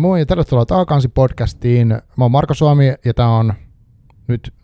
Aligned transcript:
Moi 0.00 0.20
ja 0.20 0.26
tervetuloa 0.26 0.66
Taakansi 0.66 1.08
podcastiin. 1.08 1.88
Mä 1.88 2.24
oon 2.24 2.30
Marko 2.30 2.54
Suomi 2.54 2.94
ja 3.04 3.14
tää 3.14 3.28
on 3.28 3.54
nyt 4.28 4.54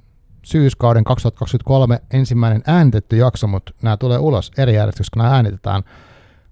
syyskauden 0.42 1.04
2023 1.04 2.00
ensimmäinen 2.12 2.62
äänitetty 2.66 3.16
jakso, 3.16 3.46
mutta 3.46 3.72
nämä 3.82 3.96
tulee 3.96 4.18
ulos 4.18 4.52
eri 4.58 4.74
järjestyksessä, 4.74 5.10
kun 5.12 5.22
nämä 5.22 5.34
äänitetään, 5.34 5.82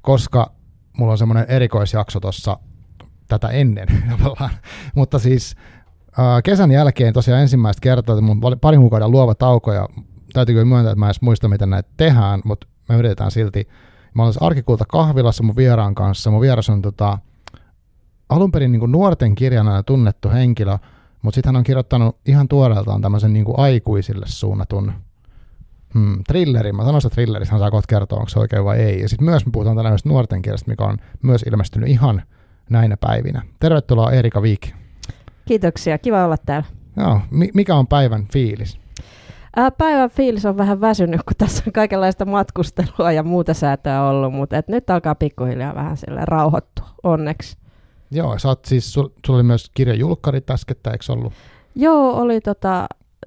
koska 0.02 0.52
mulla 0.98 1.12
on 1.12 1.18
semmoinen 1.18 1.46
erikoisjakso 1.48 2.20
tuossa 2.20 2.58
tätä 3.28 3.48
ennen 3.48 3.88
mutta 4.94 5.18
siis 5.18 5.56
kesän 6.44 6.70
jälkeen 6.70 7.14
tosiaan 7.14 7.40
ensimmäistä 7.40 7.80
kertaa, 7.80 8.20
mun 8.20 8.40
oli 8.42 8.56
parin 8.56 8.80
kuukauden 8.80 9.10
luova 9.10 9.34
tauko 9.34 9.72
ja 9.72 9.88
täytyy 10.32 10.54
kyllä 10.54 10.64
myöntää, 10.64 10.90
että 10.90 11.00
mä 11.00 11.06
en 11.06 11.08
edes 11.08 11.22
muista, 11.22 11.48
miten 11.48 11.70
näitä 11.70 11.90
tehdään, 11.96 12.40
mutta 12.44 12.66
me 12.88 12.96
yritetään 12.96 13.30
silti. 13.30 13.68
Mä 14.14 14.22
olen 14.22 14.34
arkikulta 14.40 14.84
kahvilassa 14.88 15.42
mun 15.42 15.56
vieraan 15.56 15.94
kanssa. 15.94 16.30
Mun 16.30 16.40
vieras 16.40 16.70
on 16.70 16.82
tota, 16.82 17.18
alun 18.28 18.52
perin 18.52 18.72
niin 18.72 18.80
kuin 18.80 18.92
nuorten 18.92 19.34
kirjana 19.34 19.82
tunnettu 19.82 20.30
henkilö, 20.30 20.78
mutta 21.22 21.34
sitten 21.34 21.48
hän 21.48 21.56
on 21.56 21.64
kirjoittanut 21.64 22.16
ihan 22.26 22.48
tuoreeltaan 22.48 23.00
tämmöisen 23.00 23.32
niin 23.32 23.44
kuin 23.44 23.58
aikuisille 23.58 24.26
suunnatun 24.28 24.92
hmm, 25.94 26.24
thrillerin. 26.26 26.76
Mä 26.76 26.82
sanoin, 26.82 27.06
että 27.06 27.14
thrillerissa 27.14 27.52
hän 27.52 27.60
saa 27.60 27.70
kohta 27.70 27.86
kertoa, 27.88 28.18
onko 28.18 28.28
se 28.28 28.38
oikein 28.38 28.64
vai 28.64 28.78
ei. 28.78 29.00
Ja 29.00 29.08
sitten 29.08 29.24
myös 29.24 29.46
me 29.46 29.52
puhutaan 29.52 29.76
tällaisesta 29.76 30.08
nuorten 30.08 30.42
kirjasta, 30.42 30.70
mikä 30.70 30.84
on 30.84 30.96
myös 31.22 31.42
ilmestynyt 31.42 31.88
ihan 31.88 32.22
näinä 32.70 32.96
päivinä. 32.96 33.42
Tervetuloa 33.60 34.12
Erika 34.12 34.42
Viik. 34.42 34.68
Kiitoksia, 35.48 35.98
kiva 35.98 36.24
olla 36.24 36.36
täällä. 36.36 36.66
Joo, 36.96 37.20
mikä 37.54 37.74
on 37.74 37.86
päivän 37.86 38.26
fiilis? 38.32 38.78
Päivän 39.78 40.10
fiilis 40.10 40.46
on 40.46 40.56
vähän 40.56 40.80
väsynyt, 40.80 41.22
kun 41.22 41.36
tässä 41.38 41.62
on 41.66 41.72
kaikenlaista 41.72 42.24
matkustelua 42.24 43.12
ja 43.12 43.22
muuta 43.22 43.54
säätöä 43.54 44.02
ollut, 44.02 44.34
mutta 44.34 44.56
et 44.56 44.68
nyt 44.68 44.90
alkaa 44.90 45.14
pikkuhiljaa 45.14 45.74
vähän 45.74 45.96
sille 45.96 46.20
rauhoittua, 46.24 46.88
onneksi. 47.02 47.63
Joo, 48.14 48.38
sä 48.38 48.48
oot 48.48 48.64
siis, 48.64 48.92
sulla 48.92 49.10
oli 49.28 49.42
myös 49.42 49.70
kirjajulkkarit 49.74 50.50
äskettä, 50.50 50.90
eikö 50.90 51.04
ollut? 51.08 51.32
Joo, 51.74 52.16
oli 52.16 52.40
tota, 52.40 52.86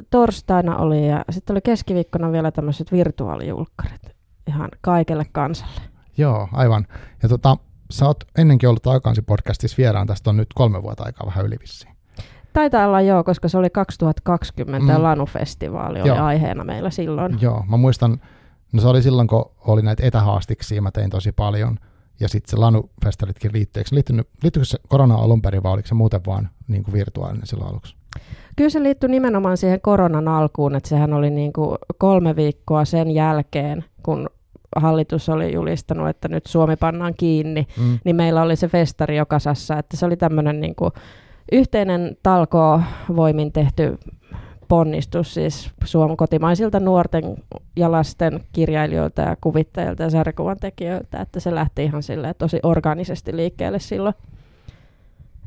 torstaina 0.09 0.77
oli 0.77 1.07
ja 1.07 1.25
sitten 1.29 1.53
oli 1.53 1.61
keskiviikkona 1.61 2.31
vielä 2.31 2.51
tämmöiset 2.51 2.91
virtuaalijulkkarit 2.91 4.01
ihan 4.47 4.69
kaikelle 4.81 5.25
kansalle. 5.31 5.81
Joo, 6.17 6.47
aivan. 6.51 6.87
Ja 7.23 7.29
tota, 7.29 7.57
sä 7.91 8.05
oot 8.05 8.23
ennenkin 8.37 8.69
ollut 8.69 8.87
Aikansi 8.87 9.21
podcastissa 9.21 9.77
vieraan, 9.77 10.07
tästä 10.07 10.29
on 10.29 10.37
nyt 10.37 10.47
kolme 10.55 10.83
vuotta 10.83 11.03
aikaa 11.03 11.27
vähän 11.27 11.45
yli 11.45 11.55
vissiin. 11.61 11.93
Taitaa 12.53 12.87
olla 12.87 13.01
joo, 13.01 13.23
koska 13.23 13.47
se 13.47 13.57
oli 13.57 13.69
2020 13.69 14.93
mm. 14.93 15.03
Lanu-festivaali 15.03 16.01
oli 16.01 16.07
joo. 16.07 16.23
aiheena 16.23 16.63
meillä 16.63 16.89
silloin. 16.89 17.37
Joo, 17.41 17.65
mä 17.69 17.77
muistan, 17.77 18.21
no 18.73 18.81
se 18.81 18.87
oli 18.87 19.01
silloin, 19.01 19.27
kun 19.27 19.51
oli 19.59 19.81
näitä 19.81 20.05
etähaastiksi, 20.05 20.81
mä 20.81 20.91
tein 20.91 21.09
tosi 21.09 21.31
paljon– 21.31 21.77
ja 22.19 22.29
sitten 22.29 22.49
se 22.49 22.57
Lanu-festaritkin 22.57 23.53
liittyy. 23.53 23.79
Eikö 23.79 23.89
liittynyt, 23.91 24.27
liittyykö 24.43 24.65
se 24.65 24.77
korona 24.87 25.15
alun 25.15 25.41
perin 25.41 25.63
vai 25.63 25.73
oliko 25.73 25.87
se 25.87 25.95
muuten 25.95 26.21
vaan 26.25 26.49
niin 26.67 26.83
kuin 26.83 26.93
virtuaalinen 26.93 27.47
silloin 27.47 27.69
aluksi? 27.69 27.95
Kyllä 28.55 28.69
se 28.69 28.83
liittyy 28.83 29.09
nimenomaan 29.09 29.57
siihen 29.57 29.81
koronan 29.81 30.27
alkuun, 30.27 30.75
että 30.75 30.89
sehän 30.89 31.13
oli 31.13 31.29
niin 31.29 31.53
kuin 31.53 31.77
kolme 31.97 32.35
viikkoa 32.35 32.85
sen 32.85 33.11
jälkeen, 33.11 33.85
kun 34.03 34.29
hallitus 34.75 35.29
oli 35.29 35.53
julistanut, 35.53 36.09
että 36.09 36.27
nyt 36.27 36.45
Suomi 36.45 36.75
pannaan 36.75 37.13
kiinni, 37.17 37.67
mm. 37.77 37.99
niin 38.03 38.15
meillä 38.15 38.41
oli 38.41 38.55
se 38.55 38.67
festari 38.67 39.17
jokasassa, 39.17 39.77
että 39.77 39.97
se 39.97 40.05
oli 40.05 40.17
tämmöinen 40.17 40.61
niin 40.61 40.75
kuin 40.75 40.91
yhteinen 41.51 42.17
talkoo 42.23 42.81
voimin 43.15 43.51
tehty 43.51 43.97
ponnistus 44.67 45.33
siis 45.33 45.71
Suomen 45.83 46.17
kotimaisilta 46.17 46.79
nuorten 46.79 47.23
ja 47.75 47.91
lasten 47.91 48.43
kirjailijoilta 48.53 49.21
ja 49.21 49.37
kuvittajilta 49.41 50.03
ja 50.03 50.09
sarjakuvan 50.09 50.57
tekijöiltä, 50.57 51.21
että 51.21 51.39
se 51.39 51.55
lähti 51.55 51.83
ihan 51.83 52.03
tosi 52.37 52.59
organisesti 52.63 53.35
liikkeelle 53.35 53.79
silloin. 53.79 54.15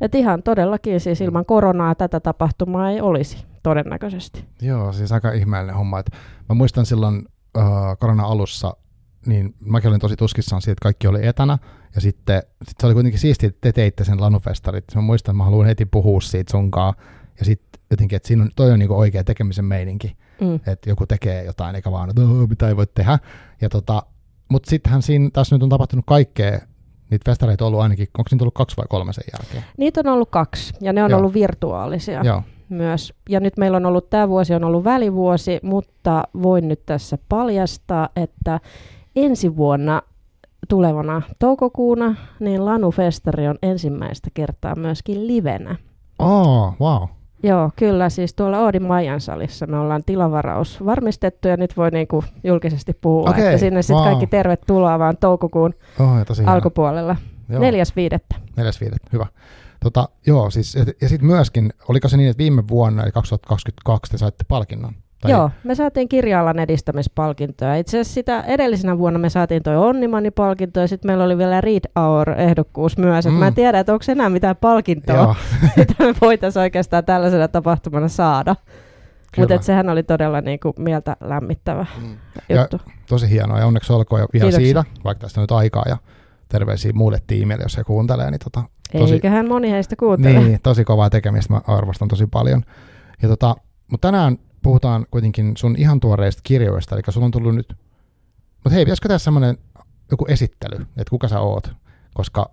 Että 0.01 0.17
ihan 0.17 0.43
todellakin 0.43 0.99
siis 0.99 1.21
ilman 1.21 1.45
koronaa 1.45 1.95
tätä 1.95 2.19
tapahtumaa 2.19 2.91
ei 2.91 3.01
olisi 3.01 3.45
todennäköisesti. 3.63 4.45
Joo, 4.61 4.93
siis 4.93 5.11
aika 5.11 5.31
ihmeellinen 5.31 5.75
homma. 5.75 5.99
Et 5.99 6.11
mä 6.49 6.55
muistan 6.55 6.85
silloin 6.85 7.27
uh, 7.57 7.63
korona-alussa, 7.99 8.75
niin 9.25 9.55
mäkin 9.59 9.89
olin 9.89 9.99
tosi 9.99 10.15
tuskissaan 10.15 10.61
siitä, 10.61 10.71
että 10.71 10.83
kaikki 10.83 11.07
oli 11.07 11.27
etänä, 11.27 11.57
ja 11.95 12.01
sitten 12.01 12.41
sit 12.63 12.77
se 12.79 12.85
oli 12.85 12.93
kuitenkin 12.93 13.19
siistiä, 13.19 13.49
että 13.49 13.59
te 13.61 13.71
teitte 13.71 14.03
sen 14.03 14.21
lanufestarit. 14.21 14.85
Mä 14.95 15.01
muistan, 15.01 15.33
että 15.33 15.37
mä 15.37 15.43
haluan 15.43 15.65
heti 15.65 15.85
puhua 15.85 16.21
siitä 16.21 16.51
sunkaan, 16.51 16.93
ja 17.39 17.45
sitten 17.45 17.70
jotenkin, 17.91 18.15
että 18.15 18.27
siinä 18.27 18.43
on, 18.43 18.49
toi 18.55 18.71
on 18.71 18.79
niinku 18.79 18.97
oikea 18.97 19.23
tekemisen 19.23 19.65
meininki, 19.65 20.17
mm. 20.41 20.55
että 20.55 20.89
joku 20.89 21.07
tekee 21.07 21.43
jotain 21.43 21.75
eikä 21.75 21.91
vaan, 21.91 22.09
että 22.09 22.21
mitä 22.49 22.67
ei 22.67 22.77
voi 22.77 22.87
tehdä. 22.87 23.19
Ja 23.61 23.69
tota, 23.69 24.03
mutta 24.49 24.69
sittenhän 24.69 25.01
siinä 25.01 25.29
tässä 25.33 25.55
nyt 25.55 25.63
on 25.63 25.69
tapahtunut 25.69 26.05
kaikkea, 26.07 26.59
niitä 27.11 27.31
festareita 27.31 27.65
on 27.65 27.67
ollut 27.67 27.81
ainakin, 27.81 28.07
onko 28.17 28.27
niitä 28.31 28.43
ollut 28.43 28.53
kaksi 28.53 28.77
vai 28.77 28.85
kolme 28.89 29.13
sen 29.13 29.23
jälkeen? 29.33 29.63
Niitä 29.77 29.99
on 29.99 30.07
ollut 30.07 30.29
kaksi, 30.29 30.73
ja 30.81 30.93
ne 30.93 31.03
on 31.03 31.11
Joo. 31.11 31.19
ollut 31.19 31.33
virtuaalisia 31.33 32.23
Joo. 32.23 32.43
myös. 32.69 33.13
Ja 33.29 33.39
nyt 33.39 33.57
meillä 33.57 33.77
on 33.77 33.85
ollut, 33.85 34.09
tämä 34.09 34.29
vuosi 34.29 34.53
on 34.53 34.63
ollut 34.63 34.83
välivuosi, 34.83 35.59
mutta 35.63 36.23
voin 36.41 36.67
nyt 36.67 36.85
tässä 36.85 37.17
paljastaa, 37.29 38.09
että 38.15 38.59
ensi 39.15 39.55
vuonna 39.55 40.01
tulevana 40.67 41.21
toukokuuna, 41.39 42.15
niin 42.39 42.65
Lanu 42.65 42.91
Festari 42.91 43.47
on 43.47 43.57
ensimmäistä 43.63 44.29
kertaa 44.33 44.75
myöskin 44.75 45.27
livenä. 45.27 45.75
Oh, 46.19 46.75
wow. 46.79 47.07
Joo, 47.43 47.71
kyllä. 47.75 48.09
Siis 48.09 48.33
tuolla 48.33 48.59
Oodin 48.59 48.83
Majan 48.83 49.21
salissa 49.21 49.67
me 49.67 49.77
ollaan 49.79 50.03
tilavaraus 50.05 50.85
varmistettu 50.85 51.47
ja 51.47 51.57
nyt 51.57 51.77
voi 51.77 51.91
niinku 51.91 52.23
julkisesti 52.43 52.93
puhua, 53.01 53.29
okay, 53.29 53.45
että 53.45 53.57
sinne 53.57 53.81
sitten 53.81 53.95
wow. 53.95 54.05
kaikki 54.05 54.27
tervetuloa 54.27 54.99
vaan 54.99 55.17
toukokuun 55.17 55.73
oh, 55.99 56.25
tosi 56.27 56.43
alkupuolella. 56.45 57.15
Neljäs 57.47 57.95
viidettä. 57.95 58.35
Neljäs 58.57 58.81
viidettä, 58.81 59.09
hyvä. 59.13 59.25
Tota, 59.83 60.09
joo, 60.27 60.49
siis, 60.49 60.75
ja, 60.75 60.85
ja 61.01 61.09
sitten 61.09 61.27
myöskin, 61.27 61.73
oliko 61.87 62.07
se 62.07 62.17
niin, 62.17 62.29
että 62.29 62.37
viime 62.37 62.67
vuonna, 62.67 63.03
eli 63.03 63.11
2022, 63.11 64.11
te 64.11 64.17
saitte 64.17 64.43
palkinnon? 64.47 64.93
Tai... 65.21 65.31
Joo, 65.31 65.51
me 65.63 65.75
saatiin 65.75 66.09
kirja-alan 66.09 66.59
edistämispalkintoa. 66.59 67.75
Itse 67.75 67.99
asiassa 67.99 68.13
sitä 68.13 68.41
edellisenä 68.41 68.97
vuonna 68.97 69.19
me 69.19 69.29
saatiin 69.29 69.63
toi 69.63 69.77
Onnimani-palkinto 69.77 70.79
ja 70.79 70.87
sitten 70.87 71.09
meillä 71.09 71.23
oli 71.23 71.37
vielä 71.37 71.61
Read 71.61 71.83
Hour-ehdokkuus 71.99 72.97
myös. 72.97 73.25
Mm. 73.25 73.31
Mä 73.31 73.47
en 73.47 73.53
tiedä, 73.53 73.79
että 73.79 73.93
onko 73.93 74.05
enää 74.09 74.29
mitään 74.29 74.55
palkintoa, 74.55 75.35
mitä 75.77 75.93
me 75.99 76.13
voitaisiin 76.21 76.61
oikeastaan 76.61 77.05
tällaisena 77.05 77.47
tapahtumana 77.47 78.07
saada. 78.07 78.55
Mutta 79.37 79.61
sehän 79.61 79.89
oli 79.89 80.03
todella 80.03 80.41
niinku 80.41 80.73
mieltä 80.77 81.15
lämmittävä 81.19 81.85
mm. 82.01 82.17
juttu. 82.49 82.79
Ja 82.85 82.93
tosi 83.09 83.29
hienoa 83.29 83.59
ja 83.59 83.65
onneksi 83.65 83.93
olkoon 83.93 84.21
jo 84.21 84.27
ihan 84.33 84.47
Kiitoksia. 84.49 84.65
siitä, 84.65 84.83
vaikka 85.03 85.21
tästä 85.21 85.41
nyt 85.41 85.51
aikaa 85.51 85.85
ja 85.89 85.97
terveisiä 86.49 86.91
muulle 86.93 87.19
tiimille, 87.27 87.63
jos 87.63 87.77
he 87.77 87.83
kuuntelee. 87.83 88.31
Niin 88.31 88.39
tota, 88.43 88.63
tosi, 88.97 89.13
Eiköhän 89.13 89.47
moni 89.47 89.71
heistä 89.71 89.95
kuuntele. 89.95 90.39
Niin, 90.39 90.59
tosi 90.63 90.83
kovaa 90.83 91.09
tekemistä, 91.09 91.53
mä 91.53 91.61
arvostan 91.67 92.07
tosi 92.07 92.27
paljon. 92.27 92.63
Ja 93.21 93.27
tota, 93.29 93.55
mutta 93.91 94.07
tänään 94.07 94.37
puhutaan 94.61 95.05
kuitenkin 95.11 95.57
sun 95.57 95.75
ihan 95.77 95.99
tuoreista 95.99 96.41
kirjoista, 96.43 96.95
eli 96.95 97.01
sulla 97.09 97.25
on 97.25 97.31
tullut 97.31 97.55
nyt, 97.55 97.75
mutta 98.53 98.69
hei, 98.69 98.85
pitäisikö 98.85 99.09
tässä 99.09 99.23
semmoinen 99.23 99.57
joku 100.11 100.25
esittely, 100.27 100.75
että 100.75 101.09
kuka 101.09 101.27
sä 101.27 101.39
oot, 101.39 101.71
koska 102.13 102.49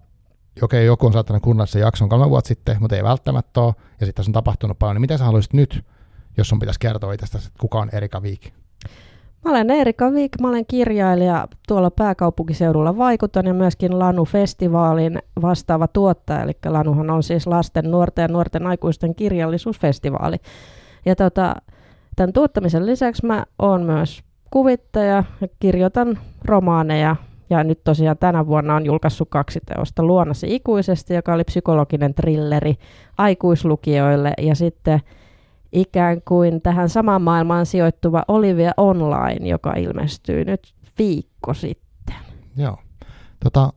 okei, 0.63 0.87
joku 0.87 1.07
on 1.07 1.13
saattanut 1.13 1.43
kuunnella 1.43 1.67
sen 1.67 1.81
jakson 1.81 2.09
kolme 2.09 2.31
vuotta 2.31 2.49
sitten, 2.49 2.77
mutta 2.81 2.97
ei 2.97 3.03
välttämättä 3.03 3.61
ole, 3.61 3.75
ja 4.01 4.07
sitten 4.07 4.15
tässä 4.15 4.31
on 4.31 4.35
tapahtunut 4.35 4.79
paljon, 4.79 4.95
niin 4.95 5.01
mitä 5.01 5.19
sä 5.19 5.25
haluaisit 5.25 5.53
nyt, 5.53 5.85
jos 6.37 6.49
sun 6.49 6.59
pitäisi 6.59 6.81
kertoa 6.81 7.13
itsestäsi, 7.13 7.47
että 7.47 7.59
kuka 7.61 7.79
on 7.79 7.91
Erika 7.93 8.23
Viik? 8.23 8.53
Mä 9.45 9.51
olen 9.51 9.71
Erika 9.71 10.13
Viik, 10.13 10.33
mä 10.41 10.49
olen 10.49 10.67
kirjailija 10.67 11.49
tuolla 11.69 11.91
pääkaupunkiseudulla 11.91 12.97
Vaikutan 12.97 13.47
ja 13.47 13.55
myöskin 13.55 13.99
Lanu-festivaalin 13.99 15.19
vastaava 15.43 15.89
tuottaja, 15.89 16.43
eli 16.43 16.53
Lanuhan 16.67 17.11
on 17.11 17.23
siis 17.23 17.47
lasten, 17.47 17.91
nuorten 17.91 18.23
ja 18.23 18.29
nuorten 18.29 18.67
aikuisten 18.67 19.15
kirjallisuusfestivaali. 19.15 20.37
Ja 21.07 21.17
tota, 21.17 21.57
Tämän 22.19 22.33
tuottamisen 22.33 22.87
lisäksi 22.87 23.27
mä 23.27 23.45
oon 23.59 23.83
myös 23.83 24.23
kuvittaja 24.51 25.25
ja 25.41 25.49
kirjoitan 25.61 26.19
romaaneja. 26.45 27.17
Ja 27.51 27.65
nyt 27.65 27.85
tosiaan 27.85 28.19
tänä 28.19 28.47
vuonna 28.47 28.75
on 28.75 28.87
julkaissut 28.87 29.29
kaksi 29.31 29.61
teosta. 29.67 30.03
Luonasi 30.03 30.55
ikuisesti, 30.55 31.15
joka 31.15 31.35
oli 31.35 31.45
psykologinen 31.45 32.15
trilleri 32.15 32.75
aikuislukijoille. 33.19 34.33
Ja 34.39 34.55
sitten 34.55 35.01
ikään 35.73 36.23
kuin 36.23 36.63
tähän 36.63 36.89
samaan 36.89 37.23
maailmaan 37.23 37.67
sijoittuva 37.67 38.25
Olivia 38.29 38.73
Online, 38.77 39.49
joka 39.49 39.73
ilmestyy 39.73 40.45
nyt 40.45 40.75
viikko 40.99 41.55
sitten. 41.55 42.17
Joo. 42.57 42.77
Tota, 43.45 43.73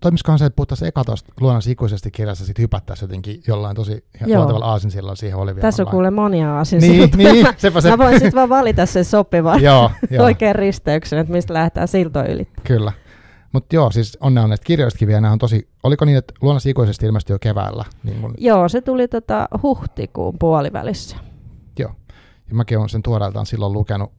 toimisikohan 0.00 0.38
se, 0.38 0.44
että 0.44 0.56
puhuttaisiin 0.56 0.88
eka 0.88 1.04
tuosta 1.04 1.32
luonnollisesti 1.40 1.72
ikuisesti 1.72 2.10
kirjassa, 2.10 2.44
sitten 2.44 2.62
hypättäisiin 2.62 3.06
jotenkin 3.06 3.42
jollain 3.46 3.76
tosi 3.76 4.04
luontevalla 4.26 4.66
aasinsillan 4.66 5.16
siihen 5.16 5.38
Olivia 5.38 5.60
Tässä 5.60 5.82
on 5.82 5.88
kuule 5.88 6.10
monia 6.10 6.56
aasinsiltoja. 6.56 7.16
Niin, 7.16 7.44
niin, 7.44 7.46
sepä 7.56 7.80
se. 7.80 7.90
Mä 7.90 7.98
voin 7.98 8.12
sitten 8.12 8.34
vaan 8.34 8.48
valita 8.48 8.86
sen 8.86 9.04
sopivan 9.04 9.62
joo, 9.70 9.90
joo. 10.10 10.24
oikean 10.24 10.54
risteyksen, 10.54 11.18
että 11.18 11.32
mistä 11.32 11.54
lähdetään 11.54 11.88
siltoa 11.88 12.24
yli. 12.24 12.48
Kyllä. 12.64 12.92
Mutta 13.52 13.76
joo, 13.76 13.90
siis 13.90 14.18
onnea 14.20 14.44
on, 14.44 14.52
että 14.52 14.66
kirjoistakin 14.66 15.08
vielä 15.08 15.30
on 15.30 15.38
tosi, 15.38 15.68
oliko 15.82 16.04
niin, 16.04 16.18
että 16.18 16.34
luonnollisesti 16.40 16.70
ikuisesti 16.70 17.06
ilmestyi 17.06 17.34
jo 17.34 17.38
keväällä? 17.38 17.84
Niin 18.02 18.20
mun... 18.20 18.34
Joo, 18.38 18.68
se 18.68 18.80
tuli 18.80 19.08
tota 19.08 19.48
huhtikuun 19.62 20.38
puolivälissä. 20.38 21.16
Joo, 21.78 21.90
ja 22.48 22.54
mäkin 22.54 22.78
olen 22.78 22.88
sen 22.88 23.02
tuoreeltaan 23.02 23.46
silloin 23.46 23.72
lukenut, 23.72 24.12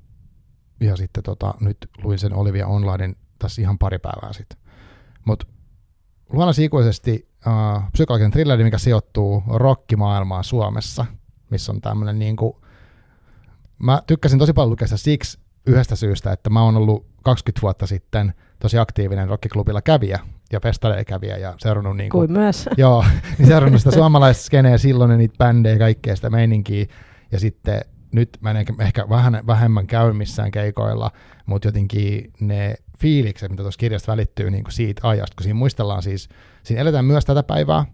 ja 0.80 0.96
sitten 0.96 1.24
tota, 1.24 1.54
nyt 1.60 1.78
luin 2.04 2.20
sen 2.20 2.34
Olivia 2.34 2.68
Onlinein 2.68 3.16
tässä 3.40 3.62
ihan 3.62 3.78
pari 3.78 4.00
päivää 4.00 4.34
sitten. 4.34 4.58
Mutta 5.26 5.48
luonnollisesti 6.30 6.66
ikuisesti 6.66 7.28
uh, 7.48 7.84
psykologinen 7.92 8.32
thrilleri, 8.32 8.64
mikä 8.64 8.78
sijoittuu 8.78 9.44
rockimaailmaan 9.48 10.44
Suomessa, 10.44 11.06
missä 11.50 11.72
on 11.72 11.82
tämmöinen 11.82 12.20
niin 12.20 12.36
kuin, 12.36 12.54
mä 13.80 14.02
tykkäsin 14.08 14.40
tosi 14.40 14.54
paljon 14.54 14.70
lukea 14.70 14.88
sitä 14.88 14.98
siksi 14.98 15.40
yhdestä 15.66 15.96
syystä, 15.96 16.32
että 16.32 16.50
mä 16.50 16.64
oon 16.64 16.78
ollut 16.78 17.06
20 17.24 17.62
vuotta 17.62 17.88
sitten 17.88 18.34
tosi 18.60 18.78
aktiivinen 18.78 19.30
rockiklubilla 19.30 19.82
kävijä 19.82 20.20
ja 20.52 20.60
festareilla 20.60 21.38
ja 21.38 21.54
seurannut 21.58 21.98
niin 21.98 22.10
kuin, 22.10 22.28
Kuin 22.28 22.40
myös. 22.40 22.70
Joo, 22.78 23.06
niin 23.38 23.48
seurannut 23.48 23.82
sitä 23.82 23.92
suomalaista 23.92 24.44
skeneä 24.44 24.78
silloin 24.78 25.12
ja 25.12 25.18
niitä 25.18 25.36
bändejä 25.38 25.76
ja 25.76 25.80
kaikkea 25.80 26.16
sitä 26.16 26.30
meininkiä. 26.30 26.86
Ja 27.32 27.40
sitten 27.40 27.82
nyt 28.12 28.38
mä 28.42 28.52
en 28.52 28.66
ehkä 28.80 29.10
vähän, 29.10 29.44
vähemmän 29.48 29.88
käy 29.88 30.14
missään 30.14 30.52
keikoilla, 30.52 31.12
mutta 31.50 31.68
jotenkin 31.68 32.32
ne 32.40 32.76
fiilikset, 33.00 33.52
mitä 33.52 33.64
tuossa 33.64 33.80
kirjasta 33.80 34.12
välittyy 34.12 34.52
niin 34.52 34.64
kuin 34.64 34.74
siitä 34.74 35.08
ajasta, 35.08 35.36
kun 35.36 35.44
siinä 35.44 35.60
muistellaan 35.60 36.04
siis, 36.04 36.30
siinä 36.64 36.82
eletään 36.82 37.06
myös 37.06 37.26
tätä 37.26 37.44
päivää, 37.44 37.86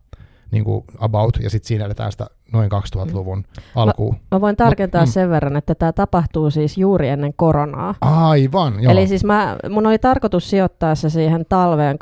niin 0.51 0.63
kuin 0.63 0.83
about, 0.97 1.37
ja 1.41 1.49
sitten 1.49 1.67
siinä 1.67 1.85
eletään 1.85 2.11
sitä 2.11 2.27
noin 2.53 2.69
2000-luvun 2.71 3.37
mm. 3.37 3.43
alkuun. 3.75 4.15
Mä, 4.15 4.19
mä 4.31 4.41
voin 4.41 4.55
tarkentaa 4.55 5.01
Mut, 5.01 5.09
mm. 5.09 5.13
sen 5.13 5.29
verran, 5.29 5.55
että 5.55 5.75
tämä 5.75 5.91
tapahtuu 5.91 6.51
siis 6.51 6.77
juuri 6.77 7.07
ennen 7.07 7.33
koronaa. 7.35 7.95
Aivan, 8.01 8.83
joo. 8.83 8.91
Eli 8.91 9.07
siis 9.07 9.23
mä, 9.23 9.57
mun 9.69 9.87
oli 9.87 9.99
tarkoitus 9.99 10.49
sijoittaa 10.49 10.95
se 10.95 11.09
siihen 11.09 11.45
talveen 11.49 11.97
2019-2020, 11.97 11.99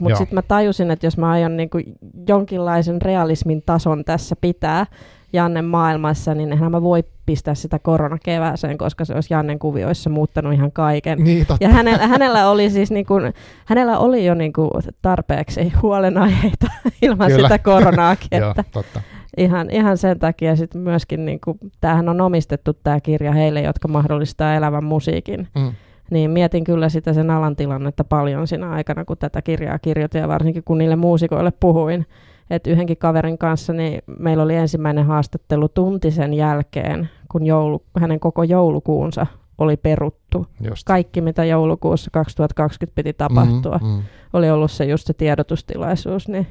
mutta 0.00 0.18
sitten 0.18 0.34
mä 0.34 0.42
tajusin, 0.42 0.90
että 0.90 1.06
jos 1.06 1.18
mä 1.18 1.30
aion 1.30 1.56
niin 1.56 1.70
kuin 1.70 1.84
jonkinlaisen 2.28 3.02
realismin 3.02 3.62
tason 3.66 4.04
tässä 4.04 4.36
pitää, 4.40 4.86
Jannen 5.32 5.64
maailmassa, 5.64 6.34
niin 6.34 6.52
eihän 6.52 6.70
mä 6.70 6.82
voi 6.82 7.04
pistää 7.26 7.54
sitä 7.54 7.78
koronakevääseen, 7.78 8.78
koska 8.78 9.04
se 9.04 9.14
olisi 9.14 9.34
Jannen 9.34 9.58
kuvioissa 9.58 10.10
muuttanut 10.10 10.52
ihan 10.52 10.72
kaiken. 10.72 11.18
Niin, 11.24 11.46
totta. 11.46 11.64
Ja 11.64 11.70
hänellä, 11.70 12.06
hänellä 12.06 12.50
oli 12.50 12.70
siis 12.70 12.90
niin 12.90 13.06
kuin, 13.06 13.32
hänellä 13.64 13.98
oli 13.98 14.26
jo 14.26 14.34
niin 14.34 14.52
kuin 14.52 14.70
tarpeeksi 15.02 15.72
huolenaiheita 15.82 16.66
ilman 17.02 17.28
Kyllä. 17.28 17.48
sitä 17.48 17.58
koronaakin. 17.58 18.38
Joo, 18.40 18.54
totta. 18.72 19.00
Ihan, 19.36 19.70
ihan 19.70 19.98
sen 19.98 20.18
takia 20.18 20.56
sitten 20.56 20.80
myöskin, 20.80 21.24
niin 21.24 21.40
kuin, 21.44 21.58
tämähän 21.80 22.08
on 22.08 22.20
omistettu 22.20 22.72
tämä 22.72 23.00
kirja 23.00 23.32
heille, 23.32 23.60
jotka 23.60 23.88
mahdollistaa 23.88 24.54
elävän 24.54 24.84
musiikin. 24.84 25.48
Mm. 25.54 25.72
Niin 26.10 26.30
mietin 26.30 26.64
kyllä 26.64 26.88
sitä 26.88 27.12
sen 27.12 27.30
alan 27.30 27.56
tilannetta 27.56 28.04
paljon 28.04 28.46
siinä 28.46 28.70
aikana, 28.70 29.04
kun 29.04 29.18
tätä 29.18 29.42
kirjaa 29.42 29.78
kirjoitin 29.78 30.20
ja 30.20 30.28
varsinkin 30.28 30.62
kun 30.64 30.78
niille 30.78 30.96
muusikoille 30.96 31.52
puhuin 31.60 32.06
että 32.54 32.70
yhdenkin 32.70 32.96
kaverin 32.96 33.38
kanssa 33.38 33.72
niin 33.72 34.02
meillä 34.18 34.42
oli 34.42 34.54
ensimmäinen 34.54 35.06
haastattelu 35.06 35.68
tunti 35.68 36.10
sen 36.10 36.34
jälkeen, 36.34 37.10
kun 37.30 37.46
joulu, 37.46 37.84
hänen 38.00 38.20
koko 38.20 38.42
joulukuunsa 38.42 39.26
oli 39.58 39.76
peruttu. 39.76 40.46
Just. 40.60 40.82
Kaikki, 40.86 41.20
mitä 41.20 41.44
joulukuussa 41.44 42.10
2020 42.10 42.94
piti 42.94 43.12
tapahtua, 43.12 43.78
mm, 43.82 43.88
mm. 43.88 44.02
oli 44.32 44.50
ollut 44.50 44.70
se 44.70 44.84
just 44.84 45.06
se 45.06 45.14
tiedotustilaisuus. 45.14 46.28
Niin 46.28 46.46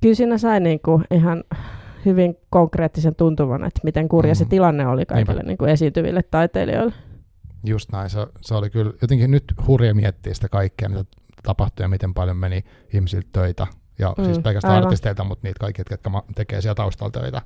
kyllä 0.00 0.14
siinä 0.14 0.38
sai 0.38 0.60
niinku 0.60 1.02
ihan 1.10 1.44
hyvin 2.04 2.36
konkreettisen 2.50 3.14
tuntuvan, 3.14 3.64
että 3.64 3.80
miten 3.84 4.08
kurja 4.08 4.32
mm. 4.32 4.36
se 4.36 4.44
tilanne 4.44 4.86
oli 4.86 5.06
kaikille 5.06 5.42
niin 5.42 5.58
kuin 5.58 5.70
esiintyville 5.70 6.22
taiteilijoille. 6.22 6.92
Just 7.64 7.92
näin. 7.92 8.10
Se, 8.10 8.26
se 8.40 8.54
oli 8.54 8.70
kyllä 8.70 8.92
jotenkin 9.02 9.30
nyt 9.30 9.44
hurja 9.66 9.94
miettiä 9.94 10.34
sitä 10.34 10.48
kaikkea, 10.48 10.88
mitä 10.88 11.04
tapahtui 11.42 11.84
ja 11.84 11.88
miten 11.88 12.14
paljon 12.14 12.36
meni 12.36 12.64
ihmisiltä 12.94 13.28
töitä 13.32 13.66
ja 13.98 14.14
mm, 14.18 14.24
siis 14.24 14.38
pelkästään 14.38 14.74
aivan. 14.74 14.86
artisteilta, 14.86 15.24
mutta 15.24 15.48
niitä 15.48 15.60
kaikki, 15.60 15.82
jotka 15.90 16.22
tekee 16.34 16.60
siellä 16.60 16.74
taustalla 16.74 17.10
töitä. 17.10 17.42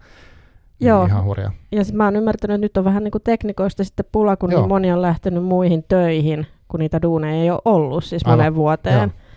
Niin 0.80 0.88
Joo. 0.88 1.04
Ihan 1.04 1.24
hurjaa. 1.24 1.52
Ja 1.72 1.84
sit 1.84 1.94
mä 1.94 2.04
oon 2.04 2.16
ymmärtänyt, 2.16 2.54
että 2.54 2.64
nyt 2.64 2.76
on 2.76 2.84
vähän 2.84 3.04
niin 3.04 3.12
kuin 3.12 3.22
teknikoista 3.22 3.84
sitten 3.84 4.06
pula, 4.12 4.36
kun 4.36 4.50
niin 4.50 4.68
moni 4.68 4.92
on 4.92 5.02
lähtenyt 5.02 5.44
muihin 5.44 5.84
töihin, 5.88 6.46
kun 6.68 6.80
niitä 6.80 7.02
duuneja 7.02 7.42
ei 7.42 7.50
ole 7.50 7.60
ollut 7.64 8.04
siis 8.04 8.22
Aivan. 8.24 8.38
moneen 8.38 8.54
vuoteen. 8.54 9.00
Joo. 9.00 9.30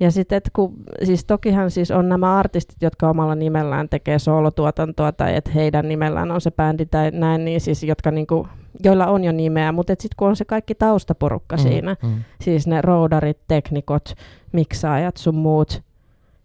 Ja 0.00 0.10
sitten, 0.10 0.40
kun, 0.52 0.74
siis 1.04 1.24
tokihan 1.24 1.70
siis 1.70 1.90
on 1.90 2.08
nämä 2.08 2.36
artistit, 2.36 2.82
jotka 2.82 3.10
omalla 3.10 3.34
nimellään 3.34 3.88
tekee 3.88 4.18
soolotuotantoa 4.18 5.12
tai 5.12 5.36
että 5.36 5.50
heidän 5.50 5.88
nimellään 5.88 6.30
on 6.30 6.40
se 6.40 6.50
bändi 6.50 6.86
tai 6.86 7.10
näin, 7.10 7.44
niin 7.44 7.60
siis, 7.60 7.82
jotka 7.82 8.10
niinku, 8.10 8.48
joilla 8.84 9.06
on 9.06 9.24
jo 9.24 9.32
nimeä, 9.32 9.72
mutta 9.72 9.92
sitten 9.92 10.16
kun 10.16 10.28
on 10.28 10.36
se 10.36 10.44
kaikki 10.44 10.74
taustaporukka 10.74 11.56
mm, 11.56 11.62
siinä, 11.62 11.96
mm. 12.02 12.24
siis 12.40 12.66
ne 12.66 12.82
roudarit, 12.82 13.38
teknikot, 13.48 14.14
miksaajat 14.52 15.16
sun 15.16 15.34
muut, 15.34 15.82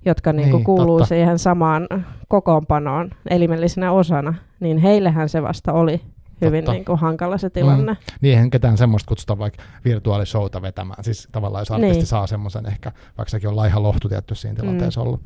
jotka 0.06 0.34
niin 0.34 0.52
niin, 0.52 0.64
kuuluu 0.64 0.98
totta. 0.98 1.10
siihen 1.10 1.40
samaan 1.40 1.88
kokoonpanoon 2.28 3.10
elimellisenä 3.30 3.92
osana, 3.92 4.34
niin 4.60 4.78
heillehän 4.78 5.30
se 5.30 5.44
vasta 5.44 5.74
oli 5.74 6.02
hyvin 6.42 6.66
niin 6.66 6.86
kuin 6.86 7.00
hankala 7.00 7.38
se 7.38 7.50
tilanne. 7.50 7.94
Mm. 7.94 7.98
Niin 8.22 8.34
eihän 8.34 8.50
ketään 8.50 8.78
semmoista 8.78 9.08
kutsuta 9.08 9.38
vaikka 9.38 9.64
virtuaalishowta 9.86 10.62
vetämään. 10.62 11.04
Siis 11.04 11.28
tavallaan 11.32 11.62
jos 11.62 11.72
artisti 11.72 11.98
niin. 11.98 12.06
saa 12.06 12.28
semmoisen 12.28 12.66
ehkä, 12.66 12.92
vaikka 13.18 13.30
sekin 13.30 13.50
on 13.50 13.56
laiha 13.56 13.84
lohtu 13.84 14.10
tietty 14.10 14.36
siinä 14.36 14.56
tilanteessa 14.56 15.02
mm. 15.02 15.08
ollut. 15.08 15.22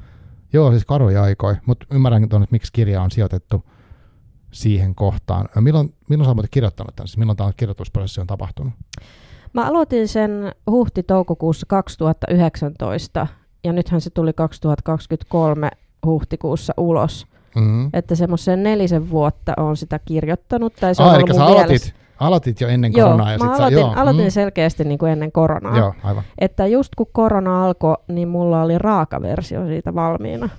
Joo, 0.53 0.71
siis 0.71 0.85
karuja 0.85 1.23
aikoi, 1.23 1.55
mutta 1.65 1.85
ymmärrän 1.91 2.29
tuon, 2.29 2.43
että 2.43 2.53
miksi 2.53 2.73
kirja 2.73 3.01
on 3.01 3.11
sijoitettu 3.11 3.63
siihen 4.51 4.95
kohtaan. 4.95 5.49
Milloin, 5.61 5.93
milloin 6.09 6.25
sä 6.25 6.31
olet 6.31 6.51
kirjoittanut 6.51 6.95
tämän? 6.95 7.07
Siis 7.07 7.17
milloin 7.17 7.37
tämä 7.37 7.51
kirjoitusprosessi 7.57 8.21
on 8.21 8.27
tapahtunut? 8.27 8.73
Mä 9.53 9.67
aloitin 9.67 10.07
sen 10.07 10.51
huhti-toukokuussa 10.71 11.65
2019 11.69 13.27
ja 13.63 13.73
nythän 13.73 14.01
se 14.01 14.09
tuli 14.09 14.33
2023 14.33 15.69
huhtikuussa 16.05 16.73
ulos. 16.77 17.27
Mm-hmm. 17.55 17.89
Että 17.93 18.15
semmoisen 18.15 18.63
nelisen 18.63 19.09
vuotta 19.09 19.53
on 19.57 19.77
sitä 19.77 19.99
kirjoittanut. 20.05 20.73
Tai 20.79 20.95
se 20.95 21.03
ah, 21.03 21.13
on 21.13 21.35
sä 21.35 21.45
aloitit, 21.45 21.93
aloitit 22.19 22.61
jo 22.61 22.67
ennen 22.67 22.93
joo, 22.93 23.07
koronaa. 23.07 23.31
Ja 23.31 23.37
mä 23.37 23.45
sit 23.45 23.59
aloitin, 23.59 23.77
sä, 23.77 23.81
joo, 23.81 23.93
aloitin 23.95 24.25
mm. 24.25 24.31
selkeästi 24.31 24.83
niin 24.83 24.97
kuin 24.97 25.11
ennen 25.11 25.31
koronaa. 25.31 25.77
Joo, 25.77 25.93
aivan. 26.03 26.23
Että 26.39 26.67
just 26.67 26.95
kun 26.95 27.07
korona 27.11 27.65
alkoi, 27.65 27.97
niin 28.07 28.27
mulla 28.27 28.61
oli 28.61 28.77
raaka 28.77 29.21
versio 29.21 29.67
siitä 29.67 29.95
valmiina 29.95 30.49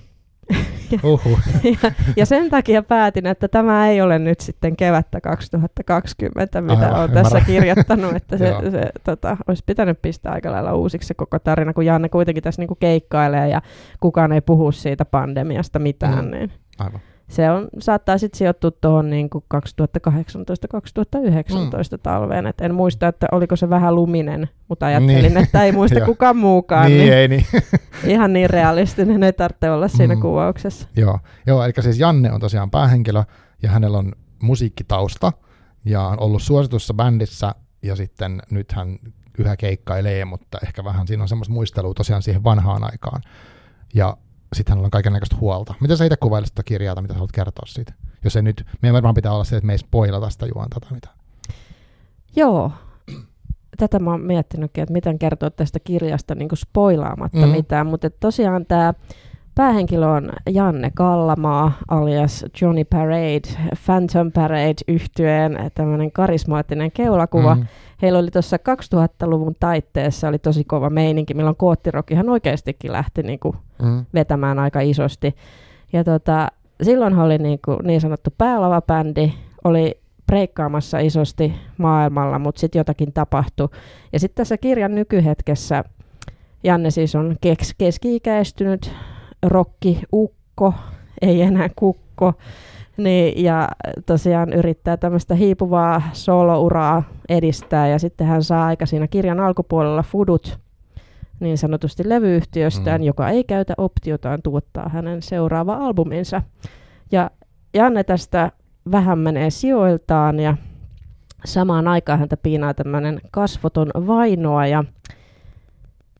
ja, 0.91 0.99
ja, 1.83 1.91
ja 2.15 2.25
sen 2.25 2.49
takia 2.49 2.83
päätin, 2.83 3.25
että 3.25 3.47
tämä 3.47 3.87
ei 3.87 4.01
ole 4.01 4.19
nyt 4.19 4.39
sitten 4.39 4.75
kevättä 4.75 5.21
2020, 5.21 6.61
mitä 6.61 6.85
Aivan, 6.85 6.99
olen 6.99 7.11
tässä 7.11 7.41
kirjoittanut, 7.41 8.15
että 8.15 8.37
se, 8.37 8.53
se 8.71 8.81
tota, 9.03 9.37
olisi 9.47 9.63
pitänyt 9.65 10.01
pistää 10.01 10.33
aika 10.33 10.51
lailla 10.51 10.73
uusiksi 10.73 11.07
se 11.07 11.13
koko 11.13 11.39
tarina, 11.39 11.73
kun 11.73 11.85
Janne 11.85 12.09
kuitenkin 12.09 12.43
tässä 12.43 12.61
niinku 12.61 12.75
keikkailee 12.75 13.49
ja 13.49 13.61
kukaan 13.99 14.31
ei 14.31 14.41
puhu 14.41 14.71
siitä 14.71 15.05
pandemiasta 15.05 15.79
mitään. 15.79 16.25
Mm. 16.25 16.31
Niin. 16.31 16.51
Aivan 16.79 17.01
se 17.29 17.51
on, 17.51 17.67
saattaa 17.79 18.17
sitten 18.17 18.37
sijoittua 18.37 18.71
tuohon 18.71 19.09
niin 19.09 19.29
2018-2019 19.55 19.59
mm. 21.55 21.99
talveen. 22.03 22.47
Et 22.47 22.61
en 22.61 22.75
muista, 22.75 23.07
että 23.07 23.27
oliko 23.31 23.55
se 23.55 23.69
vähän 23.69 23.95
luminen, 23.95 24.49
mutta 24.67 24.85
ajattelin, 24.85 25.33
niin. 25.33 25.37
että 25.37 25.63
ei 25.63 25.71
muista 25.71 26.05
kukaan 26.11 26.37
muukaan. 26.37 26.87
niin, 26.87 26.99
niin, 26.99 27.13
ei 27.13 27.27
niin. 27.27 27.45
ihan 28.13 28.33
niin 28.33 28.49
realistinen 28.49 29.23
ei 29.23 29.33
tarvitse 29.33 29.71
olla 29.71 29.87
siinä 29.87 30.15
mm. 30.15 30.21
kuvauksessa. 30.21 30.87
Joo. 30.95 31.19
Joo, 31.47 31.63
eli 31.63 31.73
siis 31.79 31.99
Janne 31.99 32.31
on 32.31 32.39
tosiaan 32.39 32.71
päähenkilö 32.71 33.23
ja 33.63 33.69
hänellä 33.69 33.97
on 33.97 34.11
musiikkitausta 34.41 35.31
ja 35.85 36.01
on 36.01 36.19
ollut 36.19 36.41
suositussa 36.41 36.93
bändissä 36.93 37.55
ja 37.81 37.95
sitten 37.95 38.41
nyt 38.51 38.71
hän 38.71 38.99
yhä 39.37 39.57
keikkailee, 39.57 40.25
mutta 40.25 40.57
ehkä 40.63 40.83
vähän 40.83 41.07
siinä 41.07 41.23
on 41.23 41.29
semmoista 41.29 41.53
muistelua 41.53 41.93
tosiaan 41.93 42.21
siihen 42.21 42.43
vanhaan 42.43 42.83
aikaan. 42.83 43.21
Ja 43.93 44.17
sitten 44.55 44.71
hänellä 44.71 44.85
on 44.85 44.91
kaiken 44.91 45.13
näköistä 45.13 45.35
huolta. 45.39 45.73
Miten 45.81 45.97
sä 45.97 46.05
itse 46.05 46.17
kuvailisit 46.17 46.55
tätä 46.55 46.67
kirjaa, 46.67 46.95
tai 46.95 47.01
mitä 47.01 47.13
sä 47.13 47.17
haluat 47.17 47.31
kertoa 47.31 47.65
siitä? 47.67 47.93
Jos 48.23 48.35
ei 48.35 48.41
nyt, 48.41 48.65
meidän 48.81 48.93
varmaan 48.93 49.15
pitää 49.15 49.31
olla 49.31 49.43
se, 49.43 49.57
että 49.57 49.67
me 49.67 49.73
ei 49.73 49.77
spoilata 49.77 50.29
sitä 50.29 50.45
juonta 50.55 50.79
tai 50.79 50.91
mitä. 50.93 51.09
Joo. 52.35 52.71
Tätä 53.77 53.99
mä 53.99 54.11
oon 54.11 54.21
miettinytkin, 54.21 54.81
että 54.81 54.93
miten 54.93 55.19
kertoa 55.19 55.49
tästä 55.49 55.79
kirjasta 55.79 56.35
niin 56.35 56.49
kuin 56.49 56.59
spoilaamatta 56.59 57.45
mm. 57.45 57.51
mitään, 57.51 57.87
mutta 57.87 58.09
tosiaan 58.09 58.65
tämä 58.65 58.93
päähenkilö 59.55 60.07
on 60.07 60.29
Janne 60.49 60.91
Kallamaa 60.95 61.71
alias 61.87 62.45
Johnny 62.61 62.83
Parade, 62.83 63.69
Phantom 63.85 64.31
Parade 64.31 64.75
yhtyeen 64.87 65.71
tämmöinen 65.75 66.11
karismaattinen 66.11 66.91
keulakuva. 66.91 67.55
Mm 67.55 67.65
heillä 68.01 68.19
oli 68.19 68.31
tuossa 68.31 68.57
2000-luvun 68.57 69.55
taitteessa 69.59 70.27
oli 70.27 70.39
tosi 70.39 70.63
kova 70.63 70.89
meininki, 70.89 71.33
milloin 71.33 71.55
koottirock 71.55 72.11
ihan 72.11 72.29
oikeastikin 72.29 72.91
lähti 72.91 73.23
niin 73.23 73.39
kuin 73.39 73.55
mm. 73.81 74.05
vetämään 74.13 74.59
aika 74.59 74.81
isosti. 74.81 75.35
Ja 75.93 76.03
tota, 76.03 76.47
silloin 76.81 77.19
oli 77.19 77.37
niin, 77.37 77.59
kuin 77.65 77.77
niin 77.83 78.01
sanottu 78.01 78.29
päälava-bändi, 78.37 79.33
oli 79.63 79.99
breikkaamassa 80.27 80.99
isosti 80.99 81.53
maailmalla, 81.77 82.39
mutta 82.39 82.59
sitten 82.59 82.79
jotakin 82.79 83.13
tapahtui. 83.13 83.69
Ja 84.13 84.19
sitten 84.19 84.35
tässä 84.35 84.57
kirjan 84.57 84.95
nykyhetkessä 84.95 85.83
Janne 86.63 86.91
siis 86.91 87.15
on 87.15 87.35
kes- 87.41 87.75
keski-ikäistynyt 87.77 88.91
rokki-ukko, 89.45 90.73
ei 91.21 91.41
enää 91.41 91.69
kukko, 91.75 92.33
niin, 92.99 93.43
ja 93.43 93.69
tosiaan 94.05 94.53
yrittää 94.53 94.97
tämmöistä 94.97 95.35
hiipuvaa 95.35 96.01
solouraa 96.13 97.03
edistää, 97.29 97.87
ja 97.87 97.99
sitten 97.99 98.27
hän 98.27 98.43
saa 98.43 98.65
aika 98.65 98.85
siinä 98.85 99.07
kirjan 99.07 99.39
alkupuolella 99.39 100.03
fudut 100.03 100.59
niin 101.39 101.57
sanotusti 101.57 102.09
levyyhtiöstään, 102.09 103.01
mm. 103.01 103.05
joka 103.05 103.29
ei 103.29 103.43
käytä 103.43 103.73
optiotaan 103.77 104.41
tuottaa 104.41 104.89
hänen 104.89 105.21
seuraava 105.21 105.75
albuminsa. 105.75 106.41
Ja 107.11 107.31
Janne 107.73 108.03
tästä 108.03 108.51
vähän 108.91 109.19
menee 109.19 109.49
sijoiltaan, 109.49 110.39
ja 110.39 110.57
samaan 111.45 111.87
aikaan 111.87 112.19
häntä 112.19 112.37
piinaa 112.37 112.73
tämmöinen 112.73 113.21
kasvoton 113.31 113.91
vainoa, 114.07 114.67
ja 114.67 114.83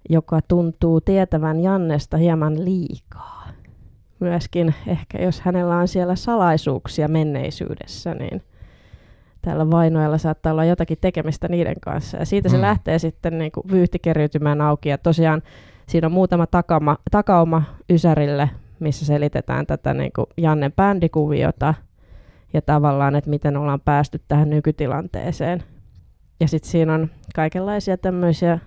joka 0.09 0.39
tuntuu 0.47 1.01
tietävän 1.01 1.59
Jannesta 1.59 2.17
hieman 2.17 2.65
liikaa. 2.65 3.38
Myöskin 4.19 4.75
ehkä 4.87 5.23
jos 5.23 5.41
hänellä 5.41 5.77
on 5.77 5.87
siellä 5.87 6.15
salaisuuksia 6.15 7.07
menneisyydessä, 7.07 8.13
niin 8.13 8.41
tällä 9.41 9.71
vainoilla 9.71 10.17
saattaa 10.17 10.51
olla 10.51 10.65
jotakin 10.65 10.97
tekemistä 11.01 11.47
niiden 11.47 11.75
kanssa. 11.81 12.17
Ja 12.17 12.25
siitä 12.25 12.49
se 12.49 12.55
mm. 12.55 12.61
lähtee 12.61 12.99
sitten 12.99 13.37
niin 13.37 13.51
kuin 13.51 13.63
vyyhti 13.71 13.99
keriytymään 13.99 14.61
auki. 14.61 14.89
Ja 14.89 14.97
tosiaan 14.97 15.41
siinä 15.87 16.07
on 16.07 16.11
muutama 16.11 16.47
takama, 16.47 16.97
takauma 17.11 17.63
Ysärille, 17.91 18.49
missä 18.79 19.05
selitetään 19.05 19.65
tätä 19.65 19.93
niin 19.93 20.11
kuin 20.15 20.27
Jannen 20.37 20.71
bändikuviota 20.71 21.73
ja 22.53 22.61
tavallaan, 22.61 23.15
että 23.15 23.29
miten 23.29 23.57
ollaan 23.57 23.81
päästy 23.81 24.21
tähän 24.27 24.49
nykytilanteeseen. 24.49 25.63
Ja 26.39 26.47
sitten 26.47 26.71
siinä 26.71 26.93
on 26.93 27.09
kaikenlaisia 27.35 27.97
tämmöisiä 27.97 28.59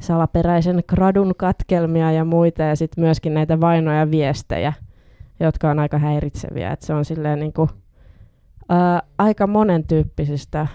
salaperäisen 0.00 0.82
gradun 0.88 1.34
katkelmia 1.36 2.12
ja 2.12 2.24
muita, 2.24 2.62
ja 2.62 2.76
sitten 2.76 3.04
myöskin 3.04 3.34
näitä 3.34 3.60
vainoja 3.60 4.10
viestejä, 4.10 4.72
jotka 5.40 5.70
on 5.70 5.78
aika 5.78 5.98
häiritseviä. 5.98 6.70
Et 6.70 6.82
se 6.82 6.94
on 6.94 7.04
silleen 7.04 7.38
niin 7.38 7.52
kuin, 7.52 7.70
ää, 8.68 9.02
aika 9.18 9.46
monen 9.46 9.86
tyyppisistä 9.86 10.66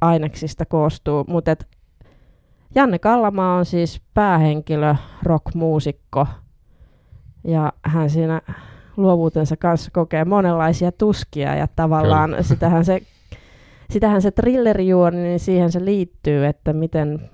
aineksista 0.00 0.64
koostuu, 0.64 1.24
mutta 1.28 1.56
Janne 2.74 2.98
Kallamaa 2.98 3.56
on 3.56 3.64
siis 3.64 4.02
päähenkilö, 4.14 4.94
rockmuusikko, 5.22 6.26
ja 7.44 7.72
hän 7.82 8.10
siinä 8.10 8.40
luovuutensa 8.96 9.56
kanssa 9.56 9.90
kokee 9.90 10.24
monenlaisia 10.24 10.92
tuskia, 10.92 11.54
ja 11.54 11.68
tavallaan 11.76 12.30
Kyllä. 12.30 12.42
sitähän 12.52 12.84
se, 12.84 13.02
sitähän 13.90 14.22
se 14.22 14.30
thrillerijuoni, 14.30 15.16
niin 15.16 15.40
siihen 15.40 15.72
se 15.72 15.84
liittyy, 15.84 16.46
että 16.46 16.72
miten 16.72 17.30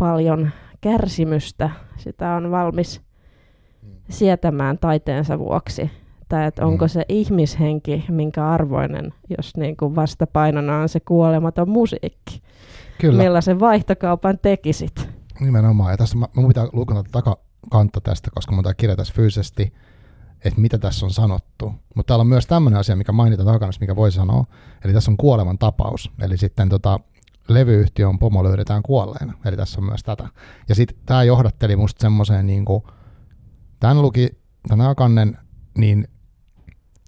paljon 0.00 0.50
kärsimystä 0.80 1.70
sitä 1.96 2.32
on 2.34 2.50
valmis 2.50 3.00
sietämään 4.08 4.78
taiteensa 4.78 5.38
vuoksi. 5.38 5.90
Tai 6.28 6.46
että 6.46 6.66
onko 6.66 6.84
mm. 6.84 6.88
se 6.88 7.04
ihmishenki 7.08 8.04
minkä 8.08 8.48
arvoinen, 8.48 9.14
jos 9.38 9.56
niin 9.56 9.76
kuin 9.76 9.96
vastapainona 9.96 10.78
on 10.78 10.88
se 10.88 11.00
kuolematon 11.00 11.68
musiikki. 11.68 12.42
Kyllä. 12.98 13.22
Millaisen 13.22 13.60
vaihtokaupan 13.60 14.38
tekisit? 14.42 15.08
Nimenomaan. 15.40 15.90
Ja 15.90 15.96
tässä 15.96 16.18
mä, 16.18 16.26
mä 16.36 16.48
pitää 16.48 16.66
takakantta 17.12 18.00
tästä, 18.00 18.30
koska 18.34 18.54
mä 18.54 18.74
kirja 18.76 18.96
tässä 18.96 19.14
fyysisesti, 19.16 19.72
että 20.44 20.60
mitä 20.60 20.78
tässä 20.78 21.06
on 21.06 21.12
sanottu. 21.12 21.72
Mutta 21.94 22.08
täällä 22.10 22.20
on 22.20 22.26
myös 22.26 22.46
tämmöinen 22.46 22.80
asia, 22.80 22.96
mikä 22.96 23.12
mainitaan 23.12 23.46
takana, 23.46 23.72
mikä 23.80 23.96
voi 23.96 24.12
sanoa. 24.12 24.44
Eli 24.84 24.92
tässä 24.92 25.10
on 25.10 25.16
kuoleman 25.16 25.58
tapaus. 25.58 26.10
Eli 26.22 26.36
sitten 26.36 26.68
tota, 26.68 27.00
levyyhtiön 27.54 28.18
pomo 28.18 28.44
löydetään 28.44 28.82
kuolleena. 28.82 29.32
Eli 29.44 29.56
tässä 29.56 29.80
on 29.80 29.84
myös 29.84 30.02
tätä. 30.02 30.28
Ja 30.68 30.74
sitten 30.74 30.96
tämä 31.06 31.22
johdatteli 31.24 31.76
musta 31.76 32.02
semmoiseen, 32.02 32.46
niin 32.46 32.64
kuin, 32.64 32.82
tämän 33.80 34.02
luki, 34.02 34.28
tämän 34.68 34.86
Akannen, 34.86 35.38
niin 35.78 36.08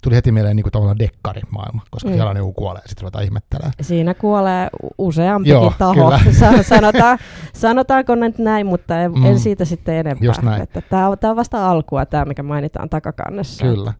tuli 0.03 0.15
heti 0.15 0.31
mieleen 0.31 0.55
niin 0.55 0.63
kuin 0.63 0.71
tavallaan 0.71 0.99
dekkarimaailma, 0.99 1.81
koska 1.91 2.09
mm. 2.09 2.15
siellä 2.15 2.33
niin 2.33 2.53
kuolee 2.53 2.81
ja 2.81 2.89
sitten 2.89 3.01
ruvetaan 3.01 3.23
ihmettelemään. 3.23 3.73
Siinä 3.81 4.13
kuolee 4.13 4.69
useampikin 4.97 5.53
Joo, 5.53 5.73
taho. 5.77 6.11
Sanotaan, 6.61 7.17
sanotaanko 7.53 8.15
nyt 8.15 8.37
näin, 8.37 8.65
mutta 8.65 9.01
en, 9.01 9.11
mm. 9.11 9.25
en 9.25 9.39
siitä 9.39 9.65
sitten 9.65 9.95
enempää. 9.95 10.57
Että 10.63 10.81
tämä, 10.81 11.07
on, 11.09 11.17
tämä 11.19 11.31
on 11.31 11.37
vasta 11.37 11.69
alkua, 11.71 12.05
tämä 12.05 12.25
mikä 12.25 12.43
mainitaan 12.43 12.89
takakannessa. 12.89 13.65
Kyllä. 13.65 13.93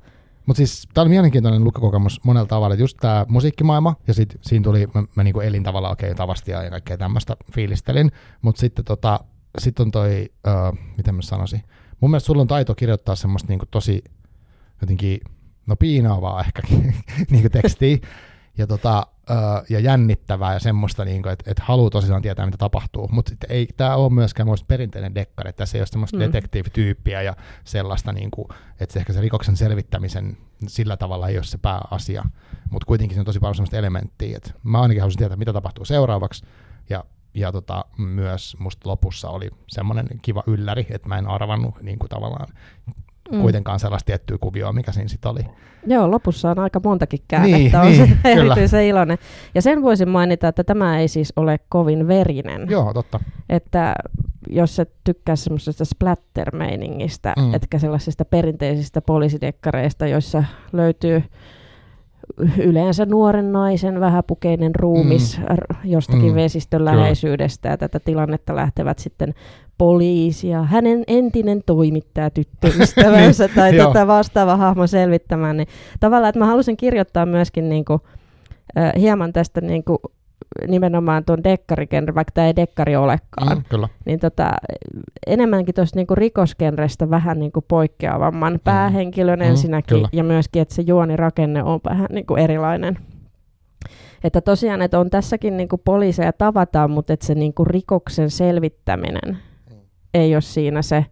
Mutta 0.45 0.57
siis 0.57 0.87
tämä 0.93 1.03
oli 1.03 1.09
mielenkiintoinen 1.09 1.63
lukukokemus 1.63 2.23
monella 2.23 2.47
tavalla, 2.47 2.73
että 2.73 2.83
just 2.83 2.97
tämä 3.01 3.25
musiikkimaailma, 3.29 3.95
ja 4.07 4.13
sitten 4.13 4.39
siinä 4.41 4.63
tuli, 4.63 4.87
mä, 4.93 5.03
mä 5.15 5.23
niinku 5.23 5.39
elin 5.39 5.63
tavallaan 5.63 5.93
okei 5.93 6.07
okay, 6.09 6.15
tavastia 6.17 6.63
ja 6.63 6.69
kaikkea 6.69 6.97
tämmöistä 6.97 7.35
fiilistelin, 7.53 8.11
mutta 8.41 8.59
sitten 8.59 8.85
tota, 8.85 9.19
sit 9.57 9.79
on 9.79 9.91
toi, 9.91 10.29
uh, 10.47 10.77
miten 10.97 11.15
mä 11.15 11.21
sanoisin, 11.21 11.63
mun 11.99 12.11
mielestä 12.11 12.27
sulla 12.27 12.41
on 12.41 12.47
taito 12.47 12.75
kirjoittaa 12.75 13.15
semmoista 13.15 13.49
niinku 13.49 13.65
tosi 13.71 14.03
jotenkin, 14.81 15.19
no 15.65 15.75
piinaavaa 15.75 16.41
ehkä 16.41 16.61
niinku 17.31 17.49
tekstiä, 17.49 17.97
tota, 18.67 19.07
öö, 19.29 19.37
ja 19.69 19.79
jännittävää 19.79 20.53
ja 20.53 20.59
semmoista, 20.59 21.05
niin 21.05 21.27
että, 21.27 21.51
että 21.51 21.63
haluaa 21.65 21.89
tosissaan 21.89 22.21
tietää, 22.21 22.45
mitä 22.45 22.57
tapahtuu. 22.57 23.09
Mutta 23.11 23.33
ei 23.49 23.67
tämä 23.77 23.95
ole 23.95 24.13
myöskään 24.13 24.47
perinteinen 24.67 25.15
dekkari, 25.15 25.49
että 25.49 25.57
tässä 25.57 25.77
ei 25.77 25.81
ole 25.81 25.87
semmoista 25.87 26.17
mm. 26.17 26.21
detektiivityyppiä 26.21 27.21
ja 27.21 27.35
sellaista, 27.63 28.11
niin 28.11 28.31
kuin, 28.31 28.47
että 28.79 28.93
se 28.93 28.99
ehkä 28.99 29.13
se 29.13 29.21
rikoksen 29.21 29.57
selvittämisen 29.57 30.37
sillä 30.67 30.97
tavalla 30.97 31.27
ei 31.27 31.37
ole 31.37 31.43
se 31.43 31.57
pääasia. 31.57 32.23
Mutta 32.71 32.85
kuitenkin 32.85 33.15
se 33.15 33.21
on 33.21 33.25
tosi 33.25 33.39
paljon 33.39 33.55
semmoista 33.55 33.77
elementtiä, 33.77 34.37
että 34.37 34.51
mä 34.63 34.81
ainakin 34.81 35.01
haluaisin 35.01 35.17
tietää, 35.17 35.37
mitä 35.37 35.53
tapahtuu 35.53 35.85
seuraavaksi. 35.85 36.45
Ja 36.89 37.03
ja 37.33 37.51
tota, 37.51 37.85
myös 37.97 38.55
musta 38.59 38.89
lopussa 38.89 39.29
oli 39.29 39.49
semmoinen 39.67 40.07
kiva 40.21 40.43
ylläri, 40.47 40.85
että 40.89 41.07
mä 41.07 41.17
en 41.17 41.27
arvannut 41.27 41.81
niin 41.81 41.99
kuin 41.99 42.09
tavallaan 42.09 42.47
mm. 43.31 43.41
kuitenkaan 43.41 43.79
sellaista 43.79 44.05
tiettyä 44.05 44.37
kuvioa, 44.37 44.73
mikä 44.73 44.91
siinä 44.91 45.07
sitten 45.07 45.31
oli. 45.31 45.41
Joo, 45.87 46.11
lopussa 46.11 46.51
on 46.51 46.59
aika 46.59 46.81
montakin 46.83 47.19
käännettä, 47.27 47.81
niin, 47.81 47.99
on 48.01 48.07
niin, 48.07 48.17
se 48.23 48.29
erityisen 48.29 48.85
iloinen. 48.85 49.17
Ja 49.55 49.61
sen 49.61 49.81
voisin 49.81 50.09
mainita, 50.09 50.47
että 50.47 50.63
tämä 50.63 50.99
ei 50.99 51.07
siis 51.07 51.33
ole 51.35 51.59
kovin 51.69 52.07
verinen. 52.07 52.67
Joo, 52.69 52.93
totta. 52.93 53.19
Että 53.49 53.95
jos 54.49 54.75
sä 54.75 54.85
tykkää 55.03 55.35
semmoisesta 55.35 55.83
splatter-meiningistä, 55.85 57.33
mm. 57.37 57.53
etkä 57.53 57.79
sellaisista 57.79 58.25
perinteisistä 58.25 59.01
poliisidekkareista, 59.01 60.07
joissa 60.07 60.43
löytyy 60.73 61.23
yleensä 62.57 63.05
nuoren 63.05 63.51
naisen 63.51 63.99
vähäpukeinen 63.99 64.75
ruumis 64.75 65.39
mm. 65.39 65.45
jostakin 65.83 66.29
mm. 66.29 66.35
vesistön 66.35 66.85
läheisyydestä 66.85 67.69
ja 67.69 67.77
tätä 67.77 67.99
tilannetta 67.99 68.55
lähtevät 68.55 68.99
sitten 68.99 69.33
poliisi 69.77 70.47
ja 70.47 70.63
hänen 70.63 71.03
entinen 71.07 71.61
toimittaja 71.65 72.29
tyttöystävänsä 72.29 73.45
niin, 73.47 73.55
tai 73.55 73.73
tätä 73.73 74.07
vastaava 74.07 74.55
hahmo 74.55 74.87
selvittämään. 74.87 75.57
Niin 75.57 75.67
tavallaan, 75.99 76.29
että 76.29 76.39
mä 76.39 76.45
halusin 76.45 76.77
kirjoittaa 76.77 77.25
myöskin 77.25 77.69
niin 77.69 77.85
kuin, 77.85 77.99
äh, 78.77 78.91
hieman 78.97 79.33
tästä 79.33 79.61
niin 79.61 79.83
kuin, 79.83 79.97
nimenomaan 80.67 81.25
tuon 81.25 81.43
dekkarigenre, 81.43 82.15
vaikka 82.15 82.31
tämä 82.31 82.47
ei 82.47 82.55
dekkari 82.55 82.95
olekaan, 82.95 83.57
mm, 83.57 83.63
kyllä. 83.69 83.89
niin 84.05 84.19
tota, 84.19 84.51
enemmänkin 85.27 85.75
tuosta 85.75 85.99
niinku 85.99 86.15
rikosgenrestä 86.15 87.09
vähän 87.09 87.39
niinku 87.39 87.65
poikkeavamman 87.67 88.53
mm. 88.53 88.59
päähenkilön 88.63 89.39
mm, 89.39 89.45
ensinnäkin, 89.45 89.97
kyllä. 89.97 90.09
ja 90.13 90.23
myöskin, 90.23 90.61
että 90.61 90.75
se 90.75 90.81
juonirakenne 90.81 91.63
on 91.63 91.79
vähän 91.89 92.07
niinku 92.11 92.35
erilainen. 92.35 92.97
Että 94.23 94.41
tosiaan, 94.41 94.81
että 94.81 94.99
on 94.99 95.09
tässäkin 95.09 95.57
niinku 95.57 95.77
poliiseja 95.77 96.33
tavataan, 96.33 96.91
mutta 96.91 97.13
että 97.13 97.25
se 97.25 97.35
niinku 97.35 97.65
rikoksen 97.65 98.29
selvittäminen 98.29 99.37
mm. 99.69 99.77
ei 100.13 100.35
ole 100.35 100.41
siinä 100.41 100.81
se, 100.81 101.05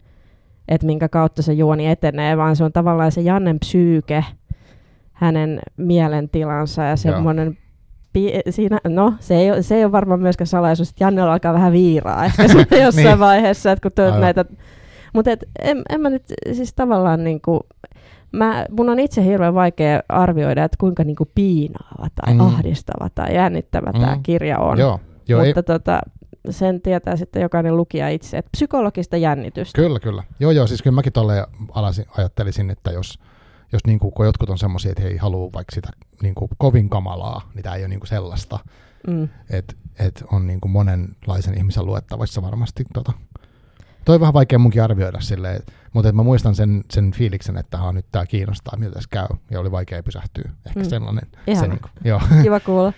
että 0.67 0.87
minkä 0.87 1.09
kautta 1.09 1.41
se 1.41 1.53
juoni 1.53 1.87
etenee, 1.87 2.37
vaan 2.37 2.55
se 2.55 2.63
on 2.63 2.71
tavallaan 2.71 3.11
se 3.11 3.21
Jannen 3.21 3.59
psyyke, 3.59 4.25
hänen 5.21 5.59
mielentilansa 5.77 6.83
ja 6.83 6.95
semmoinen 6.95 7.57
pi- 8.13 8.41
siinä, 8.49 8.79
no 8.87 9.13
se 9.19 9.35
ei, 9.35 9.51
ole, 9.51 9.61
se 9.61 9.75
ei 9.75 9.83
ole 9.83 9.91
varmaan 9.91 10.19
myöskään 10.19 10.47
salaisuus, 10.47 10.89
että 10.89 11.03
Jannella 11.03 11.33
alkaa 11.33 11.53
vähän 11.53 11.73
viiraa 11.73 12.25
ehkä 12.25 12.43
jossain 12.83 13.05
niin. 13.05 13.19
vaiheessa, 13.19 13.71
että 13.71 13.81
kun 13.81 13.91
tuot 13.95 14.19
näitä, 14.19 14.45
mutta 15.13 15.31
en, 15.59 15.81
en 15.89 16.01
mä 16.01 16.09
nyt 16.09 16.23
siis 16.53 16.73
tavallaan 16.73 17.23
niin 17.23 17.41
kuin, 17.41 17.59
mä, 18.31 18.65
mun 18.69 18.89
on 18.89 18.99
itse 18.99 19.23
hirveän 19.23 19.53
vaikea 19.53 20.01
arvioida, 20.09 20.63
että 20.63 20.77
kuinka 20.79 21.03
niin 21.03 21.15
kuin 21.15 21.29
piinaava 21.35 22.07
tai 22.15 22.33
mm. 22.33 22.39
ahdistava 22.39 23.09
tai 23.15 23.35
jännittävä 23.35 23.91
mm. 23.91 23.99
tämä 24.01 24.19
kirja 24.23 24.59
on. 24.59 24.79
Joo. 24.79 24.99
Joo, 25.27 25.45
mutta 25.45 25.59
ei... 25.59 25.79
tota, 25.79 26.01
sen 26.49 26.81
tietää 26.81 27.15
sitten 27.15 27.41
jokainen 27.41 27.77
lukija 27.77 28.09
itse, 28.09 28.37
että 28.37 28.49
psykologista 28.51 29.17
jännitystä. 29.17 29.81
Kyllä, 29.81 29.99
kyllä. 29.99 30.23
Joo, 30.39 30.51
joo, 30.51 30.67
siis 30.67 30.81
kyllä 30.81 30.95
mäkin 30.95 31.13
tuolle 31.13 31.47
ajattelisin, 32.17 32.69
että 32.69 32.91
jos, 32.91 33.19
jos 33.73 33.81
niin 33.87 33.99
kuin, 33.99 34.13
kun 34.13 34.25
jotkut 34.25 34.49
on 34.49 34.57
semmoisia, 34.57 34.91
että 34.91 35.03
he 35.03 35.09
ei 35.09 35.17
halua 35.17 35.49
vaikka 35.53 35.75
sitä 35.75 35.89
niin 36.21 36.35
kuin, 36.35 36.49
kovin 36.57 36.89
kamalaa, 36.89 37.51
niin 37.53 37.63
tämä 37.63 37.75
ei 37.75 37.81
ole 37.81 37.87
niin 37.87 37.99
kuin 37.99 38.07
sellaista. 38.07 38.59
Mm. 39.07 39.29
Että 39.49 39.75
et 39.99 40.23
on 40.31 40.47
niin 40.47 40.61
kuin 40.61 40.71
monenlaisen 40.71 41.57
ihmisen 41.57 41.85
luettavissa 41.85 42.41
varmasti. 42.41 42.85
Tota. 42.93 43.13
Toi 44.05 44.15
on 44.15 44.21
vähän 44.21 44.33
vaikea 44.33 44.59
munkin 44.59 44.83
arvioida 44.83 45.21
silleen, 45.21 45.63
mutta 45.93 46.11
mä 46.11 46.23
muistan 46.23 46.55
sen, 46.55 46.81
sen 46.91 47.11
fiiliksen, 47.11 47.57
että 47.57 47.77
haa, 47.77 47.93
nyt 47.93 48.05
tämä 48.11 48.25
kiinnostaa, 48.25 48.77
mitä 48.77 48.91
tässä 48.91 49.09
käy, 49.11 49.27
ja 49.51 49.59
oli 49.59 49.71
vaikea 49.71 50.03
pysähtyä. 50.03 50.51
Ehkä 50.65 50.79
mm. 50.79 50.89
sellainen. 50.89 51.27
Se 51.53 51.67
niin 51.67 51.79
kuin, 51.79 51.91
joo. 52.03 52.21
Kiva 52.43 52.59
kuulla. 52.59 52.93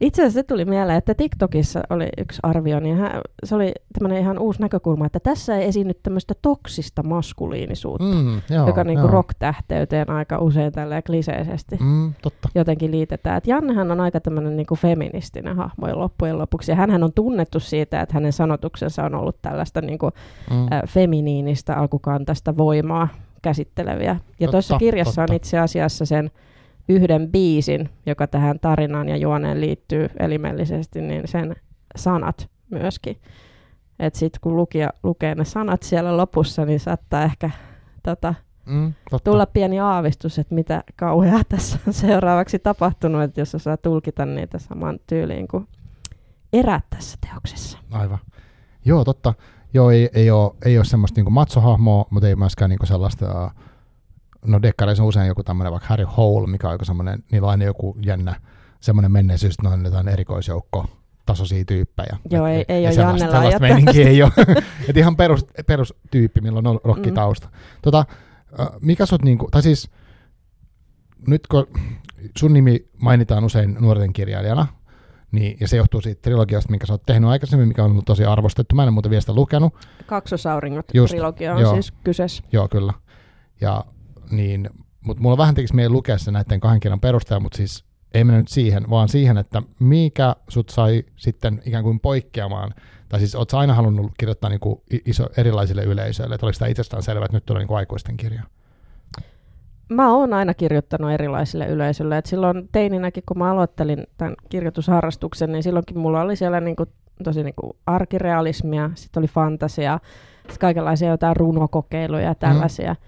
Itse 0.00 0.22
asiassa 0.22 0.38
se 0.38 0.42
tuli 0.42 0.64
mieleen, 0.64 0.98
että 0.98 1.14
TikTokissa 1.14 1.80
oli 1.90 2.08
yksi 2.18 2.40
arvio, 2.42 2.80
niin 2.80 2.96
hän, 2.96 3.20
se 3.44 3.54
oli 3.54 3.72
tämmöinen 3.92 4.22
ihan 4.22 4.38
uusi 4.38 4.60
näkökulma, 4.60 5.06
että 5.06 5.20
tässä 5.20 5.56
ei 5.56 5.68
esiinny 5.68 5.94
tämmöistä 6.02 6.34
toksista 6.42 7.02
maskuliinisuutta, 7.02 8.04
mm, 8.04 8.40
joo, 8.50 8.66
joka 8.66 8.84
niin 8.84 9.00
kuin 9.00 9.10
rock-tähteyteen 9.10 10.10
aika 10.10 10.38
usein 10.38 10.72
tälleen 10.72 11.02
kliseisesti 11.02 11.76
mm, 11.80 12.14
totta. 12.22 12.48
jotenkin 12.54 12.90
liitetään. 12.90 13.38
Et 13.38 13.46
Jannehan 13.46 13.90
on 13.90 14.00
aika 14.00 14.20
tämmöinen 14.20 14.56
niin 14.56 14.66
kuin 14.66 14.78
feministinen 14.78 15.56
hahmo 15.56 15.98
loppujen 15.98 16.38
lopuksi, 16.38 16.72
ja 16.72 16.76
hän 16.76 17.04
on 17.04 17.12
tunnettu 17.12 17.60
siitä, 17.60 18.00
että 18.00 18.14
hänen 18.14 18.32
sanotuksensa 18.32 19.04
on 19.04 19.14
ollut 19.14 19.42
tällaista 19.42 19.80
niin 19.80 19.98
kuin, 19.98 20.12
mm. 20.50 20.66
ä, 20.72 20.82
feminiinistä 20.88 21.76
alkukantaista 21.76 22.37
voimaa 22.56 23.08
käsitteleviä. 23.42 24.16
Ja 24.40 24.48
tuossa 24.50 24.78
kirjassa 24.78 25.22
totta. 25.22 25.32
on 25.32 25.36
itse 25.36 25.58
asiassa 25.58 26.06
sen 26.06 26.30
yhden 26.88 27.28
biisin, 27.32 27.88
joka 28.06 28.26
tähän 28.26 28.60
tarinaan 28.60 29.08
ja 29.08 29.16
juoneen 29.16 29.60
liittyy 29.60 30.08
elimellisesti, 30.18 31.00
niin 31.00 31.28
sen 31.28 31.56
sanat 31.96 32.48
myöskin. 32.70 33.16
Että 33.98 34.18
sitten 34.18 34.40
kun 34.40 34.56
lukija 34.56 34.90
lukee 35.02 35.34
ne 35.34 35.44
sanat 35.44 35.82
siellä 35.82 36.16
lopussa, 36.16 36.64
niin 36.64 36.80
saattaa 36.80 37.22
ehkä 37.22 37.50
tota, 38.02 38.34
Mm, 38.66 38.92
totta. 39.10 39.30
tulla 39.30 39.46
pieni 39.46 39.80
aavistus, 39.80 40.38
että 40.38 40.54
mitä 40.54 40.84
kauheaa 40.96 41.44
tässä 41.48 41.78
on 41.86 41.92
seuraavaksi 41.92 42.58
tapahtunut, 42.58 43.22
että 43.22 43.40
jos 43.40 43.56
saa 43.58 43.76
tulkita 43.76 44.26
niitä 44.26 44.58
saman 44.58 44.98
tyyliin 45.06 45.48
kuin 45.48 45.68
erät 46.52 46.84
tässä 46.90 47.18
teoksessa. 47.30 47.78
Aivan. 47.90 48.18
Joo, 48.84 49.04
totta. 49.04 49.34
Joo, 49.74 49.90
ei, 49.90 50.10
ei, 50.12 50.30
ole, 50.30 50.54
ei 50.64 50.78
ole 50.78 50.84
semmoista 50.84 51.18
niinku 51.18 51.30
matsohahmoa, 51.30 52.06
mutta 52.10 52.28
ei 52.28 52.36
myöskään 52.36 52.68
niinku 52.68 52.86
sellaista, 52.86 53.50
no 54.46 54.62
dekkareissa 54.62 55.02
on 55.02 55.08
usein 55.08 55.26
joku 55.26 55.42
tämmöinen 55.42 55.72
vaikka 55.72 55.88
Harry 55.88 56.06
Hole, 56.16 56.46
mikä 56.46 56.68
on 56.68 56.74
joku 56.74 56.84
semmoinen, 56.84 57.24
niillä 57.32 57.46
on 57.46 57.50
aina 57.50 57.64
joku 57.64 57.96
jännä 58.04 58.40
semmoinen 58.80 59.12
menneisyys, 59.12 59.54
että 59.54 59.68
ne 59.68 59.74
on 59.74 59.84
jotain 59.84 60.08
erikoisjoukko 60.08 60.86
tasoisia 61.26 61.64
tyyppejä. 61.64 62.16
Joo, 62.30 62.46
ei, 62.46 62.64
ei 62.68 62.86
ole 62.86 62.92
sellaista, 62.92 63.24
Jannella 63.24 63.50
sellaista 63.50 63.60
meininkiä 63.60 64.08
ei 64.08 64.22
ole. 64.22 64.32
Et 64.88 64.96
ihan 64.96 65.16
perus, 65.16 65.46
perustyyppi, 65.66 66.40
milloin 66.40 66.66
on 66.66 66.80
rokkitausta. 66.84 67.46
Mm. 67.46 67.52
Tota, 67.82 68.04
mikä 68.80 69.06
sut 69.06 69.22
niinku, 69.22 69.48
tai 69.50 69.62
siis 69.62 69.90
nyt 71.26 71.46
kun 71.46 71.66
sun 72.38 72.52
nimi 72.52 72.88
mainitaan 72.98 73.44
usein 73.44 73.76
nuorten 73.80 74.12
kirjailijana, 74.12 74.66
niin, 75.32 75.56
ja 75.60 75.68
se 75.68 75.76
johtuu 75.76 76.00
siitä 76.00 76.22
trilogiasta, 76.22 76.70
minkä 76.70 76.86
sä 76.86 76.92
oot 76.92 77.06
tehnyt 77.06 77.30
aikaisemmin, 77.30 77.68
mikä 77.68 77.84
on 77.84 77.90
ollut 77.90 78.04
tosi 78.04 78.24
arvostettu. 78.24 78.74
Mä 78.74 78.84
en 78.84 78.92
muuten 78.92 79.10
vielä 79.10 79.20
sitä 79.20 79.34
lukenut. 79.34 79.74
Kaksosauringot 80.06 80.86
Just, 80.94 81.10
trilogia 81.10 81.54
on 81.54 81.60
joo. 81.60 81.72
siis 81.72 81.92
kyseessä. 82.04 82.42
Joo, 82.52 82.68
kyllä. 82.68 82.92
Ja 83.60 83.84
niin, 84.30 84.70
mutta 85.04 85.22
mulla 85.22 85.36
vähän 85.36 85.54
tekisi 85.54 85.74
meidän 85.74 85.92
lukea 85.92 86.18
se 86.18 86.30
näiden 86.30 86.60
kahden 86.60 86.80
kirjan 86.80 87.00
perusteella, 87.00 87.42
mutta 87.42 87.56
siis 87.56 87.84
ei 88.14 88.24
mennä 88.24 88.38
nyt 88.38 88.48
siihen, 88.48 88.90
vaan 88.90 89.08
siihen, 89.08 89.38
että 89.38 89.62
mikä 89.78 90.36
sut 90.48 90.68
sai 90.68 91.04
sitten 91.16 91.62
ikään 91.66 91.84
kuin 91.84 92.00
poikkeamaan, 92.00 92.74
tai 93.08 93.20
siis 93.20 93.34
oot 93.34 93.54
aina 93.54 93.74
halunnut 93.74 94.12
kirjoittaa 94.18 94.50
niin 94.50 94.60
kuin 94.60 94.80
iso, 95.06 95.28
erilaisille 95.36 95.84
yleisöille, 95.84 96.34
että 96.34 96.46
oliko 96.46 96.58
tämä 96.58 96.68
itsestään 96.68 97.02
selvää, 97.02 97.24
että 97.24 97.36
nyt 97.36 97.46
tulee 97.46 97.60
niin 97.60 97.68
kuin 97.68 97.78
aikuisten 97.78 98.16
kirja? 98.16 98.42
Mä 99.88 100.12
oon 100.12 100.32
aina 100.32 100.54
kirjoittanut 100.54 101.10
erilaisille 101.10 101.66
yleisöille. 101.66 102.18
Et 102.18 102.26
silloin 102.26 102.68
teininäkin, 102.72 103.22
kun 103.26 103.38
mä 103.38 103.50
aloittelin 103.50 104.06
tämän 104.16 104.34
kirjoitusharrastuksen, 104.48 105.52
niin 105.52 105.62
silloinkin 105.62 105.98
mulla 105.98 106.20
oli 106.20 106.36
siellä 106.36 106.60
niinku, 106.60 106.86
tosi 107.24 107.42
niinku 107.42 107.76
arkirealismia, 107.86 108.90
sitten 108.94 109.20
oli 109.20 109.28
fantasia, 109.28 109.98
sit 110.48 110.58
kaikenlaisia 110.58 111.10
jotain 111.10 111.36
runokokeiluja 111.36 112.24
ja 112.24 112.34
tällaisia. 112.34 112.92
Mm. 112.92 112.98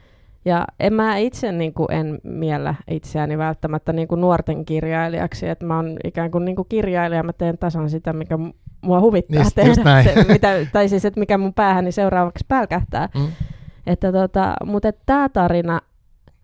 Ja 0.44 0.64
en 0.80 0.92
mä 0.92 1.16
itse 1.16 1.52
niin 1.52 1.74
kuin, 1.74 1.92
en 1.92 2.18
miellä 2.22 2.74
itseäni 2.90 3.38
välttämättä 3.38 3.92
niin 3.92 4.08
kuin 4.08 4.20
nuorten 4.20 4.64
kirjailijaksi, 4.64 5.48
että 5.48 5.64
mä 5.64 5.76
oon 5.76 5.96
ikään 6.04 6.30
kuin, 6.30 6.44
niin 6.44 6.56
kuin 6.56 6.68
kirjailija, 6.68 7.22
mä 7.22 7.32
teen 7.32 7.58
tasan 7.58 7.90
sitä, 7.90 8.12
mikä 8.12 8.38
mua 8.80 9.00
huvittaa 9.00 9.42
Just- 9.42 9.54
tehdä, 9.54 9.70
just 9.70 9.84
näin. 9.84 10.04
Se, 10.14 10.24
mitä, 10.28 10.48
tai 10.72 10.88
siis, 10.88 11.04
että 11.04 11.20
mikä 11.20 11.38
mun 11.38 11.54
päähäni 11.54 11.92
seuraavaksi 11.92 12.44
pälkähtää. 12.48 13.08
Mm. 13.14 13.26
Että 13.86 14.12
tota, 14.12 14.54
mutta 14.64 14.92
tämä 15.06 15.28
tarina 15.28 15.80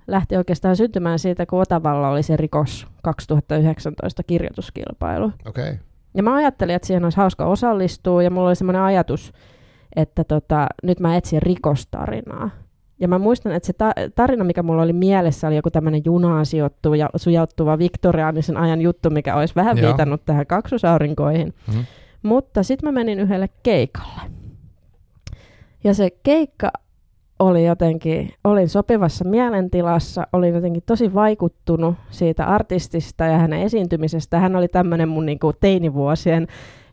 lähti 0.06 0.36
oikeastaan 0.36 0.76
syntymään 0.76 1.18
siitä, 1.18 1.46
kun 1.46 1.60
Otavalla 1.60 2.08
oli 2.08 2.22
se 2.22 2.36
rikos 2.36 2.86
2019 3.02 4.22
kirjoituskilpailu. 4.22 5.32
Okei. 5.46 5.68
Okay. 5.68 5.76
Ja 6.14 6.22
mä 6.22 6.34
ajattelin, 6.34 6.74
että 6.74 6.86
siihen 6.86 7.04
olisi 7.04 7.16
hauska 7.16 7.46
osallistua, 7.46 8.22
ja 8.22 8.30
mulla 8.30 8.48
oli 8.48 8.56
semmoinen 8.56 8.82
ajatus, 8.82 9.32
että 9.96 10.24
tota, 10.24 10.66
nyt 10.82 11.00
mä 11.00 11.16
etsin 11.16 11.42
rikostarinaa. 11.42 12.50
Ja 13.00 13.08
mä 13.08 13.18
muistan, 13.18 13.52
että 13.52 13.66
se 13.66 13.72
ta- 13.72 13.94
tarina, 14.14 14.44
mikä 14.44 14.62
mulla 14.62 14.82
oli 14.82 14.92
mielessä, 14.92 15.46
oli 15.46 15.56
joku 15.56 15.70
tämmöinen 15.70 16.02
junaan 16.04 16.46
sijoittuva, 16.46 16.96
ja 16.96 17.10
sujauttuva 17.16 17.78
viktoriaanisen 17.78 18.56
ajan 18.56 18.80
juttu, 18.80 19.10
mikä 19.10 19.36
olisi 19.36 19.54
vähän 19.54 19.78
Joo. 19.78 19.86
viitannut 19.88 20.24
tähän 20.24 20.46
kaksosaurinkoihin. 20.46 21.54
Mm. 21.74 21.84
Mutta 22.22 22.62
sitten 22.62 22.88
mä 22.88 22.92
menin 22.92 23.20
yhdelle 23.20 23.48
keikalle. 23.62 24.20
Ja 25.84 25.94
se 25.94 26.10
keikka 26.22 26.70
oli 27.38 27.66
jotenkin, 27.66 28.30
olin 28.44 28.68
sopivassa 28.68 29.24
mielentilassa, 29.24 30.26
olin 30.32 30.54
jotenkin 30.54 30.82
tosi 30.86 31.14
vaikuttunut 31.14 31.94
siitä 32.10 32.46
artistista 32.46 33.24
ja 33.24 33.38
hänen 33.38 33.62
esiintymisestä. 33.62 34.38
Hän 34.38 34.56
oli 34.56 34.68
tämmöinen 34.68 35.08
mun 35.08 35.26
niinku 35.26 35.52
teinivuosien 35.60 36.46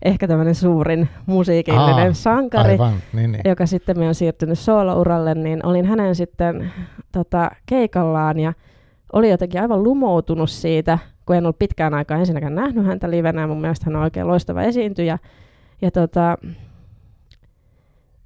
ehkä 0.06 0.28
tämmöinen 0.28 0.56
suurin 0.56 1.10
musiikillinen 1.26 2.08
Aa, 2.08 2.14
sankari, 2.14 2.72
Aivan, 2.72 2.94
niin, 3.14 3.32
niin. 3.32 3.42
joka 3.46 3.66
sitten 3.66 3.98
on 3.98 4.16
siirtynyt 4.16 4.60
soolouralle, 4.60 5.34
niin 5.34 5.66
olin 5.66 5.86
hänen 5.86 6.16
sitten 6.16 6.72
tota, 7.12 7.52
keikallaan 7.66 8.40
ja 8.40 8.54
oli 9.14 9.30
jotenkin 9.30 9.62
aivan 9.62 9.84
lumoutunut 9.84 10.50
siitä, 10.50 10.98
kun 11.26 11.36
en 11.36 11.46
ollut 11.46 11.60
pitkään 11.60 11.94
aikaa 11.94 12.18
ensinnäkään 12.18 12.56
nähnyt 12.56 12.86
häntä 12.86 13.12
livenä, 13.12 13.42
ja 13.42 13.48
mun 13.48 13.62
mielestä 13.62 13.86
hän 13.86 13.96
on 13.96 14.04
oikein 14.04 14.28
loistava 14.28 14.62
esiintyjä. 14.62 15.20
Ja 15.82 15.92
tota, 15.92 16.38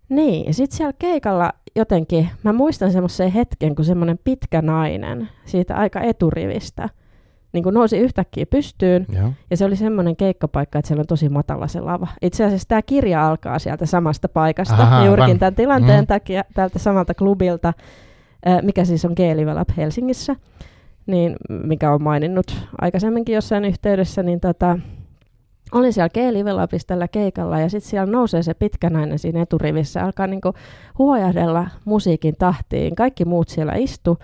niin, 0.09 0.45
ja 0.45 0.53
sitten 0.53 0.77
siellä 0.77 0.93
keikalla 0.99 1.51
jotenkin, 1.75 2.29
mä 2.43 2.53
muistan 2.53 2.91
semmoisen 2.91 3.31
hetken, 3.31 3.75
kun 3.75 3.85
semmoinen 3.85 4.19
pitkä 4.23 4.61
nainen 4.61 5.29
siitä 5.45 5.75
aika 5.75 6.01
eturivistä 6.01 6.89
niin 7.53 7.63
kuin 7.63 7.73
nousi 7.73 7.97
yhtäkkiä 7.97 8.45
pystyyn, 8.45 9.05
Joo. 9.15 9.31
ja 9.51 9.57
se 9.57 9.65
oli 9.65 9.75
semmoinen 9.75 10.15
keikkapaikka, 10.15 10.79
että 10.79 10.87
siellä 10.87 11.01
on 11.01 11.07
tosi 11.07 11.29
matala 11.29 11.67
se 11.67 11.81
lava. 11.81 12.07
Itse 12.21 12.45
asiassa 12.45 12.67
tämä 12.67 12.81
kirja 12.81 13.27
alkaa 13.27 13.59
sieltä 13.59 13.85
samasta 13.85 14.29
paikasta, 14.29 14.75
Aha, 14.83 15.05
juurikin 15.05 15.23
aivan. 15.23 15.39
tämän 15.39 15.55
tilanteen 15.55 16.03
Mm. 16.03 16.07
takia 16.07 16.43
tältä 16.53 16.79
samalta 16.79 17.13
klubilta, 17.13 17.73
äh, 18.47 18.61
mikä 18.63 18.85
siis 18.85 19.05
on 19.05 19.13
G-Live 19.15 19.53
Lab 19.53 19.69
Helsingissä, 19.77 20.35
niin, 21.05 21.35
mikä 21.49 21.91
on 21.91 22.03
maininnut 22.03 22.67
aikaisemminkin 22.81 23.35
jossain 23.35 23.65
yhteydessä, 23.65 24.23
niin 24.23 24.39
tota, 24.39 24.79
olin 25.71 25.93
siellä 25.93 26.09
tällä 26.87 27.07
keikalla 27.07 27.59
ja 27.59 27.69
sitten 27.69 27.89
siellä 27.89 28.11
nousee 28.11 28.43
se 28.43 28.53
pitkä 28.53 28.89
nainen 28.89 29.19
siinä 29.19 29.41
eturivissä, 29.41 30.03
alkaa 30.03 30.27
niinku 30.27 30.53
huojahdella 30.97 31.67
musiikin 31.85 32.35
tahtiin, 32.39 32.95
kaikki 32.95 33.25
muut 33.25 33.49
siellä 33.49 33.73
istu. 33.75 34.17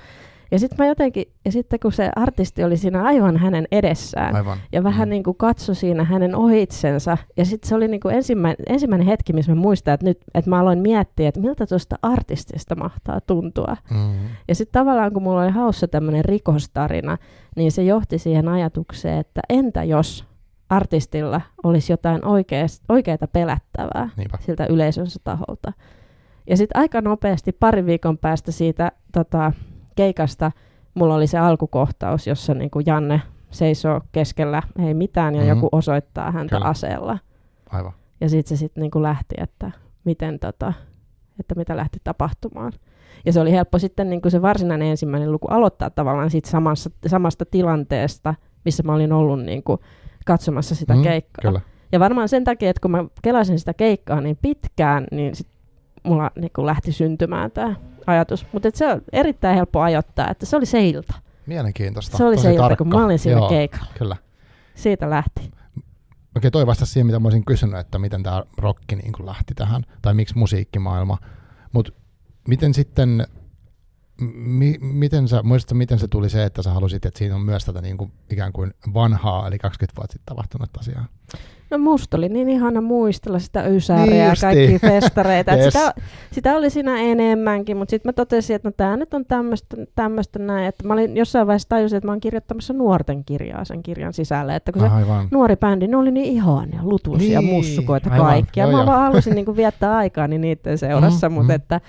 Ja 0.52 0.60
sitten 0.60 0.78
mä 0.78 0.88
jotenkin, 0.88 1.26
ja 1.46 1.52
sitten 1.52 1.80
kun 1.80 1.92
se 1.92 2.12
artisti 2.16 2.64
oli 2.64 2.78
siinä 2.78 3.04
aivan 3.04 3.38
hänen 3.38 3.68
edessään, 3.72 4.36
Aivan. 4.36 4.58
ja 4.72 4.84
vähän 4.84 5.08
Mm. 5.08 5.10
niin 5.10 5.24
kuin 5.24 5.38
katsoi 5.38 5.76
siinä 5.76 6.04
hänen 6.04 6.36
ohitsensa. 6.36 7.18
Ja 7.38 7.46
sitten 7.46 7.70
se 7.70 7.76
oli 7.76 7.88
niin 7.88 8.00
kuin 8.02 8.16
ensimmäinen, 8.16 8.66
ensimmäinen 8.68 9.08
hetki, 9.08 9.34
missä 9.34 9.52
mä 9.52 9.62
muistan, 9.62 9.94
että, 9.94 10.06
nyt, 10.06 10.20
että 10.34 10.50
mä 10.50 10.60
aloin 10.60 10.80
miettiä, 10.80 11.30
että 11.30 11.40
miltä 11.42 11.66
tuosta 11.68 11.96
artistista 12.02 12.76
mahtaa 12.76 13.22
tuntua. 13.22 13.78
Mm. 13.92 14.14
Ja 14.48 14.56
sitten 14.56 14.80
tavallaan, 14.80 15.14
kun 15.14 15.24
mulla 15.24 15.42
oli 15.44 15.52
haussa 15.52 15.88
tämmöinen 15.88 16.26
rikostarina, 16.26 17.18
niin 17.56 17.72
se 17.72 17.84
johti 17.84 18.18
siihen 18.18 18.48
ajatukseen, 18.48 19.20
että 19.20 19.42
entä 19.50 19.84
jos 19.84 20.26
artistilla 20.76 21.42
olisi 21.64 21.94
jotain 21.94 22.26
oikeas, 22.26 22.82
oikeata 22.90 23.28
pelättävää 23.28 24.10
Niinpä. 24.18 24.38
siltä 24.42 24.66
yleisönsä 24.66 25.20
taholta. 25.24 25.74
Ja 26.50 26.58
sitten 26.58 26.82
aika 26.82 27.02
nopeasti, 27.02 27.52
parin 27.52 27.86
viikon 27.86 28.18
päästä 28.18 28.52
siitä 28.52 28.92
tota, 29.14 29.52
keikasta, 29.96 30.52
mulla 30.94 31.16
oli 31.16 31.28
se 31.28 31.38
alkukohtaus, 31.38 32.28
jossa 32.28 32.54
niin 32.54 32.72
kuin 32.72 32.84
Janne 32.86 33.22
seisoo 33.52 34.02
keskellä, 34.12 34.62
ei 34.88 34.94
mitään, 34.94 35.36
ja 35.36 35.42
Mhm. 35.42 35.50
joku 35.50 35.70
osoittaa 35.72 36.32
häntä 36.32 36.56
Kyllä. 36.56 36.68
aseella. 36.70 37.18
Aivan. 37.70 37.94
Ja 38.22 38.30
sitten 38.30 38.58
se 38.58 38.60
sitten 38.60 38.82
niin 38.82 39.04
lähti, 39.04 39.36
että, 39.38 39.72
miten 40.04 40.40
tota, 40.40 40.74
että 41.40 41.56
mitä 41.56 41.78
lähti 41.78 42.00
tapahtumaan. 42.04 42.72
Ja 43.26 43.34
se 43.34 43.40
oli 43.40 43.52
helppo 43.52 43.80
sitten 43.80 44.10
niin 44.10 44.22
kuin 44.22 44.32
se 44.32 44.42
varsinainen 44.42 44.88
ensimmäinen 44.88 45.32
luku 45.32 45.48
aloittaa 45.48 45.90
tavallaan 45.90 46.30
siitä 46.30 46.50
samassa, 46.50 46.90
samasta 47.08 47.46
tilanteesta, 47.46 48.36
missä 48.66 48.84
mä 48.84 48.94
olin 48.94 49.14
ollut 49.14 49.42
niin 49.44 49.64
kuin 49.64 49.80
katsomassa 50.26 50.76
sitä 50.76 50.96
Mm, 50.96 51.02
keikkaa. 51.04 51.42
Kyllä. 51.42 51.62
Ja 51.92 52.00
varmaan 52.00 52.30
sen 52.30 52.44
takia, 52.44 52.70
että 52.70 52.80
kun 52.82 52.92
mä 52.92 53.06
kelasin 53.22 53.60
sitä 53.60 53.74
keikkaa 53.74 54.22
niin 54.22 54.38
pitkään, 54.42 55.08
niin 55.12 55.36
sit 55.36 55.48
mulla 56.04 56.32
niin 56.36 56.52
kuin 56.56 56.66
lähti 56.66 56.92
syntymään 56.92 57.52
tämä 57.52 57.76
ajatus. 58.08 58.48
Mutta 58.52 58.70
se 58.74 58.88
on 58.88 59.02
erittäin 59.14 59.56
helppo 59.56 59.82
ajoittaa, 59.82 60.30
että 60.30 60.46
se 60.46 60.56
oli 60.58 60.66
se 60.66 60.88
ilta. 60.88 61.14
Mielenkiintoista. 61.46 62.18
Se 62.18 62.24
oli 62.26 62.36
Tosi 62.36 62.44
se 62.44 62.52
ilta, 62.52 62.64
tarkka. 62.64 62.84
kun 62.84 62.88
mä 63.00 63.06
olin 63.06 63.20
siinä 63.20 63.40
Joo, 63.40 63.50
keikalla. 63.50 63.88
Kyllä. 63.98 64.16
Siitä 64.76 65.10
lähti. 65.10 65.52
Okei, 66.38 66.52
toi 66.52 66.68
vastasi 66.68 66.92
siihen, 66.92 67.06
mitä 67.06 67.20
mä 67.20 67.26
olisin 67.28 67.46
kysynyt, 67.46 67.80
että 67.80 68.00
miten 68.00 68.24
tämä 68.24 68.44
rokki 68.58 68.96
niin 68.96 69.14
lähti 69.26 69.54
tähän, 69.56 69.84
tai 70.02 70.14
miksi 70.14 70.38
musiikkimaailma. 70.38 71.18
Mutta 71.72 71.92
miten 72.48 72.74
sitten, 72.74 73.28
mi, 74.34 74.78
miten 74.82 75.28
sä, 75.28 75.44
muistatko, 75.44 75.76
miten 75.76 76.00
se 76.00 76.08
tuli 76.08 76.30
se, 76.30 76.44
että 76.44 76.62
sä 76.64 76.72
halusit, 76.74 77.06
että 77.06 77.18
siinä 77.18 77.36
on 77.36 77.42
myös 77.42 77.66
tätä 77.66 77.82
niin 77.82 77.98
kuin, 77.98 78.12
ikään 78.32 78.54
kuin 78.54 78.74
vanhaa, 78.94 79.48
eli 79.48 79.60
20 79.60 79.96
vuotta 79.98 80.14
sitten 80.14 80.36
tapahtunut 80.36 80.70
asiaa? 80.80 81.06
No 81.72 81.78
musta 81.78 82.18
oli 82.18 82.30
niin 82.30 82.50
ihana 82.50 82.82
muistella 82.82 83.40
sitä 83.40 83.64
ysääriä 83.68 84.06
Niin 84.14 84.26
ja 84.26 84.34
kaikkia 84.42 84.80
festareita. 84.80 85.52
Yes. 85.58 85.66
sitä, 85.74 85.94
sitä 86.32 86.56
oli 86.56 86.70
siinä 86.70 86.98
enemmänkin, 86.98 87.78
mutta 87.78 87.90
sitten 87.90 88.10
mä 88.10 88.14
totesin, 88.14 88.56
että 88.56 88.68
no 88.68 88.74
tää 88.78 88.98
nyt 88.98 89.14
on 89.14 89.26
tämmöistä 89.96 90.40
näin. 90.40 90.66
Että 90.66 90.88
mä 90.88 90.94
olin 90.94 91.18
jossain 91.18 91.48
vaiheessa 91.48 91.70
tajusin, 91.70 91.98
että 91.98 92.08
mä 92.08 92.12
oon 92.12 92.20
kirjoittamassa 92.20 92.74
nuorten 92.74 93.26
kirjaa 93.26 93.66
sen 93.66 93.84
kirjan 93.84 94.14
sisälle. 94.14 94.56
Että 94.56 94.72
kun 94.72 94.82
se 94.82 94.88
Aivan. 94.88 95.28
nuori 95.32 95.56
bändi, 95.56 95.88
ne 95.88 95.98
oli 95.98 96.12
niin 96.12 96.34
ihania, 96.34 96.80
lutuisia, 96.84 97.42
Niin, 97.42 97.54
mussukoita, 97.54 98.10
aivan, 98.12 98.28
kaikkia. 98.28 98.64
joo, 98.66 98.72
Mä 98.80 98.86
vaan 98.86 99.02
halusin 99.02 99.36
niinku 99.36 99.56
viettää 99.56 99.96
aikaa 99.98 100.28
niin 100.28 100.42
niiden 100.42 100.78
seurassa, 100.88 101.30
Mhm, 101.30 101.34
mutta 101.34 101.54
mhm. 101.54 101.62
että 101.62 101.82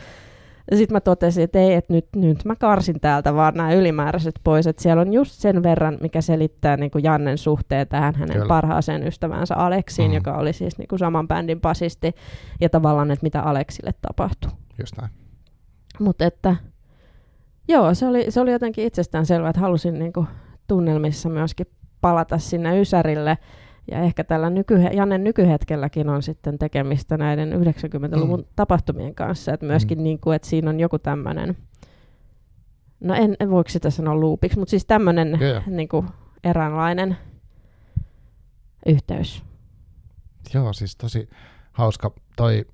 Ja 0.70 0.76
sitten 0.76 0.94
mä 0.94 1.00
totesin, 1.00 1.44
että 1.44 1.58
ei, 1.58 1.74
että 1.74 1.92
nyt, 1.92 2.06
nyt 2.16 2.44
mä 2.44 2.56
karsin 2.56 3.00
täältä 3.00 3.34
vaan 3.34 3.54
nämä 3.54 3.72
ylimääräiset 3.72 4.34
pois, 4.44 4.66
että 4.66 4.82
siellä 4.82 5.00
on 5.00 5.12
just 5.12 5.32
sen 5.32 5.62
verran, 5.62 5.98
mikä 6.00 6.20
selittää 6.20 6.76
niin 6.76 6.90
kuin 6.90 7.04
Jannen 7.04 7.38
suhteen 7.38 7.88
tähän 7.88 8.14
hänen 8.14 8.32
Kyllä. 8.32 8.48
parhaaseen 8.48 9.06
ystävänsä 9.06 9.54
Aleksiin, 9.54 10.10
Mm. 10.10 10.14
joka 10.14 10.36
oli 10.36 10.52
siis 10.52 10.78
niin 10.78 10.88
kuin 10.88 10.98
saman 10.98 11.28
bändin 11.28 11.60
basisti, 11.60 12.12
ja 12.60 12.68
tavallaan, 12.70 13.10
että 13.10 13.22
mitä 13.22 13.42
Aleksille 13.42 13.94
tapahtui. 14.02 14.50
Just 14.80 14.96
näin. 14.96 15.10
Mutta 16.00 16.24
että 16.24 16.56
joo, 17.68 17.94
se 17.94 18.06
oli, 18.06 18.30
se 18.30 18.40
oli 18.40 18.52
jotenkin 18.52 18.86
itsestään 18.86 19.26
selvää, 19.26 19.50
että 19.50 19.60
halusin 19.60 19.98
niinku 19.98 20.26
tunnelmissa 20.66 21.28
myöskin 21.28 21.66
palata 22.00 22.38
sinne 22.38 22.80
Ysärille. 22.80 23.38
Ja 23.90 24.00
ehkä 24.00 24.24
tällä 24.24 24.50
nyky, 24.50 24.74
Jannen 24.92 25.24
nykyhetkelläkin 25.24 26.08
on 26.08 26.22
sitten 26.22 26.58
tekemistä 26.58 27.16
näiden 27.16 27.52
90-luvun 27.52 28.40
Mm. 28.40 28.46
tapahtumien 28.56 29.14
kanssa. 29.14 29.52
Että 29.52 29.66
myöskin 29.66 29.98
Mm. 29.98 30.04
niinku, 30.04 30.30
että 30.30 30.48
siinä 30.48 30.70
on 30.70 30.80
joku 30.80 30.98
tämmöinen, 30.98 31.56
no 33.00 33.14
en, 33.14 33.36
en 33.40 33.50
voiko 33.50 33.70
sitä 33.70 33.90
sanoa 33.90 34.20
loopiksi, 34.20 34.58
mutta 34.58 34.70
siis 34.70 34.84
tämmöinen 34.86 35.38
Joo, 35.40 35.50
joo. 35.50 35.62
niinku, 35.66 36.04
eräänlainen 36.44 37.16
yhteys. 38.86 39.42
Joo, 40.54 40.72
siis 40.72 40.96
tosi 40.96 41.28
hauska. 41.72 42.10
Toi, 42.36 42.64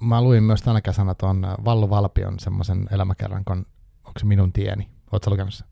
mä 0.00 0.22
luin 0.22 0.42
myös 0.42 0.62
tänä 0.62 0.80
kesänä 0.80 1.14
tuon 1.14 1.46
Vallu 1.64 1.90
Valpion 1.90 2.38
semmoisen 2.38 2.88
elämäkerran, 2.90 3.44
kun 3.44 3.56
onko 4.04 4.18
se 4.20 4.26
minun 4.26 4.52
tieni? 4.52 4.88
Oletko 5.12 5.30
lukenut 5.30 5.54
sen? 5.54 5.66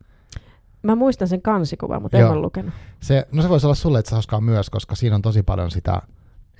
Mä 0.83 0.97
muistan 0.97 1.29
sen 1.29 1.43
kansikuvan, 1.43 2.03
mutta 2.03 2.17
en 2.17 2.21
Joo. 2.21 2.33
ole 2.33 2.41
lukenut. 2.41 2.75
Se, 3.01 3.27
no 3.33 3.43
se 3.43 3.49
voisi 3.49 3.67
olla 3.67 3.75
sulle 3.75 4.01
itse 4.01 4.15
hauskaa 4.15 4.41
myös, 4.41 4.71
koska 4.71 4.95
siinä 4.95 5.17
on 5.17 5.23
tosi 5.23 5.43
paljon 5.43 5.71
sitä 5.71 6.03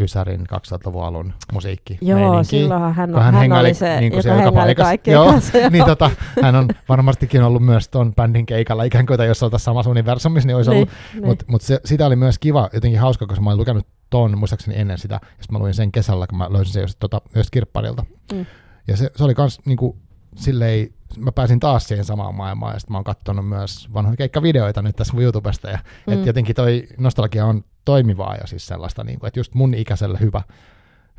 Ysärin 0.01 0.41
2000-luvun 0.41 1.05
alun 1.05 1.33
musiikki. 1.53 1.99
Joo, 2.01 2.45
silloinhan 2.45 2.95
hän, 2.95 3.15
on, 3.15 3.23
hän 3.23 3.35
hän, 3.35 3.41
hengaili 3.41 3.69
oli 3.69 3.75
se, 3.75 4.01
niin 4.01 4.13
kuin 4.13 4.23
joka 4.27 4.53
paikassa. 4.53 4.89
kaikkien 4.89 5.15
Joo, 5.15 5.27
kanssa. 5.27 5.59
joo. 5.59 5.71
niin 5.73 5.85
tota, 5.85 6.11
hän 6.43 6.57
on 6.57 6.69
varmastikin 6.89 7.43
ollut 7.43 7.63
myös 7.63 7.89
tuon 7.89 8.15
bändin 8.15 8.47
keikalla, 8.47 8.85
ikään 8.85 9.07
kuin, 9.07 9.27
jos 9.27 9.43
oltaisiin 9.43 9.65
samassa 9.65 9.91
universumissa, 9.91 10.47
niin 10.47 10.57
olisi 10.57 10.71
ollut. 10.71 10.89
niin. 11.15 11.27
Mutta 11.27 11.45
mut 11.49 11.63
sitä 11.85 12.07
oli 12.07 12.17
myös 12.17 12.39
kiva, 12.39 12.69
jotenkin 12.73 13.01
hauska, 13.01 13.27
koska 13.27 13.43
mä 13.43 13.51
olin 13.51 13.61
lukenut 13.61 13.87
ton, 14.11 14.39
muistaakseni 14.39 14.79
ennen 14.79 14.99
sitä, 14.99 15.21
sitten 15.25 15.53
mä 15.53 15.59
luin 15.59 15.75
sen 15.75 15.93
kesällä, 15.93 16.27
kun 16.27 16.39
mä 16.39 16.53
löysin 16.53 16.73
sen 16.73 16.81
just, 16.81 16.99
tota, 16.99 17.21
just 17.37 17.51
kirpparilta. 17.51 18.05
Mm. 18.33 18.47
Ja 18.89 18.97
se, 18.97 19.11
se 19.17 19.25
oli 19.25 19.35
kans 19.35 19.61
niinku, 19.65 19.97
silleen, 20.37 20.89
mä 21.19 21.33
pääsin 21.33 21.61
taas 21.61 21.89
siihen 21.89 22.05
samaan 22.05 22.35
maailmaan, 22.35 22.75
ja 22.75 22.79
sitten 22.79 22.93
mä 22.93 22.99
oon 22.99 23.05
katsonut 23.05 23.49
myös 23.49 23.89
vanhoja 23.95 24.17
keikkavideoita 24.17 24.83
nyt 24.83 24.97
tässä 24.97 25.17
YouTubesta, 25.17 25.71
ja 25.71 25.79
mm. 26.07 26.13
Mm. 26.13 26.21
et 26.21 26.27
jotenkin 26.27 26.57
toi 26.57 26.87
nostalgia 26.99 27.47
on 27.47 27.65
toimivaa 27.85 28.37
ja 28.37 28.47
siis 28.47 28.67
sellaista, 28.67 29.05
niinku, 29.05 29.27
että 29.27 29.41
just 29.41 29.55
mun 29.55 29.75
ikäiselle 29.75 30.21
hyvä, 30.21 30.43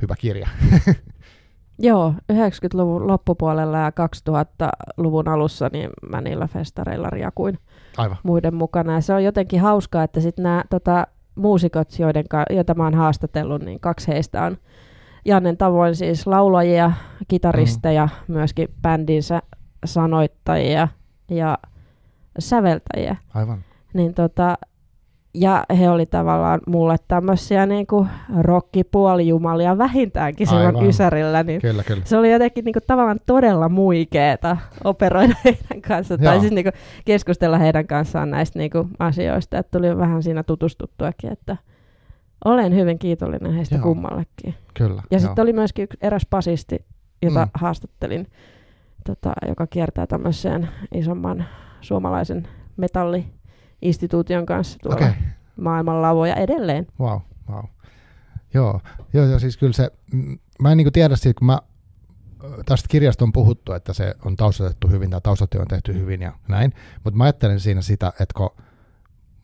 hyvä 0.02 0.16
kirja. 0.16 0.48
Joo, 1.80 2.14
90-luvun 2.34 3.08
loppupuolella 3.08 3.78
ja 3.78 3.90
2000-luvun 3.90 5.28
alussa 5.28 5.70
niin 5.74 5.90
mä 6.10 6.22
niillä 6.22 6.48
festareilla 6.48 7.10
riakuin 7.10 7.60
Aivan. 7.98 8.18
muiden 8.24 8.54
mukana. 8.54 8.94
Ja 8.94 9.02
se 9.02 9.14
on 9.14 9.24
jotenkin 9.24 9.62
hauskaa, 9.62 10.04
että 10.04 10.20
sitten 10.20 10.44
nämä 10.44 10.64
tota, 10.70 11.08
muusikot, 11.36 12.00
joiden, 12.00 12.26
joita 12.50 12.74
mä 12.74 12.84
oon 12.84 12.94
haastatellut, 12.94 13.62
niin 13.62 13.80
kaksi 13.80 14.08
heistä 14.08 14.44
on 14.44 14.58
Jannen 15.26 15.58
tavoin 15.58 15.96
siis 15.96 16.28
laulajia, 16.28 16.92
kitaristeja, 17.28 18.06
mm. 18.06 18.34
myöskin 18.34 18.68
bändinsä 18.82 19.42
sanoittajia 19.86 20.88
ja 21.30 21.58
säveltäjiä. 22.40 23.16
Aivan. 23.34 23.64
Niin 23.94 24.14
tota, 24.14 24.58
ja 25.34 25.64
he 25.80 25.90
oli 25.90 26.06
tavallaan 26.06 26.60
mulle 26.68 26.96
tämmöisiä 27.08 27.66
niinku 27.66 28.08
rockipuolijumalia 28.42 29.78
vähintäänkin 29.78 30.48
silloin 30.48 30.76
Aivan. 30.76 30.90
Ysärillä, 30.90 31.44
niin 31.44 31.62
Kyllä, 31.62 31.84
kyllä. 31.84 32.02
se 32.06 32.18
oli 32.18 32.32
jotenkin 32.32 32.66
niinku 32.66 32.80
tavallaan 32.88 33.20
todella 33.26 33.70
muikeeta 33.70 34.58
operoida 34.84 35.36
heidän 35.46 35.82
kanssaan, 35.88 36.20
tai 36.20 36.40
siis 36.40 36.52
niinku 36.52 36.72
keskustella 37.06 37.58
heidän 37.58 37.88
kanssaan 37.88 38.30
näistä 38.30 38.60
niinku 38.60 38.88
asioista, 39.00 39.58
että 39.58 39.78
tuli 39.78 39.98
vähän 39.98 40.24
siinä 40.24 40.44
tutustuttuakin, 40.44 41.32
että 41.32 41.58
olen 42.46 42.76
hyvin 42.76 43.00
kiitollinen 43.00 43.54
heistä 43.54 43.76
Joo. 43.76 43.84
kummallekin. 43.84 44.56
kyllä 44.74 45.04
Ja 45.12 45.20
sitten 45.20 45.42
oli 45.42 45.54
myöskin 45.54 45.84
yksi 45.84 45.98
eräs 46.02 46.28
basisti, 46.30 46.86
jota 47.22 47.46
Mm. 47.46 47.52
haastattelin, 47.54 48.28
tota, 49.06 49.34
joka 49.48 49.68
kiertää 49.68 50.08
tämmöiseen 50.08 50.70
isomman 50.94 51.46
suomalaisen 51.82 52.48
metalli-instituution 52.78 54.46
kanssa 54.46 54.80
tuolla 54.80 54.98
okay. 54.98 55.14
maailman 55.62 56.02
lavoja 56.02 56.36
edelleen. 56.36 56.88
Wow, 57.00 57.20
wow. 57.50 57.66
Joo, 58.54 58.82
joo, 59.14 59.26
joo 59.26 59.40
siis 59.40 59.58
kyllä 59.58 59.74
se, 59.74 59.92
mä 60.62 60.72
en 60.72 60.78
niinku 60.78 60.92
tiedä 60.92 61.16
siitä, 61.16 61.40
kun 61.40 61.46
mä 61.46 61.60
tästä 62.66 62.88
kirjasta 62.90 63.26
on 63.26 63.32
puhuttu, 63.34 63.74
että 63.74 63.94
se 63.94 64.16
on 64.26 64.36
taustatettu 64.36 64.88
hyvin 64.88 65.10
tai 65.10 65.22
taustatyö 65.22 65.62
on 65.62 65.68
tehty 65.68 65.94
hyvin 65.94 66.22
ja 66.22 66.32
näin, 66.48 66.74
mutta 67.04 67.18
mä 67.18 67.24
ajattelen 67.24 67.60
siinä 67.60 67.82
sitä, 67.82 68.08
että 68.08 68.34
kun 68.38 68.50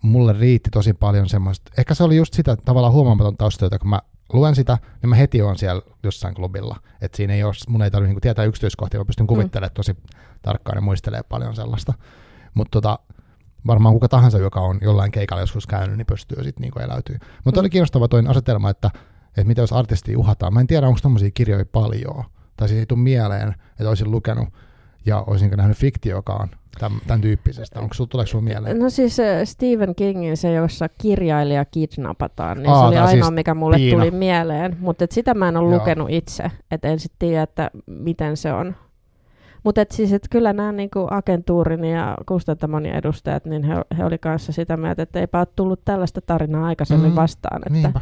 mulle 0.01 0.33
riitti 0.33 0.69
tosi 0.69 0.93
paljon 0.93 1.29
semmoista, 1.29 1.71
ehkä 1.77 1.93
se 1.93 2.03
oli 2.03 2.15
just 2.15 2.33
sitä 2.33 2.55
tavallaan 2.65 2.93
huomaamaton 2.93 3.37
taustatyötä, 3.37 3.79
kun 3.79 3.89
mä 3.89 4.01
luen 4.33 4.55
sitä, 4.55 4.77
niin 5.01 5.09
mä 5.09 5.15
heti 5.15 5.41
on 5.41 5.57
siellä 5.57 5.81
jossain 6.03 6.35
klubilla, 6.35 6.77
että 7.01 7.15
siinä 7.17 7.33
ei 7.33 7.43
ole, 7.43 7.53
mun 7.67 7.81
ei 7.81 7.91
tarvitse 7.91 8.09
niinku 8.09 8.21
tietää 8.21 8.45
yksityiskohtia, 8.45 8.99
mä 8.99 9.05
pystyn 9.05 9.27
kuvittelemaan 9.27 9.73
tosi 9.73 9.97
tarkkaan 10.41 10.77
ja 10.77 10.81
muistelee 10.81 11.23
paljon 11.23 11.55
sellaista, 11.55 11.93
mutta 12.53 12.71
tota, 12.71 12.99
varmaan 13.67 13.93
kuka 13.95 14.07
tahansa, 14.07 14.37
joka 14.37 14.59
on 14.61 14.79
jollain 14.81 15.11
keikalla 15.11 15.41
joskus 15.43 15.67
käynyt, 15.67 15.97
niin 15.97 16.05
pystyy 16.05 16.43
sitten 16.43 16.61
niinku 16.61 16.79
eläytyy. 16.79 17.17
Mutta 17.45 17.59
Mm. 17.59 17.63
oli 17.63 17.69
kiinnostava 17.69 18.07
toinen 18.07 18.31
asetelma, 18.31 18.69
että, 18.69 18.91
että 19.27 19.43
mitä 19.43 19.61
jos 19.61 19.73
artistia 19.73 20.19
uhataan. 20.19 20.53
Mä 20.53 20.59
en 20.59 20.67
tiedä, 20.67 20.87
onko 20.87 20.99
tommosia 21.01 21.31
kirjoja 21.33 21.65
paljon, 21.71 22.23
tai 22.57 22.67
siis 22.67 22.79
ei 22.79 22.85
tule 22.85 22.99
mieleen, 22.99 23.49
että 23.69 23.89
olisin 23.89 24.11
lukenut 24.11 24.49
ja 25.05 25.23
olisinko 25.27 25.55
nähnyt 25.55 25.77
fiktiokaan 25.77 26.49
tämän, 26.79 26.99
tämän 27.07 27.21
tyyppisestä. 27.21 27.79
Onko 27.79 27.93
sulla, 27.93 28.07
tuleeko 28.09 28.27
sulla 28.27 28.43
mieleen? 28.43 28.79
No 28.79 28.89
siis 28.89 29.19
äh, 29.19 29.25
Stephen 29.43 29.95
Kingin 29.95 30.37
se, 30.37 30.53
jossa 30.53 30.89
kirjailija 30.97 31.65
kidnapataan, 31.65 32.57
niin 32.57 32.69
Aa, 32.69 32.79
se 32.81 32.85
oli 32.87 32.97
ainoa, 32.97 33.11
siis 33.25 33.31
mikä 33.35 33.53
mulle 33.53 33.75
Piina. 33.75 33.97
tuli 33.97 34.11
mieleen. 34.11 34.77
Mutta 34.79 35.05
sitä 35.11 35.33
mä 35.33 35.47
en 35.47 35.57
ole 35.57 35.69
Joo. 35.71 35.79
lukenut 35.79 36.09
itse, 36.09 36.51
että 36.71 36.87
en 36.87 36.99
sitten 36.99 37.29
tiedä, 37.29 37.43
että 37.43 37.71
miten 37.85 38.37
se 38.37 38.53
on. 38.53 38.75
Mutta 39.63 39.81
et 39.81 39.91
siis, 39.91 40.13
et 40.13 40.27
kyllä 40.29 40.53
nämä 40.53 40.71
niinku 40.71 41.07
agentuurin 41.11 41.85
ja 41.85 42.17
kustantamoni 42.25 42.89
edustajat, 42.89 43.45
niin 43.45 43.63
he, 43.63 43.73
he 43.97 44.05
oli 44.05 44.17
kanssa 44.17 44.51
sitä 44.51 44.77
mieltä, 44.77 45.01
että 45.01 45.19
eipä 45.19 45.39
ole 45.39 45.47
tullut 45.55 45.85
tällaista 45.85 46.21
tarinaa 46.21 46.65
aikaisemmin 46.65 47.09
Mm, 47.11 47.15
vastaan, 47.15 47.61
että 47.61 47.73
Niinpä. 47.73 48.01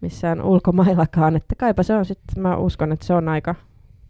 missään 0.00 0.42
ulkomaillakaan. 0.42 1.36
Että 1.36 1.54
kaipa 1.54 1.82
se 1.82 1.94
on 1.94 2.04
sitten, 2.04 2.42
mä 2.42 2.56
uskon, 2.56 2.92
että 2.92 3.06
se 3.06 3.14
on 3.14 3.28
aika, 3.28 3.54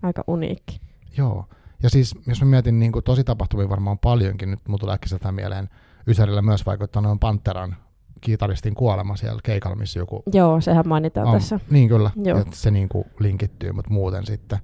aika 0.02 0.24
uniikki. 0.26 0.80
Joo. 1.18 1.44
Ja 1.82 1.90
siis, 1.90 2.14
jos 2.26 2.40
mä 2.40 2.46
mietin 2.46 2.78
niin 2.78 2.92
tosi 3.04 3.24
tapahtumia 3.24 3.68
varmaan 3.68 3.98
paljonkin, 3.98 4.50
nyt 4.50 4.60
mulla 4.68 4.78
tulee 4.78 4.94
äkkiseltään 4.94 5.34
mieleen, 5.34 5.68
Ysärillä 6.08 6.42
myös 6.42 6.66
vaikuttaa 6.66 7.02
noin 7.02 7.18
Panteran 7.18 7.76
kitaristin 8.20 8.74
kuolema 8.74 9.16
siellä 9.16 9.40
keikalla, 9.44 9.76
missä 9.76 9.98
joku... 9.98 10.22
Joo, 10.32 10.60
sehän 10.60 10.88
mainitaan 10.88 11.26
am- 11.28 11.34
tässä. 11.34 11.60
Niin 11.70 11.88
kyllä, 11.88 12.10
Joo. 12.24 12.38
että 12.38 12.56
se 12.56 12.70
niin 12.70 12.88
kuin 12.88 13.04
linkittyy, 13.20 13.72
mutta 13.72 13.90
muuten 13.90 14.26
sitten 14.26 14.58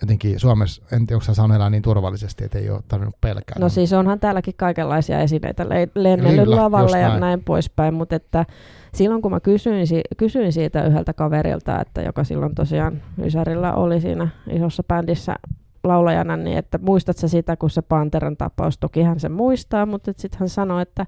jotenkin 0.00 0.40
Suomessa, 0.40 0.82
en 0.92 1.06
tiedä, 1.06 1.16
onko 1.16 1.24
sä 1.24 1.34
saanut 1.34 1.56
elää 1.56 1.70
niin 1.70 1.82
turvallisesti, 1.82 2.44
että 2.44 2.58
ei 2.58 2.70
ole 2.70 2.80
tarvinnut 2.88 3.20
pelkää. 3.20 3.56
No 3.58 3.68
siis 3.68 3.92
onhan 3.92 4.20
täälläkin 4.20 4.54
kaikenlaisia 4.56 5.20
esineitä 5.20 5.68
le- 5.68 5.88
lennellyt 5.94 6.46
lavalle 6.46 7.00
ja 7.00 7.08
näin. 7.08 7.20
näin 7.20 7.44
poispäin, 7.44 7.94
mutta 7.94 8.16
että 8.16 8.46
silloin 8.94 9.22
kun 9.22 9.30
mä 9.30 9.40
kysyin, 9.40 9.86
si- 9.86 10.02
kysyin 10.16 10.52
siitä 10.52 10.86
yhdeltä 10.86 11.12
kaverilta, 11.12 11.80
että 11.80 12.02
joka 12.02 12.24
silloin 12.24 12.54
tosiaan 12.54 13.02
Ysärillä 13.24 13.74
oli 13.74 14.00
siinä 14.00 14.28
isossa 14.50 14.82
bändissä 14.82 15.36
laulajana, 15.84 16.36
niin 16.36 16.58
että 16.58 16.78
muistat 16.82 17.16
sä 17.16 17.28
sitä, 17.28 17.56
kun 17.56 17.70
se 17.70 17.82
Panteran 17.82 18.36
tapaus, 18.36 18.78
toki 18.78 19.02
hän 19.02 19.20
sen 19.20 19.32
muistaa, 19.32 19.86
mutta 19.86 20.12
sitten 20.16 20.40
hän 20.40 20.48
sanoi, 20.48 20.82
että 20.82 21.06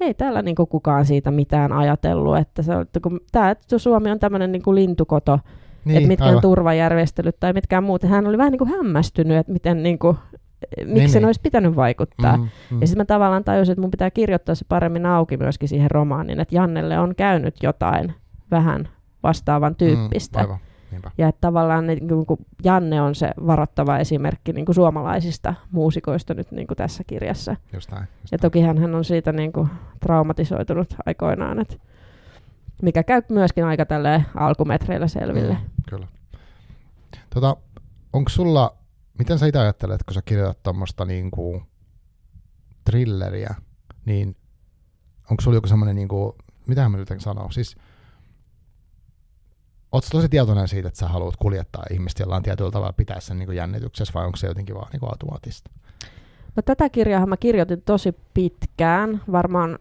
ei 0.00 0.14
täällä 0.14 0.42
niinku 0.42 0.66
kukaan 0.66 1.04
siitä 1.04 1.30
mitään 1.30 1.72
ajatellut, 1.72 2.36
että, 2.38 2.62
se, 2.62 2.72
että 2.80 3.00
kun 3.00 3.20
tää, 3.32 3.50
että 3.50 3.78
Suomi 3.78 4.10
on 4.10 4.18
tämmöinen 4.18 4.52
niinku 4.52 4.74
lintukoto, 4.74 5.38
niin, 5.84 5.96
että 5.96 6.08
mitkään 6.08 6.28
aivan. 6.28 6.42
turvajärjestelyt 6.42 7.36
tai 7.40 7.52
mitkään 7.52 7.84
muut. 7.84 8.02
Hän 8.02 8.26
oli 8.26 8.38
vähän 8.38 8.50
niin 8.52 8.58
kuin 8.58 8.70
hämmästynyt, 8.70 9.36
että 9.36 9.52
miten, 9.52 9.82
niin 9.82 9.98
kuin, 9.98 10.16
miksi 10.78 10.94
Niin, 10.94 11.08
sen 11.10 11.20
niin. 11.20 11.26
olisi 11.26 11.40
pitänyt 11.40 11.76
vaikuttaa. 11.76 12.36
Mm, 12.36 12.42
Mm, 12.42 12.48
mm. 12.70 12.80
Ja 12.80 12.86
sitten 12.86 13.00
mä 13.00 13.04
tavallaan 13.04 13.44
tajusin, 13.44 13.72
että 13.72 13.80
mun 13.80 13.90
pitää 13.90 14.10
kirjoittaa 14.10 14.54
se 14.54 14.64
paremmin 14.68 15.06
auki 15.06 15.36
myöskin 15.36 15.68
siihen 15.68 15.90
romaaniin, 15.90 16.40
että 16.40 16.54
Jannelle 16.54 16.98
on 16.98 17.14
käynyt 17.14 17.54
jotain 17.62 18.14
vähän 18.50 18.88
vastaavan 19.22 19.74
tyyppistä. 19.74 20.38
Mm, 20.38 20.44
aivan, 20.44 20.58
niinpä. 20.90 21.10
Ja 21.18 21.28
että 21.28 21.40
tavallaan 21.40 21.86
niin 21.86 22.26
kuin 22.26 22.46
Janne 22.64 23.02
on 23.02 23.14
se 23.14 23.30
varoittava 23.46 23.98
esimerkki 23.98 24.52
niin 24.52 24.66
kuin 24.66 24.74
suomalaisista 24.74 25.54
muusikoista 25.70 26.34
nyt 26.34 26.50
niin 26.50 26.66
kuin 26.66 26.76
tässä 26.76 27.04
kirjassa. 27.06 27.56
Just 27.72 27.90
näin. 27.90 28.08
Just 28.20 28.32
Ja 28.32 28.38
toki 28.38 28.60
hän 28.60 28.94
on 28.94 29.04
siitä 29.04 29.32
niin 29.32 29.52
kuin 29.52 29.68
traumatisoitunut 30.00 30.94
aikoinaan, 31.06 31.60
että 31.60 31.76
mikä 32.82 33.02
käy 33.02 33.22
myöskin 33.28 33.64
aika 33.64 33.86
tälleen 33.86 34.26
alkumetreillä 34.34 35.08
selville. 35.08 35.54
Mm, 35.54 35.70
kyllä. 35.90 36.06
Tota, 37.34 37.56
onko 38.12 38.28
sulla, 38.28 38.76
miten 39.18 39.38
sä 39.38 39.46
itse 39.46 39.58
ajattelet, 39.58 40.02
kun 40.02 40.14
sä 40.14 40.22
kirjoitat 40.24 40.62
tuommoista 40.62 41.04
niinku 41.04 41.62
thrilleriä, 42.84 43.54
niin 44.04 44.36
onko 45.30 45.40
sulla 45.40 45.56
joku 45.56 45.68
semmoinen, 45.68 45.96
niinku, 45.96 46.36
mitä 46.66 46.88
mä 46.88 46.96
nyt 46.96 47.08
sanoa, 47.18 47.50
siis 47.50 47.76
Oletko 49.92 50.08
tosi 50.12 50.28
tietoinen 50.28 50.68
siitä, 50.68 50.88
että 50.88 51.00
sä 51.00 51.08
haluat 51.08 51.36
kuljettaa 51.36 51.84
ihmistä 51.90 52.22
jollain 52.22 52.42
tietyllä 52.42 52.70
tavalla 52.70 52.92
pitää 52.92 53.20
sen 53.20 53.38
niin 53.38 53.52
jännityksessä, 53.52 54.14
vai 54.14 54.26
onko 54.26 54.36
se 54.36 54.46
jotenkin 54.46 54.74
vaan 54.74 54.88
niin 54.92 55.10
automaattista? 55.10 55.70
No, 56.56 56.62
tätä 56.62 56.88
kirjaa 56.88 57.26
mä 57.26 57.36
kirjoitin 57.36 57.82
tosi 57.82 58.14
pitkään, 58.34 59.22
varmaan 59.32 59.78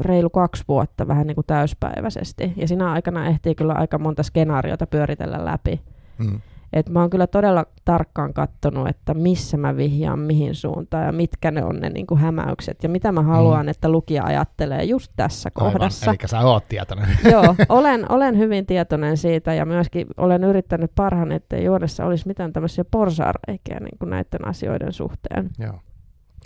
reilu 0.00 0.30
kaksi 0.30 0.64
vuotta 0.68 1.08
vähän 1.08 1.26
niin 1.26 1.34
kuin 1.34 1.46
täyspäiväisesti. 1.46 2.52
Ja 2.56 2.68
siinä 2.68 2.92
aikana 2.92 3.26
ehtii 3.26 3.54
kyllä 3.54 3.72
aika 3.72 3.98
monta 3.98 4.22
skenaariota 4.22 4.86
pyöritellä 4.86 5.44
läpi. 5.44 5.80
Mm. 6.18 6.40
Et 6.74 6.88
mä 6.88 7.00
oon 7.00 7.10
kyllä 7.10 7.26
todella 7.26 7.66
tarkkaan 7.84 8.34
katsonut, 8.34 8.88
että 8.88 9.14
missä 9.14 9.56
mä 9.56 9.76
vihjaan 9.76 10.18
mihin 10.18 10.54
suuntaan 10.54 11.06
ja 11.06 11.12
mitkä 11.12 11.50
ne 11.50 11.64
on 11.64 11.80
ne 11.80 11.90
niin 11.90 12.06
kuin 12.06 12.20
hämäykset 12.20 12.82
ja 12.82 12.88
mitä 12.88 13.12
mä 13.12 13.22
haluan, 13.22 13.66
mm. 13.66 13.68
että 13.68 13.88
lukija 13.88 14.24
ajattelee 14.24 14.84
just 14.84 15.12
tässä 15.16 15.50
Aivan. 15.54 15.72
kohdassa. 15.72 16.10
Eli 16.10 16.18
sä 16.26 16.40
oot 16.40 16.68
tietoinen. 16.68 17.08
Joo, 17.32 17.54
olen, 17.68 18.12
olen 18.12 18.38
hyvin 18.38 18.66
tietoinen 18.66 19.16
siitä 19.16 19.54
ja 19.54 19.64
myöskin 19.64 20.06
olen 20.16 20.44
yrittänyt 20.44 20.90
parhaan, 20.94 21.32
että 21.32 21.56
juonessa 21.56 22.04
olisi 22.04 22.26
mitään 22.26 22.52
tämmöisiä 22.52 22.84
porsaareikiä 22.90 23.80
niin 23.80 23.98
kuin 23.98 24.10
näiden 24.10 24.48
asioiden 24.48 24.92
suhteen. 24.92 25.50
Joo. 25.58 25.80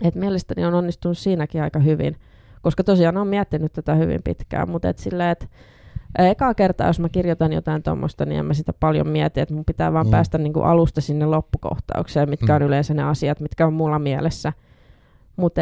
Et 0.02 0.14
mielestäni 0.14 0.64
on 0.64 0.74
onnistunut 0.74 1.18
siinäkin 1.18 1.62
aika 1.62 1.78
hyvin, 1.78 2.16
koska 2.62 2.84
tosiaan 2.84 3.16
olen 3.16 3.28
miettinyt 3.28 3.72
tätä 3.72 3.94
hyvin 3.94 4.22
pitkään, 4.22 4.70
mutta 4.70 4.88
et 4.88 4.98
silleen, 4.98 5.30
että 5.30 5.46
Eka 6.18 6.54
kertaa, 6.54 6.86
jos 6.86 7.00
mä 7.00 7.08
kirjoitan 7.08 7.52
jotain 7.52 7.82
tuommoista, 7.82 8.24
niin 8.24 8.38
en 8.38 8.46
mä 8.46 8.54
sitä 8.54 8.72
paljon 8.72 9.08
mieti, 9.08 9.40
että 9.40 9.54
mun 9.54 9.64
pitää 9.64 9.92
vaan 9.92 10.06
mm. 10.06 10.10
päästä 10.10 10.38
niin 10.38 10.52
kuin 10.52 10.66
alusta 10.66 11.00
sinne 11.00 11.26
loppukohtaukseen, 11.26 12.30
mitkä 12.30 12.52
mm. 12.52 12.56
on 12.56 12.62
yleensä 12.62 12.94
ne 12.94 13.02
asiat, 13.02 13.40
mitkä 13.40 13.66
on 13.66 13.72
mulla 13.72 13.98
mielessä. 13.98 14.52
Mutta 15.36 15.60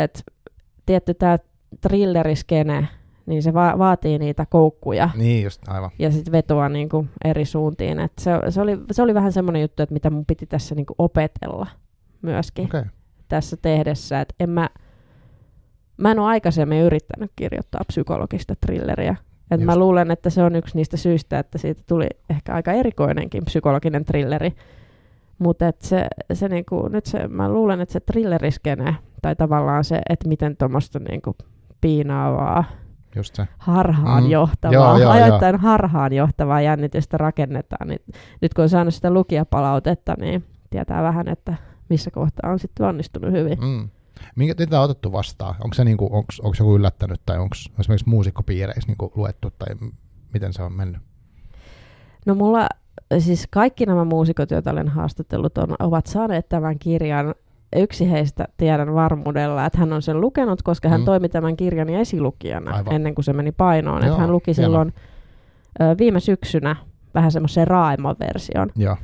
tietty 0.87 1.15
tämä 1.15 1.39
thrilleriskene, 1.81 2.89
niin 3.27 3.43
se 3.43 3.55
va- 3.55 3.79
vaatii 3.79 4.19
niitä 4.19 4.47
koukkuja. 4.47 5.11
Niin 5.17 5.45
just, 5.45 5.69
aivan. 5.69 5.91
Ja 5.99 6.11
sitten 6.11 6.33
vetoa 6.33 6.69
niin 6.69 6.89
kuin 6.89 7.11
eri 7.25 7.45
suuntiin. 7.45 8.01
Et 8.01 8.13
se, 8.19 8.31
se, 8.49 8.61
oli, 8.61 8.79
se 8.93 9.03
oli 9.03 9.15
vähän 9.15 9.33
semmoinen 9.33 9.63
juttu, 9.63 9.83
että 9.83 9.93
mitä 9.93 10.11
mun 10.11 10.27
piti 10.27 10.47
tässä 10.47 10.75
niin 10.75 10.87
kuin 10.87 10.95
opetella 10.99 11.67
myöskin 12.23 12.65
okay. 12.65 12.85
tässä 13.29 13.57
tehdessä. 13.63 14.21
Et 14.21 14.35
en 14.41 14.51
mä, 14.51 14.71
mä 15.97 16.11
en 16.11 16.19
ole 16.19 16.29
aikaisemmin 16.29 16.83
yrittänyt 16.83 17.33
kirjoittaa 17.37 17.81
psykologista 17.87 18.55
thrilleriä. 18.67 19.17
Et 19.51 19.61
mä 19.61 19.77
luulen, 19.77 20.11
että 20.11 20.31
se 20.31 20.43
on 20.43 20.57
yksi 20.57 20.77
niistä 20.77 20.97
syistä, 20.97 21.39
että 21.39 21.59
siitä 21.59 21.83
tuli 21.87 22.07
ehkä 22.31 22.55
aika 22.55 22.73
erikoinenkin 22.73 23.45
psykologinen 23.45 24.05
trilleri. 24.05 24.53
Mutta 25.39 25.73
se, 25.79 26.07
se 26.33 26.49
niinku, 26.49 26.89
nyt 26.89 27.07
se, 27.07 27.29
mä 27.29 27.49
luulen, 27.49 27.81
että 27.81 27.93
se 27.93 28.01
thrilleriskene, 28.01 28.97
tai 29.23 29.37
tavallaan 29.37 29.85
se, 29.85 30.01
että 30.09 30.29
miten 30.29 30.57
tuommoista 30.57 30.99
niinku 30.99 31.37
piinaavaa, 31.81 32.65
Just 33.17 33.35
se. 33.35 33.49
harhaan 33.59 34.25
mm. 34.25 34.31
johtavaa, 34.31 34.75
joo, 34.75 34.99
joo, 34.99 35.11
ajoittain 35.11 35.53
joo. 35.53 35.63
harhaan 35.63 36.13
johtavaa 36.13 36.61
jännitystä 36.61 37.17
rakennetaan. 37.17 37.89
Niin 37.89 38.01
nyt 38.43 38.55
kun 38.55 38.63
on 38.63 38.69
saanut 38.69 38.95
sitä 38.95 39.11
lukijapalautetta, 39.11 40.15
niin 40.19 40.45
tietää 40.71 41.03
vähän, 41.03 41.29
että 41.29 41.55
missä 41.89 42.11
kohtaa 42.11 42.51
on 42.51 42.59
sitten 42.59 42.87
onnistunut 42.87 43.33
hyvin. 43.33 43.59
Mm. 43.61 43.89
Minkä 44.37 44.55
tätä 44.55 44.79
on 44.79 44.85
otettu 44.85 45.13
vastaan? 45.13 45.55
Onko 45.65 45.75
se 45.75 45.85
niinku, 45.85 46.09
onks, 46.13 46.41
onks 46.41 46.59
joku 46.59 46.77
yllättänyt 46.77 47.21
tai 47.27 47.39
onko 47.39 47.57
esimerkiksi 47.81 48.09
muusikkopiireissä 48.09 48.89
niinku 48.89 49.13
luettu 49.15 49.51
tai 49.59 49.77
miten 50.33 50.53
se 50.53 50.63
on 50.63 50.73
mennyt? 50.73 51.03
No 52.27 52.35
mulla 52.35 52.67
siis 53.19 53.49
kaikki 53.51 53.87
nämä 53.87 54.05
muusikot, 54.05 54.51
joita 54.51 54.71
olen 54.71 54.89
haastatellut, 54.89 55.59
on, 55.59 55.75
ovat 55.79 56.07
saaneet 56.07 56.49
tämän 56.49 56.79
kirjan. 56.79 57.35
Yksi 57.77 58.11
heistä 58.11 58.49
tiedän 58.57 58.95
varmuudella, 58.95 59.67
että 59.67 59.79
hän 59.79 59.93
on 59.93 60.03
sen 60.03 60.21
lukenut, 60.21 60.63
koska 60.63 60.89
hän 60.89 61.01
mm. 61.01 61.05
toimi 61.05 61.29
tämän 61.29 61.57
kirjan 61.57 61.89
esilukijana 61.89 62.75
Aivan. 62.75 62.95
ennen 62.95 63.15
kuin 63.15 63.25
se 63.25 63.33
meni 63.33 63.53
painoon. 63.53 64.03
Joo, 64.03 64.09
että 64.09 64.21
hän 64.21 64.33
luki 64.33 64.57
hieno. 64.57 64.67
silloin 64.67 64.95
ö, 65.81 65.97
viime 65.99 66.21
syksynä 66.21 66.77
vähän 67.15 67.33
semmoisen 67.33 67.67
raaimman 67.67 68.17
version. 68.21 68.71
Joo. 68.77 68.97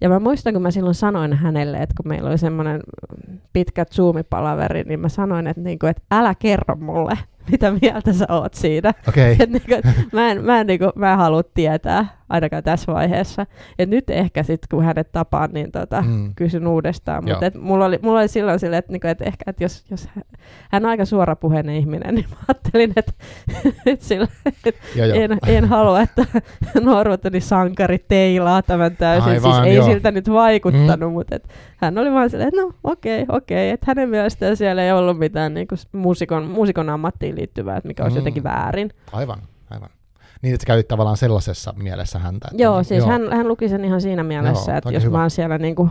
Ja 0.00 0.08
mä 0.08 0.18
muistan, 0.20 0.52
kun 0.52 0.62
mä 0.62 0.70
silloin 0.70 0.94
sanoin 0.94 1.32
hänelle, 1.32 1.76
että 1.76 1.94
kun 1.96 2.08
meillä 2.08 2.30
oli 2.30 2.38
semmoinen 2.38 2.80
pitkä 3.52 3.84
Zoom-palaveri, 3.94 4.84
niin 4.84 5.00
mä 5.00 5.08
sanoin, 5.08 5.46
että, 5.46 5.62
niin 5.62 5.78
kuin, 5.78 5.90
että 5.90 6.02
älä 6.10 6.34
kerro 6.34 6.76
mulle, 6.76 7.18
mitä 7.50 7.72
mieltä 7.82 8.12
sä 8.12 8.26
oot 8.28 8.54
siitä. 8.54 8.94
Okay. 9.08 9.36
Et, 9.38 9.50
niin 9.50 9.62
kuin, 9.68 9.94
mä 10.12 10.30
en, 10.30 10.44
mä 10.44 10.60
en, 10.60 10.66
niin 10.66 10.78
kuin, 10.78 10.92
mä 10.94 11.12
en 11.12 11.18
halua 11.18 11.42
tietää, 11.42 12.06
ainakaan 12.30 12.62
tässä 12.62 12.92
vaiheessa. 12.92 13.46
Ja 13.78 13.86
nyt 13.86 14.10
ehkä 14.10 14.42
sitten, 14.42 14.68
kun 14.70 14.84
hänet 14.84 15.12
tapaan, 15.12 15.50
niin 15.52 15.72
tota, 15.72 16.02
mm. 16.02 16.34
kysyn 16.34 16.66
uudestaan. 16.66 17.24
Mutta 17.24 17.58
mulla, 17.58 17.84
oli, 17.84 17.98
mulla 18.02 18.18
oli 18.18 18.28
silloin 18.28 18.60
silleen, 18.60 18.78
että, 18.78 18.92
niin 18.92 19.00
kuin, 19.00 19.10
että 19.10 19.24
ehkä, 19.24 19.44
että 19.46 19.64
jos, 19.64 19.84
jos 19.90 20.08
hän 20.70 20.84
on 20.84 20.90
aika 20.90 21.04
suorapuheinen 21.04 21.74
ihminen, 21.74 22.14
niin 22.14 22.26
mä 22.30 22.36
ajattelin, 22.48 22.92
että, 22.96 23.12
sillä, 24.08 24.28
että 24.46 24.70
joo, 24.96 25.06
joo. 25.06 25.16
En, 25.16 25.38
en 25.46 25.64
halua, 25.64 26.00
että 26.00 26.26
nuoruuteni 26.80 27.40
sankari 27.40 27.98
teilaa 28.08 28.62
tämän 28.62 28.96
täysin. 28.96 29.30
Siis 29.30 29.44
Aivan, 29.44 29.62
siis 29.62 29.66
ei 29.66 29.76
joo. 29.76 29.86
siltä 29.86 30.10
nyt 30.10 30.30
vaikuttanut, 30.30 31.10
mm. 31.10 31.12
mutta 31.12 31.38
hän 31.76 31.98
oli 31.98 32.12
vaan 32.12 32.30
silleen, 32.30 32.48
että 32.48 32.60
no 32.60 32.72
okei, 32.84 33.22
okay, 33.22 33.36
okei, 33.36 33.68
okay. 33.68 33.74
että 33.74 33.84
hänen 33.88 34.08
mielestään 34.08 34.56
siellä 34.56 34.82
ei 34.82 34.92
ollut 34.92 35.18
mitään 35.18 35.54
niin 35.54 35.68
kuin 35.68 35.78
muusikon, 35.92 36.44
muusikon 36.44 36.90
ammattiin 36.90 37.34
liittyvää, 37.40 37.76
että 37.76 37.88
mikä 37.88 38.02
olisi 38.02 38.16
mm. 38.16 38.20
jotenkin 38.20 38.42
väärin. 38.42 38.90
Aivan, 39.12 39.42
aivan. 39.70 39.90
Niin, 40.42 40.54
että 40.54 40.62
sä 40.62 40.66
käytit 40.66 40.88
tavallaan 40.88 41.16
sellaisessa 41.16 41.74
mielessä 41.76 42.18
häntä. 42.18 42.48
Että 42.50 42.62
joo, 42.62 42.76
niin, 42.76 42.84
siis 42.84 42.98
joo. 42.98 43.10
Hän, 43.10 43.32
hän 43.32 43.48
luki 43.48 43.68
sen 43.68 43.84
ihan 43.84 44.00
siinä 44.00 44.22
mielessä, 44.22 44.72
joo, 44.72 44.78
että 44.78 44.90
jos 44.90 45.04
hyvä. 45.04 45.16
mä 45.16 45.20
oon 45.20 45.30
siellä 45.30 45.58
niin 45.58 45.74
kuin 45.74 45.90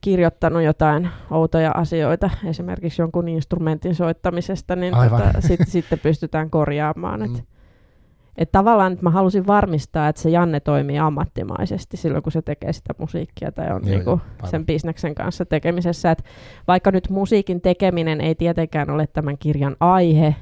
kirjoittanut 0.00 0.62
jotain 0.62 1.08
outoja 1.30 1.70
asioita, 1.70 2.30
esimerkiksi 2.44 3.02
jonkun 3.02 3.28
instrumentin 3.28 3.94
soittamisesta, 3.94 4.76
niin 4.76 4.94
tota, 4.94 5.40
sit, 5.40 5.60
sitten 5.66 5.98
pystytään 5.98 6.50
korjaamaan. 6.50 7.20
Mm. 7.20 7.26
Että 7.26 7.42
et 8.38 8.52
tavallaan 8.52 8.92
että 8.92 9.04
mä 9.04 9.10
halusin 9.10 9.46
varmistaa, 9.46 10.08
että 10.08 10.22
se 10.22 10.30
Janne 10.30 10.60
toimii 10.60 10.98
ammattimaisesti 10.98 11.96
silloin, 11.96 12.22
kun 12.22 12.32
se 12.32 12.42
tekee 12.42 12.72
sitä 12.72 12.94
musiikkia 12.98 13.52
tai 13.52 13.66
on 13.66 13.82
joo, 13.84 13.96
niinku 13.96 14.10
joo, 14.10 14.50
sen 14.50 14.66
bisneksen 14.66 15.14
kanssa 15.14 15.46
tekemisessä. 15.46 16.10
Et 16.10 16.24
vaikka 16.68 16.90
nyt 16.90 17.10
musiikin 17.10 17.60
tekeminen 17.60 18.20
ei 18.20 18.34
tietenkään 18.34 18.90
ole 18.90 19.06
tämän 19.06 19.38
kirjan 19.38 19.76
aihe, 19.80 20.34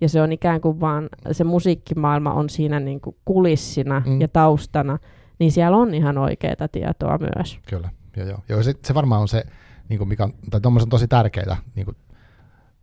ja 0.00 0.08
se 0.08 0.22
on 0.22 0.32
ikään 0.32 0.60
kuin 0.60 0.80
vaan, 0.80 1.08
se 1.32 1.44
musiikkimaailma 1.44 2.32
on 2.32 2.50
siinä 2.50 2.80
niinku 2.80 3.16
kulissina 3.24 4.02
mm. 4.06 4.20
ja 4.20 4.28
taustana, 4.28 4.98
niin 5.38 5.52
siellä 5.52 5.76
on 5.76 5.94
ihan 5.94 6.18
oikeaa 6.18 6.68
tietoa 6.72 7.18
myös. 7.18 7.58
Kyllä, 7.68 7.88
joo, 8.16 8.26
joo. 8.26 8.38
joo 8.48 8.62
se, 8.62 8.74
se 8.84 8.94
varmaan 8.94 9.20
on 9.20 9.28
se, 9.28 9.44
niin 9.88 9.98
kuin 9.98 10.08
mikä 10.08 10.24
on, 10.24 10.32
tai 10.50 10.60
on 10.64 10.88
tosi 10.88 11.08
tärkeää 11.08 11.56
niin 11.74 11.84
kuin 11.84 11.96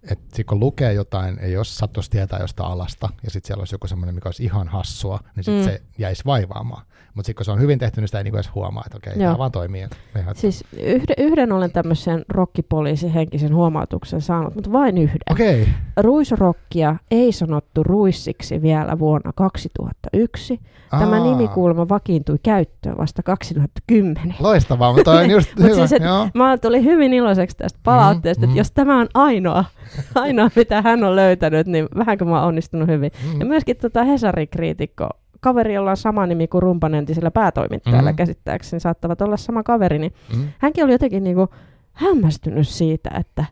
että 0.03 0.43
kun 0.43 0.59
lukee 0.59 0.93
jotain, 0.93 1.39
ei 1.39 1.51
jos 1.51 1.77
sattuisi 1.77 2.09
tietää 2.09 2.39
jostain 2.39 2.71
alasta, 2.71 3.09
ja 3.23 3.31
sitten 3.31 3.47
siellä 3.47 3.61
olisi 3.61 3.75
joku 3.75 3.87
semmoinen, 3.87 4.15
mikä 4.15 4.27
olisi 4.27 4.43
ihan 4.43 4.67
hassua, 4.67 5.19
niin 5.35 5.43
sitten 5.43 5.63
mm. 5.63 5.71
se 5.71 5.81
jäisi 5.97 6.25
vaivaamaan. 6.25 6.85
Mutta 7.13 7.25
sitten 7.25 7.35
kun 7.35 7.45
se 7.45 7.51
on 7.51 7.61
hyvin 7.61 7.79
tehty, 7.79 8.01
niin 8.01 8.07
sitä 8.07 8.17
ei 8.17 8.23
niinku 8.23 8.37
edes 8.37 8.55
huomaa, 8.55 8.83
että 8.85 8.97
okei, 8.97 9.17
tämä 9.17 9.37
vaan 9.37 9.51
toimii. 9.51 9.87
Siis 10.33 10.63
yhden, 10.77 11.15
yhden 11.17 11.51
olen 11.51 11.71
tämmöisen 11.71 12.25
rockipoliisin 12.29 13.09
henkisen 13.09 13.55
huomautuksen 13.55 14.21
saanut, 14.21 14.55
mutta 14.55 14.71
vain 14.71 14.97
yhden. 14.97 15.19
Okay. 15.31 15.65
Ruisrokkia 15.97 16.95
ei 17.11 17.31
sanottu 17.31 17.83
ruissiksi 17.83 18.61
vielä 18.61 18.99
vuonna 18.99 19.31
2001. 19.35 20.59
Aa. 20.91 20.99
Tämä 20.99 21.19
nimikulma 21.19 21.89
vakiintui 21.89 22.37
käyttöön 22.43 22.97
vasta 22.97 23.23
2010. 23.23 24.35
Loistavaa, 24.39 24.93
mutta 24.93 25.11
on 25.11 25.29
just 25.29 25.49
hyvä. 25.59 25.75
siis, 25.75 25.93
et, 25.93 26.03
mä 26.33 26.57
tulin 26.57 26.83
hyvin 26.83 27.13
iloiseksi 27.13 27.57
tästä 27.57 27.79
palautteesta, 27.83 28.45
mm, 28.45 28.49
että 28.49 28.59
jos 28.59 28.71
tämä 28.71 28.99
on 28.99 29.07
ainoa, 29.13 29.65
ainoa, 30.15 30.49
mitä 30.55 30.81
hän 30.81 31.03
on 31.03 31.15
löytänyt, 31.15 31.67
niin 31.67 31.87
vähänkö 31.97 32.25
mä 32.25 32.39
oon 32.39 32.47
onnistunut 32.47 32.87
hyvin. 32.87 33.11
Mm. 33.33 33.39
Ja 33.39 33.45
myöskin 33.45 33.77
tota 33.77 34.03
Hesari-kriitikko 34.03 35.09
kaveri, 35.39 35.73
jolla 35.73 35.91
on 35.91 35.97
sama 35.97 36.27
nimi 36.27 36.47
kuin 36.47 36.61
rumpanentisellä 36.61 37.31
päätoimittajalla 37.31 38.11
mm. 38.11 38.15
käsittääkseni, 38.15 38.79
saattavat 38.79 39.21
olla 39.21 39.37
sama 39.37 39.63
kaveri, 39.63 39.99
niin 39.99 40.13
mm. 40.35 40.47
hänkin 40.57 40.83
oli 40.83 40.91
jotenkin 40.91 41.23
niin 41.23 41.35
kuin 41.35 41.47
hämmästynyt 41.93 42.67
siitä, 42.67 43.09
että 43.19 43.45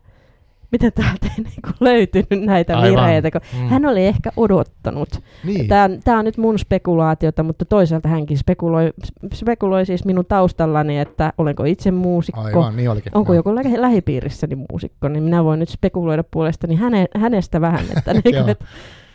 miten 0.72 0.92
täältä 0.92 1.26
ei 1.26 1.44
niin 1.44 1.62
kuin 1.62 1.74
löytynyt 1.80 2.44
näitä 2.44 2.78
Aivan. 2.78 2.90
virheitä, 2.90 3.30
kun 3.30 3.40
mm. 3.52 3.68
hän 3.68 3.86
oli 3.86 4.06
ehkä 4.06 4.30
odottanut. 4.36 5.08
Niin. 5.44 5.68
Tämä, 5.68 5.88
tämä 6.04 6.18
on 6.18 6.24
nyt 6.24 6.36
mun 6.36 6.58
spekulaatiota, 6.58 7.42
mutta 7.42 7.64
toisaalta 7.64 8.08
hänkin 8.08 8.38
spekuloi, 8.38 8.92
spekuloi 9.34 9.86
siis 9.86 10.04
minun 10.04 10.26
taustallani, 10.26 10.98
että 10.98 11.32
olenko 11.38 11.64
itse 11.64 11.90
muusikko, 11.90 12.40
Aivan, 12.40 12.76
niin 12.76 12.90
olikin. 12.90 13.16
onko 13.16 13.32
no. 13.32 13.36
joku 13.36 13.54
lä- 13.54 13.82
lähipiirissäni 13.82 14.56
muusikko, 14.70 15.08
niin 15.08 15.22
minä 15.22 15.44
voin 15.44 15.60
nyt 15.60 15.68
spekuloida 15.68 16.24
puolestani 16.24 16.74
häne, 16.74 17.06
hänestä 17.16 17.60
vähän, 17.60 17.84
että, 17.96 18.14
niin 18.24 18.34
kuin, 18.34 18.48
että 18.48 18.64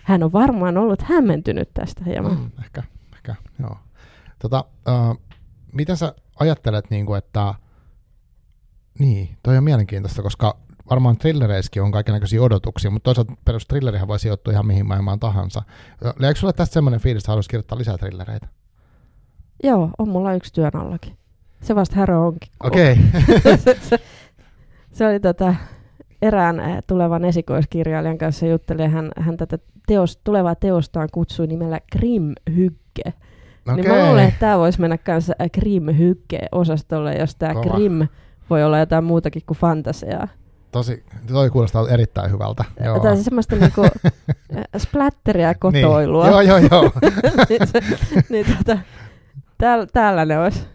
hän 0.04 0.24
on 0.24 0.32
varmaan 0.34 0.78
ollut 0.78 1.02
hämmentynyt 1.02 1.70
tästä 1.74 2.04
hieman. 2.06 2.32
Mm, 2.32 2.52
ehkä, 2.64 2.84
ehkä, 3.16 3.36
joo. 3.60 3.78
Tota, 4.40 4.66
uh, 4.88 5.22
miten 5.74 5.98
sä 5.98 6.14
ajattelet, 6.40 6.90
niin 6.90 7.06
kuin, 7.06 7.18
että 7.18 7.54
niin, 9.00 9.38
toi 9.44 9.58
on 9.58 9.64
mielenkiintoista, 9.64 10.22
koska 10.22 10.58
varmaan 10.90 11.18
thrillereissäkin 11.18 11.82
on 11.82 11.92
kaikenlaisia 11.92 12.42
odotuksia, 12.42 12.92
mutta 12.92 13.04
toisaalta 13.04 13.34
perus 13.46 13.68
thrillerihän 13.68 14.08
voi 14.08 14.20
sijoittua 14.20 14.54
ihan 14.54 14.68
mihin 14.68 14.86
maailmaan 14.86 15.20
tahansa. 15.20 15.62
Eikö 16.28 16.40
sulle 16.40 16.54
tästä 16.54 16.74
semmoinen 16.74 17.00
fiilis, 17.00 17.24
että 17.24 17.32
haluaisi 17.32 17.50
kirjoittaa 17.50 17.78
lisää 17.78 17.98
thrillereitä? 17.98 18.48
Joo, 19.64 19.90
on 19.98 20.10
mulla 20.10 20.34
yksi 20.34 20.54
työn 20.54 20.76
allakin. 20.76 21.18
Se 21.62 21.76
vasta 21.76 21.96
härö 21.96 22.18
onkin. 22.18 22.52
Okei. 22.64 22.92
Okay. 22.92 23.58
se, 23.58 23.78
se, 23.82 24.00
se, 24.92 25.08
oli 25.08 25.20
tota, 25.20 25.56
erään 26.22 26.62
tulevan 26.88 27.26
esikoiskirjailijan 27.26 28.18
kanssa 28.18 28.46
juttelin, 28.46 28.92
hän, 28.92 29.12
hän 29.18 29.38
tätä 29.38 29.58
teos, 29.88 30.20
tulevaa 30.24 30.56
teostaan 30.56 31.10
kutsui 31.12 31.48
nimellä 31.48 31.80
Grim 31.92 32.34
Hygge. 32.56 33.14
Okei. 33.72 33.76
Niin 33.76 33.88
mä 33.88 34.06
luulen, 34.06 34.28
että 34.28 34.40
tämä 34.40 34.58
voisi 34.58 34.82
mennä 34.82 34.98
kanssa 34.98 35.34
Grim-hykke-osastolle, 35.54 37.16
jos 37.20 37.36
tämä. 37.36 37.54
Grim 37.54 38.08
voi 38.50 38.64
olla 38.64 38.80
jotain 38.80 39.04
muutakin 39.04 39.42
kuin 39.46 39.58
fantasiaa. 39.58 40.28
Tosi, 40.74 41.04
toi 41.28 41.50
kuulostaa 41.50 41.90
erittäin 41.90 42.32
hyvältä. 42.32 42.66
Joo. 42.84 43.00
Tämä 43.00 43.10
on 43.10 43.16
siis 43.16 43.26
semmoista 43.26 43.56
niinku 43.56 43.82
splatteria 44.78 45.48
ja 45.48 45.56
kotoilua. 45.56 46.24
Niin. 46.24 46.32
Joo, 46.32 46.42
joo, 46.42 46.58
joo. 46.58 46.92
niin, 47.50 47.68
se, 47.68 47.82
niin 48.30 48.46
tota, 48.58 48.80
täällä, 49.58 49.88
täällä 49.94 50.26
ne 50.26 50.40
olisi. 50.40 50.66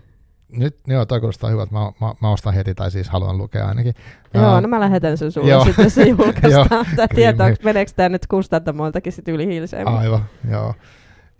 Nyt, 0.49 0.77
joo, 0.87 1.07
toi 1.07 1.21
kuulostaa 1.21 1.51
hyvältä. 1.51 1.73
Mä, 1.73 1.93
mä, 2.01 2.15
mä 2.23 2.31
ostan 2.31 2.55
heti, 2.55 2.75
tai 2.75 2.91
siis 2.91 3.09
haluan 3.09 3.39
lukea 3.39 3.69
ainakin. 3.69 3.95
Joo, 4.35 4.55
Ää, 4.55 4.61
no 4.61 4.69
mä 4.69 4.81
lähetän 4.81 5.19
sen 5.19 5.33
sulle 5.33 5.51
Joo. 5.51 5.65
sitten, 5.65 5.91
se 5.91 6.03
julkaistaan. 6.19 6.87
Tää 6.97 7.09
tietää, 7.15 7.55
meneekö 7.65 7.93
tämä 7.97 8.09
nyt 8.09 8.27
kustantamoltakin 8.27 9.13
sitten 9.13 9.35
yli 9.35 9.47
hiilseen. 9.47 9.89
Aivan, 9.89 10.25
joo. 10.51 10.75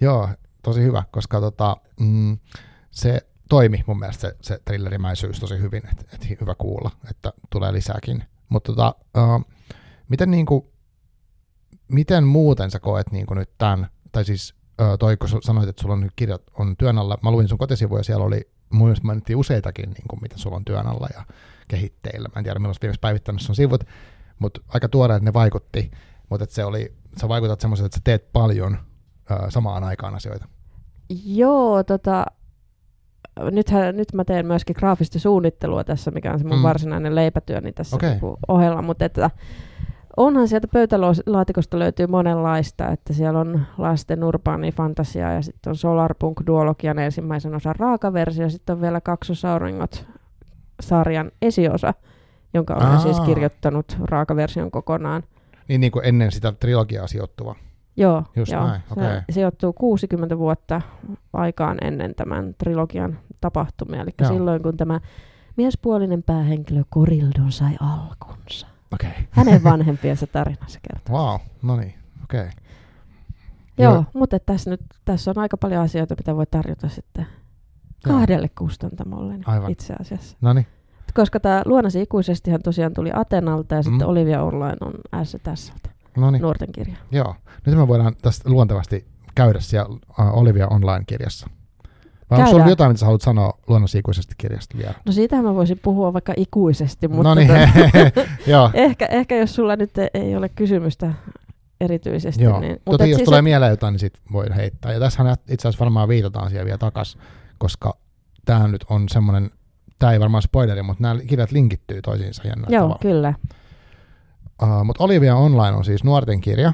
Joo, 0.01 0.29
tosi 0.63 0.83
hyvä, 0.83 1.03
koska 1.11 1.41
tota, 1.41 1.77
mm, 2.01 2.39
se 2.91 3.21
toimi 3.49 3.85
mun 3.87 3.99
mielestä 3.99 4.21
se, 4.21 4.37
se 4.41 4.59
thrillerimäisyys 4.65 5.41
tosi 5.41 5.59
hyvin, 5.59 5.83
että 5.91 6.05
et 6.15 6.41
hyvä 6.41 6.55
kuulla, 6.55 6.91
että 7.11 7.33
tulee 7.51 7.73
lisääkin. 7.73 8.25
Mutta 8.49 8.73
tota, 8.73 8.95
uh, 9.17 9.45
miten, 10.09 10.31
niinku, 10.31 10.73
miten 11.89 12.25
muuten 12.25 12.71
sä 12.71 12.81
koet 12.81 13.13
niinku 13.13 13.35
nyt 13.35 13.51
tämän, 13.59 13.89
tai 14.13 14.25
siis 14.25 14.55
uh, 14.81 14.99
toi, 14.99 15.17
kun 15.17 15.29
sanoit, 15.43 15.69
että 15.69 15.83
sulla 15.83 15.95
on 15.95 16.01
nyt 16.01 16.13
kirjat 16.17 16.43
on 16.59 16.77
työn 16.77 16.99
alla, 16.99 17.19
mä 17.23 17.31
luin 17.31 17.49
sun 17.49 17.59
kotisivuja, 17.59 18.03
siellä 18.03 18.25
oli 18.25 18.51
mun 18.71 18.97
mainittiin 19.03 19.37
useitakin, 19.37 19.91
niinku, 19.91 20.17
mitä 20.17 20.39
sulla 20.39 20.57
on 20.57 20.65
työn 20.65 20.87
alla 20.87 21.09
ja 21.15 21.25
kehitteillä. 21.69 22.29
Mä 22.35 22.39
en 22.39 22.45
tiedä, 22.45 22.59
milloin 22.59 22.77
viimeksi 22.83 23.01
päivittänyt 23.01 23.43
sun 23.43 23.55
sivut, 23.55 23.85
mutta 24.39 24.61
aika 24.69 24.89
tuoreet 24.89 25.23
ne 25.23 25.33
vaikutti, 25.33 25.91
mutta 26.31 26.47
se 26.49 26.65
oli, 26.65 26.95
sä 27.21 27.29
vaikutat 27.29 27.61
semmoiselta, 27.61 27.87
että 27.87 27.97
sä 27.97 28.03
teet 28.05 28.33
paljon 28.33 28.79
ö, 29.31 29.51
samaan 29.51 29.85
aikaan 29.85 30.15
asioita. 30.15 30.49
Joo, 31.25 31.85
tota, 31.85 32.27
nythän, 33.51 33.97
nyt 33.97 34.13
mä 34.13 34.25
teen 34.25 34.47
myöskin 34.47 34.77
graafista 34.79 35.19
suunnittelua 35.19 35.85
tässä, 35.85 36.11
mikä 36.11 36.33
on 36.33 36.39
se 36.39 36.45
mun 36.45 36.57
Mm. 36.57 36.63
varsinainen 36.63 37.15
leipätyöni 37.15 37.73
tässä 37.73 37.97
okay. 37.97 38.17
ohella, 38.49 38.83
mutta 38.83 39.05
että 39.05 39.31
onhan 40.17 40.49
sieltä 40.49 40.69
pöytälaatikosta 40.73 41.79
löytyy 41.79 42.07
monenlaista, 42.07 42.89
että 42.89 43.13
siellä 43.13 43.41
on 43.41 43.61
lasten 43.79 44.25
urbaani 44.25 44.73
fantasia 44.73 45.33
ja 45.33 45.43
sitten 45.43 45.71
on 45.71 45.77
Solarpunk 45.77 46.41
Duologian 46.47 46.99
ensimmäisen 46.99 47.55
osan 47.55 47.77
raakaversio 47.79 48.45
ja 48.45 48.51
sitten 48.51 48.75
on 48.77 48.81
vielä 48.83 49.01
Kaksosauringot 49.01 50.07
sarjan 50.81 51.31
esiosa, 51.43 51.95
jonka 52.55 52.75
olen 52.75 52.87
Aa. 52.87 52.99
siis 52.99 53.21
kirjoittanut 53.21 53.97
raakaversion 54.05 54.71
kokonaan. 54.71 55.23
Niin, 55.69 55.81
niin 55.81 55.93
kuin 55.93 56.05
ennen 56.05 56.33
sitä 56.33 56.53
trilogiaa 56.53 57.07
sijoittuva. 57.07 57.55
Joo, 57.97 58.23
Just 58.37 58.53
joo. 58.53 58.67
näin, 58.67 58.81
okei. 58.91 59.05
se 59.07 59.23
sijoittuu 59.31 59.73
60 59.73 60.39
vuotta 60.39 60.81
aikaan 61.33 61.79
ennen 61.83 62.15
tämän 62.15 62.55
trilogian 62.59 63.19
tapahtumia, 63.41 64.03
eli 64.03 64.11
Joo. 64.21 64.33
silloin 64.33 64.63
kun 64.63 64.77
tämä 64.77 65.01
miespuolinen 65.57 66.23
päähenkilö 66.23 66.83
Korildon 66.91 67.53
sai 67.53 67.77
alkunsa. 67.81 68.67
Okay. 68.93 69.11
Hänen 69.31 69.65
vanhempiensa 69.71 70.27
tarinansa 70.27 70.79
kertoo. 70.89 71.17
Wow, 71.17 71.41
no 71.63 71.77
niin, 71.77 71.95
okei. 72.25 72.41
Okay. 72.41 72.53
Joo, 73.79 73.93
Joo. 73.95 74.05
mutta 74.15 74.39
tässä, 74.39 74.71
nyt, 74.71 74.81
tässä 75.05 75.31
on 75.31 75.39
aika 75.39 75.57
paljon 75.57 75.83
asioita, 75.83 76.15
mitä 76.19 76.37
voi 76.37 76.47
tarjota 76.47 76.89
sitten 76.89 77.27
kahdelle 78.05 78.49
kustantamolle 78.59 79.33
niin 79.33 79.49
Aivan. 79.49 79.71
itse 79.71 79.95
asiassa. 80.01 80.37
No 80.41 80.53
niin, 80.53 80.67
Koska 81.15 81.41
tämä 81.41 81.63
Luonasi 81.65 82.03
ikuisestihan 82.03 82.63
tosiaan 82.63 82.95
tuli 82.95 83.11
Atenalta 83.15 83.75
ja 83.75 83.83
sitten 83.83 84.07
Mm. 84.07 84.11
Olivia 84.11 84.43
Online 84.43 84.77
on 84.81 84.95
tässä 85.43 85.73
no 86.17 86.31
niin. 86.31 86.43
nuorten 86.43 86.73
kirja. 86.73 86.97
Joo. 87.11 87.35
Nyt 87.67 87.77
me 87.77 87.89
voidaan 87.89 88.17
tästä 88.23 88.51
luontevasti 88.51 89.07
käydä 89.35 89.61
siellä 89.61 89.89
uh, 89.95 90.39
Olivia 90.39 90.69
Online-kirjassa. 90.69 91.47
Vai 92.31 92.39
onko 92.39 92.51
Käydään. 92.51 92.69
jotain, 92.71 92.91
mitä 92.91 92.99
sä 93.01 93.07
haluat 93.07 93.21
sanoa 93.23 93.59
luonnosikuisesta 93.69 94.35
kirjasta 94.39 94.79
vielä? 94.79 94.95
No 95.07 95.13
siitähän 95.13 95.45
mä 95.45 95.55
voisin 95.55 95.79
puhua 95.83 96.13
vaikka 96.13 96.33
ikuisesti, 96.37 97.09
mutta 97.09 97.23
no 97.29 97.35
niin, 97.35 97.49
tota- 97.51 98.29
joo. 98.53 98.71
Ehkä, 98.75 99.07
ehkä 99.07 99.37
jos 99.37 99.55
sulla 99.55 99.77
nyt 99.77 99.91
ei- 100.15 100.37
ole 100.37 100.49
kysymystä 100.49 101.13
erityisesti. 101.81 102.45
Joo. 102.45 102.61
Niin, 102.61 102.73
et 102.73 102.83
jos 102.87 103.01
siis 103.03 103.23
tulee 103.23 103.39
et- 103.39 103.45
mieleen 103.45 103.71
jotain, 103.71 103.93
niin 103.93 104.01
sit 104.01 104.21
voi 104.33 104.47
heittää. 104.57 104.93
Ja 104.93 105.01
tässähän 105.01 105.37
itse 105.49 105.69
asiassa 105.69 105.85
varmaan 105.85 106.09
viitataan 106.09 106.49
siihen 106.49 106.65
vielä 106.67 106.79
takas, 106.79 107.19
koska 107.59 107.97
tämä 108.45 108.69
nyt 108.69 108.85
on 108.91 109.09
semmoinen, 109.09 109.51
tämä 109.99 110.13
ei 110.13 110.21
varmaan 110.21 110.43
spoileri, 110.43 110.83
mutta 110.83 111.03
nämä 111.03 111.21
kirjat 111.27 111.53
linkittyy 111.53 112.03
toisiinsa 112.03 112.49
jännällä 112.49 112.75
Joo, 112.77 112.83
tavalla. 112.83 112.99
kyllä. 113.03 113.35
Uh, 114.63 114.85
mutta 114.85 115.05
Olivia 115.05 115.37
Online 115.37 115.73
on 115.77 115.85
siis 115.85 116.05
nuorten 116.05 116.41
kirja, 116.41 116.73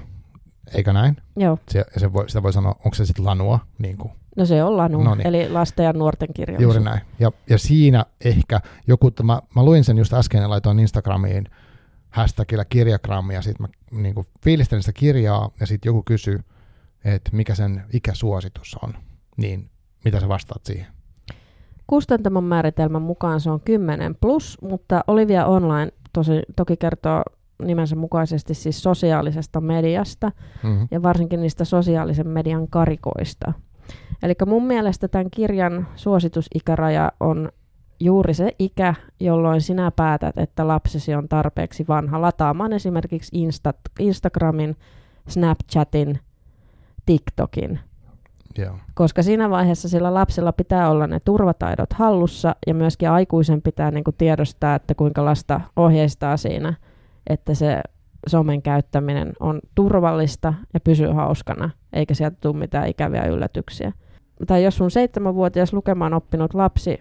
eikö 0.74 0.92
näin? 0.92 1.16
Joo. 1.36 1.58
Se, 1.68 1.84
se 1.96 2.12
voi, 2.12 2.28
sitä 2.28 2.42
voi 2.42 2.52
sanoa, 2.52 2.74
onko 2.84 2.94
se 2.94 3.06
sitten 3.06 3.24
lanua, 3.24 3.58
niin 3.78 3.96
kuin, 3.96 4.12
No 4.36 4.46
se 4.46 4.64
on 4.64 4.76
Lanu, 4.76 5.02
Noniin. 5.02 5.26
eli 5.26 5.48
lasten 5.48 5.84
ja 5.84 5.92
nuorten 5.92 6.28
kirjallisuus. 6.34 6.74
juuri 6.74 6.90
näin. 6.90 7.00
Ja, 7.18 7.32
ja 7.50 7.58
siinä 7.58 8.04
ehkä 8.24 8.60
joku, 8.86 9.10
mä, 9.22 9.40
mä 9.56 9.64
luin 9.64 9.84
sen 9.84 9.98
just 9.98 10.12
äsken 10.12 10.42
ja 10.42 10.50
laitoin 10.50 10.78
Instagramiin 10.78 11.44
hashtagillä 12.10 12.64
kirjakrammi 12.64 13.34
ja 13.34 13.42
sitten 13.42 13.66
mä 13.66 14.00
niin 14.02 14.14
kuin, 14.14 14.26
fiilistelin 14.44 14.82
sitä 14.82 14.92
kirjaa 14.92 15.50
ja 15.60 15.66
sitten 15.66 15.88
joku 15.88 16.02
kysyi, 16.02 16.38
että 17.04 17.30
mikä 17.32 17.54
sen 17.54 17.82
ikäsuositus 17.92 18.76
on, 18.82 18.94
niin 19.36 19.70
mitä 20.04 20.20
sä 20.20 20.28
vastaat 20.28 20.64
siihen? 20.64 20.86
Kustantamon 21.86 22.44
määritelmän 22.44 23.02
mukaan 23.02 23.40
se 23.40 23.50
on 23.50 23.60
10 23.60 24.14
plus, 24.20 24.58
mutta 24.62 25.04
Olivia 25.06 25.46
Online 25.46 25.92
tosi, 26.12 26.42
toki 26.56 26.76
kertoo 26.76 27.22
nimensä 27.62 27.96
mukaisesti 27.96 28.54
siis 28.54 28.82
sosiaalisesta 28.82 29.60
mediasta 29.60 30.32
Mm-hmm. 30.62 30.88
ja 30.90 31.02
varsinkin 31.02 31.40
niistä 31.40 31.64
sosiaalisen 31.64 32.28
median 32.28 32.68
karikoista. 32.68 33.52
Eli 34.22 34.34
mun 34.46 34.66
mielestä 34.66 35.08
tämän 35.08 35.30
kirjan 35.30 35.88
suositusikäraja 35.96 37.12
on 37.20 37.48
juuri 38.00 38.34
se 38.34 38.50
ikä, 38.58 38.94
jolloin 39.20 39.60
sinä 39.60 39.90
päätät, 39.90 40.38
että 40.38 40.68
lapsesi 40.68 41.14
on 41.14 41.28
tarpeeksi 41.28 41.84
vanha 41.88 42.20
lataamaan 42.20 42.72
esimerkiksi 42.72 43.38
Insta, 43.38 43.74
Instagramin, 43.98 44.76
Snapchatin, 45.28 46.18
TikTokin. 47.06 47.80
Joo. 48.58 48.74
Koska 48.94 49.22
siinä 49.22 49.50
vaiheessa 49.50 49.88
sillä 49.88 50.14
lapsella 50.14 50.52
pitää 50.52 50.90
olla 50.90 51.06
ne 51.06 51.20
turvataidot 51.20 51.92
hallussa 51.92 52.56
ja 52.66 52.74
myöskin 52.74 53.10
aikuisen 53.10 53.62
pitää 53.62 53.90
niin 53.90 54.04
kuin 54.04 54.16
tiedostaa, 54.18 54.74
että 54.74 54.94
kuinka 54.94 55.24
lasta 55.24 55.60
ohjeistaa 55.76 56.36
siinä, 56.36 56.74
että 57.26 57.54
se 57.54 57.80
somen 58.26 58.62
käyttäminen 58.62 59.32
on 59.40 59.60
turvallista 59.74 60.54
ja 60.74 60.80
pysyy 60.80 61.08
hauskana, 61.08 61.70
eikä 61.92 62.14
sieltä 62.14 62.36
tule 62.40 62.56
mitään 62.56 62.88
ikäviä 62.88 63.24
yllätyksiä. 63.24 63.92
Tai 64.46 64.64
jos 64.64 64.76
sun 64.76 64.90
seitsemänvuotias 64.90 65.72
lukemaan 65.72 66.14
oppinut 66.14 66.54
lapsi 66.54 67.00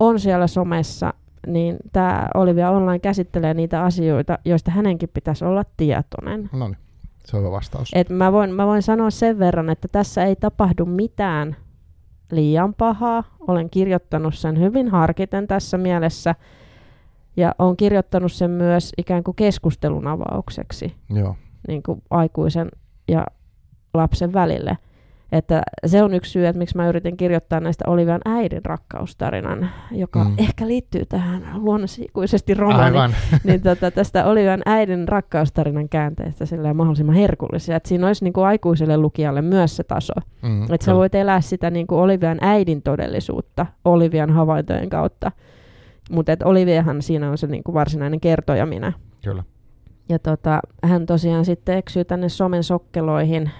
on 0.00 0.20
siellä 0.20 0.46
somessa, 0.46 1.14
niin 1.46 1.76
tämä 1.92 2.28
Olivia 2.34 2.70
Online 2.70 2.98
käsittelee 2.98 3.54
niitä 3.54 3.84
asioita, 3.84 4.38
joista 4.44 4.70
hänenkin 4.70 5.08
pitäisi 5.14 5.44
olla 5.44 5.64
tietoinen. 5.76 6.50
No 6.52 6.68
niin, 6.68 6.76
se 7.24 7.36
on 7.36 7.42
hyvä 7.42 7.52
vastaus. 7.52 7.88
Et 7.94 8.10
mä, 8.10 8.32
voin, 8.32 8.54
mä 8.54 8.66
voin 8.66 8.82
sanoa 8.82 9.10
sen 9.10 9.38
verran, 9.38 9.70
että 9.70 9.88
tässä 9.88 10.24
ei 10.24 10.36
tapahdu 10.36 10.86
mitään 10.86 11.56
liian 12.30 12.74
pahaa. 12.74 13.24
Olen 13.48 13.70
kirjoittanut 13.70 14.34
sen 14.34 14.60
hyvin 14.60 14.88
harkiten 14.88 15.46
tässä 15.46 15.78
mielessä. 15.78 16.34
Ja 17.36 17.54
olen 17.58 17.76
kirjoittanut 17.76 18.32
sen 18.32 18.50
myös 18.50 18.92
ikään 18.98 19.24
kuin 19.24 19.34
keskustelun 19.34 20.06
avaukseksi 20.06 20.94
Joo, 21.10 21.36
niin 21.68 21.82
kuin 21.82 22.02
aikuisen 22.10 22.68
ja 23.08 23.26
lapsen 23.94 24.32
välille. 24.32 24.78
Että 25.32 25.62
se 25.86 26.02
on 26.02 26.14
yksi 26.14 26.30
syy, 26.30 26.46
että 26.46 26.58
miksi 26.58 26.76
mä 26.76 26.88
yritin 26.88 27.16
kirjoittaa 27.16 27.60
näistä 27.60 27.84
Olivian 27.88 28.20
äidin 28.24 28.64
rakkaustarinan, 28.64 29.70
joka 29.90 30.24
Mm. 30.24 30.34
ehkä 30.38 30.68
liittyy 30.68 31.04
tähän 31.06 31.42
luonnosikuisesti 31.54 32.54
romaaniin 32.54 32.84
aivan. 33.02 33.14
niin 33.44 33.60
tota, 33.62 33.90
tästä 33.90 34.24
Olivian 34.26 34.62
äidin 34.66 35.08
rakkaustarinan 35.08 35.88
käänteestä 35.88 36.46
silleen 36.46 36.76
mahdollisimman 36.76 37.14
herkullisia. 37.14 37.76
Että 37.76 37.88
siinä 37.88 38.06
olisi 38.06 38.24
niin 38.24 38.32
kuin 38.32 38.46
aikuiselle 38.46 38.96
lukijalle 38.96 39.42
myös 39.42 39.76
se 39.76 39.84
taso. 39.84 40.14
Mm, 40.42 40.62
Että 40.62 40.84
sä 40.84 40.94
voit 40.94 41.14
elää 41.14 41.40
sitä 41.40 41.70
niin 41.70 41.86
kuin 41.86 42.00
Olivian 42.00 42.38
äidin 42.40 42.82
todellisuutta 42.82 43.66
Olivian 43.84 44.30
havaintojen 44.30 44.90
kautta. 44.90 45.32
Mutta 46.10 46.32
Oliviahan 46.44 47.02
siinä 47.02 47.30
on 47.30 47.38
se 47.38 47.46
niin 47.46 47.64
kuin 47.64 47.74
varsinainen 47.74 48.20
kertoja 48.20 48.66
minä. 48.66 48.92
Kyllä. 49.24 49.44
Ja 50.08 50.18
tota, 50.18 50.60
hän 50.82 51.06
tosiaan 51.06 51.44
sitten 51.44 51.78
eksyy 51.78 52.04
tänne 52.04 52.28
somen 52.28 52.64
sokkeloihin. 52.64 53.50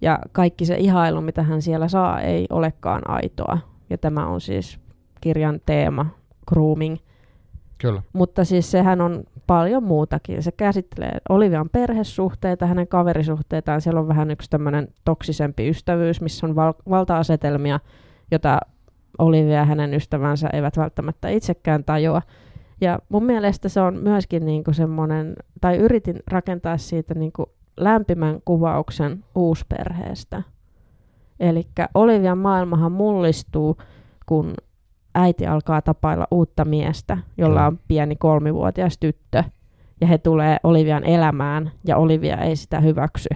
Ja 0.00 0.18
kaikki 0.32 0.64
se 0.64 0.76
ihailu, 0.76 1.20
mitä 1.20 1.42
hän 1.42 1.62
siellä 1.62 1.88
saa, 1.88 2.20
ei 2.20 2.46
olekaan 2.50 3.10
aitoa. 3.10 3.58
Ja 3.90 3.98
tämä 3.98 4.26
on 4.26 4.40
siis 4.40 4.78
kirjan 5.20 5.60
teema, 5.66 6.06
grooming. 6.48 6.96
Kyllä. 7.78 8.02
Mutta 8.12 8.44
siis 8.44 8.70
sehän 8.70 9.00
on 9.00 9.24
paljon 9.46 9.82
muutakin. 9.82 10.42
Se 10.42 10.52
käsittelee 10.52 11.18
Olivian 11.28 11.68
perhesuhteita, 11.68 12.66
hänen 12.66 12.88
kaverisuhteitaan. 12.88 13.80
Siellä 13.80 14.00
on 14.00 14.08
vähän 14.08 14.30
yksi 14.30 14.50
tämmöinen 14.50 14.88
toksisempi 15.04 15.68
ystävyys, 15.68 16.20
missä 16.20 16.46
on 16.46 16.56
val- 16.56 16.72
valta-asetelmia, 16.90 17.80
jota 18.30 18.60
Olivia 19.18 19.56
ja 19.56 19.64
hänen 19.64 19.94
ystävänsä 19.94 20.48
eivät 20.52 20.76
välttämättä 20.76 21.28
itsekään 21.28 21.84
tajua. 21.84 22.22
Ja 22.80 22.98
mun 23.08 23.24
mielestä 23.24 23.68
se 23.68 23.80
on 23.80 23.96
myöskin 23.96 24.46
niinku 24.46 24.72
semmoinen, 24.72 25.36
tai 25.60 25.76
yritin 25.76 26.20
rakentaa 26.30 26.78
siitä 26.78 27.14
niinku 27.14 27.46
lämpimän 27.76 28.40
kuvauksen 28.44 29.24
uusperheestä. 29.34 30.42
Eli 31.40 31.66
Olivian 31.94 32.38
maailmahan 32.38 32.92
mullistuu, 32.92 33.76
kun 34.26 34.54
äiti 35.14 35.46
alkaa 35.46 35.82
tapailla 35.82 36.26
uutta 36.30 36.64
miestä, 36.64 37.18
jolla 37.38 37.66
on 37.66 37.78
pieni 37.88 38.16
kolmivuotias 38.16 38.98
tyttö. 38.98 39.44
Ja 40.00 40.06
he 40.06 40.18
tulee 40.18 40.56
Olivian 40.62 41.04
elämään, 41.04 41.70
ja 41.84 41.96
Olivia 41.96 42.36
ei 42.36 42.56
sitä 42.56 42.80
hyväksy, 42.80 43.28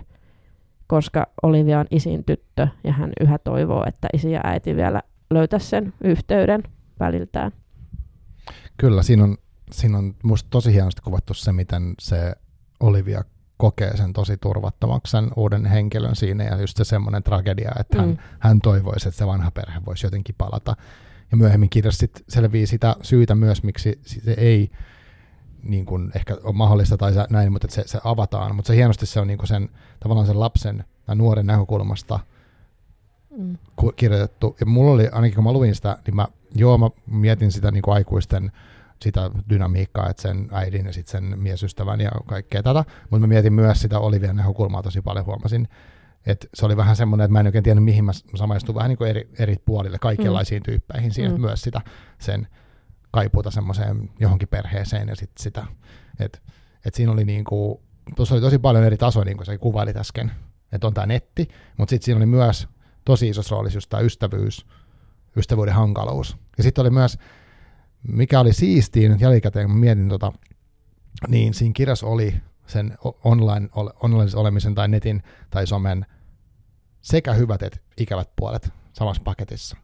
koska 0.86 1.26
Olivia 1.42 1.80
on 1.80 1.86
isin 1.90 2.24
tyttö, 2.24 2.68
ja 2.84 2.92
hän 2.92 3.12
yhä 3.20 3.38
toivoo, 3.38 3.84
että 3.86 4.08
isi 4.12 4.32
ja 4.32 4.40
äiti 4.44 4.76
vielä 4.76 5.02
löytäisi 5.34 5.66
sen 5.66 5.94
yhteyden 6.04 6.62
väliltään. 7.00 7.52
Kyllä, 8.76 9.02
siinä 9.02 9.24
on, 9.24 9.36
siinä 9.70 9.98
on 9.98 10.14
musta 10.22 10.50
tosi 10.50 10.72
hienosti 10.72 11.02
kuvattu 11.02 11.34
se, 11.34 11.52
miten 11.52 11.94
se 12.00 12.34
Olivia 12.80 13.24
kokee 13.56 13.96
sen 13.96 14.12
tosi 14.12 14.36
turvattomaksi 14.36 15.10
sen 15.10 15.30
uuden 15.36 15.66
henkilön 15.66 16.16
siinä 16.16 16.44
ja 16.44 16.60
just 16.60 16.76
se 16.76 16.84
semmoinen 16.84 17.22
tragedia, 17.22 17.72
että 17.80 17.98
hän, 17.98 18.08
mm. 18.08 18.16
hän 18.38 18.60
toivoisi, 18.60 19.08
että 19.08 19.18
se 19.18 19.26
vanha 19.26 19.50
perhe 19.50 19.80
voisi 19.86 20.06
jotenkin 20.06 20.34
palata. 20.38 20.76
Ja 21.30 21.36
myöhemmin 21.36 21.70
kirjassa 21.70 22.06
selvii 22.28 22.66
sitä 22.66 22.96
syytä 23.02 23.34
myös, 23.34 23.62
miksi 23.62 24.00
se 24.04 24.34
ei 24.36 24.70
niin 25.62 25.86
kuin 25.86 26.12
ehkä 26.14 26.36
ole 26.42 26.54
mahdollista 26.54 26.96
tai 26.96 27.12
näin, 27.30 27.52
mutta 27.52 27.68
se, 27.70 27.82
se 27.86 27.98
avataan. 28.04 28.56
Mutta 28.56 28.66
se 28.66 28.76
hienosti 28.76 29.06
se 29.06 29.20
on 29.20 29.26
niin 29.26 29.38
kuin 29.38 29.48
sen, 29.48 29.68
tavallaan 30.00 30.26
sen 30.26 30.40
lapsen 30.40 30.84
tai 31.04 31.16
nuoren 31.16 31.46
näkökulmasta 31.46 32.20
mm. 33.38 33.56
kirjoitettu. 33.96 34.56
Ja 34.60 34.66
mulla 34.66 34.92
oli, 34.92 35.08
ainakin 35.12 35.34
kun 35.34 35.44
mä 35.44 35.52
luin 35.52 35.74
sitä, 35.74 35.98
niin 36.06 36.16
mä, 36.16 36.26
joo, 36.54 36.78
mä 36.78 36.90
mietin 37.06 37.52
sitä 37.52 37.70
niin 37.70 37.82
kuin 37.82 37.94
aikuisten 37.94 38.52
sitä 39.02 39.30
dynamiikkaa, 39.48 40.10
että 40.10 40.22
sen 40.22 40.48
äidin 40.52 40.86
ja 40.86 40.92
sitten 40.92 41.10
sen 41.10 41.38
miesystävän 41.38 42.00
ja 42.00 42.10
kaikkea 42.26 42.62
tätä, 42.62 42.84
mutta 43.10 43.20
mä 43.20 43.26
mietin 43.26 43.52
myös 43.52 43.80
sitä 43.80 43.98
Olivian 43.98 44.36
näkökulmaa 44.36 44.82
tosi 44.82 45.02
paljon, 45.02 45.26
huomasin, 45.26 45.68
että 46.26 46.46
se 46.54 46.66
oli 46.66 46.76
vähän 46.76 46.96
semmoinen, 46.96 47.24
että 47.24 47.32
mä 47.32 47.40
en 47.40 47.46
oikein 47.46 47.64
tiennyt, 47.64 47.84
mihin 47.84 48.04
mä 48.04 48.12
samaistuin 48.34 48.76
vähän 48.76 48.88
niin 48.88 48.98
kuin 48.98 49.10
eri, 49.10 49.28
eri 49.38 49.56
puolille, 49.64 49.98
kaikenlaisiin 49.98 50.62
mm. 50.62 50.64
tyyppeihin 50.64 51.12
siinä, 51.12 51.34
mm. 51.34 51.40
myös 51.40 51.62
sitä 51.62 51.80
sen 52.18 52.48
kaipuuta 53.10 53.50
semmoiseen 53.50 54.10
johonkin 54.20 54.48
perheeseen 54.48 55.08
ja 55.08 55.16
sitten 55.16 55.42
sitä, 55.42 55.66
että 56.18 56.38
et 56.84 56.94
siinä 56.94 57.12
oli 57.12 57.24
niin 57.24 57.44
kuin, 57.44 57.80
tuossa 58.16 58.34
oli 58.34 58.42
tosi 58.42 58.58
paljon 58.58 58.84
eri 58.84 58.96
tasoja, 58.96 59.24
niin 59.24 59.36
kuin 59.36 59.46
sä 59.46 59.58
kuvailit 59.58 59.96
äsken, 59.96 60.30
että 60.72 60.86
on 60.86 60.94
tämä 60.94 61.06
netti, 61.06 61.48
mutta 61.78 61.90
sitten 61.90 62.04
siinä 62.04 62.16
oli 62.16 62.26
myös 62.26 62.68
tosi 63.04 63.28
isossa 63.28 63.54
roolissa 63.54 63.76
just 63.76 63.90
tämä 63.90 64.00
ystävyys, 64.00 64.66
ystävyyden 65.36 65.74
hankaluus. 65.74 66.36
Ja 66.56 66.62
sitten 66.62 66.82
oli 66.82 66.90
myös 66.90 67.18
mikä 68.08 68.40
oli 68.40 68.52
siistiä 68.52 69.08
nyt 69.08 69.20
jälkikäteen, 69.20 69.66
kun 69.66 69.78
mietin 69.78 70.08
tota, 70.08 70.32
niin 71.28 71.54
siinä 71.54 71.72
kirjassa 71.72 72.06
oli 72.06 72.34
sen 72.66 72.98
online, 73.24 73.68
online 73.74 74.30
olemisen 74.36 74.74
tai 74.74 74.88
netin 74.88 75.22
tai 75.50 75.66
somen 75.66 76.06
sekä 77.00 77.32
hyvät 77.32 77.62
että 77.62 77.78
ikävät 77.96 78.28
puolet 78.36 78.70
samassa 78.92 79.22
paketissa. 79.24 79.76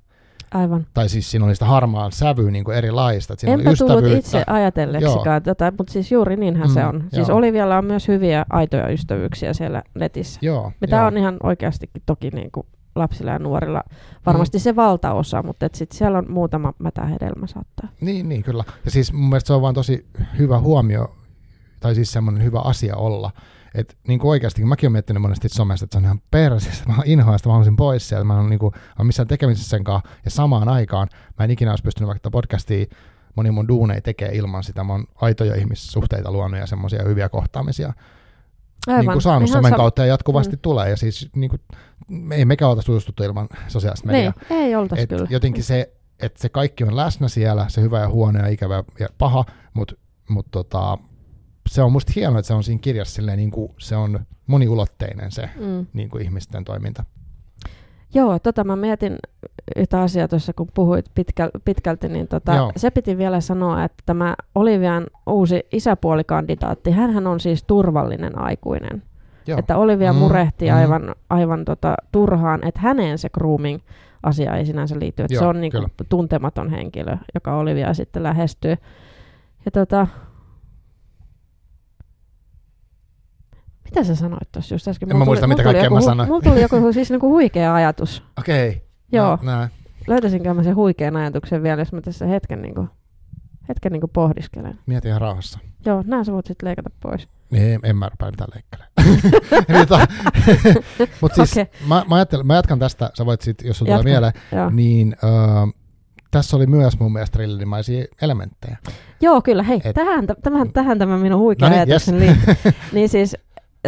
Aivan. 0.55 0.87
Tai 0.95 1.09
siis 1.09 1.31
siinä 1.31 1.47
oli 1.47 1.55
sitä 1.55 1.65
harmaan 1.65 2.13
sävyä 2.13 2.51
niin 2.51 2.65
kuin 2.65 2.77
erilaista. 2.77 3.33
Että 3.33 3.41
siinä 3.41 3.55
Enpä 3.55 3.71
oli 3.71 3.77
tullut 3.77 4.19
itse 4.19 4.45
ajatelleksikaan 4.47 5.43
tätä, 5.43 5.73
mutta 5.79 5.93
siis 5.93 6.13
juuri 6.13 6.37
niinhän 6.37 6.69
mm, 6.69 6.75
se 6.75 6.85
on. 6.85 7.05
Siis 7.15 7.29
joo. 7.29 7.39
Olivialla 7.39 7.79
on 7.79 7.85
myös 7.85 8.09
hyviä 8.09 8.47
aitoja 8.51 8.89
ystävyyksiä 8.89 9.53
siellä 9.53 9.83
netissä. 9.95 10.39
Joo, 10.43 10.73
mitä 10.81 10.97
joo. 10.97 11.07
on 11.07 11.17
ihan 11.17 11.37
oikeastikin 11.43 12.03
toki 12.07 12.31
niin 12.31 12.51
kuin 12.51 12.67
lapsilla 12.99 13.31
ja 13.31 13.39
nuorilla 13.39 13.83
varmasti 14.27 14.59
mm. 14.59 14.63
se 14.63 14.77
valtaosa, 14.77 15.43
mutta 15.43 15.69
sitten 15.73 15.99
siellä 15.99 16.19
on 16.19 16.33
muutama 16.33 16.73
mätähedelmä 16.79 17.47
saattaa. 17.47 17.89
Niin, 18.01 18.29
niin, 18.29 18.43
kyllä. 18.43 18.65
Ja 18.85 18.91
siis 18.91 19.13
mun 19.13 19.29
mielestä 19.29 19.47
se 19.47 19.53
on 19.53 19.63
vaan 19.63 19.75
tosi 19.75 20.07
hyvä 20.39 20.59
huomio, 20.59 21.17
tai 21.81 21.95
siis 21.95 22.13
semmoinen 22.13 22.45
hyvä 22.45 22.61
asia 22.61 22.97
olla, 22.97 23.31
että 23.75 23.95
niin 24.09 24.19
kuin 24.19 24.31
oikeasti, 24.31 24.61
kun 24.61 24.69
mäkin 24.69 24.87
olen 24.87 24.93
miettinyt 24.93 25.23
monesti 25.23 25.49
somesta, 25.49 25.85
että 25.85 25.95
se 25.95 25.99
on 25.99 26.05
ihan 26.05 26.21
persissä, 26.31 26.85
mä 26.87 26.95
inhoan 27.05 27.39
sitä, 27.39 27.49
mä 27.49 27.53
haluaisin 27.53 27.77
pois 27.77 28.09
sieltä, 28.09 28.25
mä 28.25 28.41
en 28.41 28.49
niin 28.49 28.59
kuin, 28.59 28.75
missään 29.03 29.29
tekemisessä 29.29 29.71
sen 29.71 29.85
kanssa, 29.85 30.09
ja 30.25 30.31
samaan 30.31 30.69
aikaan 30.69 31.09
mä 31.39 31.45
en 31.45 31.51
ikinä 31.51 31.73
olisi 31.73 31.83
pystynyt 31.83 32.09
vaikka 32.09 32.31
podcastia 32.31 32.87
moni 33.37 33.51
mun 33.51 33.69
duunei 33.69 34.01
tekee 34.01 34.31
ilman 34.33 34.65
sitä, 34.65 34.85
mä 34.85 34.93
oon 34.93 35.05
aitoja 35.15 35.55
ihmissuhteita 35.55 36.33
luonut 36.33 36.61
ja 36.61 36.67
semmoisia 36.67 37.03
hyviä 37.03 37.29
kohtaamisia, 37.29 37.93
Aivan. 38.87 39.01
Niin 39.01 39.13
kuin 39.13 39.23
saanut 39.23 39.51
somen 39.51 39.75
kautta 39.75 40.03
ja 40.03 40.07
jatkuvasti 40.07 40.57
mm. 40.57 40.61
tulee. 40.63 40.91
Ja 40.91 40.97
siis 40.97 41.31
niin 41.37 41.51
kuin, 41.51 41.61
ei 42.33 42.45
mekään 42.45 42.71
oltaisi 42.71 42.87
tutustuttu 42.87 43.23
ilman 43.23 43.49
sosiaalista 43.69 44.07
mediaa. 44.07 44.33
Ei, 44.51 44.57
ei 44.57 44.75
oltaisi 44.75 45.07
kyllä. 45.07 45.27
Jotenkin 45.31 45.65
se, 45.65 45.93
että 46.21 46.41
se 46.41 46.49
kaikki 46.49 46.85
on 46.85 46.97
läsnä 46.97 47.29
siellä, 47.29 47.67
se 47.69 47.81
hyvä 47.81 48.01
ja 48.01 48.09
huono 48.09 48.39
ja 48.39 48.49
ikävä 48.49 48.85
ja 48.99 49.09
paha, 49.19 49.45
mutta 49.75 49.95
mut 50.29 50.47
tota, 50.51 50.99
se 51.69 51.83
on 51.83 51.93
musta 51.93 52.13
hienoa, 52.17 52.39
että 52.39 52.47
se 52.47 52.55
on 52.55 52.65
siinä 52.65 52.81
kirjassa 52.81 53.15
silleen, 53.15 53.39
niin 53.39 53.51
kuin 53.51 53.73
se 53.79 53.97
on 53.97 54.27
moniulotteinen 54.47 55.33
se 55.33 55.51
mm. 55.57 55.87
niin 55.93 56.09
kuin 56.09 56.23
ihmisten 56.23 56.65
toiminta. 56.65 57.05
Joo, 58.15 58.39
tota 58.39 58.65
mä 58.65 58.77
mietin 58.77 59.17
yhtä 59.77 60.01
asiaa 60.01 60.29
tuossa, 60.29 60.53
kun 60.53 60.69
puhuit 60.75 61.07
pitkäl, 61.15 61.51
pitkälti, 61.65 62.09
niin 62.09 62.29
tota, 62.29 62.73
se 62.77 62.91
piti 62.91 63.19
vielä 63.19 63.41
sanoa, 63.41 63.85
että 63.85 64.03
tämä 64.07 64.35
Olivian 64.55 65.07
uusi 65.27 65.67
isäpuolikandidaatti, 65.73 66.91
hän 66.91 67.27
on 67.27 67.41
siis 67.41 67.65
turvallinen 67.65 68.39
aikuinen. 68.39 69.03
Joo. 69.47 69.59
Että 69.59 69.77
Olivia 69.77 70.13
mm, 70.13 70.19
murehti 70.19 70.71
mm. 70.71 70.77
aivan, 70.77 71.15
aivan 71.31 71.65
tota, 71.65 71.95
turhaan, 72.13 72.65
että 72.65 72.81
häneen 72.81 73.19
se 73.19 73.29
grooming 73.29 73.81
asia 74.23 74.57
ei 74.57 74.67
sinänsä 74.67 74.99
liity. 74.99 75.23
Että 75.23 75.35
Joo, 75.35 75.41
se 75.41 75.47
on 75.47 75.61
niin 75.61 75.73
kuin, 75.73 75.87
tuntematon 76.09 76.71
henkilö, 76.71 77.17
joka 77.35 77.57
Olivia 77.57 77.95
sitten 77.95 78.23
lähestyy. 78.23 78.77
Ja 79.65 79.71
tota, 79.71 80.07
Mitä 83.91 84.05
sä 84.05 84.15
sanoit 84.15 84.53
tuossa 84.53 84.75
just 84.75 84.89
äsken? 84.89 85.11
En 85.11 85.17
mä 85.17 85.25
muista, 85.25 85.47
mitä 85.47 85.63
kaikkea 85.63 85.91
mä 85.91 86.01
sanoin. 86.01 86.29
Mulla 86.29 86.43
tuli 86.43 86.61
joku 86.61 86.93
siis 86.93 87.11
niinku 87.11 87.29
huikea 87.29 87.75
ajatus. 87.75 88.23
Okei. 88.39 88.69
Okay. 88.69 88.81
Joo. 89.13 89.39
No, 89.43 89.69
Löytäisinkö 90.09 90.55
mä 90.55 90.63
sen 90.63 90.77
huikean 90.77 91.17
ajatuksen 91.17 91.63
vielä, 91.63 91.81
jos 91.81 91.93
mä 91.93 92.01
tässä 92.01 92.27
hetken, 92.27 92.63
niinku, 92.63 92.89
hetken 93.69 93.93
niinku 93.93 94.09
pohdiskelen. 94.09 94.79
Mieti 94.87 95.09
ihan 95.09 95.21
rauhassa. 95.21 95.59
Joo, 95.87 96.05
nää 96.07 96.25
sä 96.25 96.33
voit 96.33 96.47
sitten 96.47 96.67
leikata 96.67 96.91
pois. 97.01 97.29
Niin, 97.51 97.63
en, 97.63 97.81
en 97.83 97.97
mä 97.97 98.09
rupea 98.09 98.31
mitään 98.31 98.51
leikkelemaan. 98.55 98.93
Tota, 99.89 100.07
Mutta 101.21 101.47
siis 101.47 101.53
okay. 101.53 101.89
mä, 101.89 102.05
mä, 102.09 102.27
mä 102.45 102.55
jatkan 102.55 102.79
tästä, 102.79 103.11
sä 103.15 103.27
voit 103.27 103.41
sitten, 103.41 103.67
jos 103.67 103.79
sulla 103.79 103.93
tulee 103.93 104.05
mieleen, 104.05 104.33
niin 104.73 105.17
uh, 105.23 105.75
tässä 106.31 106.57
oli 106.57 106.67
myös 106.67 106.99
mun 107.01 107.13
mielestä 107.13 107.33
trillinimaisia 107.33 108.05
elementtejä. 108.23 108.79
Joo, 109.21 109.43
kyllä. 109.43 109.63
Hei, 109.63 109.81
Et, 109.85 109.95
tähän, 109.95 110.27
tähän, 110.43 110.73
tähän 110.73 110.99
tämä 110.99 111.19
minun 111.19 111.41
huikea 111.41 111.69
no 111.69 111.75
niin, 111.75 111.83
ajatuksen 111.83 112.23
yes. 112.23 112.37
liittyy. 112.47 112.73
niin 112.93 113.09
siis 113.09 113.37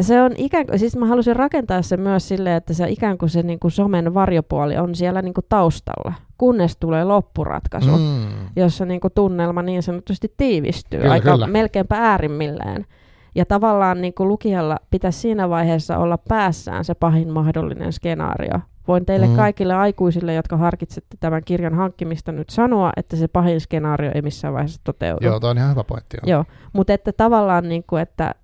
se 0.00 0.22
on 0.22 0.32
ikään 0.36 0.66
kuin, 0.66 0.78
siis 0.78 0.96
mä 0.96 1.06
halusin 1.06 1.36
rakentaa 1.36 1.82
se 1.82 1.96
myös 1.96 2.28
silleen, 2.28 2.56
että 2.56 2.74
se 2.74 2.88
ikään 2.88 3.18
kuin 3.18 3.30
se 3.30 3.42
niin 3.42 3.60
kuin 3.60 3.70
somen 3.70 4.14
varjopuoli 4.14 4.76
on 4.76 4.94
siellä 4.94 5.22
niin 5.22 5.34
kuin 5.34 5.46
taustalla, 5.48 6.12
kunnes 6.38 6.76
tulee 6.76 7.04
loppuratkaisu, 7.04 7.98
mm. 7.98 8.48
jossa 8.56 8.84
niin 8.84 9.00
kuin 9.00 9.12
tunnelma 9.14 9.62
niin 9.62 9.82
sanotusti 9.82 10.34
tiivistyy 10.36 11.00
kyllä, 11.00 11.12
aika 11.12 11.32
kyllä. 11.32 11.46
melkeinpä 11.46 11.96
äärimmilleen. 11.96 12.86
Ja 13.34 13.46
tavallaan 13.46 14.00
niin 14.00 14.14
kuin 14.14 14.28
lukijalla 14.28 14.76
pitäisi 14.90 15.18
siinä 15.18 15.48
vaiheessa 15.48 15.98
olla 15.98 16.18
päässään 16.28 16.84
se 16.84 16.94
pahin 16.94 17.32
mahdollinen 17.32 17.92
skenaario. 17.92 18.60
Voin 18.88 19.06
teille 19.06 19.26
mm. 19.26 19.36
kaikille 19.36 19.74
aikuisille, 19.74 20.34
jotka 20.34 20.56
harkitsette 20.56 21.16
tämän 21.20 21.42
kirjan 21.44 21.74
hankkimista 21.74 22.32
nyt 22.32 22.50
sanoa, 22.50 22.92
että 22.96 23.16
se 23.16 23.28
pahin 23.28 23.60
skenaario 23.60 24.10
ei 24.14 24.22
missään 24.22 24.54
vaiheessa 24.54 24.80
toteudu. 24.84 25.26
Joo, 25.26 25.40
tuo 25.40 25.50
on 25.50 25.58
ihan 25.58 25.70
hyvä 25.70 25.84
pointti. 25.84 26.16
Joo, 26.16 26.36
joo 26.38 26.44
mutta 26.72 26.92
että 26.92 27.12
tavallaan, 27.12 27.68
niin 27.68 27.84
kuin, 27.86 28.02
että 28.02 28.34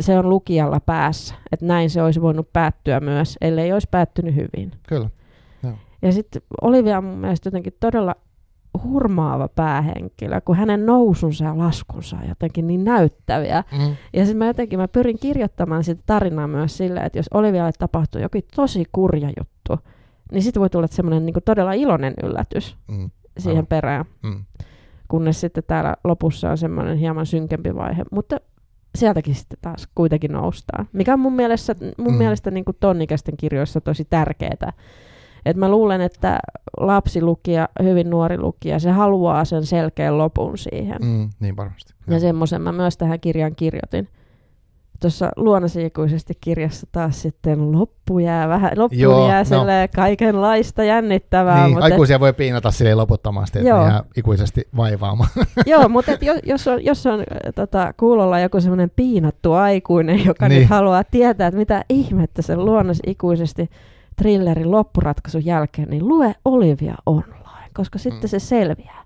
se 0.00 0.18
on 0.18 0.28
lukijalla 0.28 0.80
päässä, 0.80 1.34
että 1.52 1.66
näin 1.66 1.90
se 1.90 2.02
olisi 2.02 2.22
voinut 2.22 2.52
päättyä 2.52 3.00
myös, 3.00 3.38
ellei 3.40 3.72
olisi 3.72 3.88
päättynyt 3.90 4.34
hyvin. 4.34 4.70
Kyllä. 4.88 5.10
Joo. 5.62 5.72
Ja 6.02 6.12
sitten 6.12 6.42
Olivia 6.60 6.98
on 6.98 7.04
mun 7.04 7.18
mielestä 7.18 7.46
jotenkin 7.46 7.72
todella 7.80 8.14
hurmaava 8.84 9.48
päähenkilö, 9.48 10.40
kun 10.40 10.56
hänen 10.56 10.86
nousunsa 10.86 11.44
ja 11.44 11.58
laskunsa 11.58 12.16
on 12.16 12.28
jotenkin 12.28 12.66
niin 12.66 12.84
näyttäviä. 12.84 13.64
Mm. 13.78 13.96
Ja 14.12 14.24
sitten 14.24 14.38
mä 14.38 14.46
jotenkin 14.46 14.78
mä 14.78 14.88
pyrin 14.88 15.18
kirjoittamaan 15.18 15.84
sitä 15.84 16.02
tarinaa 16.06 16.48
myös 16.48 16.76
silleen, 16.76 17.06
että 17.06 17.18
jos 17.18 17.26
Olivialle 17.34 17.72
tapahtuu 17.78 18.20
jokin 18.20 18.42
tosi 18.56 18.84
kurja 18.92 19.30
juttu, 19.38 19.88
niin 20.32 20.42
sitten 20.42 20.60
voi 20.60 20.70
tulla 20.70 20.86
semmoinen 20.86 21.26
niin 21.26 21.34
todella 21.44 21.72
iloinen 21.72 22.14
yllätys 22.22 22.76
mm. 22.88 23.10
siihen 23.38 23.56
Aivan. 23.58 23.66
perään. 23.66 24.04
Mm. 24.22 24.44
Kunnes 25.08 25.40
sitten 25.40 25.64
täällä 25.66 25.96
lopussa 26.04 26.50
on 26.50 26.58
semmoinen 26.58 26.98
hieman 26.98 27.26
synkempi 27.26 27.74
vaihe. 27.74 28.04
Mutta 28.12 28.36
sieltäkin 28.94 29.34
sitten 29.34 29.58
taas 29.62 29.88
kuitenkin 29.94 30.32
noustaan. 30.32 30.88
Mikä 30.92 31.12
on 31.12 31.20
mun 31.20 31.32
mielestä, 31.32 31.74
mun 31.98 32.12
mm. 32.12 32.18
mielestä 32.18 32.50
niin 32.50 32.64
tonnikäisten 32.80 33.36
kirjoissa 33.36 33.80
tosi 33.80 34.04
tärkeää. 34.10 34.72
Et 35.46 35.56
mä 35.56 35.68
luulen, 35.68 36.00
että 36.00 36.38
lapsilukija, 36.80 37.68
hyvin 37.82 38.10
nuori 38.10 38.38
lukija, 38.38 38.78
se 38.78 38.90
haluaa 38.90 39.44
sen 39.44 39.66
selkeän 39.66 40.18
lopun 40.18 40.58
siihen. 40.58 40.98
Mm, 41.02 41.30
niin 41.40 41.56
varmasti. 41.56 41.94
Ja 42.08 42.20
semmoisen 42.20 42.62
mä 42.62 42.72
myös 42.72 42.96
tähän 42.96 43.20
kirjaan 43.20 43.54
kirjoitin 43.54 44.08
tuossa 45.00 45.30
luonnosiikuisesti 45.36 46.34
kirjassa 46.40 46.86
taas 46.92 47.22
sitten 47.22 47.72
loppu 47.72 48.18
jää 48.18 48.48
vähän, 48.48 48.72
loppu 48.76 48.98
Joo, 48.98 49.28
jää 49.28 49.42
no. 49.50 49.64
kaikenlaista 49.96 50.84
jännittävää. 50.84 51.62
Niin, 51.62 51.70
mutta 51.70 51.84
aikuisia 51.84 52.16
et, 52.16 52.20
voi 52.20 52.32
piinata 52.32 52.70
sille 52.70 52.94
loputtomasti, 52.94 53.58
että 53.58 53.74
ne 53.74 53.84
jää 53.84 54.04
ikuisesti 54.16 54.68
vaivaamaan. 54.76 55.30
Joo, 55.66 55.88
mutta 55.88 56.12
et 56.12 56.22
jos, 56.22 56.38
jos 56.44 56.68
on, 56.68 56.84
jos 56.84 57.06
on 57.06 57.24
tota, 57.54 57.94
kuulolla 57.96 58.40
joku 58.40 58.60
semmoinen 58.60 58.90
piinattu 58.96 59.52
aikuinen, 59.52 60.24
joka 60.24 60.48
niin. 60.48 60.60
nyt 60.60 60.70
haluaa 60.70 61.04
tietää, 61.04 61.46
että 61.46 61.58
mitä 61.58 61.84
ihmettä 61.88 62.42
se 62.42 62.56
luonnos 62.56 62.98
ikuisesti 63.06 63.70
thrillerin 64.16 64.70
loppuratkaisun 64.70 65.44
jälkeen, 65.44 65.90
niin 65.90 66.08
lue 66.08 66.34
Olivia 66.44 66.94
online, 67.06 67.70
koska 67.74 67.98
sitten 67.98 68.20
Mm. 68.22 68.28
se 68.28 68.38
selviää. 68.38 69.04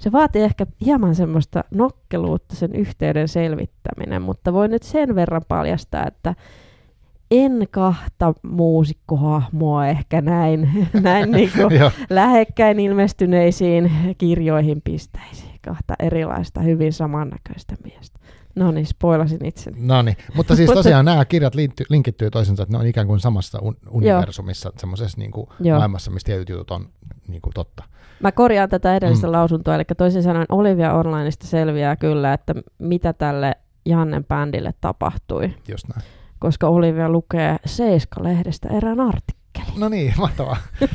Se 0.00 0.12
vaatii 0.12 0.42
ehkä 0.42 0.66
hieman 0.84 1.14
semmoista 1.14 1.64
nokkeluutta 1.70 2.56
sen 2.56 2.74
yhteyden 2.74 3.28
selvittäminen, 3.28 4.22
mutta 4.22 4.52
voi 4.52 4.68
nyt 4.68 4.82
sen 4.82 5.14
verran 5.14 5.42
paljastaa, 5.48 6.06
että 6.06 6.34
en 7.30 7.68
kahta 7.70 8.34
muusikkohahmoa 8.42 9.86
ehkä 9.86 10.20
näin, 10.20 10.70
näin 11.02 11.30
niin 11.36 11.50
kuin 11.56 11.70
lähekkäin 12.10 12.80
ilmestyneisiin 12.80 13.92
kirjoihin 14.18 14.82
pistäisi. 14.84 15.50
Kahta 15.64 15.94
erilaista, 15.98 16.60
hyvin 16.60 16.92
samannäköistä 16.92 17.74
miestä. 17.84 18.18
No 18.54 18.70
niin, 18.70 18.86
spoilasin 18.86 19.44
itseni. 19.44 19.76
No 19.80 20.02
niin, 20.02 20.16
mutta 20.34 20.56
siis 20.56 20.70
tosiaan 20.80 21.04
nämä 21.04 21.24
kirjat 21.24 21.54
liitty, 21.54 21.84
linkittyy 21.88 22.30
toisensa, 22.30 22.62
että 22.62 22.72
ne 22.72 22.78
on 22.78 22.86
ikään 22.86 23.06
kuin 23.06 23.20
samassa 23.20 23.58
un- 23.62 23.76
universumissa, 23.90 24.72
semmoisessa 24.76 25.18
niin 25.18 25.30
kuin 25.30 25.46
maailmassa, 25.76 26.10
missä 26.10 26.26
tietyt 26.26 26.48
jutut 26.48 26.70
on 26.70 26.88
niin 27.28 27.42
kuin 27.42 27.54
totta. 27.54 27.84
Mä 28.22 28.32
korjaan 28.32 28.68
tätä 28.68 28.96
edellistä 28.96 29.26
Mm. 29.26 29.32
lausuntoa, 29.32 29.74
eli 29.74 29.84
toisin 29.96 30.22
sanoen 30.22 30.46
Olivia 30.48 30.94
Onlineista 30.94 31.46
selviää 31.46 31.96
kyllä, 31.96 32.32
että 32.32 32.54
mitä 32.78 33.12
tälle 33.12 33.56
Jannen 33.86 34.24
bändille 34.24 34.74
tapahtui, 34.80 35.54
Just 35.68 35.88
näin. 35.88 36.02
koska 36.38 36.68
Olivia 36.68 37.08
lukee 37.08 37.56
Seiska-lehdestä 37.66 38.68
erään 38.68 39.00
artikkelin. 39.00 39.80
No 39.80 39.88
niin, 39.88 40.14
mahtavaa. 40.18 40.56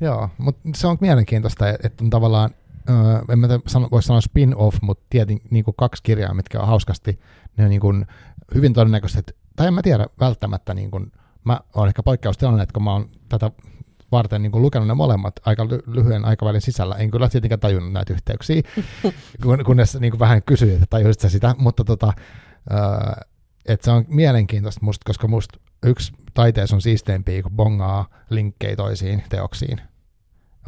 Joo, 0.00 0.28
mutta 0.38 0.60
se 0.76 0.86
on 0.86 0.96
mielenkiintoista, 1.00 1.68
että 1.68 2.04
on 2.04 2.10
tavallaan, 2.10 2.50
öö, 2.90 2.96
en 3.28 3.38
mä 3.38 3.48
sano, 3.66 3.88
voi 3.92 4.02
sanoa 4.02 4.20
spin-off, 4.20 4.78
mutta 4.82 5.04
tietin 5.10 5.40
niin 5.50 5.64
kuin 5.64 5.74
kaksi 5.78 6.02
kirjaa, 6.02 6.34
mitkä 6.34 6.60
on 6.60 6.66
hauskasti, 6.66 7.20
ne 7.56 7.64
on 7.64 7.70
niin 7.70 7.80
kuin 7.80 8.06
hyvin 8.54 8.72
todennäköisesti, 8.72 9.32
tai 9.56 9.66
en 9.66 9.74
mä 9.74 9.82
tiedä 9.82 10.06
välttämättä, 10.20 10.74
niin 10.74 10.90
kuin, 10.90 11.12
mä 11.44 11.60
oon 11.74 11.88
ehkä 11.88 12.02
poikkeustilanne, 12.02 12.62
että 12.62 12.72
kun 12.72 12.82
mä 12.84 12.92
oon 12.92 13.08
tätä 13.28 13.50
varten 14.12 14.42
niin 14.42 14.52
kuin 14.52 14.62
lukenut 14.62 14.88
ne 14.88 14.94
molemmat 14.94 15.34
aika 15.44 15.64
ly- 15.64 15.82
lyhyen 15.86 16.24
aikavälin 16.24 16.60
sisällä. 16.60 16.94
En 16.94 17.10
kyllä 17.10 17.28
tietenkään 17.28 17.60
tajunnut 17.60 17.92
näitä 17.92 18.12
yhteyksiä, 18.12 18.62
kun, 19.42 19.64
kunnes 19.66 20.00
niin 20.00 20.10
kuin 20.10 20.20
vähän 20.20 20.42
kysyin, 20.42 20.74
että 20.74 20.86
tajuisit 20.90 21.20
sä 21.20 21.28
sitä, 21.28 21.54
mutta 21.58 21.84
tota, 21.84 22.12
öö, 22.72 22.78
että 23.66 23.84
se 23.84 23.90
on 23.90 24.04
mielenkiintoista 24.08 24.80
musta, 24.84 25.04
koska 25.04 25.28
musta 25.28 25.58
yksi 25.82 26.12
taiteessa 26.34 26.76
on 26.76 26.82
siisteimpiä, 26.82 27.42
kun 27.42 27.52
bongaa 27.52 28.08
linkkejä 28.30 28.76
toisiin 28.76 29.22
teoksiin. 29.28 29.80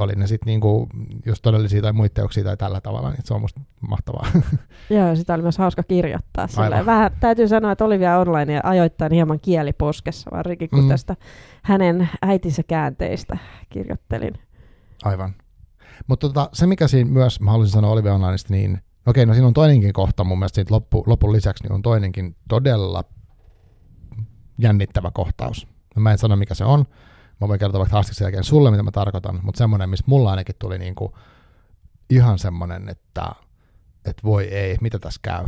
Oli 0.05 0.13
ne 0.13 0.27
sitten 0.27 0.47
niinku, 0.47 0.89
just 1.27 1.43
todellisia 1.43 1.83
tai 1.83 1.93
muita 1.93 2.15
teoksia 2.15 2.45
tai 2.45 2.57
tällä 2.57 2.81
tavalla, 2.81 3.11
niin 3.11 3.21
se 3.25 3.35
on 3.35 3.41
musta 3.41 3.61
mahtavaa. 3.89 4.27
Joo, 4.91 5.17
sitä 5.17 5.35
oli 5.35 5.43
myös 5.43 5.59
hauska 5.59 5.83
kirjoittaa. 5.83 6.49
Vähän 6.87 7.11
täytyy 7.21 7.49
sanoa, 7.49 7.73
että 7.73 7.85
Olivia 7.85 8.19
Online 8.19 8.53
ja 8.53 8.61
ajoittain 8.65 9.13
hieman 9.13 9.41
kieli 9.41 9.73
poskessa, 9.73 10.31
varsinkin 10.31 10.71
kun 10.71 10.79
Mm. 10.79 10.85
mm. 10.85 10.89
tästä 10.89 11.17
hänen 11.63 12.09
äitinsä 12.23 12.63
käänteistä 12.63 13.39
kirjoittelin. 13.71 14.35
Aivan. 15.05 15.35
Mutta 16.07 16.27
tota, 16.27 16.49
se, 16.53 16.67
mikä 16.67 16.89
siinä 16.89 17.11
myös, 17.11 17.41
mä 17.41 17.51
haluaisin 17.51 17.73
sanoa 17.73 17.91
Olivia 17.91 18.15
Onlineista, 18.15 18.55
niin 18.55 18.81
okei, 19.07 19.27
no 19.27 19.33
siinä 19.35 19.47
on 19.47 19.55
toinenkin 19.55 19.93
kohta 19.93 20.25
mun 20.25 20.39
mielestä 20.39 20.55
siitä 20.55 20.75
loppu, 20.75 21.05
lopun 21.07 21.33
lisäksi, 21.33 21.65
niin 21.65 21.73
on 21.73 21.83
toinenkin 21.83 22.37
todella 22.49 23.05
jännittävä 24.59 25.11
kohtaus. 25.15 25.67
Mä 25.97 26.13
en 26.13 26.19
sano, 26.19 26.37
mikä 26.37 26.55
se 26.55 26.65
on. 26.65 26.85
Mä 27.41 27.49
voin 27.49 27.61
kertoa 27.61 27.79
vaikka 27.79 27.97
haastiksen 27.97 28.25
jälkeen 28.25 28.45
sulle, 28.45 28.71
mitä 28.71 28.83
mä 28.83 28.91
tarkoitan, 28.91 29.41
mutta 29.43 29.59
semmoinen, 29.59 29.91
missä 29.91 30.05
mulla 30.09 30.31
ainakin 30.31 30.55
tuli 30.59 30.79
niinku 30.79 31.19
ihan 32.11 32.39
semmoinen, 32.39 32.89
että, 32.89 33.27
että 34.05 34.23
voi 34.25 34.45
ei, 34.45 34.77
mitä 34.81 34.99
tässä 34.99 35.21
käy. 35.23 35.45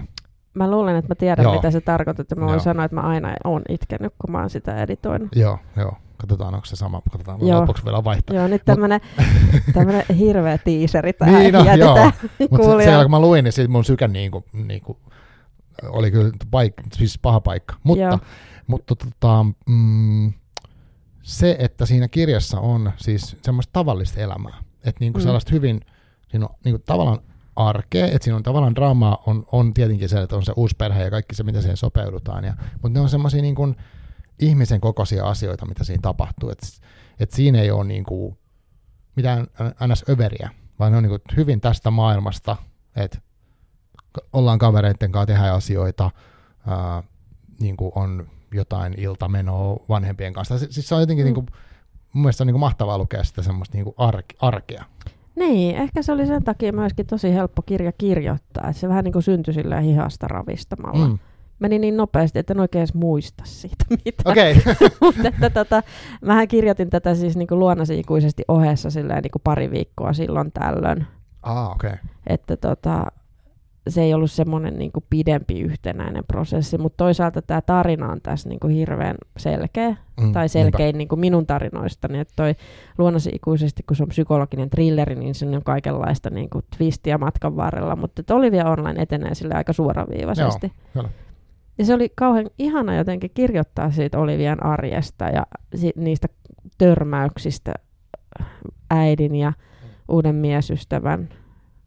Mä 0.55 0.70
luulen, 0.70 0.97
että 0.97 1.09
mä 1.09 1.14
tiedän, 1.14 1.43
Joo. 1.43 1.55
mitä 1.55 1.70
se 1.70 1.80
tarkoittaa, 1.80 2.22
että 2.22 2.34
mä 2.34 2.40
voin 2.47 2.53
Joo. 2.53 2.62
sanoa, 2.62 2.84
että 2.84 2.95
mä 2.95 3.01
aina 3.01 3.34
oon 3.45 3.62
itkenyt, 3.68 4.14
kun 4.18 4.32
mä 4.32 4.38
oon 4.40 4.51
sitä 4.51 4.82
editoinut. 4.82 5.36
Joo, 5.36 5.59
joo. 5.76 5.93
Katsotaan, 6.16 6.55
onko 6.55 6.66
se 6.66 6.76
sama. 6.76 7.03
Katsotaan, 7.11 7.47
Joo. 7.47 7.61
lopuksi 7.61 7.84
vielä 7.84 8.05
vaihtaa. 8.05 8.36
Joo, 8.36 8.49
nyt 8.49 8.62
tämmönen, 8.64 9.01
tämmönen 9.74 10.05
hirveä 10.18 10.59
tiiseri 10.59 11.12
tähän 11.12 11.34
Niin, 11.34 11.55
no, 11.55 11.64
jätetään 11.64 11.97
Mutta 12.22 12.36
se, 12.38 12.49
kuulijalle. 12.49 12.99
se, 12.99 13.05
kun 13.05 13.11
mä 13.11 13.20
luin, 13.20 13.45
niin 13.45 13.70
mun 13.70 13.84
sykä 13.84 14.09
niinku, 14.09 14.45
niinku, 14.53 14.99
oli 15.88 16.11
kyllä 16.11 16.30
paik- 16.51 16.86
siis 16.93 17.18
paha 17.18 17.40
paikka. 17.40 17.74
Mutta, 17.84 18.05
Joo. 18.05 18.18
mutta 18.66 18.95
tota, 18.97 19.47
mm, 19.68 20.32
se, 21.23 21.57
että 21.59 21.87
siinä 21.87 22.09
kirjassa 22.09 22.61
on 22.61 22.93
siis 22.97 23.37
semmoista 23.43 23.73
tavallista 23.73 24.20
elämää. 24.20 24.59
Että 24.85 25.01
niinku 25.01 25.18
Mm. 25.18 25.23
sellaista 25.23 25.51
hyvin, 25.53 25.81
siinä 26.29 26.47
on 26.47 26.55
niinku 26.64 26.83
tavallaan 26.87 27.18
arkea, 27.57 28.07
että 28.07 28.25
siinä 28.25 28.37
on 28.37 28.43
tavallaan 28.43 28.75
draamaa, 28.75 29.23
on, 29.27 29.47
on 29.53 29.75
tietenkin 29.75 30.09
se, 30.09 30.23
että 30.23 30.37
on 30.37 30.45
se 30.45 30.53
uusi 30.57 30.77
perhe 30.79 31.05
ja 31.05 31.11
kaikki 31.11 31.35
se, 31.35 31.43
mitä 31.43 31.61
siihen 31.61 31.77
sopeudutaan. 31.77 32.45
Ja, 32.45 32.57
mutta 32.73 32.99
ne 32.99 33.01
on 33.01 33.09
semmoisia 33.09 33.43
niinku 33.43 33.75
ihmisen 34.39 34.81
kokoisia 34.81 35.25
asioita, 35.25 35.66
mitä 35.66 35.85
siinä 35.85 36.03
tapahtuu. 36.03 36.51
Että 36.51 36.66
et 37.20 37.31
siinä 37.31 37.61
ei 37.61 37.70
ole 37.70 37.85
niinku 37.85 38.39
mitään 39.16 39.47
ns. 39.87 40.05
överiä, 40.09 40.51
vaan 40.79 40.93
ne 40.93 40.99
on 40.99 41.05
niinku 41.05 41.18
hyvin 41.37 41.61
tästä 41.61 41.91
maailmasta, 41.91 42.57
että 42.97 43.18
ollaan 44.33 44.59
kavereiden 44.59 45.12
kanssa, 45.12 45.27
tehdään 45.27 45.55
asioita, 45.55 46.11
ää, 46.66 47.03
niin 47.61 47.77
kuin 47.77 47.93
on 47.95 48.27
jotain 48.53 48.94
iltamenoa 48.96 49.76
vanhempien 49.88 50.32
kanssa. 50.32 50.59
Si- 50.59 50.66
Siis 50.72 50.88
se 50.88 50.94
on 50.94 51.00
jotenkin, 51.00 51.24
Mm. 51.24 51.26
niin 51.26 51.34
kuin, 51.34 51.46
mun 52.12 52.22
mielestä 52.22 52.42
on 52.44 52.46
niin 52.46 52.53
kuin 52.55 52.61
mahtavaa 52.61 52.98
lukea 52.98 53.24
sitä 53.24 53.42
semmoista 53.42 53.76
niin 53.78 53.84
kuin 53.84 53.94
arke- 53.98 54.36
arkea. 54.40 54.84
Niin, 55.36 55.76
ehkä 55.76 56.03
se 56.03 56.12
oli 56.12 56.26
sen 56.26 56.44
takia 56.44 56.72
myöskin 56.72 57.07
tosi 57.07 57.34
helppo 57.34 57.62
kirja 57.62 57.92
kirjoittaa, 57.92 58.68
että 58.68 58.80
se 58.80 58.88
vähän 58.88 59.05
niin 59.05 59.12
kuin 59.12 59.22
syntyi 59.22 59.55
silleen 59.55 59.82
hihasta 59.82 60.28
ravistamalla. 60.28 61.09
Mm. 61.09 61.18
Meni 61.59 61.78
niin 61.78 61.96
nopeasti, 61.96 62.38
että 62.38 62.53
en 62.53 62.61
oikein 62.61 62.80
edes 62.80 62.94
muista 62.94 63.42
siitä 63.46 63.84
mitään. 64.05 64.32
Okei, 64.32 64.53
okay. 64.57 64.74
Mutta 65.00 65.28
että 65.28 65.50
tota, 65.50 65.82
mähän 66.22 66.48
kirjoitin 66.48 66.90
tätä 66.90 67.14
siis 67.14 67.36
niin 67.36 67.48
kuin 67.48 67.59
luonnasi-ikuisesti 67.59 68.42
ohessa 68.48 68.90
silleen 68.90 69.22
niin 69.22 69.30
kuin 69.30 69.42
pari 69.44 69.70
viikkoa 69.70 70.12
silloin 70.12 70.53
tällöin. 70.53 71.07
ah, 71.42 71.70
okei. 71.70 71.90
Okay. 71.90 71.98
Että 72.26 72.57
tota, 72.57 73.07
se 73.89 74.03
ei 74.03 74.14
ollut 74.14 74.30
semmoinen 74.30 74.78
niin 74.78 74.93
kuin 74.93 75.05
pidempi 75.11 75.61
yhtenäinen 75.61 76.24
prosessi, 76.28 76.78
mutta 76.78 76.97
toisaalta 76.97 77.43
tämä 77.43 77.61
tarina 77.61 78.12
on 78.12 78.20
tässä 78.22 78.49
niin 78.49 78.61
kuin 78.61 78.74
hirveän 78.74 79.16
selkeä, 79.37 79.97
Mm, 80.20 80.33
tai 80.33 80.49
selkein 80.49 80.99
niin 80.99 81.09
kuin 81.09 81.20
minun 81.20 81.47
tarinoistani, 81.47 82.18
että 82.18 82.33
toi 82.37 82.55
luonnollisesti 82.99 83.37
ikuisesti, 83.37 83.83
kun 83.83 83.97
se 83.97 84.03
on 84.03 84.09
psykologinen 84.09 84.70
thrilleri, 84.70 85.14
niin 85.14 85.35
se 85.35 85.47
on 85.47 85.62
kaikenlaista 85.64 86.30
niin 86.30 86.51
kuin 86.51 86.64
twistiä 86.76 87.18
matkan 87.18 87.57
varrella, 87.57 87.97
mutta 87.97 88.35
Olivia 88.35 88.70
Online 88.70 89.03
etenee 89.03 89.35
sille 89.35 89.55
aika 89.55 89.72
suoraviivaisesti. 89.72 90.66
Joo, 90.66 90.93
kyllä. 90.93 91.09
Ja 91.78 91.85
se 91.85 91.95
oli 91.95 92.12
kauhean 92.14 92.51
ihana 92.59 92.95
jotenkin 92.95 93.30
kirjoittaa 93.35 93.91
siitä 93.91 94.18
Olivian 94.18 94.66
arjesta 94.66 95.24
ja 95.24 95.47
si- 95.74 95.93
niistä 95.97 96.28
törmäyksistä 96.78 97.74
äidin 98.91 99.35
ja 99.35 99.53
uuden 100.09 100.35
miesystävän 100.35 101.28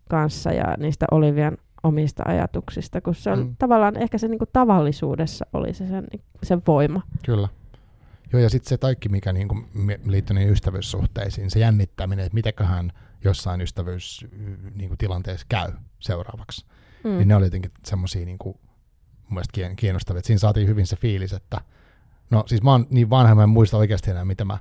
kanssa 0.10 0.52
ja 0.52 0.76
niistä 0.78 1.06
Olivian 1.12 1.58
omista 1.86 2.24
ajatuksista, 2.28 3.02
kun 3.02 3.16
se 3.16 3.32
on 3.32 3.40
Mm. 3.40 3.56
tavallaan 3.60 3.98
ehkä 3.98 4.18
se 4.18 4.28
niin 4.28 4.40
kuin 4.40 4.50
tavallisuudessa 4.54 5.46
oli 5.54 5.74
se 5.74 5.88
sen, 5.88 6.08
sen 6.44 6.62
voima. 6.68 7.02
Kyllä. 7.26 7.48
Joo, 8.34 8.42
ja 8.42 8.50
sitten 8.50 8.70
se 8.70 8.78
kaikki, 8.78 9.10
mikä 9.10 9.34
niinku 9.34 9.56
mi- 9.74 10.00
liittyy 10.06 10.34
niihin 10.34 10.52
ystävyyssuhteisiin, 10.54 11.52
se 11.52 11.60
jännittäminen, 11.60 12.26
että 12.26 12.34
mitäköhän 12.36 12.92
jossain 13.24 13.62
ystävyystilanteessa 13.62 15.46
käy 15.50 15.72
seuraavaksi. 16.00 16.66
Mm. 17.04 17.10
Niin 17.18 17.28
ne 17.28 17.36
oli 17.36 17.46
jotenkin 17.46 17.72
semmoisia 17.86 18.26
niinku, 18.26 18.60
mun 19.18 19.34
mielestä 19.34 19.52
kien- 19.62 19.76
kiinnostavia, 19.76 20.18
että 20.20 20.28
siinä 20.28 20.40
saatiin 20.40 20.68
hyvin 20.68 20.88
se 20.88 20.96
fiilis, 20.96 21.34
että 21.34 21.62
no 22.32 22.44
siis 22.48 22.64
mä 22.64 22.72
oon 22.72 22.88
niin 22.90 23.10
vanha, 23.10 23.36
mä 23.36 23.44
en 23.44 23.50
muista 23.50 23.78
oikeasti 23.78 24.12
enää, 24.12 24.26
mitä 24.26 24.46
mä 24.46 24.58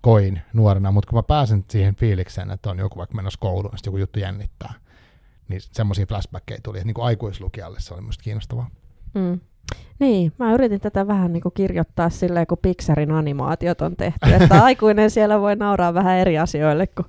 koin 0.00 0.40
nuorena, 0.52 0.92
mutta 0.92 1.10
kun 1.10 1.18
mä 1.18 1.22
pääsen 1.22 1.64
siihen 1.70 1.96
fiilikseen, 1.96 2.50
että 2.50 2.70
on 2.70 2.78
joku 2.78 2.98
vaikka 2.98 3.16
menossa 3.16 3.38
kouluun, 3.40 3.78
sitten 3.78 3.88
joku 3.90 3.98
juttu 3.98 4.18
jännittää, 4.18 4.72
niin 5.48 5.60
semmoisia 5.60 6.06
flashbackkejä 6.06 6.60
tuli, 6.62 6.78
että 6.78 6.86
niin 6.86 6.94
kuin 6.94 7.04
aikuislukijalle 7.04 7.80
se 7.80 7.94
oli 7.94 8.02
musta 8.02 8.22
kiinnostavaa. 8.24 8.70
Mm. 9.14 9.40
Niin, 9.98 10.32
mä 10.38 10.54
yritin 10.54 10.80
tätä 10.80 11.06
vähän 11.06 11.32
niin 11.32 11.40
kuin 11.40 11.52
kirjoittaa 11.54 12.10
silleen, 12.10 12.46
kun 12.46 12.58
Pixarin 12.62 13.10
animaatiot 13.12 13.80
on 13.80 13.96
tehty, 13.96 14.34
että 14.40 14.62
aikuinen 14.64 15.10
siellä 15.10 15.40
voi 15.40 15.56
nauraa 15.56 15.94
vähän 15.94 16.16
eri 16.16 16.38
asioille 16.38 16.86
kuin 16.86 17.06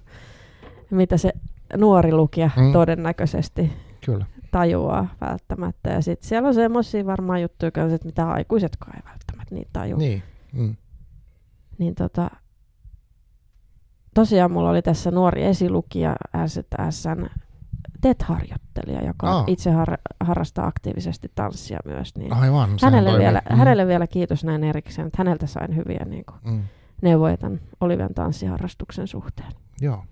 mitä 0.91 1.17
se 1.17 1.33
nuori 1.77 2.11
lukija 2.11 2.49
Mm. 2.57 2.73
todennäköisesti 2.73 3.71
Kyllä. 4.05 4.25
tajuaa 4.51 5.07
välttämättä. 5.21 5.89
Ja 5.89 6.01
sitten 6.01 6.27
siellä 6.29 6.47
on 6.47 6.53
semmoisia 6.53 7.05
varmaan 7.05 7.41
juttuja 7.41 7.71
kanssa, 7.71 7.95
että 7.95 8.05
mitä 8.05 8.29
aikuisetkaan 8.31 8.95
ei 8.95 9.01
välttämättä 9.11 9.55
niitä 9.55 9.69
tajua. 9.73 9.97
Niin. 9.97 10.23
Mm. 10.53 10.75
Niin 11.77 11.95
tota, 11.95 12.29
tosiaan 14.13 14.51
mulla 14.51 14.69
oli 14.69 14.81
tässä 14.81 15.11
nuori 15.11 15.43
esilukija 15.43 16.15
SZSn 16.47 17.29
TET-harjoittelija, 18.01 19.05
joka 19.05 19.27
Aa. 19.31 19.43
itse 19.47 19.71
har- 19.71 19.97
harrastaa 20.19 20.67
aktiivisesti 20.67 21.31
tanssia 21.35 21.79
myös. 21.85 22.15
Niin 22.17 22.33
Aivan. 22.33 22.69
hänelle, 22.83 23.19
vielä, 23.19 23.41
Mm. 23.49 23.55
hänelle 23.57 23.87
vielä 23.87 24.07
kiitos 24.07 24.43
näin 24.43 24.63
erikseen, 24.63 25.07
että 25.07 25.17
häneltä 25.17 25.47
sain 25.47 25.75
hyviä 25.75 26.05
niin 26.05 26.25
kuin, 26.25 26.39
Mm. 26.53 26.63
neuvoja 27.01 27.37
tämän 27.37 27.59
Olivian 27.81 28.13
tanssiharrastuksen 28.13 29.07
suhteen. 29.07 29.51
Joo. 29.81 30.03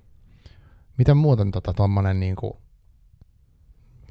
Miten 0.97 1.17
muuten 1.17 1.51
tota, 1.51 1.73
tommonen 1.73 2.19
niinku, 2.19 2.57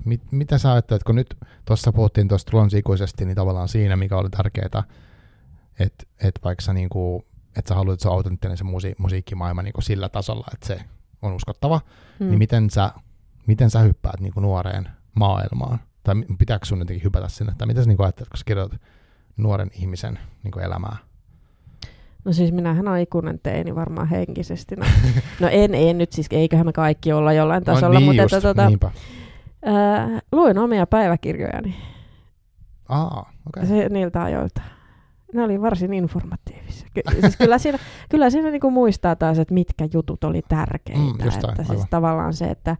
mit, 0.04 0.32
mitä 0.32 0.58
sä 0.58 0.72
ajattelet, 0.72 1.04
kun 1.04 1.14
nyt 1.14 1.34
tuossa 1.64 1.92
puhuttiin 1.92 2.28
tuosta 2.28 2.50
luonsi 2.56 2.78
ikuisesti, 2.78 3.24
niin 3.24 3.36
tavallaan 3.36 3.68
siinä, 3.68 3.96
mikä 3.96 4.16
oli 4.16 4.30
tärkeää, 4.30 4.82
että 5.78 6.04
et 6.22 6.40
vaikka 6.44 6.62
sä 6.64 6.72
niinku 6.72 7.24
että 7.56 7.68
sä 7.68 7.74
haluat, 7.74 7.94
että 7.94 8.02
se 8.02 8.08
on 8.08 8.14
autenttinen 8.14 8.56
se 8.56 8.64
musi- 8.64 8.94
musiikkimaailma 8.98 9.62
niin 9.62 9.72
kuin 9.72 9.82
sillä 9.84 10.08
tasolla, 10.08 10.46
että 10.54 10.66
se 10.66 10.80
on 11.22 11.32
uskottava, 11.32 11.80
Mm. 12.20 12.26
niin 12.28 12.38
miten 12.38 12.70
sä, 12.70 12.90
miten 13.46 13.70
sä 13.70 13.78
hyppäät 13.78 14.20
niin 14.20 14.32
kuin 14.32 14.42
nuoreen 14.42 14.88
maailmaan? 15.14 15.80
Tai 16.02 16.14
pitääkö 16.38 16.66
sun 16.66 16.78
jotenkin 16.78 17.04
hypätä 17.04 17.28
sinne? 17.28 17.52
Tai 17.58 17.66
mitä 17.66 17.82
sä 17.82 17.88
niin 17.88 17.96
kuin 17.96 18.04
ajattelet, 18.04 18.28
kun 18.28 18.38
sä 18.38 18.44
kirjoitat 18.44 18.80
nuoren 19.36 19.70
ihmisen 19.74 20.18
niin 20.42 20.52
kuin 20.52 20.64
elämää? 20.64 20.96
No 22.24 22.32
siis 22.32 22.52
minähän 22.52 22.88
olen 22.88 23.02
ikuinen 23.02 23.40
teini 23.42 23.74
varmaan 23.74 24.08
henkisesti. 24.08 24.76
No, 24.76 24.86
no 25.40 25.48
en, 25.50 25.74
en 25.74 25.98
nyt 25.98 26.12
siis, 26.12 26.26
eiköhän 26.30 26.66
me 26.66 26.72
kaikki 26.72 27.12
olla 27.12 27.32
jollain 27.32 27.64
tasolla, 27.64 27.94
no, 27.94 28.00
niin 28.00 28.22
mutta 28.22 28.36
just, 28.36 28.44
että, 28.44 28.66
niinpä. 28.68 28.90
ää, 29.64 30.20
luin 30.32 30.58
omia 30.58 30.86
päiväkirjojani 30.86 31.76
Aa. 32.88 33.32
Okay. 33.46 33.66
se, 33.66 33.88
niiltä 33.88 34.22
ajoilta. 34.22 34.62
Ne 35.34 35.44
oli 35.44 35.62
varsin 35.62 35.94
informatiivisia. 35.94 36.88
Ky- 36.94 37.20
siis 37.20 37.36
kyllä 37.36 37.58
siinä, 37.58 37.78
kyllä 38.10 38.30
siinä 38.30 38.50
niinku 38.50 38.70
muistaa 38.70 39.16
taas, 39.16 39.38
että 39.38 39.54
mitkä 39.54 39.88
jutut 39.92 40.24
oli 40.24 40.42
tärkeitä. 40.48 41.00
Mm, 41.00 41.18
toi, 41.18 41.50
että 41.50 41.64
siis 41.64 41.86
tavallaan 41.90 42.34
se, 42.34 42.44
että 42.44 42.70
äh, 42.70 42.78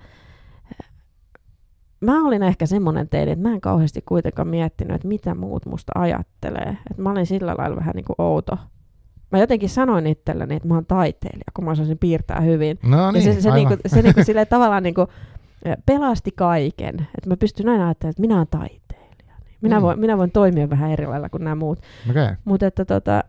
mä 2.01 2.26
olin 2.26 2.42
ehkä 2.42 2.66
semmoinen 2.66 3.09
teini, 3.09 3.32
että 3.32 3.49
mä 3.49 3.55
en 3.55 3.61
kauheasti 3.61 4.03
kuitenkaan 4.09 4.49
miettinyt, 4.49 4.94
että 4.94 5.09
mitä 5.09 5.34
muut 5.34 5.66
musta 5.66 5.92
ajattelee. 5.94 6.76
Että 6.90 7.03
mä 7.03 7.11
olin 7.11 7.26
sillä 7.26 7.55
lailla 7.59 7.76
vähän 7.76 7.94
niin 7.94 8.05
kuin 8.05 8.14
outo. 8.18 8.59
Mä 9.32 9.38
jotenkin 9.38 9.68
sanoin 9.68 10.07
itselleni, 10.07 10.55
että 10.55 10.68
mä 10.68 10.74
oon 10.74 10.86
taiteilija, 10.86 11.44
kun 11.55 11.64
mä 11.64 11.70
osaisin 11.70 11.99
piirtää 11.99 12.40
hyvin. 12.40 12.78
No 12.82 13.01
Ja 13.03 13.12
niin, 13.12 13.22
se, 13.24 13.40
se, 13.40 13.51
aivan. 13.51 13.68
niinku, 13.68 13.82
se 13.86 14.03
niinku 14.03 14.24
silleen 14.26 14.47
tavallaan 14.47 14.82
niinku, 14.82 15.07
eh, 15.64 15.76
pelasti 15.86 16.30
kaiken. 16.36 16.94
Että 16.94 17.28
mä 17.28 17.36
pystyn 17.36 17.68
aina 17.68 17.84
ajattelemaan, 17.86 18.11
että 18.11 18.20
minä 18.20 18.36
olen 18.36 18.47
taiteilija. 18.51 19.34
Niin 19.44 19.57
Minä, 19.61 19.76
Mm. 19.78 19.82
voin, 19.82 20.01
minä 20.01 20.18
voin 20.18 20.30
toimia 20.30 20.70
vähän 20.70 20.90
eri 20.90 21.07
lailla 21.07 21.28
kuin 21.28 21.44
nämä 21.44 21.57
muut. 21.57 21.78
Okay. 22.11 22.34
Mutta 22.44 22.66
että 22.66 22.84
tota, 22.84 23.24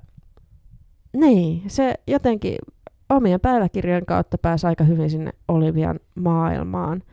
niin, 1.17 1.63
se 1.67 1.93
jotenkin 2.07 2.55
omien 3.09 3.39
päiväkirjojen 3.39 4.05
kautta 4.05 4.37
pääsi 4.37 4.67
aika 4.67 4.83
hyvin 4.83 5.09
sinne 5.09 5.31
Olivian 5.47 5.99
maailmaan. 6.15 7.03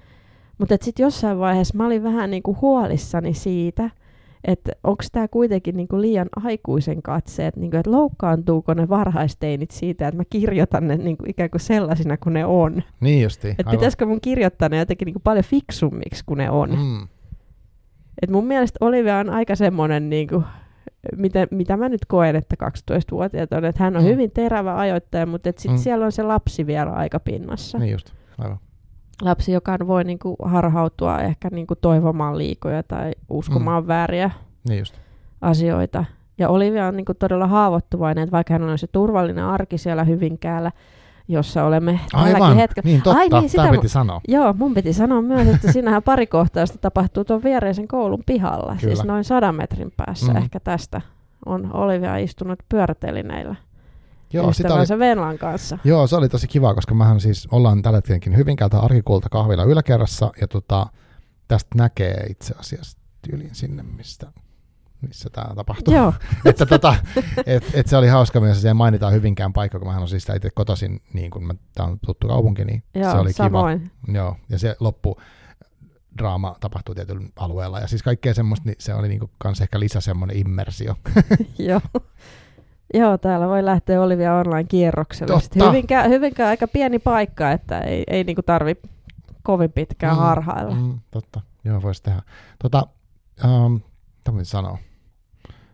Mutta 0.59 0.77
sitten 0.83 1.05
jossain 1.05 1.39
vaiheessa 1.39 1.77
mä 1.77 1.87
olin 1.87 2.03
vähän 2.03 2.31
niinku 2.31 2.57
huolissani 2.61 3.35
siitä, 3.35 3.91
että 4.45 4.73
onko 4.85 5.05
tämä 5.13 5.29
kuitenkin 5.29 5.77
niinku 5.77 6.01
liian 6.01 6.29
aikuisen 6.45 7.03
katseet, 7.03 7.57
niinku, 7.57 7.77
että 7.77 7.91
loukkaantuuko 7.91 8.75
ne 8.75 8.89
varhaisteinit 8.89 9.71
siitä, 9.71 10.09
että 10.09 10.17
mä 10.19 10.25
kirjoitan 10.31 10.89
ne 10.89 10.97
niinku 10.97 11.25
ikään 11.29 11.51
kuin 11.51 11.61
sellaisina 11.61 12.17
kuin 12.17 12.35
ne 12.35 12.45
on. 12.47 12.83
Niin 13.01 13.23
justi. 13.23 13.49
Että 13.49 13.71
pitäisikö 13.71 14.07
mun 14.07 14.21
kirjoittaa 14.21 14.69
ne 14.69 14.79
jotenkin 14.79 15.07
niinku 15.07 15.21
paljon 15.25 15.45
fiksummiksi 15.45 16.23
kuin 16.27 16.39
ne 16.39 16.51
on. 16.51 16.71
Mm. 16.71 17.09
Et 18.23 18.31
mun 18.31 18.47
mielestä 18.47 18.77
Olivia 18.81 19.19
on 19.19 19.31
aika 19.31 19.55
semmoinen, 19.57 20.11
niinku, 20.11 20.43
mitä, 21.17 21.47
mitä 21.51 21.77
mä 21.77 21.89
nyt 21.89 22.05
koen, 22.09 22.37
että 22.37 22.57
12-vuotiaat 22.67 23.53
on, 23.53 23.65
että 23.65 23.83
hän 23.85 23.97
on 23.97 24.03
Mm. 24.03 24.09
hyvin 24.09 24.31
terävä 24.31 24.77
ajoittaja, 24.77 25.27
mutta 25.27 25.49
sitten 25.57 25.71
mm. 25.73 25.79
siellä 25.79 26.05
on 26.05 26.13
se 26.13 26.23
lapsi 26.23 26.67
vielä 26.67 26.91
aika 26.93 27.21
pinnassa. 27.21 27.79
Niin 27.79 27.93
just. 27.93 28.13
Aivan. 28.39 28.59
Lapsi, 29.23 29.53
joka 29.53 29.77
voi 29.87 30.05
niinku 30.05 30.37
harhautua 30.43 31.19
ehkä 31.19 31.49
niinku 31.51 31.75
toivomaan 31.77 32.39
liikoja 32.39 32.83
tai 32.83 33.13
uskomaan 33.29 33.83
mm. 33.83 33.89
vääriä 33.89 34.31
Niin 34.69 34.79
just. 34.79 34.95
asioita. 35.41 36.05
Ja 36.39 36.49
Olivia 36.49 36.87
on 36.87 36.97
niinku 36.97 37.15
todella 37.15 37.47
haavoittuvainen, 37.47 38.23
että 38.25 38.33
vaikka 38.33 38.55
hän 38.55 38.63
on 38.63 38.79
se 38.79 38.87
turvallinen 38.87 39.45
arki 39.45 39.79
siellä 39.79 40.05
Hyvinkäällä, 40.05 40.73
jossa 41.29 41.65
olemme 41.65 42.01
tälläkin 42.13 42.35
Aivan. 42.35 42.57
hetkellä. 42.57 42.87
Niin 42.89 43.03
totta. 43.03 43.19
Ai 43.19 43.29
niin, 43.29 43.51
sitä 43.51 43.69
piti 43.71 43.89
sanoa. 43.89 44.21
Joo, 44.29 44.53
mun 44.53 44.75
piti 44.75 44.93
sanoa 44.93 45.23
myös, 45.23 45.49
että 45.49 45.73
siinähän 45.73 46.03
pari 46.13 46.27
kohtausta 46.27 46.79
tapahtuu 46.79 47.25
tuon 47.25 47.43
viereisen 47.43 47.89
koulun 47.89 48.23
pihalla. 48.27 48.67
Kyllä. 48.67 48.81
Kyllä. 48.81 48.95
Siis 48.95 49.07
noin 49.07 49.25
sadan 49.25 49.55
metrin 49.55 49.93
päässä 49.97 50.33
mm. 50.33 50.39
ehkä 50.39 50.61
tästä 50.61 51.01
on 51.47 51.71
Olivia 51.73 52.17
istunut 52.17 52.59
pyörätelineillä 52.69 53.55
Joo, 54.35 54.53
sitä 54.53 54.75
oli, 54.75 54.99
Venlan 54.99 55.39
kanssa. 55.39 55.79
joo, 55.85 56.07
se 56.07 56.17
oli 56.17 56.29
tosi 56.29 56.49
kiva, 56.49 56.75
koska 56.75 56.95
mehän 56.95 57.21
siis 57.21 57.49
ollaan 57.51 57.83
tällä 57.83 57.97
hetkelläkin 57.97 58.37
Hyvinkäältä 58.37 58.79
Arkikulta 58.79 59.29
kahvilla 59.29 59.65
yläkerrassa, 59.65 60.31
ja 60.41 60.49
tota, 60.49 60.87
tästä 61.49 61.71
näkee 61.75 62.27
itse 62.31 62.55
asiassa 62.59 62.99
tyyliin 63.29 63.55
sinne, 63.55 63.83
mistä, 63.83 64.33
missä 65.01 65.31
tämä 65.31 65.55
tapahtuu. 65.55 65.95
Joo, 65.95 66.13
että 66.45 66.67
tota, 66.67 66.97
et, 67.47 67.65
et 67.75 67.87
se 67.87 67.97
oli 67.97 68.09
hauska 68.09 68.41
myös, 68.41 68.61
siellä 68.61 68.75
mainitaan 68.75 69.13
Hyvinkään 69.13 69.53
paikka, 69.53 69.79
kun 69.79 69.89
mähän 69.89 70.03
on 70.03 70.09
siis 70.09 70.27
itse 70.37 70.51
kotoisin, 70.51 71.03
niin 71.13 71.31
kun 71.31 71.47
mä, 71.47 71.55
tää 71.75 71.87
on 71.87 71.99
tuttu 72.07 72.29
kaupunki, 72.29 72.65
niin 72.65 72.83
joo 72.95 73.13
se 73.13 73.19
oli 73.19 73.33
samoin. 73.33 73.81
kiva. 73.81 74.19
Joo, 74.19 74.37
ja 74.49 74.59
se 74.59 74.77
loppu 74.81 75.21
draama 76.19 76.57
tapahtuu 76.61 76.95
tietyllä 76.95 77.29
alueella, 77.37 77.81
ja 77.81 77.87
siis 77.87 78.03
kaikkea 78.03 78.35
semmoista, 78.35 78.69
niin 78.69 78.77
se 78.79 78.95
oli 78.95 79.09
niinku 79.09 79.31
kans 79.39 79.61
ehkä 79.61 79.81
lisä 79.81 80.01
semmoinen 80.01 80.37
immersio. 80.37 80.97
Joo. 81.59 81.81
Joo, 82.95 83.19
täällä 83.19 83.49
voi 83.49 83.65
lähteä 83.65 84.03
Olivia 84.03 84.35
online-kierrokselle. 84.35 85.67
Hyvinkään, 85.69 86.11
Hyvinkään 86.11 86.49
aika 86.49 86.69
pieni 86.69 86.99
paikka, 86.99 87.51
että 87.53 87.81
ei, 87.81 88.05
ei 88.07 88.25
niinku 88.25 88.43
tarvi 88.43 88.77
kovin 89.43 89.73
pitkään 89.73 90.15
Mm, 90.17 90.19
harhailla. 90.21 90.75
Mm. 90.75 90.99
Totta, 91.11 91.41
joo 91.65 91.83
voisi 91.83 92.03
tehdä. 92.03 92.23
Tota, 92.63 92.87
um, 93.45 93.81
mitä 94.33 94.45
sanoa? 94.45 94.79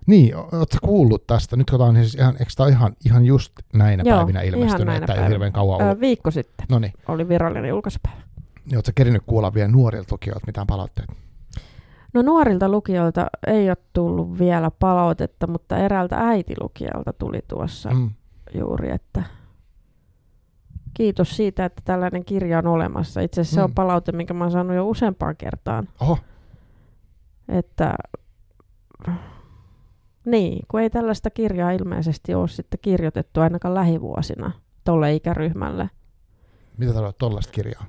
Niin, 0.07 0.37
ootko 0.37 0.79
kuullut 0.83 1.27
tästä? 1.27 1.57
Nyt 1.57 1.71
kun 1.71 1.81
on 1.81 1.95
siis 1.95 2.15
ihan, 2.15 2.33
eikö 2.33 2.53
ole 2.59 2.69
ihan, 2.71 2.93
ihan 3.07 3.25
just 3.25 3.53
näinä 3.75 4.03
Joo, 4.07 4.17
päivinä 4.19 4.43
ilmestynyt, 4.43 4.95
että 4.95 5.13
ei 5.13 5.17
päivinä. 5.17 5.29
hirveän 5.29 5.53
kauan 5.53 5.83
ollut. 5.83 5.97
Ö, 5.97 6.01
viikko 6.01 6.31
sitten 6.31 6.67
No 6.71 6.79
niin, 6.79 6.93
oli 7.09 7.29
virallinen 7.29 7.69
julkaisupäivä. 7.69 8.21
niin 8.65 8.77
ootko 8.77 8.93
kerinyt 8.95 9.23
kuulla 9.27 9.55
vielä 9.55 9.69
nuorilta 9.69 10.09
lukijoilta 10.15 10.47
mitään 10.47 10.67
palautteita? 10.67 11.13
No 12.15 12.23
nuorilta 12.23 12.69
lukijoilta 12.69 13.27
ei 13.47 13.69
ole 13.71 13.77
tullut 13.93 14.39
vielä 14.39 14.71
palautetta, 14.79 15.47
mutta 15.47 15.77
eräältä 15.77 16.17
äitilukijalta 16.29 17.13
tuli 17.13 17.41
tuossa 17.49 17.91
mm. 17.91 17.97
Mm. 18.01 18.11
juuri, 18.55 18.91
että 18.91 19.23
kiitos 20.95 21.37
siitä, 21.37 21.65
että 21.65 21.83
tällainen 21.85 22.25
kirja 22.25 22.59
on 22.59 22.67
olemassa. 22.67 23.21
Itse 23.21 23.41
asiassa 23.41 23.55
mm. 23.57 23.63
se 23.63 23.67
Mm. 23.67 23.71
on 23.71 23.75
palaute, 23.75 24.13
minkä 24.13 24.35
mä 24.35 24.45
oon 24.45 24.51
saanut 24.51 24.77
jo 24.77 24.89
useampaan 24.89 25.37
kertaan, 25.37 25.89
Oho, 26.01 26.19
että 27.49 27.95
niin, 30.27 30.65
kun 30.69 30.81
ei 30.81 30.91
tällaista 30.91 31.31
kirjaa 31.31 31.71
ilmeisesti 31.71 32.35
ole 32.35 32.49
sitten 32.49 32.81
kirjoitettu 32.83 33.41
ainakaan 33.41 33.75
lähivuosina 33.75 34.53
tolle 34.85 35.15
ikäryhmälle. 35.15 35.91
mitä 36.77 36.93
tarkoittaa 36.93 37.29
tollaista 37.29 37.53
kirjaa? 37.53 37.87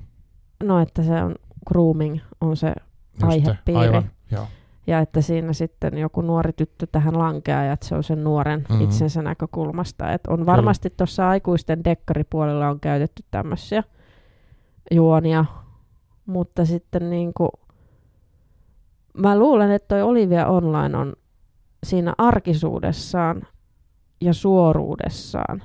No, 0.62 0.80
että 0.80 1.02
se 1.02 1.22
on 1.22 1.34
grooming 1.68 2.18
on 2.40 2.56
se, 2.56 2.74
Aihepiiri. 3.22 3.80
Aivan, 3.80 4.10
joo. 4.30 4.46
Ja 4.86 4.98
että 4.98 5.20
siinä 5.20 5.52
sitten 5.52 5.98
joku 5.98 6.20
nuori 6.20 6.52
tyttö 6.52 6.86
tähän 6.92 7.18
lankeaa 7.18 7.64
ja 7.64 7.72
että 7.72 7.86
se 7.86 7.94
on 7.94 8.04
sen 8.04 8.24
nuoren 8.24 8.60
Mhm. 8.60 8.72
mm-hmm. 8.72 8.84
itsensä 8.84 9.22
näkökulmasta. 9.22 10.12
Että 10.12 10.30
on 10.30 10.46
varmasti 10.46 10.90
tuossa 10.96 11.28
aikuisten 11.28 11.84
dekkaripuolella 11.84 12.68
on 12.68 12.80
käytetty 12.80 13.24
tämmöisiä 13.30 13.82
juonia, 14.90 15.44
mutta 16.26 16.64
sitten 16.64 17.10
niin 17.10 17.34
kuin, 17.34 17.50
mä 19.18 19.38
luulen, 19.38 19.70
että 19.70 19.88
toi 19.88 20.02
Olivia 20.02 20.46
Online 20.46 20.96
on 20.98 21.12
siinä 21.86 22.14
arkisuudessaan 22.18 23.42
ja 24.20 24.32
suoruudessaan 24.34 25.62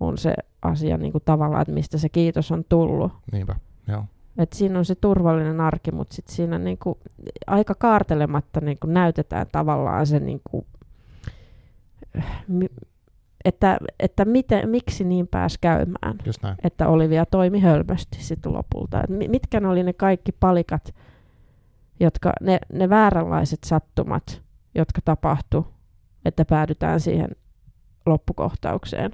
on 0.00 0.18
se 0.18 0.34
asia 0.62 0.96
niin 0.96 1.12
kuin 1.12 1.22
tavallaan, 1.24 1.62
että 1.62 1.74
mistä 1.74 1.98
se 1.98 2.08
kiitos 2.08 2.52
on 2.52 2.64
tullut. 2.68 3.12
Niinpä, 3.32 3.56
joo. 3.88 4.04
Et 4.38 4.52
siinä 4.52 4.78
on 4.78 4.84
se 4.84 4.94
turvallinen 4.94 5.60
arki, 5.60 5.92
mutta 5.92 6.14
sitten 6.14 6.34
siinä 6.34 6.58
niinku, 6.58 6.98
aika 7.46 7.74
kaartelematta 7.74 8.60
niinku 8.60 8.86
näytetään 8.86 9.46
tavallaan 9.52 10.06
se, 10.06 10.20
niinku, 10.20 10.66
että, 13.44 13.78
että 14.00 14.24
miten, 14.24 14.68
miksi 14.68 15.04
niin 15.04 15.28
pääsi 15.28 15.58
käymään, 15.60 16.18
että 16.64 16.88
Olivia 16.88 17.26
toimi 17.26 17.60
hölmösti 17.60 18.18
sitten 18.20 18.52
lopulta. 18.52 19.02
Et 19.02 19.10
mi- 19.10 19.28
mitkä 19.28 19.60
ne 19.60 19.68
oli 19.68 19.82
ne 19.82 19.92
kaikki 19.92 20.32
palikat, 20.32 20.94
jotka, 22.00 22.32
ne, 22.40 22.58
ne 22.72 22.88
vääränlaiset 22.88 23.64
sattumat, 23.64 24.42
jotka 24.74 25.00
tapahtu, 25.04 25.66
että 26.24 26.44
päädytään 26.44 27.00
siihen 27.00 27.28
loppukohtaukseen. 28.06 29.10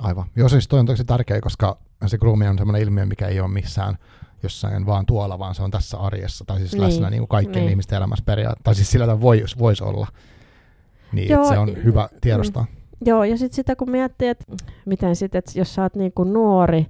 Aivan. 0.00 0.24
Joo, 0.36 0.48
siis 0.48 0.68
toi 0.68 0.80
on 0.80 0.86
tosi 0.86 1.04
tärkeä, 1.04 1.40
koska 1.40 1.78
se 2.06 2.18
grooming 2.18 2.50
on 2.50 2.58
semmoinen 2.58 2.82
ilmiö, 2.82 3.06
mikä 3.06 3.26
ei 3.26 3.40
ole 3.40 3.48
missään 3.48 3.98
jossain 4.42 4.86
vaan 4.86 5.06
tuolla, 5.06 5.38
vaan 5.38 5.54
se 5.54 5.62
on 5.62 5.70
tässä 5.70 5.98
arjessa, 5.98 6.44
tai 6.44 6.58
siis 6.58 6.72
Niin, 6.72 6.82
läsnä 6.82 7.10
niin 7.10 7.20
kuin 7.20 7.28
kaikkien 7.28 7.64
niin. 7.64 7.70
ihmisten 7.70 7.96
elämässä 7.96 8.24
periaatteessa, 8.24 8.64
tai 8.64 8.74
siis 8.74 8.90
sillä 8.90 9.04
tavalla 9.06 9.20
vois, 9.22 9.58
voisi 9.58 9.84
olla. 9.84 10.06
Niin, 11.12 11.28
Joo, 11.28 11.48
se 11.48 11.58
on 11.58 11.84
hyvä 11.84 12.08
tiedostaa. 12.20 12.66
Joo, 13.04 13.24
ja 13.24 13.38
sitten 13.38 13.56
sitä 13.56 13.76
kun 13.76 13.90
miettii, 13.90 14.28
että 14.28 14.44
miten 14.86 15.16
sitten, 15.16 15.38
että 15.38 15.58
jos 15.58 15.74
sä 15.74 15.82
oot 15.82 15.94
niin 15.96 16.12
kuin 16.12 16.32
nuori 16.32 16.86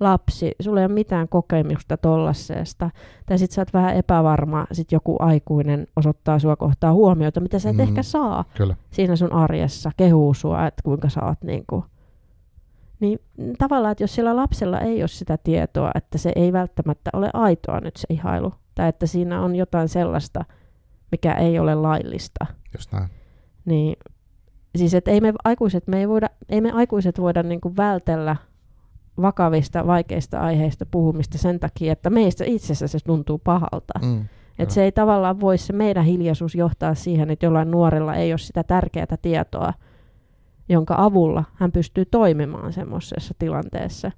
lapsi, 0.00 0.52
sulla 0.60 0.80
ei 0.80 0.86
ole 0.86 0.94
mitään 0.94 1.28
kokemusta 1.28 1.96
tollasseesta, 1.96 2.90
tai 3.26 3.38
sitten 3.38 3.54
sä 3.54 3.60
oot 3.60 3.72
vähän 3.72 3.96
epävarma, 3.96 4.66
sitten 4.72 4.96
joku 4.96 5.16
aikuinen 5.18 5.86
osoittaa 5.96 6.38
sua 6.38 6.56
kohtaa 6.56 6.92
huomiota, 6.92 7.40
mitä 7.40 7.58
sä 7.58 7.70
et 7.70 7.76
Mm. 7.76 7.82
mm. 7.82 7.88
ehkä 7.88 8.02
saa 8.02 8.44
Kyllä. 8.54 8.76
siinä 8.90 9.16
sun 9.16 9.32
arjessa, 9.32 9.90
kehuu 9.96 10.34
sua, 10.34 10.66
että 10.66 10.82
kuinka 10.84 11.08
sä 11.08 11.20
oot 11.24 11.38
niin 11.44 11.64
kuin 11.66 11.84
niin 13.00 13.18
tavallaan, 13.58 13.92
että 13.92 14.04
jos 14.04 14.14
sillä 14.14 14.36
lapsella 14.36 14.80
ei 14.80 15.02
ole 15.02 15.08
sitä 15.08 15.38
tietoa, 15.44 15.90
että 15.94 16.18
se 16.18 16.32
ei 16.36 16.52
välttämättä 16.52 17.10
ole 17.12 17.30
aitoa 17.32 17.80
nyt 17.80 17.96
se 17.96 18.06
ihailu, 18.10 18.54
tai 18.74 18.88
että 18.88 19.06
siinä 19.06 19.40
on 19.40 19.56
jotain 19.56 19.88
sellaista, 19.88 20.44
mikä 21.10 21.32
ei 21.32 21.58
ole 21.58 21.74
laillista, 21.74 22.46
Just 22.76 22.92
näin. 22.92 23.08
niin 23.64 23.96
siis 24.76 24.94
että 24.94 25.10
ei 25.10 25.20
me 25.20 25.32
aikuiset, 25.44 25.86
me 25.86 26.00
ei, 26.00 26.08
voida, 26.08 26.28
ei 26.48 26.60
me 26.60 26.72
aikuiset 26.72 27.20
voida 27.20 27.42
niin 27.42 27.60
kuin 27.60 27.76
vältellä 27.76 28.36
vakavista, 29.22 29.86
vaikeista 29.86 30.40
aiheista 30.40 30.86
puhumista 30.90 31.38
sen 31.38 31.60
takia, 31.60 31.92
että 31.92 32.10
meistä 32.10 32.44
itsessä 32.46 32.86
se 32.86 32.98
tuntuu 33.04 33.38
pahalta. 33.38 33.98
Mm. 34.02 34.24
Että 34.58 34.74
se 34.74 34.84
ei 34.84 34.92
tavallaan 34.92 35.40
voi 35.40 35.58
se 35.58 35.72
meidän 35.72 36.04
hiljaisuus 36.04 36.54
johtaa 36.54 36.94
siihen, 36.94 37.30
että 37.30 37.46
jollain 37.46 37.70
nuorella 37.70 38.14
ei 38.14 38.32
ole 38.32 38.38
sitä 38.38 38.64
tärkeää 38.64 39.16
tietoa, 39.22 39.72
jonka 40.68 40.94
avulla 40.98 41.44
hän 41.54 41.72
pystyy 41.72 42.04
toimimaan 42.04 42.72
semmoisessa 42.72 43.34
tilanteessa. 43.38 44.10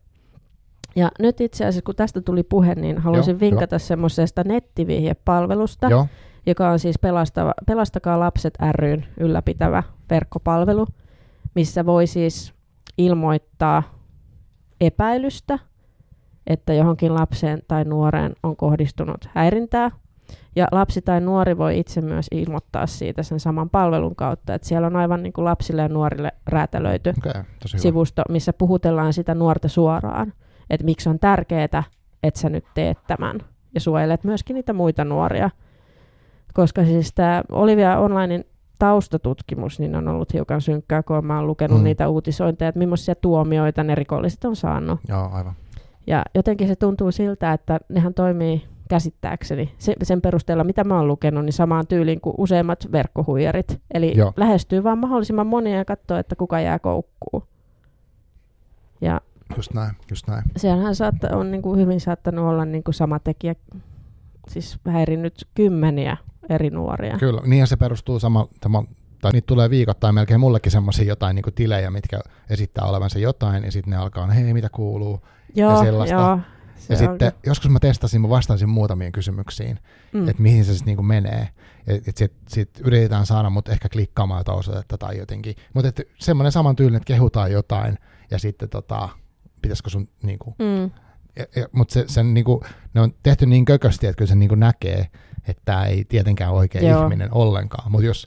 Ja 0.97 1.11
nyt 1.19 1.41
itse 1.41 1.65
asiassa, 1.65 1.83
kun 1.85 1.95
tästä 1.95 2.21
tuli 2.21 2.43
puhe, 2.43 2.75
niin 2.75 2.99
haluaisin 2.99 3.33
Joo, 3.33 3.41
vinkata 3.41 3.79
semmoisesta 3.79 4.45
nettivihjepalvelusta, 4.45 5.89
Joo, 5.89 6.07
joka 6.47 6.71
on 6.71 6.79
siis 6.79 6.99
Pelastava, 6.99 7.55
Pelastakaa 7.67 8.21
lapset 8.21 8.55
ryn 8.73 9.07
ylläpitävä 9.21 9.83
verkkopalvelu, 10.11 10.87
missä 11.55 11.87
voi 11.87 12.07
siis 12.07 12.55
ilmoittaa 12.99 13.83
epäilystä, 14.81 15.59
että 16.47 16.73
johonkin 16.73 17.15
lapseen 17.15 17.63
tai 17.69 17.85
nuoreen 17.85 18.33
on 18.43 18.57
kohdistunut 18.57 19.29
häirintää. 19.35 19.91
Ja 20.57 20.69
lapsi 20.73 21.03
tai 21.03 21.21
nuori 21.21 21.59
voi 21.59 21.79
itse 21.79 22.01
myös 22.01 22.27
ilmoittaa 22.33 22.87
siitä 22.87 23.23
sen 23.23 23.41
saman 23.41 23.71
palvelun 23.71 24.17
kautta. 24.17 24.55
Että 24.55 24.69
siellä 24.69 24.87
on 24.87 24.97
aivan 24.97 25.23
niin 25.23 25.33
kuin 25.33 25.45
lapsille 25.45 25.83
ja 25.83 25.89
nuorille 25.89 26.33
räätälöity 26.47 27.13
okay, 27.19 27.43
sivusto, 27.65 28.23
missä 28.29 28.53
puhutellaan 28.53 29.13
sitä 29.13 29.35
nuorta 29.35 29.69
suoraan. 29.69 30.33
Että 30.71 30.85
miksi 30.85 31.09
on 31.09 31.19
tärkeää, 31.19 31.65
että 32.23 32.41
sä 32.41 32.49
nyt 32.49 32.65
teet 32.75 32.99
tämän. 33.07 33.39
Ja 33.75 33.81
suojelet 33.81 34.25
myöskin 34.25 34.55
niitä 34.55 34.73
muita 34.73 35.05
nuoria. 35.05 35.51
Koska 36.55 36.85
siis 36.85 37.13
tämä 37.15 37.43
Olivia 37.53 37.99
Onlinein 37.99 38.45
taustatutkimus 38.79 39.81
niin 39.81 39.95
on 39.95 40.09
ollut 40.09 40.33
hiukan 40.33 40.61
synkkää, 40.61 41.03
kun 41.03 41.27
mä 41.27 41.37
oon 41.37 41.47
lukenut 41.47 41.79
mm. 41.79 41.85
niitä 41.85 42.09
uutisointeja, 42.09 42.69
että 42.69 42.79
millaisia 42.79 43.15
tuomioita 43.15 43.85
ne 43.85 43.95
rikolliset 43.95 44.45
on 44.45 44.57
saanut. 44.57 45.01
Joo, 45.09 45.29
aivan. 45.33 45.53
Ja 46.07 46.23
jotenkin 46.35 46.69
se 46.69 46.77
tuntuu 46.77 47.13
siltä, 47.13 47.53
että 47.53 47.81
nehän 47.89 48.15
toimii 48.15 48.65
käsittääkseni 48.89 49.75
se, 49.79 49.95
sen 50.03 50.21
perusteella, 50.21 50.65
mitä 50.65 50.85
mä 50.85 50.97
oon 50.97 51.09
lukenut, 51.09 51.45
niin 51.45 51.53
samaan 51.53 51.87
tyyliin 51.87 52.21
kuin 52.21 52.35
useimmat 52.39 52.93
verkkohuijarit. 52.93 53.81
Eli 53.95 54.13
Joo. 54.17 54.33
Lähestyy 54.37 54.85
vaan 54.85 54.99
mahdollisimman 54.99 55.47
monia 55.47 55.77
ja 55.77 55.85
katsoo, 55.85 56.17
että 56.17 56.37
kuka 56.37 56.61
jää 56.61 56.79
koukkuun. 56.79 57.43
Ja 59.01 59.21
Just 59.57 59.75
näin, 59.75 59.91
just 60.11 60.27
näin. 60.27 60.43
siellähän 60.57 60.95
saatta, 60.95 61.37
on 61.37 61.51
niin 61.51 61.63
kuin 61.63 61.81
hyvin 61.81 62.01
saattanut 62.01 62.45
olla 62.47 62.65
niin 62.65 62.85
kuin 62.85 62.95
sama 62.95 63.19
tekijä, 63.19 63.55
siis 64.49 64.79
häirinnyt 64.89 65.49
kymmeniä 65.55 66.17
eri 66.49 66.71
nuoria. 66.71 67.19
Kyllä, 67.19 67.41
niinhän 67.47 67.69
se 67.69 67.77
perustuu 67.77 68.19
sama, 68.19 68.49
tämä, 68.61 68.83
tai 69.23 69.33
niitä 69.33 69.47
tulee 69.47 69.71
viikoittain 69.71 70.15
melkein 70.15 70.41
mullekin 70.41 70.73
semmoisia 70.73 71.05
jotain 71.05 71.35
niin 71.35 71.55
tilejä, 71.55 71.91
mitkä 71.91 72.21
esittää 72.51 72.85
olevansa 72.85 73.19
jotain, 73.19 73.65
ja 73.65 73.73
sitten 73.73 73.91
ne 73.91 73.97
alkaa, 73.97 74.27
hei, 74.27 74.55
mitä 74.55 74.69
kuuluu? 74.69 75.21
Joo, 75.55 75.85
sellaista. 75.85 76.15
joo. 76.15 76.39
Se 76.79 76.95
ja 76.95 76.99
on 77.01 77.13
sitten 77.13 77.33
joskus 77.47 77.71
mä 77.71 77.79
testasin, 77.81 78.21
mä 78.21 78.29
vastasin 78.29 78.69
muutamiin 78.69 79.13
kysymyksiin, 79.13 79.79
Mm. 80.13 80.29
että 80.29 80.43
mihin 80.43 80.65
se 80.65 80.73
sitten 80.73 80.87
niinku 80.87 81.03
menee. 81.03 81.49
Että 81.87 82.11
et 82.11 82.17
sitten 82.17 82.41
sit 82.49 82.71
yritetään 82.85 83.27
saada 83.27 83.51
mut 83.51 83.69
ehkä 83.69 83.89
klikkaamaan 83.89 84.41
jotain 84.41 84.59
osoitetta 84.59 84.99
tai 84.99 85.19
jotenkin. 85.19 85.55
Mutta 85.75 86.03
semmoinen 86.19 86.53
saman 86.53 86.77
tyylinen, 86.77 86.97
että 86.97 87.07
kehutaan 87.07 87.53
jotain, 87.53 87.99
ja 88.31 88.39
sitten 88.39 88.69
tota, 88.69 89.09
pitäisikö 89.63 89.91
sun 89.91 90.09
niinku, 90.23 90.57
Mm. 90.59 90.91
mutta 91.73 91.93
se, 91.95 92.05
sen 92.09 92.35
niinku, 92.35 92.65
ne 92.95 93.01
on 93.01 93.13
tehty 93.23 93.47
niin 93.47 93.65
kökösti, 93.65 94.07
että 94.07 94.17
kyllä 94.19 94.29
se 94.29 94.35
niinku 94.35 94.55
näkee, 94.55 95.07
että 95.49 95.63
tämä 95.65 95.85
ei 95.85 96.05
tietenkään 96.05 96.53
oikea 96.53 96.83
Joo. 96.83 97.03
ihminen 97.03 97.35
ollenkaan. 97.35 97.93
Mutta 97.93 98.07
jos, 98.07 98.27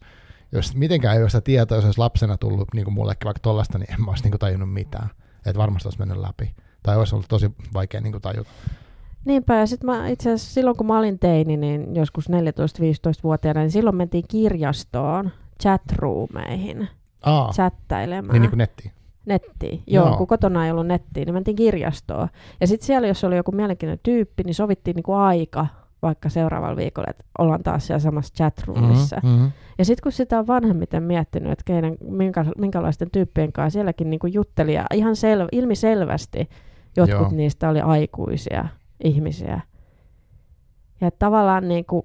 jos 0.52 0.76
mitenkään 0.76 1.16
ei 1.16 1.22
ole 1.24 1.30
sitä 1.30 1.42
tietoa, 1.42 1.78
jos 1.78 1.86
olisi 1.86 2.00
lapsena 2.00 2.38
tullut 2.38 2.68
niinku 2.74 2.92
mullekin 2.92 3.26
vaikka 3.26 3.40
tollasta, 3.42 3.78
niin 3.78 3.94
en 3.94 4.02
mä 4.02 4.12
olisi 4.12 4.24
niinku 4.24 4.38
tajunnut 4.38 4.74
mitään. 4.74 5.10
Että 5.46 5.58
varmasti 5.60 5.88
olisi 5.88 6.00
mennyt 6.00 6.18
läpi. 6.18 6.56
Tai 6.84 6.98
olisi 6.98 7.16
ollut 7.16 7.28
tosi 7.30 7.52
vaikea 7.74 8.02
niinku 8.02 8.20
tajuta. 8.20 8.50
Niinpä, 9.26 9.56
ja 9.56 9.66
sitten 9.68 9.86
mä 9.90 10.08
itse 10.08 10.32
asiassa 10.34 10.54
silloin 10.54 10.78
kun 10.78 10.88
mä 10.88 11.00
olin 11.00 11.20
teini, 11.20 11.58
niin 11.58 11.96
joskus 11.96 12.30
14-15-vuotiaana, 12.30 13.60
niin 13.62 13.72
silloin 13.72 13.96
mentiin 13.96 14.24
kirjastoon 14.28 15.32
chatroomeihin 15.62 16.88
Aa, 17.22 17.52
chattailemaan 17.54 18.34
niin, 18.34 18.42
niin 18.42 18.50
kuin 18.50 18.58
nettiin. 18.58 18.92
nettiin. 19.26 19.84
Joo, 19.88 20.08
Joo. 20.08 20.18
kun 20.18 20.28
kotona 20.28 20.66
ei 20.66 20.72
ollut 20.72 20.88
nettiä, 20.88 21.26
niin 21.26 21.34
mentiin 21.34 21.56
kirjastoon. 21.56 22.28
Ja 22.62 22.68
sitten 22.68 22.86
siellä, 22.86 23.08
jos 23.08 23.24
oli 23.24 23.36
joku 23.36 23.52
mielenkiintoinen 23.52 24.00
tyyppi, 24.04 24.44
niin 24.44 24.56
sovittiin 24.56 24.96
niinku 24.96 25.14
aika 25.14 25.68
vaikka 26.02 26.30
seuraavalla 26.30 26.76
viikolla, 26.76 27.10
että 27.10 27.24
ollaan 27.38 27.64
taas 27.64 27.88
siellä 27.88 28.00
samassa 28.00 28.34
chatroomissa. 28.34 29.18
Mhm, 29.24 29.34
mhm. 29.34 29.46
Ja 29.78 29.86
sitten 29.86 30.04
kun 30.04 30.12
sitä 30.12 30.40
on 30.40 30.48
vanhemmiten 30.48 31.04
miettinyt, 31.04 31.52
että 31.52 31.64
keiden, 31.66 31.98
minkä, 32.10 32.46
minkälaisten 32.58 33.12
tyyppien 33.12 33.52
kanssa 33.52 33.74
sielläkin 33.78 34.10
niinku 34.10 34.28
jutteli, 34.28 34.74
ja 34.74 34.86
ihan 34.94 35.16
sel, 35.16 35.48
ilmiselvästi 35.52 36.50
jotkut 36.98 37.20
Joo. 37.20 37.32
niistä 37.32 37.70
oli 37.70 37.82
aikuisia 37.82 38.66
ihmisiä. 39.04 39.62
Ja 41.02 41.12
tavallaan 41.12 41.68
niinku, 41.68 42.04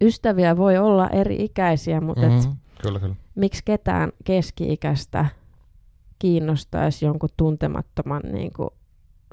ystäviä 0.00 0.56
voi 0.56 0.78
olla 0.78 1.08
eri 1.08 1.44
ikäisiä, 1.44 2.00
mutta 2.00 2.26
mm-hmm. 2.26 2.48
Mhm, 2.48 2.56
Kyllä, 2.82 3.00
kyllä. 3.00 3.14
miksi 3.34 3.62
ketään 3.64 4.12
keski-ikäistä 4.24 5.26
kiinnostaisi 6.18 7.04
jonkun 7.06 7.28
tuntemattoman 7.36 8.22
niinku, 8.32 8.70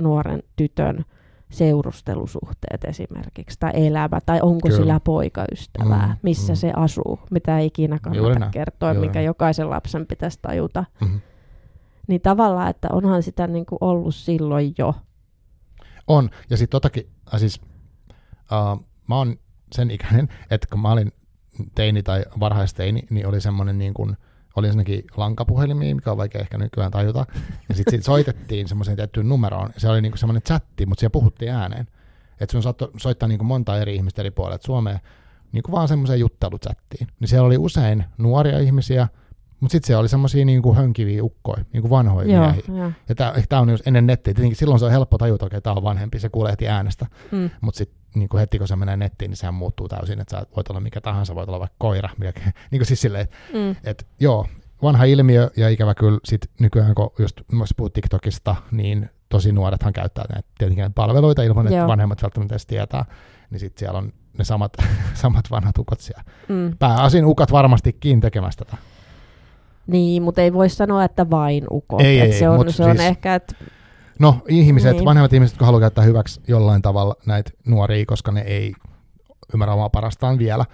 nuoren 0.02 0.44
tytön 0.56 1.06
seurustelusuhteet 1.52 2.84
esimerkiksi, 2.84 3.60
tai 3.60 3.72
elämä, 3.74 4.20
tai 4.26 4.40
onko 4.42 4.68
Kyllä. 4.68 4.78
sillä 4.78 5.00
poikaystävää, 5.00 6.08
Mm, 6.08 6.16
missä 6.22 6.54
mm. 6.54 6.58
se 6.58 6.72
asuu, 6.76 7.20
mitä 7.32 7.60
ei 7.60 7.66
ikinä 7.66 7.98
Juuri 8.06 8.20
kannata 8.20 8.40
näin, 8.40 8.52
kertoa, 8.52 8.94
juuri 8.94 9.08
mikä 9.08 9.20
näin. 9.20 9.26
jokaisen 9.26 9.70
lapsen 9.70 10.06
pitäisi 10.08 10.40
tajuta. 10.42 10.86
Mhm. 11.02 11.16
Niin 12.08 12.22
tavallaan, 12.22 12.70
että 12.70 12.88
onhan 12.92 13.24
sitä 13.24 13.48
niin 13.48 13.66
kuin 13.66 13.78
ollut 13.82 14.16
silloin 14.16 14.74
jo. 14.78 14.96
On, 16.08 16.30
ja 16.50 16.58
sitten 16.58 16.72
totakin, 16.72 17.10
äh, 17.34 17.40
siis 17.40 17.62
uh, 18.52 18.86
mä 19.08 19.18
oon 19.18 19.36
sen 19.72 19.92
ikäinen, 19.92 20.30
että 20.52 20.68
kun 20.72 20.80
mä 20.80 20.92
olin 20.92 21.12
teini 21.76 22.04
tai 22.04 22.26
varhaisteini, 22.40 23.04
niin 23.10 23.28
oli 23.28 23.42
semmoinen 23.42 23.78
niin 23.78 23.94
kuin, 23.94 24.18
oli 24.56 24.68
ensinnäkin 24.68 25.04
lankapuhelimia, 25.18 25.96
mikä 25.96 26.12
on 26.12 26.18
vaikea 26.18 26.42
ehkä 26.42 26.58
nykyään 26.58 26.92
tajuta, 26.92 27.26
ja 27.70 27.76
sitten 27.76 27.92
sit 27.92 28.04
soitettiin 28.04 28.68
semmoiseen 28.68 28.98
tiettyyn 28.98 29.30
numeroon, 29.30 29.70
se 29.78 29.90
oli 29.90 30.02
niin 30.02 30.12
kuin 30.12 30.20
semmoinen 30.20 30.44
chatti, 30.44 30.86
mutta 30.86 31.00
siellä 31.00 31.14
puhuttiin 31.14 31.52
ääneen, 31.52 31.88
että 32.40 32.52
sun 32.52 32.64
saattoi 32.64 32.92
soittaa 32.98 33.28
niin 33.28 33.40
kuin 33.40 33.48
monta 33.48 33.78
eri 33.78 33.96
ihmistä 33.96 34.22
eri 34.22 34.32
puolilla, 34.32 34.56
että 34.56 34.66
Suomeen 34.66 35.00
niin 35.52 35.64
kuin 35.64 35.72
vaan 35.72 35.88
semmoiseen 35.88 36.20
jutteluchattiin, 36.20 37.08
niin 37.20 37.28
siellä 37.28 37.48
oli 37.48 37.58
usein 37.58 38.06
nuoria 38.18 38.60
ihmisiä, 38.60 39.08
mutta 39.64 39.72
sitten 39.72 39.88
siellä 39.88 40.00
oli 40.00 40.10
semmoisia 40.10 40.46
niin 40.46 40.62
kuin 40.62 40.76
hönkiviä 40.78 41.24
ukkoja, 41.24 41.64
niin 41.74 41.82
kuin 41.82 41.90
vanhoja 41.90 42.34
Joo, 42.34 42.46
miehiä. 42.46 42.64
joo. 42.84 42.92
Ja 43.10 43.16
tämä 43.50 43.62
on 43.62 43.70
just 43.70 43.88
ennen 43.88 44.08
nettiä. 44.08 44.34
Tietenkin 44.34 44.58
silloin 44.58 44.80
se 44.80 44.86
on 44.86 44.92
helppo 44.92 45.18
tajuta, 45.18 45.46
että 45.46 45.62
tämä 45.62 45.74
on 45.74 45.84
vanhempi, 45.84 46.20
se 46.20 46.30
kuulee 46.30 46.52
heti 46.52 46.68
äänestä. 46.68 47.06
Mm. 47.32 47.50
Mutta 47.62 47.78
sitten 47.78 48.00
niin 48.16 48.30
heti 48.40 48.58
kun 48.58 48.68
se 48.68 48.76
menee 48.76 48.98
nettiin, 48.98 49.30
niin 49.30 49.38
sehän 49.38 49.54
muuttuu 49.54 49.88
täysin, 49.88 50.20
että 50.20 50.40
sä 50.40 50.46
voit 50.56 50.70
olla 50.70 50.80
mikä 50.80 51.02
tahansa, 51.02 51.36
voit 51.36 51.50
olla 51.50 51.60
vaikka 51.60 51.76
koira. 51.80 52.10
Mikä, 52.18 52.40
niin 52.72 52.80
kuin 52.80 52.86
siis 52.86 53.02
silleen, 53.02 53.24
että 53.24 53.36
Mm. 53.54 53.76
et, 53.84 54.08
joo, 54.20 54.48
vanha 54.82 55.04
ilmiö 55.04 55.50
ja 55.58 55.70
ikävä 55.70 55.94
kyllä 55.96 56.20
sit 56.26 56.42
nykyään, 56.60 56.96
kun 56.96 57.12
just 57.20 57.42
jos 57.60 57.74
puhut 57.78 57.94
TikTokista, 57.94 58.56
niin 58.72 59.10
tosi 59.30 59.52
nuorethan 59.52 59.94
käyttää 59.94 60.26
näitä 60.34 60.50
tietenkin 60.58 60.82
näitä 60.82 60.94
palveluita 60.94 61.44
ilman, 61.44 61.68
että 61.68 61.78
Joo. 61.78 61.88
vanhemmat 61.88 62.24
välttämättä 62.24 62.54
edes 62.54 62.66
tietää. 62.66 63.06
Niin 63.50 63.60
sitten 63.60 63.80
siellä 63.80 63.98
on 63.98 64.14
ne 64.38 64.44
samat, 64.44 64.74
samat 65.14 65.52
vanhat 65.52 65.78
ukot 65.78 66.00
siellä. 66.00 66.24
Mm. 66.50 66.78
Pääasin 66.80 67.26
ukat 67.26 67.52
varmastikin 67.52 68.20
tekemässä 68.22 68.66
tätä. 68.66 68.78
Niin, 69.88 70.24
mutta 70.24 70.42
ei 70.42 70.54
voi 70.54 70.70
sanoa, 70.70 71.04
että 71.04 71.30
vain 71.30 71.64
ukot. 71.72 72.02
Ei, 72.02 72.20
Et 72.20 72.26
ei, 72.34 72.40
se 72.40 72.50
on, 72.50 72.74
se 72.74 72.84
on 72.84 72.90
siis- 72.98 73.02
ehkä, 73.08 73.36
että 73.36 73.56
No 74.20 74.38
ihmiset, 74.48 74.92
Niin. 74.96 75.06
vanhemmat 75.06 75.34
ihmiset, 75.34 75.54
jotka 75.56 75.66
haluaa 75.66 75.80
käyttää 75.80 76.04
hyväksi 76.04 76.42
jollain 76.48 76.82
tavalla 76.82 77.16
näitä 77.26 77.52
nuoria, 77.68 78.06
koska 78.06 78.32
ne 78.32 78.42
ei 78.42 78.74
ymmärrä 79.54 79.74
omaa 79.74 79.90
parastaan 79.90 80.38
vielä. 80.38 80.66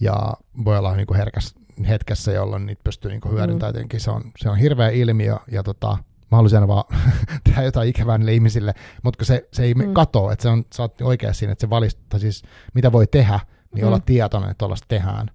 Ja 0.00 0.32
voi 0.64 0.78
olla 0.78 0.96
niin 0.96 1.06
kuin 1.06 1.16
herkäs 1.18 1.54
hetkessä, 1.88 2.32
jolloin 2.32 2.66
niitä 2.66 2.80
pystyy 2.84 3.10
niin 3.10 3.20
hyödyntämään. 3.30 3.74
Mm. 3.92 3.98
Se, 3.98 4.10
on, 4.10 4.22
se 4.38 4.50
on 4.50 4.56
hirveä 4.56 4.88
ilmiö 4.88 5.36
ja 5.50 5.62
tota, 5.62 5.88
mä 6.30 6.36
haluaisin 6.36 6.56
aina 6.56 6.68
vaan 6.68 6.84
tehdä 7.44 7.62
jotain 7.62 7.88
ikävää 7.88 8.18
niille 8.18 8.32
ihmisille, 8.34 8.74
mutta 9.02 9.24
se, 9.24 9.48
se 9.52 9.62
ei 9.62 9.74
mm. 9.74 9.84
Mm. 9.86 9.92
katoa, 9.94 10.32
että 10.32 10.42
se 10.42 10.48
on, 10.48 10.64
sä 10.74 10.82
oot 10.82 11.00
oikea 11.00 11.32
siinä, 11.32 11.52
että 11.52 11.60
se 11.60 11.70
valistaa 11.70 12.20
siis, 12.20 12.42
mitä 12.74 12.92
voi 12.92 13.06
tehdä, 13.06 13.40
niin 13.74 13.84
Mm. 13.84 13.88
olla 13.88 13.98
tietoinen, 13.98 14.50
että 14.50 14.58
tuollaista 14.58 14.86
tehdään. 14.88 15.30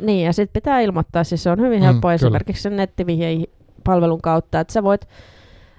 Niin, 0.00 0.26
ja 0.26 0.32
sitten 0.32 0.62
pitää 0.62 0.80
ilmoittaa, 0.80 1.24
siis 1.24 1.42
se 1.42 1.50
on 1.50 1.60
hyvin 1.60 1.78
Mm, 1.80 1.84
helppoa 1.84 2.00
kyllä. 2.08 2.14
esimerkiksi 2.14 2.62
sen 2.62 2.76
nettivihjepalvelun 2.76 4.20
kautta, 4.22 4.60
että 4.60 4.72
sä 4.72 4.82
voit 4.82 5.08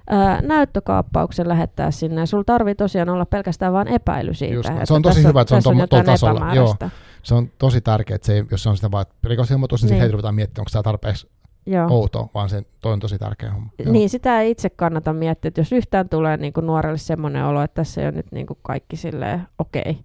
ää, 0.09 0.41
näyttökaappauksen 0.41 1.47
lähettää 1.47 1.91
sinne, 1.91 2.21
ja 2.21 2.25
sulla 2.25 2.43
tarvii 2.43 2.75
tosiaan 2.75 3.09
olla 3.09 3.25
pelkästään 3.25 3.73
vain 3.73 3.87
epäily 3.87 4.33
siitä. 4.33 4.53
Just 4.55 4.69
että 4.69 4.85
Se 4.85 4.93
on 4.93 5.01
tosi 5.01 5.15
tässä- 5.15 5.27
hyvä, 5.29 5.41
että 5.41 5.61
se 5.61 5.69
on 5.69 5.75
tuolla 5.89 6.03
tasolla, 6.05 6.33
epämääräistä. 6.39 6.89
Se 7.23 7.35
on 7.35 7.49
tosi 7.59 7.81
tärkeää, 7.81 8.15
että 8.15 8.25
se 8.25 8.33
ei, 8.33 8.43
jos 8.51 8.63
se 8.63 8.69
on 8.69 8.75
sitä 8.75 8.91
vaan 8.91 9.01
että 9.01 9.15
rikosilmoitus, 9.23 9.81
niin, 9.83 9.87
niin. 9.87 9.93
Niin. 9.93 10.01
heti 10.01 10.11
ruvetaan 10.11 10.35
miettimään, 10.35 10.61
onko 10.61 10.69
tämä 10.71 10.83
tarpeeksi 10.83 11.27
Joo. 11.65 11.87
outo, 11.89 12.29
vaan 12.33 12.49
se 12.49 12.63
toi 12.81 12.93
on 12.93 12.99
tosi 12.99 13.17
tärkeä 13.17 13.51
homma. 13.51 13.69
Joo. 13.79 13.91
Niin, 13.91 14.09
sitä 14.09 14.41
ei 14.41 14.51
itse 14.51 14.69
kannata 14.69 15.13
miettiä, 15.13 15.49
että 15.49 15.61
jos 15.61 15.71
yhtään 15.71 16.09
tulee 16.09 16.37
niin 16.37 16.53
kuin 16.53 16.65
nuorelle 16.65 16.97
semmoinen 16.97 17.45
olo, 17.45 17.61
että 17.61 17.75
tässä 17.75 18.01
ei 18.01 18.07
ole 18.07 18.15
nyt 18.15 18.31
niin 18.31 18.47
kuin 18.47 18.59
kaikki 18.61 18.95
silleen 18.95 19.41
okei, 19.59 19.81
okay, 19.81 19.95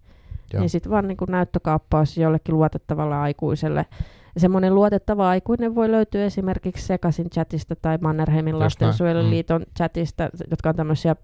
Joo. 0.52 0.60
niin 0.60 0.70
sitten 0.70 0.92
vaan 0.92 1.08
niin 1.08 1.16
kuin 1.16 1.30
näyttökaappaus 1.30 2.18
jollekin 2.18 2.54
luotettavalle 2.54 3.16
aikuiselle. 3.16 3.86
Semmoinen 4.36 4.74
luotettava 4.74 5.28
aikuinen 5.28 5.74
voi 5.74 5.90
löytyä 5.90 6.24
esimerkiksi 6.24 6.86
Sekasin 6.86 7.30
chatista 7.30 7.76
tai 7.76 7.98
Mannerheimin 8.00 8.52
Just 8.52 8.62
lastensuojeluliiton 8.62 9.62
chatista, 9.76 10.28
jotka 10.50 10.68
on 10.68 10.76
tämmöisiä 10.76 11.16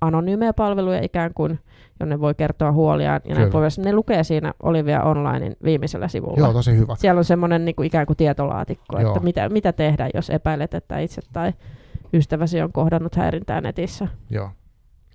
anonyymejä 0.00 0.52
palveluja 0.52 1.04
ikään 1.04 1.34
kuin, 1.34 1.58
jonne 2.00 2.20
voi 2.20 2.34
kertoa 2.34 2.72
huoliaan 2.72 3.20
ja 3.24 3.34
näin 3.34 3.52
pois. 3.52 3.78
Ne 3.78 3.92
lukee 3.92 4.24
siinä 4.24 4.54
Olivia 4.62 5.02
Onlinein 5.02 5.56
viimeisellä 5.64 6.08
sivulla. 6.08 6.38
Joo, 6.38 6.52
tosi 6.52 6.76
hyvä. 6.76 6.96
Siellä 6.96 7.18
on 7.18 7.24
semmoinen 7.24 7.64
niin 7.64 7.76
kuin 7.76 7.86
ikään 7.86 8.06
kuin 8.06 8.16
tietolaatikko, 8.16 9.00
Joo. 9.00 9.10
että 9.10 9.24
mitä, 9.24 9.48
mitä 9.48 9.72
tehdä, 9.72 10.10
jos 10.14 10.30
epäilet, 10.30 10.74
että 10.74 10.98
itse 10.98 11.22
tai 11.32 11.52
ystäväsi 12.12 12.60
on 12.60 12.72
kohdannut 12.72 13.14
häirintää 13.14 13.60
netissä. 13.60 14.08
Joo. 14.30 14.50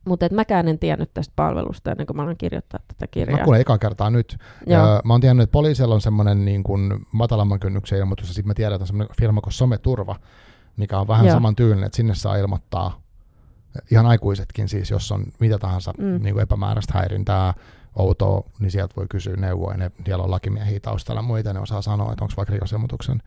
Mutta 0.06 0.28
mäkään 0.32 0.68
en 0.68 0.80
tiennyt 0.80 1.14
tästä 1.14 1.34
palvelusta 1.36 1.92
ennen 1.92 2.08
kuin 2.08 2.18
mä 2.18 2.24
aloin 2.24 2.38
kirjoittaa 2.38 2.80
tätä 2.88 3.04
Mä 3.04 3.08
kirjaa. 3.08 3.44
kuulen 3.44 3.62
eka 3.62 3.78
kertaa 3.78 4.10
nyt. 4.10 4.38
Joo. 4.66 4.80
Ja 4.88 5.02
mä 5.06 5.14
oon 5.14 5.22
tiennyt, 5.22 5.44
että 5.44 5.52
poliisilla 5.52 5.96
on 5.96 6.02
semmoinen 6.02 6.46
niin 6.46 6.64
kuin 6.64 7.06
matalamman 7.12 7.60
kynnyksen 7.60 8.00
ilmoitus, 8.00 8.28
ja 8.28 8.34
sitten 8.34 8.48
mä 8.48 8.54
tiedän, 8.54 8.74
että 8.76 8.84
on 8.84 8.88
semmoinen 8.88 9.16
firma 9.20 9.42
kuin 9.42 9.54
Someturva, 9.54 10.16
mikä 10.78 11.00
on 11.00 11.08
vähän 11.08 11.26
Joo. 11.26 11.34
saman 11.36 11.56
tyylinen, 11.56 11.84
että 11.86 11.96
sinne 11.96 12.16
saa 12.16 12.36
ilmoittaa 12.36 13.02
ihan 13.92 14.06
aikuisetkin 14.06 14.70
siis, 14.70 14.92
jos 14.92 15.12
on 15.12 15.26
mitä 15.40 15.58
tahansa 15.58 15.94
Mm. 15.98 16.24
niin 16.24 16.34
kuin 16.34 16.44
epämääräistä 16.44 16.94
häirintää, 16.98 17.54
outoa, 17.96 18.44
niin 18.60 18.72
sieltä 18.72 18.96
voi 18.96 19.06
kysyä 19.10 19.36
neuvoa, 19.36 19.72
ja 19.72 19.78
ne, 19.78 19.92
siellä 20.06 20.24
on 20.24 20.32
lakimiehiä 20.32 20.80
taustalla 20.80 21.22
muita, 21.22 21.54
ne 21.54 21.60
osaa 21.60 21.82
sanoa, 21.82 22.12
että 22.12 22.24
onko 22.26 22.34
vaikka 22.38 22.54
rikosilmoituksen 22.54 23.22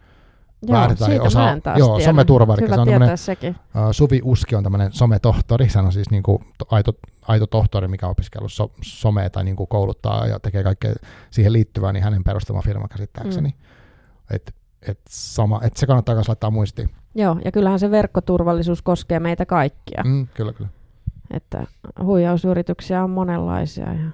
Joo, 0.63 0.79
väärin 0.79 0.97
tai 0.99 1.19
osaa- 1.19 1.57
joo, 1.79 1.97
tiedä. 1.97 2.11
someturva, 2.11 2.57
Hyvä 2.61 2.75
se 2.75 2.81
on 2.81 2.87
tietää 2.87 2.99
tämmönen- 2.99 3.19
sekin. 3.19 3.51
Uh, 3.51 3.83
Suvi 3.93 4.21
Uski 4.25 4.55
on 4.57 4.63
tämmöinen 4.63 4.93
sometohtori, 4.93 5.67
hän 5.75 5.85
on 5.87 5.93
siis 5.93 6.11
niinku 6.11 6.43
to- 6.59 6.67
aito, 6.71 6.93
aito 7.29 7.47
tohtori, 7.47 7.89
mikä 7.89 8.07
on 8.07 8.11
opiskellut 8.11 8.53
so, 8.53 8.71
somea 8.83 9.31
tai 9.31 9.45
niinku 9.45 9.67
kouluttaa 9.67 10.27
ja 10.27 10.41
tekee 10.41 10.63
kaikkea 10.63 10.95
siihen 11.31 11.53
liittyvää, 11.53 11.93
niin 11.93 12.05
hänen 12.05 12.25
perustama 12.25 12.63
firma 12.63 12.89
käsittääkseni. 12.89 13.49
Mm. 13.49 14.35
Et, 14.37 14.55
et 14.89 15.01
sama, 15.09 15.61
et 15.63 15.77
se 15.77 15.87
kannattaa 15.87 16.15
myös 16.15 16.29
laittaa 16.29 16.51
muistiin. 16.51 16.91
Joo, 17.15 17.37
ja 17.45 17.53
kyllähän 17.53 17.79
se 17.79 17.91
verkkoturvallisuus 17.91 18.83
koskee 18.83 19.21
meitä 19.21 19.47
kaikkia. 19.47 20.03
Mm, 20.05 20.27
kyllä, 20.35 20.53
kyllä. 20.53 20.71
Että 21.31 21.67
huijausyrityksiä 22.03 23.05
on 23.05 23.11
monenlaisia 23.11 23.93
ja 23.95 24.11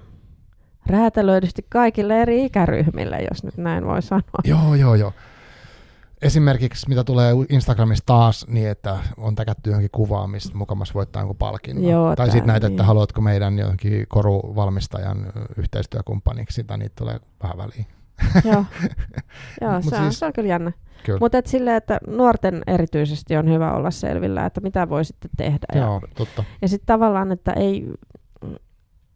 räätälöidysti 0.86 1.66
kaikille 1.68 2.22
eri 2.22 2.45
ikäryhmille, 2.45 3.18
jos 3.30 3.45
nyt 3.45 3.57
näin 3.57 3.86
voi 3.86 4.03
sanoa. 4.03 4.24
Joo, 4.45 4.74
joo, 4.74 4.95
joo. 4.95 5.12
Esimerkiksi 6.23 6.89
mitä 6.89 7.05
tulee 7.05 7.33
Instagramissa 7.49 8.07
taas, 8.07 8.47
niin 8.49 8.68
että 8.68 8.99
on 9.16 9.35
täkätty 9.35 9.71
johonkin 9.71 9.91
kuvaan, 9.93 10.31
mistä 10.31 10.57
mukamassa 10.59 10.95
voittaa 10.95 11.23
jonkun 11.23 11.37
palkinnon. 11.37 11.91
Joo, 11.91 12.16
tai 12.16 12.27
sitten 12.27 12.47
näitä, 12.47 12.68
niin. 12.68 12.73
että 12.73 12.85
haluatko 12.85 13.21
meidän 13.21 13.59
johonkin 13.59 14.07
koruvalmistajan 14.09 15.33
yhteistyökumppaniksi, 15.57 16.64
tai 16.64 16.79
niitä 16.79 16.95
tulee 16.99 17.21
vähän 17.43 17.59
väliin. 17.59 17.87
Joo, 18.45 18.64
Joo 19.61 19.83
se, 19.83 19.97
on, 19.97 20.03
siis- 20.03 20.18
se 20.18 20.27
on 20.27 20.33
kyllä 20.33 20.49
jännä. 20.49 20.73
Mutta 21.21 21.39
et 21.39 21.47
silleen, 21.47 21.77
että 21.77 21.99
nuorten 22.07 22.62
erityisesti 22.66 23.37
on 23.37 23.49
hyvä 23.49 23.73
olla 23.73 23.91
selvillä, 23.91 24.47
että 24.47 24.61
mitä 24.61 24.89
voi 24.89 25.05
sitten 25.05 25.31
tehdä. 25.37 25.66
Ja, 25.75 25.81
Joo, 25.81 26.01
totta. 26.14 26.45
ja 26.62 26.68
sitten 26.68 26.87
tavallaan, 26.87 27.33
että 27.33 27.53
ei, 27.53 27.87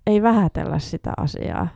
ei 0.07 0.23
vähätellä 0.23 0.79
sitä 0.79 1.13
asiaa. 1.17 1.69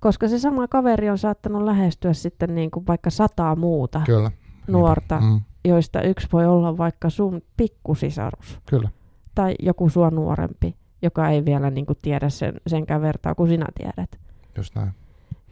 Koska 0.00 0.28
se 0.28 0.38
sama 0.38 0.68
kaveri 0.68 1.10
on 1.10 1.18
saattanut 1.18 1.62
lähestyä 1.62 2.12
sitten 2.12 2.54
niin 2.54 2.70
kuin 2.70 2.86
vaikka 2.86 3.10
sataa 3.10 3.56
muuta 3.56 4.00
Kyllä. 4.06 4.30
Nuorta, 4.68 5.20
Mm, 5.20 5.40
joista 5.64 6.02
yksi 6.02 6.28
voi 6.32 6.46
olla 6.46 6.76
vaikka 6.78 7.10
sun 7.10 7.42
pikkusisarus 7.56 8.58
kyllä. 8.66 8.88
tai 9.34 9.54
joku 9.62 9.90
sua 9.90 10.10
nuorempi, 10.10 10.76
joka 11.02 11.28
ei 11.28 11.44
vielä 11.44 11.70
niin 11.70 11.86
kuin 11.86 11.98
tiedä 12.02 12.28
sen, 12.28 12.54
senkään 12.66 13.02
vertaa 13.02 13.34
kuin 13.34 13.48
sinä 13.48 13.66
tiedät. 13.78 14.18
Just 14.56 14.74
näin. 14.74 14.90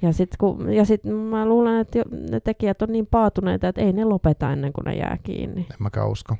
Ja 0.03 0.12
sitten 0.12 0.39
ja 0.77 0.85
sit 0.85 1.01
mä 1.31 1.47
luulen, 1.47 1.81
että 1.81 1.99
jo- 1.99 2.05
ne 2.31 2.41
tekijät 2.41 2.83
on 2.83 2.93
niin 2.93 3.07
paatuneita, 3.07 3.69
että 3.69 3.81
ei 3.81 3.93
ne 3.93 4.05
lopeta 4.05 4.53
ennen 4.53 4.73
kuin 4.73 4.85
ne 4.85 4.95
jää 4.95 5.19
kiinni. 5.23 5.61
En 5.61 5.77
mäkään 5.79 6.09
usko. 6.09 6.37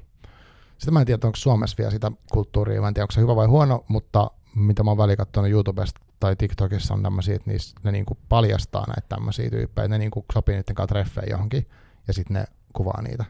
Sitä 0.79 0.93
mä 0.93 1.01
en 1.01 1.07
tiedä, 1.07 1.27
onko 1.27 1.37
Suomessa 1.37 1.75
vielä 1.79 1.91
sitä 1.91 2.12
kulttuuria. 2.33 2.81
Mä 2.81 2.89
en 2.89 2.95
tiedä, 2.95 3.05
onko 3.05 3.12
se 3.12 3.20
hyvä 3.20 3.37
vai 3.37 3.47
huono, 3.47 3.85
mutta 3.89 4.31
mitä 4.57 4.83
mä 4.85 4.91
oon 4.91 4.99
väliin 4.99 5.16
katsonut 5.16 5.51
YouTubesta 5.51 6.01
tai 6.20 6.37
TikTokissa 6.37 6.95
on 6.95 7.03
tämmöisiä, 7.03 7.35
että 7.37 7.51
niissä, 7.51 7.77
ne 7.85 7.93
niinku 7.93 8.18
paljastaa 8.29 8.85
näitä 8.87 9.07
tämmöisiä 9.09 9.51
tyyppejä. 9.51 9.89
Ne 9.89 9.99
niinku 9.99 10.25
sopii 10.33 10.55
niiden 10.57 10.75
kanssa 10.75 10.89
treffejä 10.95 11.27
johonkin 11.31 11.66
ja 12.09 12.12
sitten 12.14 12.35
ne 12.35 12.45
kuvaa 12.75 13.03
niitä. 13.03 13.25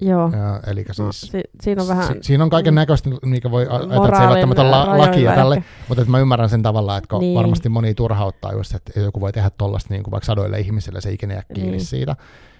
Joo. 0.00 0.30
Ja, 0.32 0.60
eli 0.66 0.84
No, 0.98 1.12
siis, 1.12 1.20
si- 1.32 1.50
siinä 1.62 1.82
on 1.82 1.88
vähän 1.88 2.06
si- 2.06 2.18
siinä 2.22 2.44
on 2.44 2.50
kaiken 2.50 2.74
näköistä, 2.74 3.10
mikä 3.24 3.50
voi 3.50 3.66
ajatella, 3.70 4.06
että 4.06 4.16
se 4.18 4.22
ei 4.22 4.28
välttämättä 4.28 4.70
la- 4.70 4.98
lakia 4.98 5.34
tälle, 5.34 5.54
ehkä. 5.56 5.68
mutta 5.88 6.02
että 6.02 6.10
mä 6.10 6.18
ymmärrän 6.18 6.48
sen 6.48 6.62
tavalla, 6.62 6.96
että 6.96 7.18
Niin. 7.18 7.34
varmasti 7.38 7.68
moni 7.68 7.94
turhauttaa 7.94 8.52
just, 8.52 8.74
että 8.74 9.00
joku 9.00 9.20
voi 9.20 9.32
tehdä 9.32 9.50
tollasta 9.58 9.94
niin 9.94 10.02
kuin 10.02 10.12
vaikka 10.12 10.26
sadoille 10.26 10.60
ihmisille, 10.60 11.00
se 11.00 11.08
ei 11.08 11.14
ikinä 11.14 11.34
jää 11.34 11.42
kiinni 11.54 11.70
Niin. 11.70 11.84
siitä, 11.84 12.16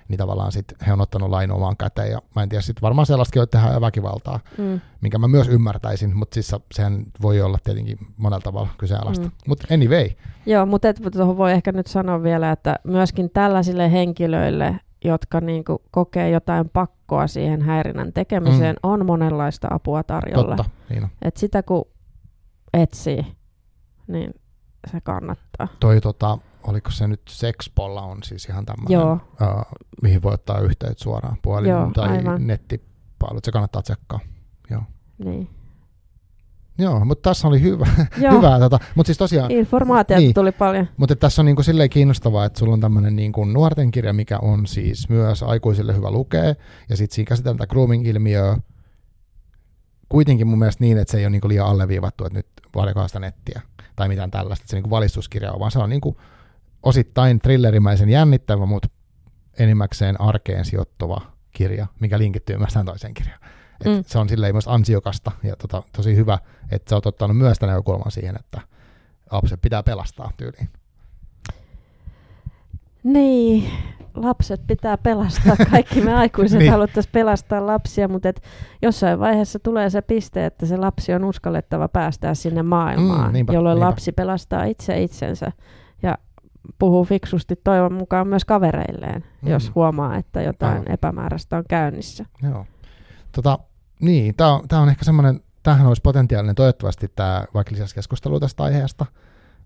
niin 0.09 0.19
tavallaan 0.19 0.53
sit 0.53 0.65
he 0.87 0.93
on 0.93 1.01
ottanut 1.01 1.31
lain 1.31 1.51
omaan 1.53 1.77
käteen, 1.77 2.11
ja 2.11 2.23
mä 2.37 2.43
en 2.43 2.49
tiedä, 2.49 2.63
sit 2.63 2.83
varmaan 2.83 3.07
sellaistakin 3.07 3.41
voi 3.41 3.47
tehdä 3.47 3.81
väkivaltaa, 3.81 4.41
Mm. 4.59 4.81
minkä 5.01 5.19
mä 5.19 5.29
myös 5.29 5.49
ymmärtäisin, 5.49 6.17
mutta 6.17 6.35
siis 6.35 6.55
sehän 6.75 7.03
voi 7.23 7.41
olla 7.41 7.59
tietenkin 7.65 7.99
monella 8.17 8.41
tavalla 8.41 8.69
kyseenalaista. 8.79 9.25
Mm. 9.27 9.31
Mm. 9.31 9.49
Mutta 9.49 9.67
anyway, 9.75 10.09
Joo, 10.47 10.67
mutta 10.67 10.95
tuohon 11.13 11.37
voi 11.37 11.53
ehkä 11.53 11.73
nyt 11.73 11.87
sanoa 11.87 12.23
vielä, 12.23 12.51
että 12.53 12.77
myöskin 12.85 13.31
tällaisille 13.31 13.93
henkilöille, 13.93 14.81
jotka 15.05 15.41
niinku 15.41 15.83
kokee 15.91 16.31
jotain 16.31 16.69
pakkoa 16.69 17.27
siihen 17.27 17.63
häirinnän 17.63 18.13
tekemiseen, 18.13 18.77
mm. 18.77 18.91
on 18.91 19.07
monenlaista 19.07 19.69
apua 19.71 20.03
tarjolla. 20.03 20.57
totta, 20.57 20.71
niin 20.91 21.05
on. 21.05 21.11
Et 21.23 21.37
sitä 21.37 21.63
kun 21.63 21.85
etsii, 22.75 23.27
niin 24.07 24.35
se 24.93 25.01
kannattaa. 25.01 25.69
Toi 25.81 26.01
tota, 26.01 26.39
oliko 26.63 26.91
se 26.91 27.09
nyt 27.09 27.23
Sexpolla 27.29 28.03
on 28.03 28.23
siis 28.23 28.45
ihan 28.45 28.67
tämmöinen, 28.67 29.01
Joo. 29.01 29.13
uh, 29.13 29.65
mihin 30.03 30.23
voi 30.23 30.35
ottaa 30.35 30.61
yhteyttä 30.61 31.03
suoraan 31.03 31.37
puolin 31.43 31.71
Joo, 31.71 31.91
tai 31.95 32.09
aivan. 32.09 32.47
nettipalvelut, 32.47 33.45
se 33.45 33.53
kannattaa 33.53 33.83
tsekkaa. 33.83 34.21
Niin. 35.25 35.49
Joo, 36.79 37.05
mutta 37.05 37.31
tässä 37.31 37.49
oli 37.49 37.63
hyvä, 37.63 37.87
hyvää. 38.33 38.59
Tota, 38.59 38.79
mutta 38.95 39.09
siis 39.09 39.19
tosiaan, 39.19 39.51
informaatiota 39.51 40.21
Niin. 40.21 40.35
tuli 40.35 40.53
paljon. 40.53 40.89
mutta 40.97 41.17
tässä 41.17 41.43
on 41.43 41.47
niinku 41.47 41.63
silleen 41.63 41.91
kiinnostavaa, 41.91 42.45
että 42.45 42.59
sulla 42.59 42.73
on 42.73 42.81
tämmöinen 42.81 43.17
niinku 43.17 43.45
nuorten 43.45 43.91
kirja, 43.91 44.13
mikä 44.13 44.39
on 44.39 44.67
siis 44.67 45.09
myös 45.09 45.43
aikuisille 45.43 45.97
hyvä 45.97 46.11
lukea, 46.11 46.45
ja 46.89 46.97
sitten 46.97 47.15
siinä 47.15 47.29
käsitellään 47.29 47.57
tätä 47.59 47.71
grooming-ilmiöä 47.71 48.59
kuitenkin 50.09 50.47
mun 50.47 50.59
mielestä 50.59 50.85
niin, 50.85 50.99
että 50.99 51.13
se 51.13 51.19
ei 51.19 51.25
ole 51.25 51.31
niinku 51.31 51.49
liian 51.49 51.67
alleviivattu, 51.67 52.25
että 52.25 52.39
nyt 52.39 52.47
vaadikaan 52.75 53.09
sitä 53.09 53.21
nettiä 53.21 53.63
tai 53.97 54.09
mitään 54.09 54.31
tällaista, 54.31 54.63
että 54.63 54.71
se 54.71 54.77
niinku 54.77 54.91
valistuskirja 54.91 55.53
on, 55.53 55.61
vaan 55.61 55.71
se 55.71 55.79
on 55.79 55.91
niinku 55.91 56.21
osittain 56.83 57.39
thrillerimäisen 57.39 58.09
jännittävä, 58.09 58.67
mutta 58.67 58.89
enimmäkseen 59.59 60.21
arkeen 60.21 60.65
sijoittuva 60.65 61.21
kirja, 61.53 61.87
mikä 62.01 62.19
linkittyy 62.19 62.59
myös 62.59 62.73
tähän 62.73 62.87
toiseen 62.87 63.15
kirjaan. 63.15 63.41
Et 63.87 63.97
Mm. 63.97 64.05
Se 64.07 64.19
on 64.19 64.29
silleen 64.29 64.55
myös 64.55 64.69
ansiokasta 64.69 65.31
ja 65.43 65.57
tota, 65.57 65.83
tosi 65.97 66.17
hyvä, 66.17 66.39
että 66.71 66.91
sä 66.91 66.97
oot 66.97 67.07
ottanut 67.07 67.37
myös 67.37 67.59
tämän 67.59 67.73
näkökulman 67.75 68.11
siihen, 68.11 68.37
että 68.41 68.61
lapset 69.33 69.61
pitää 69.63 69.83
pelastaa 69.83 70.31
tyyliin. 70.37 70.69
Niin, 73.05 73.71
lapset 74.15 74.61
pitää 74.67 74.99
pelastaa. 74.99 75.57
Kaikki 75.71 76.01
me 76.01 76.15
aikuiset 76.15 76.59
Niin. 76.59 76.71
haluttaisiin 76.71 77.13
pelastaa 77.13 77.67
lapsia, 77.67 78.09
mutta 78.09 78.29
et 78.29 78.43
jossain 78.83 79.19
vaiheessa 79.21 79.59
tulee 79.59 79.91
se 79.91 80.03
piste, 80.03 80.47
että 80.47 80.67
se 80.67 80.77
lapsi 80.77 81.15
on 81.15 81.25
uskallettava 81.25 81.89
päästää 81.89 82.35
sinne 82.35 82.63
maailmaan, 82.63 83.27
Mm, 83.27 83.33
niinpä, 83.33 83.53
jolloin 83.53 83.75
niinpä. 83.77 83.87
lapsi 83.89 84.13
pelastaa 84.13 84.65
itse 84.65 85.03
itsensä 85.03 85.53
ja 86.03 86.19
puhuu 86.79 87.05
fiksusti 87.05 87.57
toivon 87.65 87.93
mukaan 87.93 88.29
myös 88.29 88.45
kavereilleen, 88.45 89.25
mm. 89.43 89.49
jos 89.51 89.75
huomaa, 89.75 90.17
että 90.17 90.43
jotain 90.43 90.73
Aivan. 90.79 90.93
epämääräistä 90.93 91.57
on 91.57 91.65
käynnissä. 91.69 92.25
Joo. 92.43 92.67
Tota, 93.33 93.59
niin, 94.03 94.35
tämä 94.35 94.53
on, 94.55 94.69
tää 94.69 94.81
on 94.81 94.89
ehkä 94.89 95.05
semmoinen, 95.05 95.41
tämähän 95.63 95.87
olisi 95.87 96.03
potentiaalinen 96.03 96.55
toivottavasti 96.55 97.09
tämä, 97.17 97.45
vaikka 97.55 97.73
lisäsi 97.73 97.95
keskustelua 97.95 98.41
tästä 98.41 98.63
aiheesta, 98.63 99.07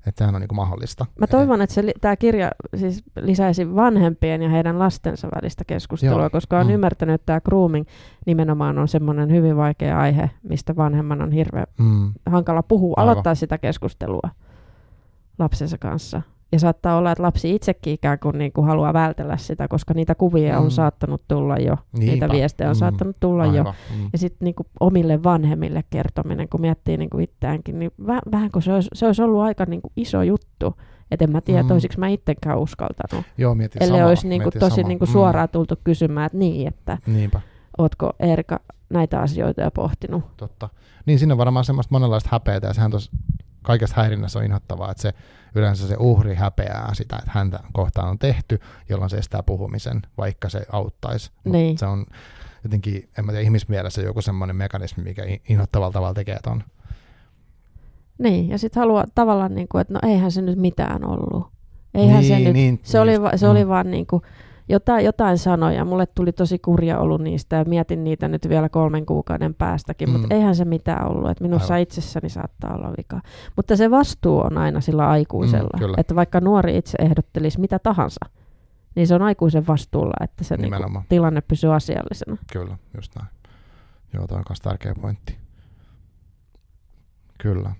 että 0.06 0.18
sehän 0.18 0.34
on 0.34 0.40
niinku 0.40 0.54
mahdollista. 0.54 1.06
Mä 1.20 1.26
toivon, 1.26 1.62
että 1.62 1.74
tämä 2.00 2.16
kirja 2.16 2.50
siis 2.76 3.02
lisäisi 3.20 3.74
vanhempien 3.74 4.42
ja 4.42 4.48
heidän 4.50 4.78
lastensa 4.78 5.28
välistä 5.34 5.64
keskustelua, 5.64 6.20
Joo. 6.20 6.30
koska 6.30 6.58
on 6.58 6.66
Mm. 6.66 6.72
ymmärtänyt, 6.72 7.14
että 7.14 7.26
tämä 7.26 7.40
grooming 7.40 7.86
nimenomaan 8.26 8.78
on 8.78 8.88
semmoinen 8.88 9.30
hyvin 9.30 9.56
vaikea 9.56 9.98
aihe, 9.98 10.30
mistä 10.42 10.76
vanhemman 10.76 11.22
on 11.22 11.32
hirveän 11.32 11.66
Mm, 11.78 12.12
hankala 12.26 12.62
puhua, 12.62 12.94
Aivan. 12.96 13.10
aloittaa 13.12 13.34
sitä 13.34 13.58
keskustelua 13.58 14.30
lapsensa 15.38 15.78
kanssa. 15.78 16.22
Ja 16.52 16.58
saattaa 16.58 16.96
olla, 16.96 17.12
että 17.12 17.22
lapsi 17.22 17.54
itsekin 17.54 17.92
ikään 17.92 18.18
kuin, 18.18 18.38
niin 18.38 18.52
kuin 18.52 18.66
haluaa 18.66 18.92
vältellä 18.92 19.36
sitä, 19.36 19.68
koska 19.68 19.94
niitä 19.94 20.14
kuvia 20.14 20.58
Mm. 20.58 20.64
on 20.64 20.70
saattanut 20.70 21.22
tulla 21.28 21.56
jo, 21.56 21.76
Niinpä. 21.92 22.12
niitä 22.12 22.28
viestejä 22.28 22.70
on 22.70 22.76
Mm. 22.76 22.78
saattanut 22.78 23.16
tulla 23.20 23.46
jo. 23.46 23.52
aivan. 23.52 23.74
Mm. 23.96 24.08
Ja 24.12 24.18
sitten 24.18 24.44
niinku 24.46 24.66
omille 24.80 25.22
vanhemmille 25.22 25.84
kertominen, 25.90 26.48
kun 26.48 26.60
miettii 26.60 26.96
niinku 26.96 27.18
itseäänkin, 27.18 27.78
niin 27.78 27.90
väh, 28.06 28.20
vähän 28.32 28.50
kuin 28.50 28.62
se 28.62 28.72
olisi, 28.72 28.88
se 28.94 29.06
olisi 29.06 29.22
ollut 29.22 29.40
aika 29.42 29.64
niinku 29.64 29.92
iso 29.96 30.22
juttu. 30.22 30.74
Että 31.10 31.24
en 31.24 31.30
mä 31.32 31.40
tiedä, 31.40 31.62
Mm. 31.62 31.70
olisiko 31.70 31.94
mä 31.98 32.08
itsekään 32.08 32.58
uskaltanut. 32.58 33.24
Joo, 33.38 33.54
mietin 33.54 33.82
Ellei 33.82 33.98
samaa, 33.98 34.08
olisi 34.08 34.28
niinku 34.28 34.44
mietin 34.46 34.60
tosi 34.60 34.74
samaa. 34.76 34.88
niinku 34.88 35.04
Mm, 35.06 35.12
suoraan 35.12 35.48
tultu 35.48 35.74
kysymään, 35.84 36.26
että 36.26 36.38
niin, 36.38 36.68
että 36.68 36.98
Niinpä, 37.06 37.40
ootko 37.78 38.12
Erika 38.20 38.60
näitä 38.90 39.20
asioita 39.20 39.62
jo 39.62 39.70
pohtinut. 39.70 40.24
totta. 40.36 40.68
Niin 41.06 41.18
siinä 41.18 41.34
on 41.34 41.38
varmaan 41.38 41.64
semmoista 41.64 41.94
monenlaista 41.94 42.28
häpeätä, 42.32 42.66
ja 42.66 42.72
sehän 42.74 42.90
tuossa 42.90 43.10
kaikesta 43.66 44.00
häirinnässä 44.00 44.38
on 44.38 44.44
inhottavaa, 44.44 44.90
että 44.90 45.02
se 45.02 45.12
yleensä 45.54 45.88
se 45.88 45.96
uhri 45.98 46.34
häpeää 46.34 46.94
sitä, 46.94 47.16
että 47.16 47.30
häntä 47.34 47.60
kohtaan 47.72 48.08
on 48.08 48.18
tehty, 48.18 48.60
jolloin 48.88 49.10
se 49.10 49.16
estää 49.16 49.42
puhumisen, 49.42 50.02
vaikka 50.18 50.48
se 50.48 50.66
auttaisi. 50.72 51.30
Niin. 51.44 51.78
Se 51.78 51.86
on 51.86 52.06
jotenkin, 52.64 53.08
en 53.18 53.26
mä 53.26 53.32
tiedä, 53.32 53.44
ihmismielessä 53.44 54.02
joku 54.02 54.22
semmoinen 54.22 54.56
mekanismi, 54.56 55.04
mikä 55.04 55.22
inhottavalla 55.48 55.92
tavalla 55.92 56.14
tekee 56.14 56.38
ton. 56.42 56.62
Niin, 58.18 58.48
ja 58.48 58.58
sitten 58.58 58.80
haluaa 58.80 59.04
tavallaan, 59.14 59.54
niin 59.54 59.68
kuin, 59.68 59.80
että 59.80 59.94
no 59.94 60.00
eihän 60.02 60.32
se 60.32 60.42
nyt 60.42 60.58
mitään 60.58 61.04
ollut. 61.04 61.46
Eihän 61.94 62.20
niin, 62.20 62.28
se 62.28 62.38
nyt, 62.38 62.52
niin, 62.52 62.80
se, 62.82 63.00
oli, 63.00 63.12
se 63.36 63.46
mm. 63.46 63.52
oli 63.52 63.68
vaan 63.68 63.90
niin 63.90 64.06
kuin, 64.06 64.22
jotain, 64.68 65.04
jotain 65.04 65.38
sanoja. 65.38 65.84
Mulle 65.84 66.06
tuli 66.06 66.32
tosi 66.32 66.58
kurja 66.58 66.98
ollut 66.98 67.20
niistä 67.20 67.56
ja 67.56 67.64
mietin 67.64 68.04
niitä 68.04 68.28
nyt 68.28 68.48
vielä 68.48 68.68
kolmen 68.68 69.06
kuukauden 69.06 69.54
päästäkin, 69.54 70.08
mm. 70.08 70.12
mutta 70.12 70.34
eihän 70.34 70.56
se 70.56 70.64
mitään 70.64 71.08
ollut. 71.10 71.30
Että 71.30 71.44
minussa 71.44 71.74
Aivan. 71.74 71.82
itsessäni 71.82 72.28
saattaa 72.28 72.74
olla 72.74 72.92
vika. 72.98 73.20
Mutta 73.56 73.76
se 73.76 73.90
vastuu 73.90 74.40
on 74.40 74.58
aina 74.58 74.80
sillä 74.80 75.08
aikuisella. 75.08 75.70
Mm, 75.74 75.78
kyllä. 75.78 75.94
että 75.98 76.14
vaikka 76.14 76.40
nuori 76.40 76.76
itse 76.76 76.98
ehdottelisi 77.00 77.60
mitä 77.60 77.78
tahansa, 77.78 78.20
niin 78.94 79.06
se 79.06 79.14
on 79.14 79.22
aikuisen 79.22 79.66
vastuulla, 79.66 80.14
että 80.20 80.44
se 80.44 80.56
niin 80.56 80.62
Nimenomaan. 80.62 81.04
tilanne 81.08 81.40
pysyy 81.40 81.74
asiallisena. 81.74 82.36
Kyllä, 82.52 82.78
just 82.96 83.16
näin. 83.16 83.28
Joo, 84.14 84.26
toi 84.26 84.38
on 84.38 84.44
myös 84.48 84.60
tärkeä 84.60 84.94
pointti. 85.00 85.36
Kyllä. 87.38 87.72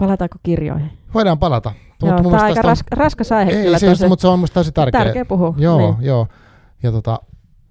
Palataanko 0.00 0.36
kirjoihin? 0.42 0.90
Voidaan 1.14 1.38
palata. 1.38 1.72
Joo, 2.02 2.16
tämä 2.16 2.28
on 2.28 2.34
aika 2.34 2.46
tästä 2.46 2.60
on- 2.60 2.64
ras, 2.64 2.84
raskas 2.90 3.32
aihe 3.32 3.50
Ei 3.52 3.64
kyllä 3.64 3.78
se, 3.78 3.86
tosi. 3.86 4.08
mutta 4.08 4.20
se 4.20 4.28
on 4.28 4.38
musta 4.38 4.54
tosi 4.60 4.72
tärkeä. 4.72 5.04
Tärkeä 5.04 5.24
puhua. 5.24 5.54
Joo, 5.56 5.78
Niin. 5.78 5.94
joo. 6.00 6.26
Ja 6.82 6.92
tota, 6.92 7.20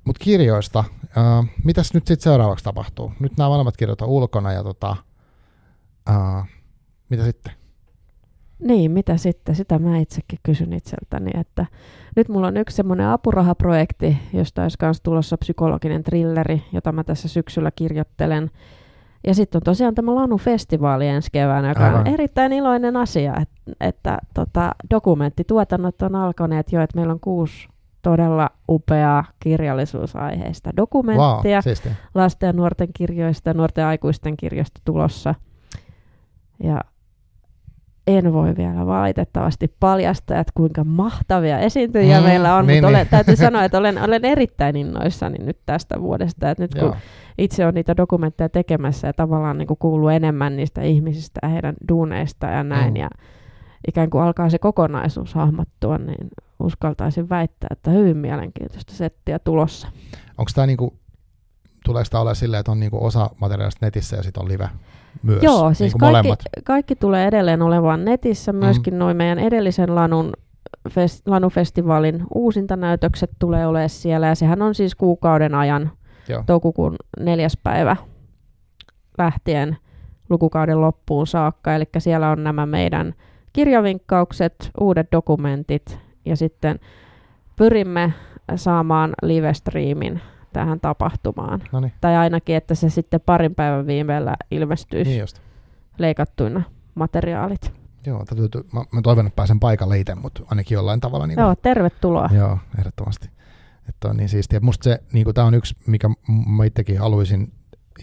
mutta 0.06 0.24
kirjoista, 0.24 0.80
äh, 1.18 1.50
mitäs 1.64 1.94
nyt 1.94 2.08
sitten 2.08 2.24
seuraavaksi 2.24 2.64
tapahtuu? 2.66 3.12
Nyt 3.20 3.38
nämä 3.38 3.48
molemmat 3.50 3.78
kirjat 3.78 4.02
on 4.02 4.08
ulkona 4.08 4.52
ja 4.54 4.64
tota, 4.64 4.96
äh, 6.10 6.48
mitä 7.10 7.24
sitten? 7.24 7.54
Niin, 8.60 8.92
mitä 8.92 9.18
sitten? 9.18 9.56
Sitä 9.56 9.80
mä 9.80 9.98
itsekin 9.98 10.40
kysyn 10.44 10.74
itseltäni, 10.74 11.32
että 11.40 11.66
nyt 12.16 12.30
mulla 12.30 12.48
on 12.48 12.58
yksi 12.58 12.76
semmoinen 12.76 13.08
apurahaprojekti, 13.08 14.18
josta 14.34 14.64
olisi 14.64 14.78
myös 14.82 15.02
tulossa 15.02 15.38
psykologinen 15.38 16.04
trilleri, 16.04 16.64
jota 16.74 16.92
mä 16.92 17.04
tässä 17.04 17.28
syksyllä 17.28 17.72
kirjoittelen. 17.72 18.52
Ja 19.28 19.34
sitten 19.34 19.60
on 19.60 19.64
tosiaan 19.64 19.96
tämä 19.96 20.16
Lanu-festivaali 20.16 21.08
ensi 21.08 21.30
keväänä, 21.32 21.70
joka 21.70 21.86
Aivan. 21.86 22.00
on 22.00 22.08
erittäin 22.08 22.54
iloinen 22.54 22.98
asia, 22.98 23.36
että, 23.42 23.74
että 23.80 24.18
tota, 24.34 24.72
dokumenttituotannot 24.92 26.02
on 26.02 26.16
alkaneet 26.16 26.72
jo, 26.72 26.82
että 26.82 26.98
meillä 26.98 27.14
on 27.14 27.20
kuusi 27.20 27.68
todella 28.02 28.50
upeaa 28.70 29.26
kirjallisuusaiheista 29.40 30.72
dokumenttia 30.78 31.56
Wow, 31.58 31.64
siistiä. 31.64 31.92
lasten 32.16 32.48
ja 32.48 32.54
nuorten 32.54 32.88
kirjoista 32.94 33.50
ja 33.50 33.54
nuorten 33.54 33.86
aikuisten 33.86 34.38
kirjoista 34.38 34.82
tulossa. 34.86 35.36
Ja 36.64 36.82
en 38.08 38.34
voi 38.34 38.56
vielä 38.58 38.86
valitettavasti 38.86 39.74
paljastaa, 39.80 40.40
että 40.40 40.52
kuinka 40.56 40.84
mahtavia 40.84 41.60
esiintyjiä 41.60 42.20
Mm, 42.20 42.26
meillä 42.26 42.56
on, 42.56 42.68
niin, 42.68 42.78
mutta 42.78 42.88
olen, 42.88 43.00
niin. 43.00 43.08
täytyy 43.10 43.36
sanoa, 43.46 43.64
että 43.64 43.78
olen, 43.78 44.04
olen 44.04 44.26
erittäin 44.26 44.76
innoissani 44.76 45.46
nyt 45.46 45.58
tästä 45.66 46.02
vuodesta. 46.02 46.50
Että 46.52 46.64
nyt 46.64 46.74
kun 46.74 46.82
Joo. 46.84 46.96
itse 47.38 47.66
on 47.66 47.74
niitä 47.74 47.98
dokumentteja 47.98 48.50
tekemässä 48.50 49.08
ja 49.08 49.14
tavallaan 49.14 49.58
niin 49.58 49.68
kuin 49.68 49.78
kuuluu 49.78 50.10
enemmän 50.10 50.56
niistä 50.56 50.82
ihmisistä 50.82 51.40
ja 51.44 51.50
heidän 51.50 51.76
duuneista 51.90 52.48
ja 52.48 52.64
näin, 52.64 52.94
Mm. 52.94 52.96
ja 52.96 53.10
ikään 53.88 54.10
kuin 54.10 54.24
alkaa 54.24 54.50
se 54.50 54.60
kokonaisuus 54.60 55.34
hahmottua, 55.34 55.98
niin 55.98 56.28
uskaltaisin 56.60 57.30
väittää, 57.30 57.68
että 57.72 57.92
hyvin 57.92 58.18
mielenkiintoista 58.18 58.94
settiä 58.94 59.40
tulossa. 59.40 59.88
Onko 60.38 60.52
tämä 60.56 60.68
niinku, 60.68 60.94
tuleeko 61.86 62.08
tämä 62.12 62.22
olla 62.22 62.34
silleen, 62.34 62.60
että 62.60 62.72
on 62.72 62.80
niinku 62.80 63.06
osa 63.06 63.30
materiaalista 63.42 63.86
netissä 63.86 64.16
ja 64.18 64.24
sitten 64.24 64.44
on 64.44 64.50
live 64.50 64.70
myös? 65.24 65.44
Joo, 65.44 65.68
siis 65.68 65.80
niinku 65.80 66.00
kaikki, 66.00 66.18
molemmat. 66.18 66.40
kaikki 66.64 66.96
tulee 66.96 67.28
edelleen 67.28 67.62
olevan 67.62 68.06
netissä. 68.06 68.54
Myöskin 68.54 68.94
mm. 68.94 68.98
noin 68.98 69.18
meidän 69.18 69.40
edellisen 69.40 69.96
Lanun 69.96 70.32
fest, 70.90 71.28
Lanu-festivaalin 71.28 72.24
uusintanäytökset 72.36 73.32
tulee 73.40 73.68
olemaan 73.68 73.90
siellä. 73.90 74.28
Ja 74.28 74.36
sehän 74.36 74.62
on 74.62 74.76
siis 74.76 74.96
kuukauden 74.96 75.56
ajan 75.56 75.92
Joo. 76.30 76.44
toukokuun 76.46 76.96
neljäs 77.20 77.58
päivä 77.64 77.96
lähtien 79.18 79.78
lukukauden 80.30 80.82
loppuun 80.82 81.28
saakka. 81.28 81.76
Eli 81.76 81.86
siellä 81.98 82.30
on 82.30 82.44
nämä 82.44 82.66
meidän 82.66 83.14
kirjavinkkaukset, 83.54 84.72
uudet 84.80 85.08
dokumentit 85.12 86.00
ja 86.26 86.36
sitten 86.36 86.80
pyrimme 87.56 88.14
saamaan 88.56 89.14
live-striimin 89.24 90.20
tähän 90.54 90.80
tapahtumaan. 90.80 91.64
No 91.72 91.80
niin, 91.80 91.94
Tai 92.02 92.16
ainakin, 92.16 92.56
että 92.56 92.76
se 92.76 92.90
sitten 92.90 93.22
parin 93.26 93.56
päivän 93.56 93.88
viimeellä 93.88 94.36
ilmestyisi 94.52 95.10
niin 95.12 95.20
just. 95.20 95.42
leikattuina 95.98 96.62
materiaalit. 96.96 97.74
Joo, 98.06 98.26
täytyy, 98.26 98.64
mä, 98.74 98.84
mä 98.92 99.02
toivon, 99.02 99.28
että 99.28 99.36
pääsen 99.36 99.60
paikalle 99.60 100.00
itse, 100.00 100.16
mutta 100.16 100.44
ainakin 100.48 100.76
jollain 100.76 101.00
tavalla. 101.00 101.28
Niin 101.28 101.40
Joo, 101.40 101.56
tervetuloa. 101.56 102.30
Joo, 102.34 102.58
ehdottomasti. 102.80 103.30
Että 103.90 104.08
on 104.08 104.18
niin 104.18 104.30
siistiä. 104.30 104.60
Musta 104.60 104.84
se, 104.84 105.00
niin 105.14 105.34
tämä 105.34 105.48
on 105.48 105.54
yksi, 105.54 105.76
mikä 105.88 106.10
mä 106.48 106.66
itsekin 106.66 107.00
haluaisin, 107.00 107.54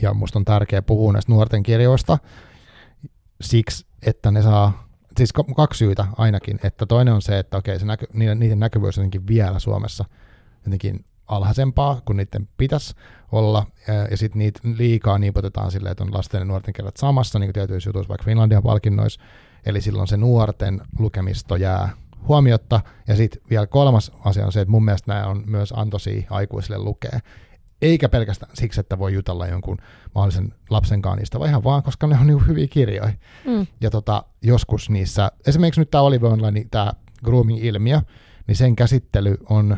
ja 0.03 0.15
musta 0.15 0.39
on 0.39 0.45
tärkeää 0.45 0.83
puhua 0.83 1.13
näistä 1.13 1.33
nuorten 1.33 1.63
kirjoista, 1.63 2.19
siksi, 3.41 3.87
että 4.07 4.31
ne 4.31 4.43
saa, 4.43 4.89
siis 5.17 5.33
kaksi 5.57 5.79
syytä 5.79 6.07
ainakin, 6.19 6.59
että 6.63 6.87
toinen 6.87 7.15
on 7.15 7.23
se, 7.23 7.39
että 7.39 7.57
okei, 7.57 7.79
se 7.79 7.87
näky, 7.87 8.07
niiden, 8.13 8.39
niiden 8.39 8.61
näkyvyys 8.61 8.99
on 8.99 9.03
jotenkin 9.03 9.27
vielä 9.27 9.59
Suomessa 9.59 10.05
jotenkin 10.65 11.05
alhaisempaa 11.29 12.01
kuin 12.05 12.17
niiden 12.17 12.49
pitäisi 12.57 12.95
olla, 13.33 13.67
ja, 14.11 14.17
sitten 14.17 14.39
niitä 14.39 14.61
liikaa 14.79 15.19
niipotetaan 15.19 15.71
silleen, 15.71 15.93
että 15.93 16.05
on 16.05 16.15
lasten 16.15 16.39
ja 16.39 16.45
nuorten 16.45 16.75
kirjat 16.75 16.97
samassa, 16.97 17.39
niin 17.39 17.47
kuin 17.47 17.55
tietyissä 17.55 17.89
jutuissa, 17.89 18.09
vaikka 18.09 18.25
Finlandian 18.25 18.63
palkinnoissa, 18.63 19.21
eli 19.67 19.81
silloin 19.81 20.09
se 20.09 20.17
nuorten 20.17 20.81
lukemisto 20.99 21.57
jää 21.57 21.89
huomiotta, 22.29 22.81
ja 23.09 23.17
sitten 23.17 23.43
vielä 23.51 23.67
kolmas 23.67 24.13
asia 24.25 24.47
on 24.47 24.53
se, 24.53 24.61
että 24.61 24.71
mun 24.71 24.85
mielestä 24.85 25.15
nämä 25.15 25.27
on 25.27 25.43
myös 25.47 25.73
antoisia 25.77 26.27
aikuisille 26.31 26.79
lukea, 26.79 27.21
eikä 27.83 28.09
pelkästään 28.09 28.53
siksi, 28.55 28.81
että 28.81 28.99
voi 28.99 29.15
jutella 29.15 29.47
jonkun 29.47 29.79
mahdollisen 30.15 30.55
lapsen 30.71 31.03
kanssa 31.03 31.17
niistä, 31.17 31.39
vaan 31.39 31.51
ihan 31.51 31.65
vaan, 31.65 31.83
koska 31.83 32.07
ne 32.07 32.19
on 32.21 32.27
niin 32.27 32.47
hyviä 32.47 32.67
kirjoja. 32.67 33.13
Mm. 33.45 33.67
Ja 33.81 33.91
tota, 33.91 34.25
joskus 34.43 34.91
niissä, 34.91 35.33
esimerkiksi 35.47 35.81
nyt 35.81 35.91
tämä 35.91 36.03
Olive 36.03 36.27
Online, 36.27 36.67
tämä 36.71 36.93
grooming-ilmiö, 37.25 38.01
niin 38.47 38.57
sen 38.57 38.77
käsittely 38.77 39.37
on 39.49 39.77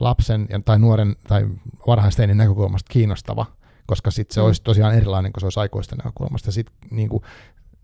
lapsen 0.00 0.48
tai 0.64 0.78
nuoren 0.78 1.16
tai 1.28 1.46
varhaisteinin 1.86 2.36
näkökulmasta 2.36 2.92
kiinnostava, 2.92 3.46
koska 3.86 4.10
sitten 4.10 4.34
se 4.34 4.40
Mm. 4.40 4.46
olisi 4.46 4.62
tosiaan 4.62 4.94
erilainen 4.94 5.32
kuin 5.32 5.40
se 5.40 5.46
olisi 5.46 5.60
aikuisten 5.60 5.98
näkökulmasta. 5.98 6.52
Sitten 6.52 6.74
niinku, 6.90 7.22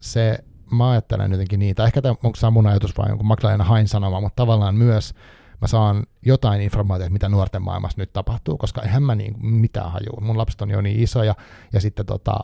se, 0.00 0.38
mä 0.70 0.90
ajattelen 0.90 1.30
jotenkin 1.32 1.60
niitä, 1.60 1.84
ehkä 1.84 2.02
tämä, 2.02 2.14
onko 2.24 2.38
tämä 2.40 2.50
mun 2.50 2.66
ajatus 2.66 2.98
vai 2.98 3.08
jonkun 3.08 3.26
Magdalena 3.26 3.64
Hain 3.64 3.88
sanoma, 3.88 4.20
mutta 4.20 4.36
tavallaan 4.42 4.74
myös 4.74 5.14
mä 5.60 5.68
saan 5.68 6.06
jotain 6.26 6.60
informaatiota, 6.60 7.12
mitä 7.12 7.28
nuorten 7.28 7.62
maailmassa 7.62 8.00
nyt 8.00 8.12
tapahtuu, 8.12 8.58
koska 8.58 8.82
eihän 8.82 9.02
mä 9.02 9.14
niin 9.14 9.46
mitään 9.46 9.92
hajua. 9.92 10.20
Mun 10.20 10.38
lapset 10.38 10.62
on 10.62 10.70
jo 10.70 10.80
niin 10.80 11.00
isoja, 11.00 11.34
ja 11.72 11.80
sitten 11.80 12.06
tota, 12.06 12.40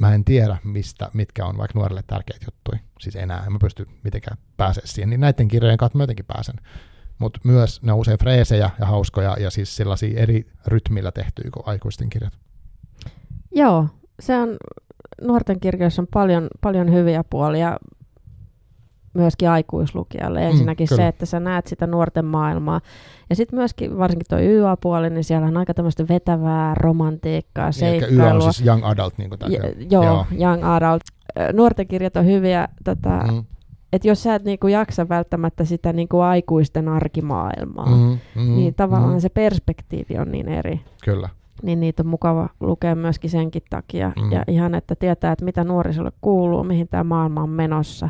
mä 0.00 0.14
en 0.14 0.24
tiedä, 0.24 0.56
mistä, 0.64 1.10
mitkä 1.12 1.46
on 1.46 1.58
vaikka 1.58 1.78
nuorille 1.78 2.02
tärkeitä 2.06 2.46
juttuja. 2.46 2.78
Siis 3.00 3.16
enää, 3.16 3.44
en 3.46 3.52
mä 3.52 3.58
pysty 3.58 3.88
mitenkään 4.04 4.38
pääsemään 4.56 4.88
siihen. 4.88 5.10
Niin 5.10 5.20
näiden 5.20 5.48
kirjojen 5.48 5.78
kautta 5.78 5.98
mä 5.98 6.02
jotenkin 6.02 6.24
pääsen. 6.24 6.54
Mutta 7.20 7.40
myös 7.44 7.82
ne 7.82 7.92
on 7.92 7.98
usein 7.98 8.18
freesejä 8.18 8.70
ja 8.78 8.86
hauskoja, 8.86 9.36
ja 9.40 9.50
siis 9.50 9.76
sellaisia 9.76 10.20
eri 10.20 10.46
rytmillä 10.66 11.12
tehtyjä 11.12 11.50
kuin 11.54 11.62
aikuisten 11.66 12.10
kirjat. 12.10 12.32
Joo, 13.54 13.86
se 14.20 14.36
on, 14.36 14.56
nuorten 15.22 15.60
kirjoissa 15.60 16.02
on 16.02 16.08
paljon, 16.12 16.48
paljon 16.60 16.92
hyviä 16.92 17.24
puolia 17.30 17.76
myöskin 19.14 19.50
aikuislukijalle. 19.50 20.46
Ensinnäkin 20.46 20.88
kyllä. 20.88 21.02
se, 21.02 21.08
että 21.08 21.26
sä 21.26 21.40
näet 21.40 21.66
sitä 21.66 21.86
nuorten 21.86 22.24
maailmaa. 22.24 22.80
Ja 23.30 23.36
sitten 23.36 23.58
myöskin 23.58 23.98
varsinkin 23.98 24.26
tuo 24.28 24.38
YA-puoli, 24.38 25.10
niin 25.10 25.24
siellä 25.24 25.46
on 25.46 25.56
aika 25.56 25.74
tämmöistä 25.74 26.08
vetävää 26.08 26.74
romantiikkaa, 26.74 27.70
Niin, 27.80 27.84
Eli 27.84 27.96
YA 27.96 28.00
seikkailua. 28.00 28.46
on 28.46 28.52
siis 28.54 28.66
young 28.66 28.84
adult, 28.86 29.18
niin 29.18 29.28
kuin 29.28 29.38
tämä. 29.38 29.52
Ja, 29.52 29.62
joo, 29.90 30.04
joo, 30.04 30.26
young 30.38 30.64
adult. 30.64 31.02
Nuorten 31.52 31.88
kirjat 31.88 32.16
on 32.16 32.26
hyviä, 32.26 32.68
tota, 32.84 33.08
mm. 33.32 33.44
Että 33.92 34.08
jos 34.08 34.22
sä 34.22 34.34
et 34.34 34.44
niinku 34.44 34.66
jaksa 34.68 35.08
välttämättä 35.08 35.64
sitä 35.64 35.92
niinku 35.92 36.20
aikuisten 36.20 36.88
arkimaailmaa, 36.88 37.86
mm. 37.86 38.18
mm, 38.34 38.56
niin 38.56 38.74
tavallaan 38.74 39.12
mm, 39.14 39.20
se 39.20 39.28
perspektiivi 39.28 40.18
on 40.18 40.32
niin 40.32 40.48
eri. 40.48 40.80
Kyllä. 41.04 41.28
Niin 41.62 41.80
niitä 41.80 42.02
on 42.02 42.06
mukava 42.06 42.48
lukea 42.60 42.94
myöskin 42.94 43.30
senkin 43.30 43.62
takia. 43.70 44.12
Mm. 44.22 44.32
Ja 44.32 44.44
ihan, 44.48 44.74
että 44.74 44.94
tietää, 44.94 45.32
että 45.32 45.44
mitä 45.44 45.64
nuorisolle 45.64 46.12
kuuluu, 46.20 46.64
mihin 46.64 46.88
tämä 46.88 47.04
maailma 47.04 47.42
on 47.42 47.50
menossa. 47.50 48.08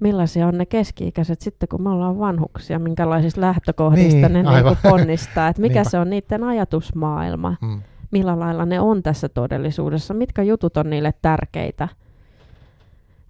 Millaisia 0.00 0.46
on 0.46 0.58
ne 0.58 0.66
keski-ikäiset 0.66 1.40
sitten, 1.40 1.68
kun 1.68 1.82
me 1.82 1.90
ollaan 1.90 2.18
vanhuksia, 2.18 2.78
minkälaisista 2.78 3.40
lähtökohdista 3.40 4.28
Niin, 4.28 4.32
ne 4.32 4.38
aivan. 4.50 4.72
niinku 4.72 4.88
ponnistaa, 4.90 5.48
että 5.48 5.62
mikä 5.62 5.84
se 5.84 5.98
on 5.98 6.10
niiden 6.10 6.44
ajatusmaailma, 6.44 7.56
Mm. 7.60 7.82
millä 8.10 8.38
lailla 8.38 8.66
ne 8.66 8.80
on 8.80 9.02
tässä 9.02 9.28
todellisuudessa, 9.28 10.14
mitkä 10.14 10.42
jutut 10.42 10.76
on 10.76 10.90
niille 10.90 11.14
tärkeitä. 11.22 11.88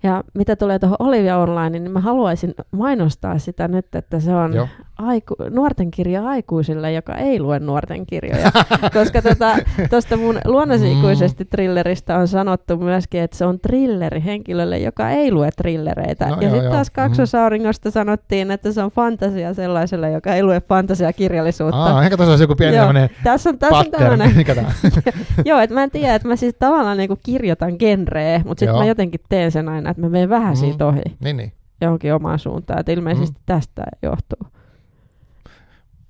Ja 0.03 0.24
mitä 0.34 0.57
tulee 0.57 0.78
tuohon 0.78 0.96
Olivia 0.98 1.38
Online, 1.38 1.78
niin 1.78 1.92
mä 1.92 2.00
haluaisin 2.00 2.55
mainostaa 2.70 3.38
sitä 3.38 3.68
nyt, 3.68 3.94
että 3.94 4.20
se 4.20 4.34
on 4.34 4.55
Joo. 4.55 4.68
aiku, 4.98 5.34
nuorten 5.50 5.90
kirja 5.90 6.28
aikuisille, 6.28 6.92
joka 6.92 7.14
ei 7.14 7.40
lue 7.40 7.59
nuorten 7.59 8.07
kirjoja. 8.07 8.50
Koska 8.98 9.22
tuosta 9.22 9.57
tota, 9.90 10.16
mun 10.16 10.38
luonnollisesti 10.44 11.44
thrilleristä 11.44 12.18
on 12.18 12.28
sanottu 12.28 12.76
myöskin, 12.76 13.20
että 13.20 13.36
se 13.36 13.44
on 13.44 13.61
thrilleri 13.61 14.24
henkilölle, 14.24 14.78
joka 14.78 15.11
ei 15.11 15.32
lue 15.32 15.50
thrillereitä. 15.57 16.26
No 16.26 16.36
ja 16.40 16.50
sitten 16.50 16.70
taas 16.70 16.90
kaksosauringosta 16.90 17.90
sanottiin, 17.90 18.50
että 18.50 18.72
se 18.72 18.82
on 18.82 18.90
fantasia 18.90 19.55
sellaiselle, 19.55 20.11
joka 20.11 20.34
ei 20.34 20.42
lue 20.42 20.61
fantasiakirjallisuutta. 20.61 21.84
Aa, 21.84 22.05
ehkä 22.05 22.16
tuossa 22.16 22.32
olisi 22.32 22.44
joku 22.44 22.55
pieni 22.55 22.76
Joo. 22.76 22.86
tämmöinen 22.86 23.11
Tässä 23.24 23.50
on, 23.50 23.59
tässä 23.59 23.76
on 23.76 23.84
pattern. 23.90 24.18
tää? 24.57 24.72
Joo, 25.44 25.61
että 25.61 25.74
mä 25.74 25.82
en 25.82 25.90
tiedä, 25.90 26.14
että 26.14 26.28
mä 26.28 26.36
siis 26.36 26.55
tavallaan 26.59 26.96
niinku 26.96 27.18
kirjoitan 27.22 27.76
genreä, 27.78 28.40
mutta 28.46 28.61
sitten 28.61 28.78
mä 28.78 28.84
jotenkin 28.84 29.20
teen 29.28 29.50
sen 29.50 29.68
aina, 29.68 29.91
että 29.93 30.01
mä 30.03 30.09
menen 30.09 30.28
vähän 30.28 30.53
Mm. 30.55 30.57
siitä 30.61 30.86
ohi 30.86 31.03
niin, 31.20 31.36
niin. 31.36 31.53
johonkin 31.80 32.14
omaan 32.14 32.38
suuntaan. 32.38 32.80
Että 32.80 32.93
ilmeisesti 32.93 33.38
Mm. 33.38 33.43
tästä 33.47 33.82
johtuu. 34.03 34.47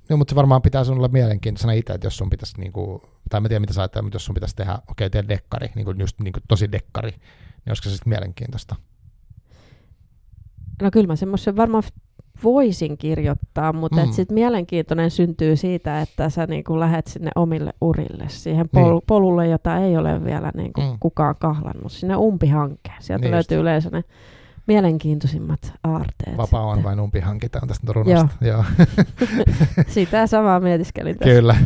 Joo, 0.09 0.17
mutta 0.17 0.33
se 0.33 0.37
varmaan 0.37 0.63
pitää 0.63 0.85
sun 0.85 0.97
olla 0.99 1.09
mielenkiintoisena 1.09 1.73
itse, 1.73 1.93
että 1.93 2.07
jos 2.07 2.17
sun 2.17 2.31
pitäisi, 2.31 2.61
niinku, 2.61 3.03
tai 3.31 3.41
mä 3.41 3.49
tiedän 3.49 3.63
mitä 3.63 3.73
sä 3.73 3.81
ajattelet, 3.83 4.05
mutta 4.05 4.17
jos 4.17 4.25
sun 4.25 4.35
pitäisi 4.35 4.57
tehdä, 4.57 4.73
okei, 4.75 4.85
okay, 5.07 5.11
tehdä 5.11 5.29
dekkari, 5.29 5.69
niinku, 5.75 5.95
just 5.99 6.21
niinku, 6.21 6.41
tosi 6.49 6.73
dekkari, 6.73 7.11
niin 7.11 7.21
olisiko 7.69 7.89
se 7.89 7.95
sitten 7.97 8.11
mielenkiintoista? 8.11 8.77
No 10.83 10.91
kyllä 10.91 11.07
mä 11.07 11.17
semmoisen 11.17 11.57
varmaan 11.57 11.83
voisin 12.45 12.99
kirjoittaa, 12.99 13.73
mutta 13.73 14.07
Mm. 14.07 14.13
sitten 14.13 14.35
mielenkiintoinen 14.35 15.11
syntyy 15.11 15.57
siitä, 15.57 16.01
että 16.01 16.31
sä 16.31 16.47
niinku 16.47 16.81
lähet 16.81 17.07
sinne 17.07 17.31
omille 17.37 17.73
urille, 17.81 18.25
siihen 18.29 18.69
pol- 18.69 18.91
Niin. 18.93 19.03
polulle, 19.07 19.49
jota 19.49 19.77
ei 19.79 19.97
ole 19.97 20.25
vielä 20.25 20.51
niinku 20.55 20.81
Mm. 20.81 20.97
kukaan 21.01 21.37
kahlannut, 21.39 21.93
sinne 21.93 22.17
umpihankkeen. 22.17 22.97
Sieltä 23.01 23.23
Niin 23.25 23.31
löytyy 23.31 23.57
just. 23.57 23.63
yleensä 23.63 23.91
ne 23.93 24.05
mielenkiintoisimmat 24.67 25.73
aarteet. 25.85 26.37
Vapaa 26.37 26.63
on 26.63 26.69
sitten. 26.77 26.85
vain 26.85 27.01
umpi 27.01 27.21
hankitaan 27.21 27.69
tästä 27.69 27.93
runosta. 27.93 28.29
Joo. 28.41 28.65
Sitä 29.89 30.27
samaa 30.27 30.61
mietiskelin 30.61 31.19
tässä. 31.19 31.35
Kyllä. 31.35 31.57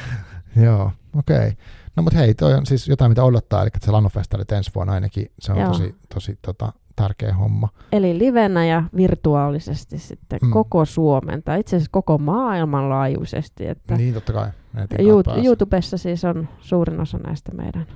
Joo, 0.64 0.90
okei. 1.16 1.36
Okay. 1.36 1.52
No 1.96 2.02
mutta 2.02 2.18
hei, 2.18 2.34
toi 2.34 2.54
on 2.54 2.66
siis 2.66 2.88
jotain, 2.88 3.10
mitä 3.10 3.24
odottaa, 3.24 3.62
eli 3.62 3.70
se 3.80 3.90
Lannofestarit 3.90 4.52
ensi 4.52 4.70
vuonna 4.74 4.92
ainakin, 4.92 5.30
se 5.38 5.52
on 5.52 5.58
Joo. 5.58 5.68
tosi, 5.68 5.94
tosi 6.14 6.38
tota, 6.42 6.72
tärkeä 6.98 7.34
homma. 7.34 7.68
Eli 7.92 8.18
livenä 8.18 8.66
ja 8.66 8.82
virtuaalisesti 8.96 9.98
sitten 9.98 10.38
Mm. 10.42 10.50
koko 10.50 10.84
Suomen, 10.84 11.42
tai 11.42 11.60
itse 11.60 11.76
asiassa 11.76 11.90
koko 11.92 12.18
maailman 12.18 12.88
laajuisesti. 12.90 13.66
Että 13.66 13.96
Niin, 13.96 14.14
totta 14.14 14.32
kai. 14.32 14.50
Pääsee. 14.74 15.44
YouTubessa 15.44 15.98
siis 15.98 16.24
on 16.24 16.48
suurin 16.60 17.00
osa 17.00 17.18
näistä 17.18 17.52
meidän. 17.54 17.86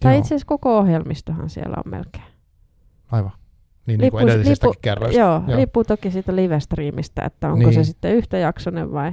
Tai 0.00 0.12
Joo, 0.12 0.18
itse 0.18 0.28
asiassa 0.34 0.46
koko 0.46 0.78
ohjelmistohan 0.78 1.50
siellä 1.50 1.76
on 1.86 1.90
melkein. 1.90 2.24
Aivan. 3.12 3.32
Niin, 3.86 4.00
niin 4.00 4.10
kuin 4.12 4.28
edellisestäkin 4.28 4.70
lippu- 4.74 4.80
kerroista. 4.82 5.20
Joo, 5.20 5.42
Joo. 5.48 5.56
Riippuu 5.56 5.84
toki 5.84 6.10
siitä 6.10 6.36
live-streamistä, 6.36 7.22
että 7.24 7.46
onko 7.52 7.58
Niin. 7.68 7.74
se 7.74 7.84
sitten 7.84 8.14
yhtäjaksoinen 8.16 8.92
vai... 8.92 9.12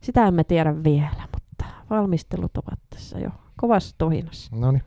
Sitä 0.00 0.26
emme 0.26 0.44
tiedä 0.44 0.84
vielä, 0.84 1.28
mutta 1.32 1.64
valmistelut 1.90 2.56
ovat 2.56 2.78
tässä 2.90 3.18
jo 3.18 3.30
kovassa 3.56 3.94
tohinassa. 3.98 4.56
No 4.56 4.72
niin. 4.72 4.82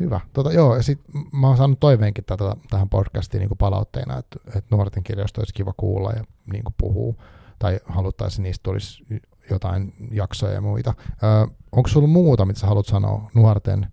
Hyvä. 0.00 0.20
Tota, 0.32 0.52
joo, 0.52 0.76
ja 0.76 0.82
sit 0.82 1.00
mä 1.32 1.46
oon 1.46 1.56
saanut 1.56 1.80
toiveenkin 1.80 2.24
tätä, 2.24 2.56
tähän 2.70 2.88
podcastiin 2.88 3.40
niin 3.40 3.58
palautteena, 3.58 4.18
että, 4.18 4.38
että 4.46 4.76
nuorten 4.76 5.02
kirjoista 5.02 5.40
olisi 5.40 5.54
kiva 5.54 5.72
kuulla 5.76 6.12
ja 6.12 6.24
niin 6.52 6.62
puhuu, 6.78 7.22
tai 7.58 7.80
haluttaisiin 7.84 8.42
niistä 8.42 8.62
tulisi 8.62 9.04
jotain 9.50 9.94
jaksoja 10.10 10.52
ja 10.52 10.60
muita. 10.60 10.94
Ö, 11.22 11.50
onko 11.72 11.88
sulla 11.88 12.08
muuta, 12.08 12.44
mitä 12.44 12.60
sä 12.60 12.66
haluat 12.66 12.86
sanoa 12.86 13.30
nuorten 13.34 13.92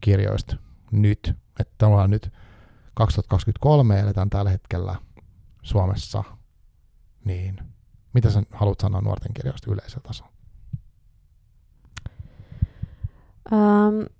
kirjoista 0.00 0.56
nyt? 0.92 1.34
Että 1.60 1.74
tavallaan 1.78 2.10
nyt 2.10 2.32
2023 2.94 4.00
eletään 4.00 4.30
tällä 4.30 4.50
hetkellä 4.50 4.96
Suomessa, 5.62 6.24
niin 7.24 7.60
mitä 8.14 8.30
sä 8.30 8.42
haluat 8.50 8.80
sanoa 8.80 9.00
nuorten 9.00 9.34
kirjoista 9.34 9.70
yleisellä 9.70 10.02
tasolla? 10.02 10.32
Um, 13.52 14.19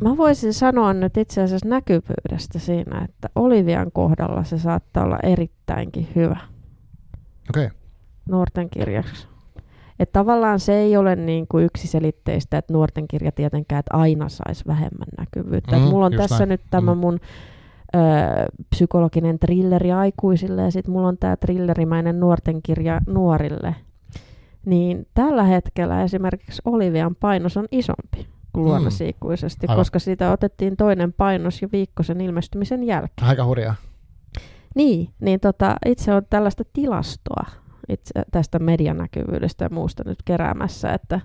mä 0.00 0.16
voisin 0.16 0.54
sanoa 0.54 0.92
nyt 0.92 1.16
itse 1.16 1.42
asiassa 1.42 1.68
näkyvyydestä 1.68 2.58
siinä, 2.58 3.04
että 3.04 3.28
Olivian 3.34 3.92
kohdalla 3.92 4.44
se 4.44 4.58
saattaa 4.58 5.04
olla 5.04 5.18
erittäinkin 5.22 6.08
hyvä 6.16 6.38
Okei, 7.50 7.66
okay. 7.66 7.76
nuorten 8.28 8.70
kirjaksi. 8.70 9.28
Että 9.98 10.12
tavallaan 10.12 10.60
se 10.60 10.74
ei 10.74 10.96
ole 10.96 11.16
niin 11.16 11.46
kuin 11.48 11.64
yksiselitteistä, 11.64 12.58
että 12.58 12.72
nuorten 12.72 13.08
kirja 13.08 13.32
tietenkään, 13.32 13.80
että 13.80 13.96
aina 13.96 14.28
saisi 14.28 14.64
vähemmän 14.66 15.08
näkyvyyttä. 15.18 15.76
Mm, 15.76 15.82
mulla 15.82 16.06
on 16.06 16.12
tässä 16.16 16.38
näin. 16.38 16.48
nyt 16.48 16.60
tämä 16.70 16.94
Mm. 16.94 17.00
mun 17.00 17.20
ö, 17.94 17.98
psykologinen 18.70 19.38
trilleri 19.38 19.92
aikuisille 19.92 20.62
ja 20.62 20.70
sitten 20.70 20.92
mulla 20.92 21.08
on 21.08 21.18
tämä 21.18 21.36
trillerimäinen 21.36 22.20
nuorten 22.20 22.62
kirja 22.62 23.00
nuorille. 23.06 23.74
Niin 24.66 25.06
tällä 25.14 25.42
hetkellä 25.44 26.02
esimerkiksi 26.02 26.62
Olivian 26.64 27.16
painos 27.16 27.56
on 27.56 27.66
isompi 27.70 28.26
kuin 28.52 28.64
Mm. 28.66 29.72
Aivan. 29.72 29.80
koska 29.80 29.98
siitä 29.98 30.32
otettiin 30.32 30.76
toinen 30.76 31.12
painos 31.12 31.62
jo 31.62 31.68
viikko 31.72 32.02
sen 32.02 32.20
ilmestymisen 32.20 32.82
jälkeen. 32.82 33.28
aika 33.28 33.44
hurjaa. 33.44 33.74
Niin, 34.74 35.08
niin 35.20 35.40
tota, 35.40 35.76
itse 35.86 36.14
on 36.14 36.22
tällaista 36.30 36.64
tilastoa 36.72 37.44
itse 37.88 38.12
tästä 38.30 38.58
medianäkyvyydestä 38.58 39.64
ja 39.64 39.68
muusta 39.72 40.02
nyt 40.06 40.18
keräämässä, 40.24 40.92
että 40.92 41.20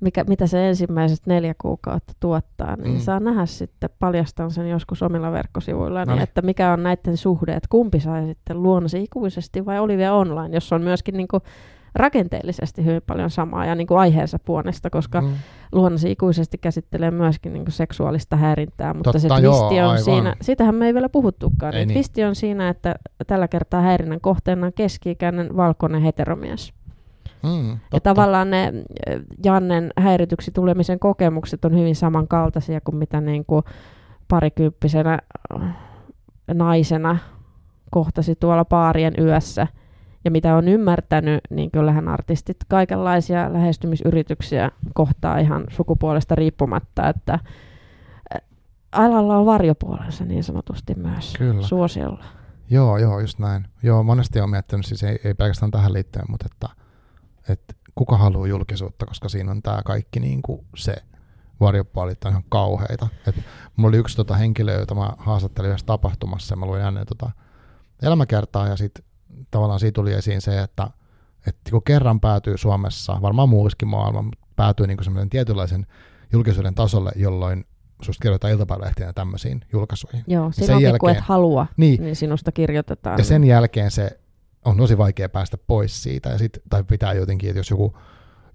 mikä, 0.00 0.24
mitä 0.24 0.46
se 0.46 0.68
ensimmäiset 0.68 1.26
neljä 1.26 1.54
kuukautta 1.60 2.12
tuottaa, 2.20 2.76
niin 2.76 2.94
Mm. 2.94 3.00
saa 3.00 3.20
nähdä 3.20 3.46
sitten, 3.46 3.90
paljastan 3.98 4.50
sen 4.50 4.70
joskus 4.70 5.02
omilla 5.02 5.32
verkkosivuilla, 5.32 6.04
niin, 6.04 6.18
että 6.22 6.42
mikä 6.42 6.72
on 6.72 6.82
näiden 6.82 7.16
suhde, 7.16 7.52
että 7.52 7.68
kumpi 7.70 8.00
sai 8.00 8.26
sitten 8.26 8.62
luonnosi 8.62 9.02
ikuisesti 9.02 9.66
vai 9.66 9.78
Olivia 9.78 10.14
Online, 10.14 10.54
jos 10.56 10.72
on 10.72 10.82
myöskin 10.82 11.16
niin 11.16 11.28
kuin 11.28 11.42
rakenteellisesti 11.94 12.84
hyvin 12.84 13.02
paljon 13.06 13.30
samaa 13.30 13.66
ja 13.66 13.74
niin 13.74 13.86
kuin 13.86 13.98
aiheensa 13.98 14.38
puolesta, 14.44 14.90
koska 14.90 15.20
mm. 15.20 15.28
Luonnosi 15.72 16.10
ikuisesti 16.10 16.58
käsittelee 16.58 17.10
myöskin 17.10 17.52
niin 17.52 17.64
kuin 17.64 17.72
seksuaalista 17.72 18.36
häirintää, 18.36 18.94
mutta 18.94 19.18
se 19.18 19.28
Totta, 19.28 19.42
joo, 19.42 19.58
twisti 19.58 19.80
on 19.80 19.86
aivan. 19.88 20.02
siinä, 20.04 20.34
sitähän 20.40 20.74
me 20.74 20.86
ei 20.86 20.94
vielä 20.94 21.08
puhuttukaan, 21.08 21.74
Ei 21.74 21.80
niin 21.80 21.88
niin. 21.88 21.94
twisti 21.94 22.24
on 22.24 22.34
siinä, 22.34 22.68
että 22.68 22.94
tällä 23.26 23.48
kertaa 23.48 23.80
häirinnän 23.80 24.20
kohteena 24.20 24.66
on 24.66 24.72
keski-ikäinen 24.72 25.56
valkoinen 25.56 26.02
heteromies. 26.02 26.72
Mm, 27.42 27.78
Ja 27.92 28.00
tavallaan 28.00 28.50
ne 28.50 28.64
äh, 28.64 29.20
Jannen 29.44 29.90
häirityksi 29.98 30.50
tulemisen 30.50 30.98
kokemukset 30.98 31.64
on 31.64 31.78
hyvin 31.78 31.96
samankaltaisia 31.96 32.80
kuin 32.80 32.96
mitä 32.96 33.20
niin 33.20 33.44
kuin 33.44 33.62
parikymppisenä 34.28 35.18
naisena 36.54 37.16
kohtasi 37.90 38.34
tuolla 38.34 38.64
paarien 38.64 39.14
yössä. 39.20 39.66
Ja 40.24 40.30
mitä 40.30 40.56
on 40.56 40.68
ymmärtänyt, 40.68 41.40
niin 41.50 41.70
kyllähän 41.70 42.08
artistit 42.08 42.56
kaikenlaisia 42.68 43.52
lähestymisyrityksiä 43.52 44.70
kohtaa 44.94 45.38
ihan 45.38 45.64
sukupuolesta 45.68 46.34
riippumatta, 46.34 47.08
että 47.08 47.32
äh, 47.34 48.40
alalla 48.92 49.36
on 49.36 49.46
varjopuolensa 49.46 50.24
niin 50.24 50.44
sanotusti 50.44 50.94
myös 50.94 51.34
Kyllä. 51.38 51.62
suosiolla. 51.62 52.24
Joo, 52.70 52.98
joo, 52.98 53.20
just 53.20 53.38
näin. 53.38 53.66
Joo, 53.82 54.02
monesti 54.02 54.40
on 54.40 54.50
miettinyt, 54.50 54.86
siis 54.86 55.02
ei, 55.02 55.18
ei 55.24 55.34
pelkästään 55.34 55.70
tähän 55.70 55.92
liittyen, 55.92 56.24
mutta 56.28 56.46
että, 56.52 56.68
että 57.48 57.74
kuka 57.94 58.16
haluaa 58.16 58.46
julkisuutta, 58.46 59.06
koska 59.06 59.28
siinä 59.28 59.50
on 59.50 59.62
tämä 59.62 59.82
kaikki 59.84 60.20
niin 60.20 60.42
kuin 60.42 60.66
se 60.76 60.96
varjopuolit 61.60 62.24
on 62.24 62.30
ihan 62.30 62.44
kauheita. 62.48 63.08
Et 63.26 63.34
mulla 63.76 63.88
oli 63.88 63.96
yksi 63.96 64.16
tota 64.16 64.34
henkilö, 64.34 64.78
jota 64.78 64.94
mä 64.94 65.10
haastattelin 65.18 65.68
yhdessä 65.68 65.86
tapahtumassa 65.86 66.52
ja 66.52 66.56
mä 66.56 66.66
luin 66.66 66.82
hänen 66.82 67.06
tota 67.06 67.30
elämäkertaa 68.02 68.68
ja 68.68 68.76
sitten 68.76 69.04
tavallaan 69.50 69.80
siitä 69.80 69.94
tuli 69.94 70.12
esiin 70.12 70.40
se, 70.40 70.62
että, 70.62 70.90
että 71.46 71.70
kun 71.70 71.82
kerran 71.82 72.20
päätyy 72.20 72.56
Suomessa, 72.58 73.18
varmaan 73.22 73.48
muussakin 73.48 73.88
maailma, 73.88 74.22
mutta 74.22 74.38
päätyy 74.56 74.86
niin 74.86 75.04
semmoisen 75.04 75.30
tietynlaisen 75.30 75.86
julkisuuden 76.32 76.74
tasolle, 76.74 77.12
jolloin 77.16 77.64
susta 78.02 78.22
kirjoitetaan 78.22 78.52
iltapäivälehtiin 78.52 79.06
ja 79.06 79.12
tämmöisiin 79.12 79.60
julkaisuihin. 79.72 80.24
Joo, 80.26 80.52
sen 80.52 80.74
on 80.76 80.82
jälkeen- 80.82 80.98
kun 81.00 81.10
et 81.10 81.20
halua, 81.20 81.66
Niin, 81.76 82.02
niin 82.02 82.16
sinusta 82.16 82.52
kirjoitetaan. 82.52 83.18
ja 83.18 83.24
sen 83.24 83.44
jälkeen 83.44 83.90
se 83.90 84.18
on 84.64 84.76
tosi 84.76 84.98
vaikea 84.98 85.28
päästä 85.28 85.58
pois 85.66 86.02
siitä, 86.02 86.28
ja 86.28 86.38
sit, 86.38 86.58
tai 86.70 86.84
pitää 86.84 87.12
jotenkin, 87.12 87.50
että 87.50 87.58
jos 87.60 87.70
joku, 87.70 87.96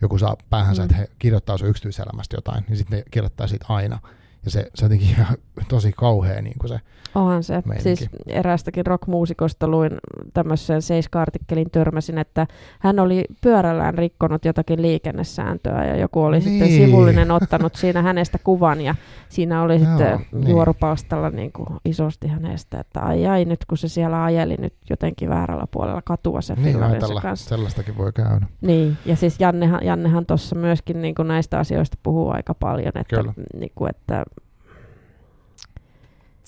joku 0.02 0.18
saa 0.18 0.36
päähänsä, 0.50 0.82
Mm. 0.82 0.86
että 0.86 0.96
he 0.98 1.10
kirjoittaa 1.20 1.58
sun 1.58 1.68
yksityiselämästä 1.70 2.38
jotain, 2.38 2.66
niin 2.68 2.78
sitten 2.78 2.98
ne 3.00 3.04
kirjoittaa 3.12 3.48
siitä 3.48 3.66
aina. 3.70 4.00
Ja 4.46 4.52
se, 4.52 4.68
se 4.76 4.86
jotenkin 4.86 5.10
ihan 5.10 5.38
tosi 5.70 5.92
kauhea 5.92 6.42
niin 6.42 6.56
kuin 6.60 6.70
se. 6.70 6.80
Onhan 7.16 7.44
se. 7.44 7.54
meininki. 7.66 7.96
Siis 7.96 8.10
eräästäkin 8.28 8.86
rockmuusikosta 8.86 9.68
luin 9.68 9.92
tämmöisen 10.34 10.82
seiska-artikkelin 10.82 11.72
törmäsin, 11.72 12.18
että 12.18 12.48
hän 12.80 13.00
oli 13.00 13.24
pyörällään 13.42 13.94
rikkonut 13.94 14.46
jotakin 14.46 14.82
liikennesääntöä 14.82 15.86
ja 15.86 15.96
joku 15.96 16.22
oli 16.24 16.42
sitten 16.42 16.68
Niin. 16.68 16.86
sivullinen 16.86 17.32
ottanut 17.32 17.76
siinä 17.76 18.02
hänestä 18.02 18.38
kuvan 18.44 18.82
ja 18.82 18.96
siinä 19.30 19.62
oli 19.62 19.76
Joo, 19.82 19.86
sitten 19.86 20.26
niin. 20.32 20.50
juorupalstalla 20.50 21.30
niin 21.30 21.52
kuin 21.52 21.68
isosti 21.86 22.28
hänestä, 22.28 22.80
että 22.80 23.00
ai 23.00 23.28
ai 23.28 23.46
nyt 23.46 23.66
kun 23.66 23.78
se 23.78 23.88
siellä 23.88 24.24
ajeli 24.24 24.56
nyt 24.60 24.74
jotenkin 24.90 25.30
väärällä 25.30 25.66
puolella 25.72 26.02
katua 26.06 26.42
sen 26.42 26.58
Niin 26.64 26.84
ajatella, 26.84 27.22
kanssa. 27.22 27.50
sellaistakin 27.50 27.98
voi 27.98 28.12
käydä. 28.14 28.48
Niin, 28.62 28.98
ja 29.06 29.16
siis 29.16 29.40
Jannehan, 29.40 29.80
Jannehan 29.86 30.26
tuossa 30.26 30.56
myöskin 30.56 31.02
niin 31.02 31.16
kuin 31.16 31.28
näistä 31.28 31.60
asioista 31.60 31.98
puhuu 32.04 32.30
aika 32.30 32.54
paljon, 32.54 32.88
että, 32.96 33.16
Kyllä. 33.16 33.34
niin 33.60 33.72
kuin, 33.76 33.90
että 33.90 34.24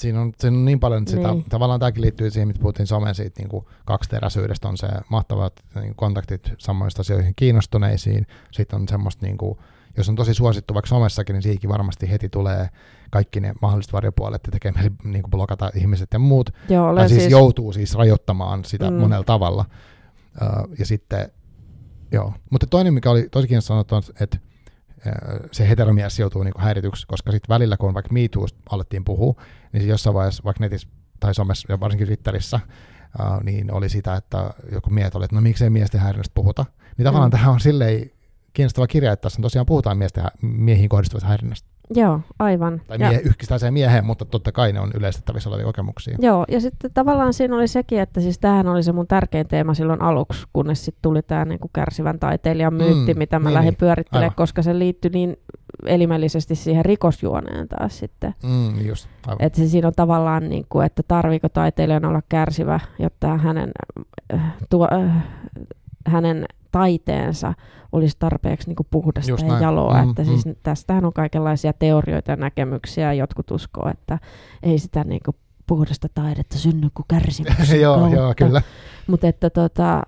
siinä 0.02 0.22
on, 0.22 0.32
siinä 0.40 0.58
on 0.58 0.66
niin 0.66 0.80
paljon, 0.80 1.08
sitä, 1.08 1.32
Niin. 1.32 1.44
tavallaan 1.50 1.80
tämäkin 1.80 2.02
liittyy 2.02 2.32
siihen, 2.32 2.48
mitä 2.48 2.60
puhuttiin 2.60 2.88
somen 2.88 3.16
siitä 3.16 3.42
niin 3.42 3.50
kuin 3.50 3.66
kaksiteräisyydestä, 3.86 4.68
on 4.68 4.78
se 4.78 4.88
mahtavat 5.10 5.54
niin 5.76 5.96
kontaktit 5.96 6.52
samoista 6.58 7.02
asioihin 7.02 7.34
kiinnostuneisiin, 7.36 8.28
sitten 8.52 8.82
on 8.82 8.88
semmoista, 8.88 9.26
niin 9.26 9.38
kuin, 9.38 9.58
jos 9.98 10.10
on 10.10 10.16
tosi 10.16 10.34
suosittu 10.34 10.74
vaikka 10.74 10.88
somessakin, 10.90 11.34
niin 11.34 11.44
siihenkin 11.44 11.70
varmasti 11.70 12.12
heti 12.12 12.30
tulee 12.30 12.70
kaikki 13.10 13.40
ne 13.40 13.54
mahdolliset 13.62 13.94
varjopuolet 13.94 14.42
ja 14.48 14.52
tekee 14.52 14.72
mieli 14.72 14.90
niin 15.04 15.24
kuin 15.24 15.32
blokata 15.32 15.72
ihmiset 15.76 16.10
ja 16.14 16.20
muut, 16.20 16.50
Joo, 16.70 17.00
siis, 17.08 17.20
siis, 17.22 17.32
joutuu 17.32 17.74
siis 17.74 17.96
rajoittamaan 17.96 18.66
sitä 18.66 18.92
Mm. 18.92 18.98
monella 18.98 19.24
tavalla. 19.24 19.66
Uh, 20.42 20.76
ja 20.80 20.86
sitten, 20.86 21.32
joo. 22.12 22.34
Mutta 22.50 22.68
toinen, 22.68 22.94
mikä 22.94 23.12
oli 23.12 23.28
tosi 23.32 23.48
kiinnostavaa, 23.48 23.84
on, 23.92 24.04
että 24.20 24.38
se 25.52 25.70
heteromies 25.70 26.20
joutuu 26.20 26.44
niinku 26.44 26.62
häirityksi, 26.62 27.08
koska 27.08 27.32
sitten 27.32 27.50
välillä, 27.54 27.78
kun 27.78 27.94
vaikka 27.94 28.14
MeToosta 28.14 28.60
alettiin 28.70 29.04
puhua, 29.04 29.42
niin 29.74 29.88
jossain 29.88 30.14
vaiheessa 30.14 30.44
vaikka 30.44 30.64
netissä 30.64 30.88
tai 31.20 31.36
somessa 31.36 31.74
ja 31.74 31.80
varsinkin 31.80 32.08
Twitterissä, 32.08 32.60
uh, 33.20 33.44
niin 33.44 33.74
oli 33.74 33.90
sitä, 33.90 34.16
että 34.16 34.54
joku 34.72 34.90
miehet 34.90 35.16
oli, 35.16 35.26
että 35.26 35.36
no 35.36 35.42
miksei 35.42 35.70
miesten 35.70 36.02
häirinnästä 36.02 36.32
puhuta. 36.36 36.66
Niin 36.98 37.06
tavallaan 37.06 37.30
Mm. 37.30 37.32
tähän 37.32 37.54
on 37.54 37.60
silleen 37.60 38.12
kiinnostava 38.54 38.88
kirja, 38.88 39.12
että 39.12 39.22
tässä 39.22 39.40
on 39.40 39.44
tosiaan 39.44 39.66
puhutaan 39.66 39.98
miesten, 39.98 40.24
miehiin 40.42 40.90
kohdistuvasta 40.90 41.28
häirinnästä. 41.28 41.70
Joo, 41.96 42.20
aivan. 42.40 42.82
Tai 42.88 42.98
mie- 42.98 43.22
yhdistäiseen 43.24 43.74
mieheen, 43.74 44.06
mutta 44.06 44.26
totta 44.26 44.52
kai 44.52 44.74
ne 44.74 44.80
on 44.80 44.92
yleistettävissä 44.96 45.50
olevia 45.50 45.66
kokemuksia. 45.66 46.18
Joo, 46.22 46.46
ja 46.50 46.62
sitten 46.62 46.92
tavallaan 46.94 47.34
siinä 47.34 47.56
oli 47.56 47.68
sekin, 47.68 48.00
että 48.00 48.22
siis 48.22 48.40
tämähän 48.40 48.68
oli 48.68 48.84
se 48.84 48.92
mun 48.92 49.08
tärkein 49.08 49.48
teema 49.48 49.74
silloin 49.74 50.02
aluksi, 50.02 50.48
kunnes 50.54 50.86
sitten 50.86 51.02
tuli 51.02 51.22
tämä 51.22 51.46
niinku 51.46 51.70
kärsivän 51.74 52.20
taiteilijan 52.20 52.74
myytti, 52.74 53.14
Mm, 53.14 53.18
mitä 53.18 53.40
mä 53.40 53.50
niin, 53.50 53.54
lähdin 53.54 53.70
niin. 53.70 53.78
pyörittelemään, 53.78 54.24
Aivan. 54.26 54.36
koska 54.36 54.62
se 54.62 54.80
liittyi 54.80 55.12
niin 55.14 55.38
elimellisesti 55.86 56.56
siihen 56.56 56.86
rikosjuoneen 56.86 57.68
taas 57.68 58.00
sitten. 58.00 58.36
Mm, 58.44 58.88
just, 58.88 59.08
aivan. 59.28 59.38
Että 59.46 59.58
se 59.60 59.68
siinä 59.68 59.88
on 59.88 59.94
tavallaan, 59.96 60.50
niin 60.50 60.66
kuin, 60.70 60.86
että 60.86 61.04
tarviiko 61.08 61.50
taiteilijan 61.50 62.06
olla 62.06 62.22
kärsivä, 62.30 62.80
jotta 63.00 63.38
hänen, 63.38 63.72
äh, 64.34 64.54
tuo, 64.70 64.88
äh, 64.94 65.24
hänen 66.08 66.46
taiteensa 66.72 67.54
olisi 67.92 68.16
tarpeeksi 68.20 68.68
niin 68.68 68.76
kuin 68.76 68.88
puhdasta 68.92 69.32
Just 69.32 69.44
ja 69.44 69.50
näin. 69.50 69.64
jaloa. 69.64 70.04
Mm, 70.04 70.10
että 70.10 70.24
siis 70.24 70.44
tästähän 70.64 71.06
on 71.06 71.14
kaikenlaisia 71.14 71.74
teorioita 71.74 72.32
ja 72.32 72.36
näkemyksiä. 72.36 73.14
Jotkut 73.14 73.52
uskoo, 73.52 73.90
että 73.90 74.20
ei 74.64 74.80
sitä 74.80 75.04
niin 75.04 75.22
kuin 75.26 75.36
puhdasta 75.68 76.08
taidetta 76.14 76.58
synny 76.58 76.90
kuin 76.94 77.06
kärsimyksen 77.08 77.82
joo, 77.86 77.98
kautta. 77.98 78.16
joo, 78.16 78.34
kyllä. 78.38 78.62
Mutta 79.08 79.28
että 79.28 79.50
tota, 79.50 80.02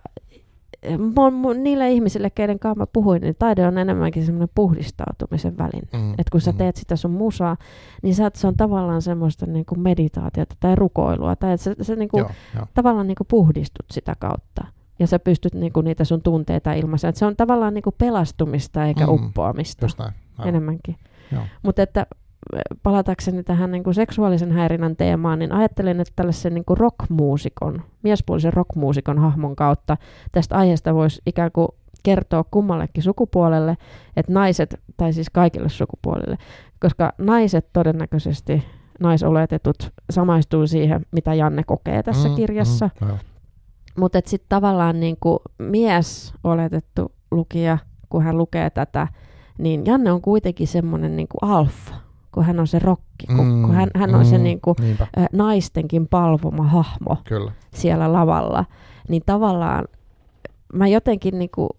mun, 1.15 1.33
mun, 1.33 1.63
niille 1.63 1.91
ihmisille, 1.91 2.29
keiden 2.29 2.59
kanssa 2.59 2.79
mä 2.79 2.87
puhuin, 2.87 3.21
niin 3.21 3.35
taide 3.39 3.67
on 3.67 3.77
enemmänkin 3.77 4.25
semmoinen 4.25 4.49
puhdistautumisen 4.55 5.57
väline. 5.57 5.87
Mm, 5.93 6.13
Et 6.17 6.29
kun 6.29 6.41
sä 6.41 6.51
mm. 6.51 6.57
teet 6.57 6.75
sitä 6.75 6.95
sun 6.95 7.11
musaa, 7.11 7.57
niin 8.01 8.15
sä, 8.15 8.31
se 8.33 8.47
on 8.47 8.57
tavallaan 8.57 9.01
semmoista 9.01 9.45
niin 9.45 9.65
kuin 9.65 9.79
meditaatiota 9.79 10.55
tai 10.59 10.75
rukoilua. 10.75 11.35
Tai 11.35 11.53
että 11.53 11.63
sä, 11.63 11.75
sä 11.81 11.95
niin 11.95 12.09
kuin, 12.09 12.19
Joo, 12.19 12.29
joo. 12.55 12.65
tavallaan 12.73 13.07
niin 13.07 13.15
kuin 13.15 13.27
puhdistut 13.27 13.85
sitä 13.91 14.15
kautta. 14.19 14.65
Ja 14.99 15.07
sä 15.07 15.19
pystyt 15.19 15.53
niin 15.53 15.73
kuin 15.73 15.83
niitä 15.83 16.03
sun 16.03 16.21
tunteita 16.21 16.73
ilmaisemaan. 16.73 17.09
Et 17.09 17.15
se 17.15 17.25
on 17.25 17.35
tavallaan 17.35 17.73
niin 17.73 17.83
kuin 17.83 17.95
pelastumista 17.97 18.85
eikä 18.85 19.07
Mm, 19.07 19.13
uppoamista 19.13 19.85
enemmänkin. 20.47 20.95
Mutta 21.63 21.81
että 21.81 22.05
palatakseni 22.83 23.43
tähän 23.43 23.71
niin 23.71 23.83
kuin 23.83 23.93
seksuaalisen 23.93 24.51
häirinnän 24.51 24.95
teemaan, 24.95 25.39
niin 25.39 25.51
ajattelin, 25.51 25.99
että 25.99 26.13
tällaisen 26.15 26.53
niin 26.53 26.65
kuin 26.65 26.77
rockmuusikon, 26.77 27.81
miespuolisen 28.03 28.53
rockmuusikon 28.53 29.19
hahmon 29.19 29.55
kautta 29.55 29.97
tästä 30.31 30.55
aiheesta 30.57 30.93
voisi 30.95 31.21
ikään 31.25 31.51
kuin 31.51 31.67
kertoa 32.03 32.43
kummallekin 32.51 33.03
sukupuolelle, 33.03 33.77
että 34.17 34.33
naiset, 34.33 34.79
tai 34.97 35.13
siis 35.13 35.29
kaikille 35.29 35.69
sukupuolille, 35.69 36.37
koska 36.79 37.13
naiset 37.17 37.67
todennäköisesti, 37.73 38.63
naisoletetut, 38.99 39.91
samaistuu 40.09 40.67
siihen, 40.67 41.05
mitä 41.11 41.33
Janne 41.33 41.63
kokee 41.63 42.03
tässä 42.03 42.29
Mm, 42.29 42.35
kirjassa. 42.35 42.89
Mm. 43.01 43.07
Mutta 43.97 44.21
sitten 44.25 44.49
tavallaan 44.49 44.99
niin 44.99 45.17
kuin 45.19 45.39
mies 45.59 46.33
oletettu 46.43 47.11
lukija, 47.31 47.77
kun 48.09 48.23
hän 48.23 48.37
lukee 48.37 48.69
tätä, 48.69 49.07
niin 49.57 49.85
Janne 49.85 50.11
on 50.11 50.21
kuitenkin 50.21 50.67
semmoinen 50.67 51.15
niin 51.15 51.27
kuin 51.27 51.51
alfa, 51.51 51.95
kun 52.31 52.43
hän 52.43 52.59
on 52.59 52.67
se 52.67 52.79
rokki, 52.79 53.27
kun, 53.27 53.47
Mm, 53.47 53.61
kun 53.61 53.75
hän, 53.75 53.89
hän 53.95 54.15
on 54.15 54.25
se 54.25 54.37
mm, 54.37 54.43
niin 54.43 54.61
kuin, 54.61 54.75
Niinpä, 54.79 55.07
naistenkin 55.33 56.07
palvoma 56.07 56.63
hahmo 56.63 57.17
kyllä. 57.23 57.51
siellä 57.73 58.13
lavalla. 58.13 58.65
Niin 59.09 59.23
tavallaan 59.25 59.85
mä 60.73 60.87
jotenkin 60.87 61.39
niin 61.39 61.49
kuin 61.55 61.69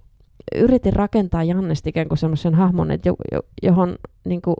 yritin 0.55 0.93
rakentaa 0.93 1.45
Jannesta 1.45 1.89
ikään 1.89 2.09
kuin 2.09 2.19
semmoisen 2.19 2.55
hahmon, 2.55 2.91
että 2.91 3.09
jo, 3.09 3.15
jo, 3.33 3.41
johon 3.63 3.97
niin 4.25 4.43
kuin 4.43 4.57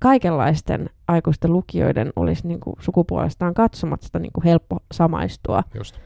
kaikenlaisten 0.00 0.90
aikuisten 1.08 1.52
lukijoiden 1.52 2.12
olisi 2.16 2.48
niin 2.48 2.60
kuin 2.60 2.76
sukupuolestaan 2.80 3.54
katsomatta 3.54 4.18
niin 4.18 4.32
kuin 4.32 4.44
helppo 4.44 4.78
samaistua. 4.92 5.62
Just. 5.74 5.98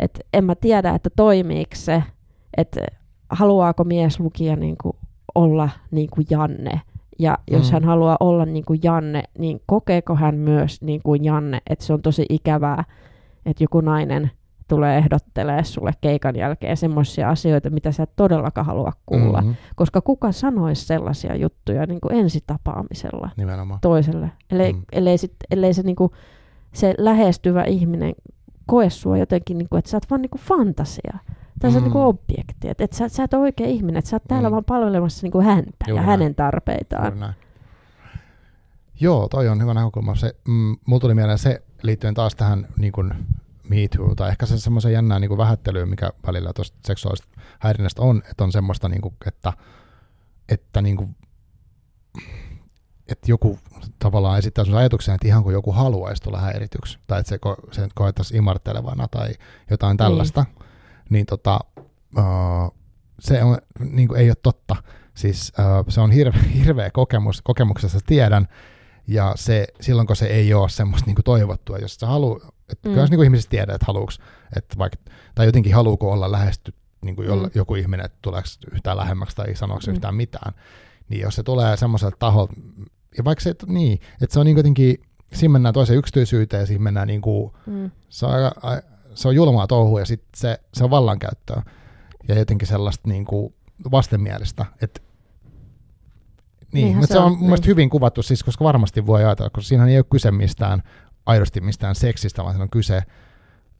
Et 0.00 0.20
en 0.34 0.44
mä 0.44 0.54
tiedä, 0.54 0.90
että 0.90 1.10
toimiiko 1.16 1.70
se, 1.74 2.02
että 2.56 2.80
haluaako 3.30 3.84
mies 3.84 4.20
lukija 4.20 4.56
niin 4.56 4.76
kuin 4.82 4.96
olla 5.34 5.68
niin 5.90 6.10
kuin 6.10 6.26
Janne. 6.30 6.80
Ja 7.18 7.38
jos 7.50 7.66
Mm. 7.70 7.72
hän 7.72 7.84
haluaa 7.84 8.16
olla 8.20 8.44
niin 8.44 8.64
kuin 8.64 8.80
Janne, 8.82 9.22
niin 9.38 9.60
kokeeko 9.66 10.14
hän 10.14 10.34
myös 10.34 10.82
niin 10.82 11.00
kuin 11.02 11.24
Janne, 11.24 11.60
että 11.70 11.84
se 11.84 11.92
on 11.92 12.02
tosi 12.02 12.26
ikävää, 12.28 12.84
että 13.46 13.64
joku 13.64 13.80
nainen 13.80 14.30
tulee 14.68 14.98
ehdottelee 14.98 15.64
sulle 15.64 15.92
keikan 16.00 16.36
jälkeen 16.36 16.76
semmoisia 16.76 17.28
asioita, 17.30 17.70
mitä 17.70 17.92
sä 17.92 18.02
et 18.02 18.10
todellakaan 18.16 18.66
halua 18.66 18.92
kuulla. 19.06 19.40
Mhm, 19.40 19.50
Koska 19.76 20.00
kuka 20.00 20.32
sanoisi 20.32 20.86
sellaisia 20.86 21.36
juttuja 21.36 21.86
niin 21.86 22.00
kuin 22.00 22.14
ensitapaamisella 22.14 23.30
Nimenomaan. 23.36 23.80
toiselle, 23.80 24.30
ellei, 24.50 24.72
Mm. 24.72 24.82
ellei, 24.92 25.18
sit, 25.18 25.34
ellei 25.50 25.74
se, 25.74 25.82
niinku, 25.82 26.10
se 26.72 26.94
lähestyvä 26.98 27.64
ihminen 27.64 28.12
koe 28.70 28.90
sua 28.90 29.18
jotenkin, 29.18 29.58
niinku, 29.58 29.76
että 29.76 29.90
sä 29.90 29.96
oot 29.96 30.10
vaan 30.10 30.22
niinku 30.22 30.38
fantasia. 30.38 31.18
Tai 31.60 31.70
sä 31.70 31.76
oot 31.76 31.82
Mm. 31.84 31.84
niinku 31.84 32.00
objekti. 32.08 32.68
Että 32.68 32.84
et 32.84 32.92
sä, 32.92 33.08
sä 33.08 33.24
et 33.24 33.34
ole 33.34 33.42
oikea 33.42 33.66
ihminen, 33.66 33.96
että 33.98 34.10
sä 34.10 34.16
oot 34.16 34.24
täällä 34.28 34.48
Mm. 34.48 34.52
vaan 34.52 34.64
palvelemassa 34.64 35.24
niinku 35.24 35.40
häntä 35.40 35.70
Juuri 35.88 35.90
ja 36.02 36.06
näin. 36.06 36.06
hänen 36.20 36.34
tarpeitaan. 36.34 37.04
Juuri 37.04 37.20
näin. 37.20 37.34
Joo, 39.00 39.28
toi 39.28 39.48
on 39.48 39.62
hyvä 39.62 39.74
näkökulma. 39.74 40.14
Se, 40.14 40.34
mm, 40.48 40.76
mulla 40.86 41.00
tuli 41.00 41.14
mieleen 41.14 41.38
se 41.38 41.62
liittyen 41.82 42.14
taas 42.14 42.34
tähän 42.34 42.66
niin 42.78 42.92
kuin 42.92 43.12
Me 43.68 43.76
Too, 43.96 44.14
tai 44.14 44.28
ehkä 44.30 44.46
se 44.46 44.58
semmoisen 44.58 44.92
jännää 44.92 45.18
niin 45.18 45.28
kuin 45.28 45.38
vähättelyyn, 45.38 45.88
mikä 45.88 46.10
välillä 46.26 46.52
tuosta 46.52 46.78
seksuaalista 46.86 47.28
häirinnästä 47.58 48.02
on, 48.02 48.22
että 48.30 48.44
on 48.44 48.52
semmoista, 48.52 48.88
niin 48.88 49.02
kuin, 49.02 49.14
että, 49.26 49.52
että, 50.48 50.82
niin 50.82 50.96
kuin, 50.96 51.16
että 53.10 53.30
joku 53.30 53.58
tavallaan 53.98 54.38
esittää 54.38 54.64
sun 54.64 54.74
ajatuksen, 54.74 55.14
että 55.14 55.26
ihan 55.26 55.42
kuin 55.42 55.52
joku 55.52 55.72
haluaisi 55.72 56.22
tulla 56.22 56.38
häirityksi, 56.40 56.98
tai 57.06 57.20
että 57.20 57.28
se, 57.30 57.36
ko- 57.36 57.68
se 57.74 57.88
koettaisiin 57.94 58.38
imartelevana 58.38 59.08
tai 59.08 59.28
jotain 59.70 59.96
tällaista, 59.96 60.42
niin, 60.48 60.66
niin 61.10 61.26
tota, 61.26 61.60
uh, 62.18 62.74
se 63.20 63.44
on, 63.44 63.58
niin 63.90 64.08
kuin, 64.08 64.20
ei 64.20 64.28
ole 64.30 64.36
totta. 64.42 64.76
Siis 65.14 65.52
uh, 65.58 65.84
se 65.88 66.00
on 66.00 66.10
hirve, 66.10 66.38
hirveä 66.64 66.90
kokemus, 66.90 67.42
kokemuksessa 67.42 67.98
tiedän, 68.06 68.48
ja 69.06 69.32
se, 69.36 69.66
silloin 69.80 70.06
kun 70.06 70.16
se 70.16 70.26
ei 70.26 70.54
ole 70.54 70.68
semmoista 70.68 71.06
niin 71.06 71.14
kuin 71.14 71.24
toivottua, 71.24 71.78
jos 71.78 71.94
sä 71.94 72.06
haluat, 72.06 72.42
että 72.42 72.88
Mm. 72.88 72.90
mm. 72.90 72.94
kyllä 72.94 73.06
niin 73.06 73.18
kuin 73.18 73.24
ihmiset 73.24 73.50
tiedät, 73.50 73.74
että 73.74 73.86
haluuks, 73.86 74.18
että 74.56 74.78
vaikka, 74.78 74.98
tai 75.34 75.46
jotenkin 75.46 75.74
haluuko 75.74 76.12
olla 76.12 76.32
lähesty, 76.32 76.74
niin 77.04 77.16
kuin 77.16 77.28
jolla, 77.28 77.46
Mm. 77.46 77.50
joku 77.54 77.74
ihminen, 77.74 78.06
että 78.06 78.18
tuleeko 78.22 78.48
yhtään 78.72 78.96
lähemmäksi 78.96 79.36
tai 79.36 79.54
sanooko 79.56 79.80
se 79.80 79.90
Mm. 79.90 79.94
yhtään 79.94 80.14
mitään, 80.14 80.52
niin 81.08 81.20
jos 81.22 81.34
se 81.34 81.42
tulee 81.42 81.76
semmoiselta 81.76 82.16
taholta, 82.18 82.52
ja 83.18 83.24
vaikka 83.24 83.42
se, 83.42 83.54
niin, 83.66 84.00
että 84.22 84.34
se 84.34 84.40
on 84.40 84.46
niin 84.46 84.56
jotenkin, 84.56 84.96
siinä 85.32 85.52
mennään 85.52 85.74
toiseen 85.74 85.98
yksityisyyteen, 85.98 86.66
siinä 86.66 86.84
mennään 86.84 87.08
niin 87.08 87.20
kuin, 87.20 87.52
Mm. 87.66 87.90
se 88.08 88.26
on, 88.26 88.32
se 89.14 89.28
on 89.28 89.34
julmaa 89.34 89.66
touhua 89.66 90.00
ja 90.00 90.06
sitten 90.06 90.40
se, 90.40 90.60
se 90.74 90.84
on 90.84 90.90
vallankäyttöä 90.90 91.62
ja 92.28 92.38
jotenkin 92.38 92.68
sellaista 92.68 93.08
niin 93.08 93.24
kuin 93.24 93.54
vastenmielistä. 93.90 94.66
Et, 94.82 95.02
niin, 96.72 96.84
Niinhän 96.84 97.00
mutta 97.00 97.12
se 97.14 97.18
on 97.18 97.24
on, 97.24 97.32
mun 97.32 97.40
mielestä 97.40 97.64
niin. 97.64 97.70
hyvin 97.70 97.90
kuvattu, 97.90 98.22
siis, 98.22 98.44
koska 98.44 98.64
varmasti 98.64 99.06
voi 99.06 99.24
ajatella, 99.24 99.50
koska 99.50 99.68
siinähän 99.68 99.90
ei 99.90 99.98
ole 99.98 100.04
kyse 100.10 100.30
mistään 100.30 100.82
aidosti 101.26 101.60
mistään 101.60 101.94
seksistä, 101.94 102.42
vaan 102.42 102.54
siinä 102.54 102.62
on 102.62 102.70
kyse, 102.70 103.02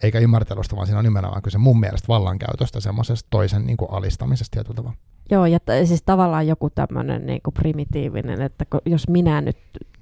eikä 0.02 0.18
ymmärtelusta, 0.18 0.76
vaan 0.76 0.86
siinä 0.86 0.98
on 0.98 1.04
nimenomaan 1.04 1.42
kyse 1.42 1.58
mun 1.58 1.80
mielestä 1.80 2.08
vallankäytöstä, 2.08 2.80
semmoisesta 2.80 3.26
toisen 3.30 3.66
niin 3.66 3.76
kuin 3.76 3.90
alistamisesta 3.90 4.54
tietyllä 4.54 4.76
tavalla. 4.76 4.96
Joo, 5.30 5.46
ja 5.46 5.60
t- 5.60 5.84
siis 5.86 6.02
tavallaan 6.02 6.46
joku 6.46 6.70
tämmöinen 6.70 7.26
niinku 7.26 7.50
primitiivinen, 7.50 8.40
että 8.40 8.64
jos 8.86 9.08
minä 9.08 9.40
nyt 9.40 9.56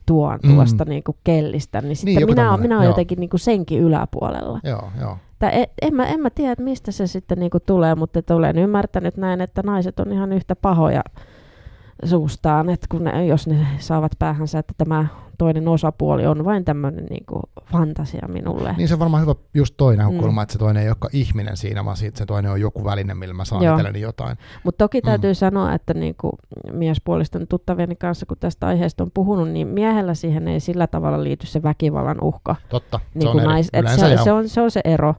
tuon 0.06 0.38
Mm. 0.42 0.54
tuosta 0.54 0.84
niinku 0.84 1.16
kellistä, 1.24 1.80
niin 1.80 1.96
sitten 1.96 2.20
joku 2.20 2.32
minä, 2.32 2.42
tämmönen, 2.42 2.60
minä 2.62 2.76
olen 2.76 2.86
jotenkin 2.88 3.20
niinku 3.20 3.38
senkin 3.38 3.80
yläpuolella. 3.80 4.60
Joo, 4.64 4.88
joo. 5.00 5.16
Tai 5.38 5.50
en, 5.52 5.66
en, 5.82 5.94
mä, 5.94 6.06
en 6.06 6.20
mä 6.20 6.30
tiedä, 6.30 6.52
että 6.52 6.64
mistä 6.64 6.92
se 6.92 7.06
sitten 7.06 7.38
niinku 7.38 7.58
tulee, 7.66 7.94
mutta 7.94 8.34
olen 8.34 8.58
ymmärtänyt 8.58 9.16
näin, 9.16 9.40
että 9.40 9.62
naiset 9.64 10.00
on 10.00 10.12
ihan 10.12 10.32
yhtä 10.32 10.56
pahoja 10.56 11.02
suustaan, 12.04 12.70
että 12.70 12.86
kun 12.90 13.04
ne, 13.04 13.26
jos 13.26 13.46
ne 13.46 13.66
saavat 13.78 14.12
päähänsä, 14.18 14.58
että 14.58 14.74
tämä 14.78 15.06
toinen 15.38 15.68
osapuoli 15.68 16.26
on 16.26 16.44
vain 16.44 16.64
tämmöinen 16.64 17.04
niin 17.10 17.24
kuin 17.26 17.42
fantasia 17.72 18.28
minulle. 18.28 18.74
Niin 18.78 18.88
se 18.88 18.94
on 18.94 19.00
varmaan 19.00 19.22
hyvä 19.22 19.34
just 19.54 19.74
toi 19.76 19.96
näkökulma, 19.96 20.40
Mm. 20.40 20.42
että 20.42 20.52
se 20.52 20.58
toinen 20.58 20.82
ei 20.82 20.88
olekaan 20.88 21.10
ihminen 21.12 21.56
siinä, 21.56 21.84
vaan 21.84 21.96
siitä 21.96 22.18
se 22.18 22.26
toinen 22.26 22.50
on 22.52 22.60
joku 22.60 22.84
väline, 22.84 23.14
millä 23.14 23.34
mä 23.34 23.44
saan 23.44 23.62
itselleni 23.64 24.00
jotain. 24.00 24.36
Mutta 24.64 24.84
toki 24.84 25.00
Mm. 25.00 25.04
täytyy 25.04 25.34
sanoa, 25.34 25.74
että 25.74 25.94
niin 25.94 26.14
kuin 26.20 26.32
miespuolisten 26.72 27.46
tuttavieni 27.48 27.96
kanssa, 27.96 28.26
kun 28.26 28.36
tästä 28.40 28.66
aiheesta 28.66 29.04
on 29.04 29.10
puhunut, 29.14 29.48
niin 29.50 29.68
miehellä 29.68 30.14
siihen 30.14 30.48
ei 30.48 30.60
sillä 30.60 30.86
tavalla 30.86 31.24
liity 31.24 31.46
se 31.46 31.62
väkivallan 31.62 32.18
uhka. 32.22 32.56
Totta, 32.68 33.00
Niin 33.14 33.22
se 33.22 33.28
on 33.28 33.32
kuin 33.32 33.42
eri. 33.42 33.52
nais, 33.52 33.68
et 33.72 33.88
se, 33.88 34.08
joo. 34.14 34.24
se, 34.24 34.32
on, 34.32 34.48
se 34.48 34.60
on 34.60 34.70
se 34.70 34.80
ero. 34.84 35.14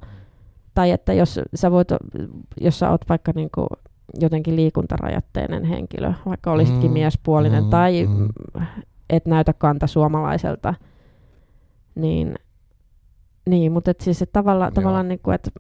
Tai 0.73 0.91
että 0.91 1.14
jos 1.14 1.39
sä, 1.56 1.72
voit, 1.72 1.88
jos 2.61 2.80
sä 2.80 2.89
oot 2.89 3.01
vaikka 3.10 3.31
niin 3.35 3.49
kuin 3.56 3.68
jotenkin 4.14 4.56
liikuntarajoitteinen 4.56 5.64
henkilö, 5.64 6.14
vaikka 6.26 6.52
olisitkin 6.52 6.91
Mm, 6.91 6.94
miespuolinen 6.94 7.64
mm, 7.64 7.69
tai 7.69 8.07
mm. 8.07 8.27
et 9.10 9.26
näytä 9.26 9.53
kanta 9.53 9.88
suomalaiselta, 9.88 10.73
niin, 11.95 12.36
niin 13.49 13.72
mutta 13.72 13.91
et 13.91 14.02
siis 14.02 14.22
et 14.22 14.31
tavalla, 14.31 14.65
Joo. 14.65 14.72
tavallaan 14.72 15.07
niin 15.07 15.19
kuin, 15.23 15.36
että 15.36 15.52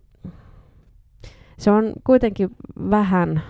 se 1.57 1.71
on 1.71 1.93
kuitenkin 2.03 2.49
vähän 2.89 3.41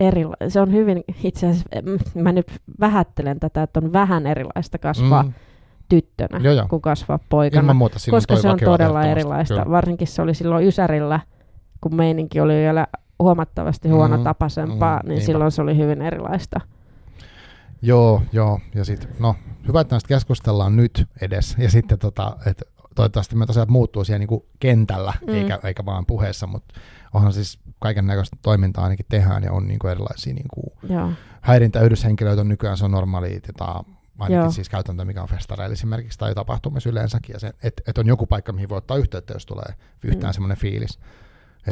erila- 0.00 0.48
se 0.48 0.60
on 0.60 0.72
hyvin, 0.72 1.04
itse 1.24 1.46
asiassa, 1.46 1.68
mä 2.14 2.32
nyt 2.32 2.46
vähättelen 2.80 3.40
tätä, 3.40 3.62
että 3.62 3.80
on 3.84 3.92
vähän 3.92 4.26
erilaista 4.26 4.78
kasvaa 4.78 5.22
mm. 5.22 5.32
Tyttönä 5.88 6.38
Joo, 6.42 6.52
joo. 6.54 6.66
kuin 6.68 6.82
kasvaa 6.82 7.18
poikana 7.28 7.60
ilman 7.60 7.76
muuta 7.76 7.98
koska 8.10 8.36
se 8.36 8.48
on 8.48 8.58
todella 8.64 9.04
erilaista. 9.04 9.54
kyllä. 9.54 9.70
Varsinkin 9.70 10.06
se 10.08 10.22
oli 10.22 10.34
silloin 10.34 10.66
Ysärillä, 10.66 11.20
kun 11.80 11.94
meininki 11.94 12.40
oli 12.40 12.52
vielä 12.52 12.86
huomattavasti 13.18 13.88
Mm, 13.88 13.94
huonotapaisempaa, 13.94 14.96
mm, 14.96 15.02
niin 15.08 15.08
niinpä. 15.14 15.26
silloin 15.26 15.52
se 15.52 15.62
oli 15.62 15.76
hyvin 15.76 16.02
erilaista. 16.02 16.60
Joo, 17.82 18.22
joo. 18.32 18.60
Ja 18.74 18.84
sitten, 18.84 19.08
no, 19.18 19.34
hyvä, 19.68 19.80
että 19.80 19.94
näistä 19.94 20.08
keskustellaan 20.08 20.76
nyt 20.76 21.06
edes. 21.20 21.56
Ja 21.58 21.70
sitten, 21.70 21.98
tota, 21.98 22.36
että 22.46 22.64
toivottavasti 22.94 23.36
me 23.36 23.46
tosiaan 23.46 23.72
muuttuu 23.72 24.04
siellä 24.04 24.18
niinku 24.18 24.46
kentällä, 24.60 25.12
Mm. 25.20 25.26
mm. 25.32 25.34
eikä, 25.38 25.58
eikä 25.64 25.84
vaan 25.84 26.06
puheessa, 26.06 26.46
mutta 26.46 26.74
onhan 27.14 27.32
siis 27.32 27.58
kaiken 27.78 28.06
näköistä 28.06 28.36
toimintaa 28.42 28.84
ainakin 28.84 29.06
tehdään 29.08 29.42
ja 29.42 29.52
on 29.52 29.66
niinku 29.66 29.86
erilaisia 29.88 30.34
niinku 30.34 30.72
Joo, 30.88 31.10
häirintäyhdyshenkilöitä 31.40 32.40
on 32.40 32.48
nykyään, 32.48 32.76
se 32.76 32.84
on 32.84 32.90
normaali, 32.90 33.40
tota, 33.40 33.84
ainakin 34.18 34.36
Joo. 34.36 34.50
siis 34.50 34.68
käytäntö, 34.68 35.04
mikä 35.04 35.22
on 35.22 35.28
festareilla 35.28 35.72
esimerkiksi 35.72 36.18
tai 36.18 36.34
tapahtumissa 36.34 36.90
yleensäkin, 36.90 37.32
ja 37.32 37.40
se, 37.40 37.52
että 37.62 37.82
et 37.86 37.98
on 37.98 38.06
joku 38.06 38.26
paikka, 38.26 38.52
mihin 38.52 38.68
voi 38.68 38.78
ottaa 38.78 38.96
yhteyttä, 38.96 39.32
jos 39.34 39.46
tulee 39.46 39.74
yhtään 40.04 40.22
Mm. 40.22 40.28
mm. 40.28 40.32
semmoinen 40.32 40.58
fiilis. 40.58 40.98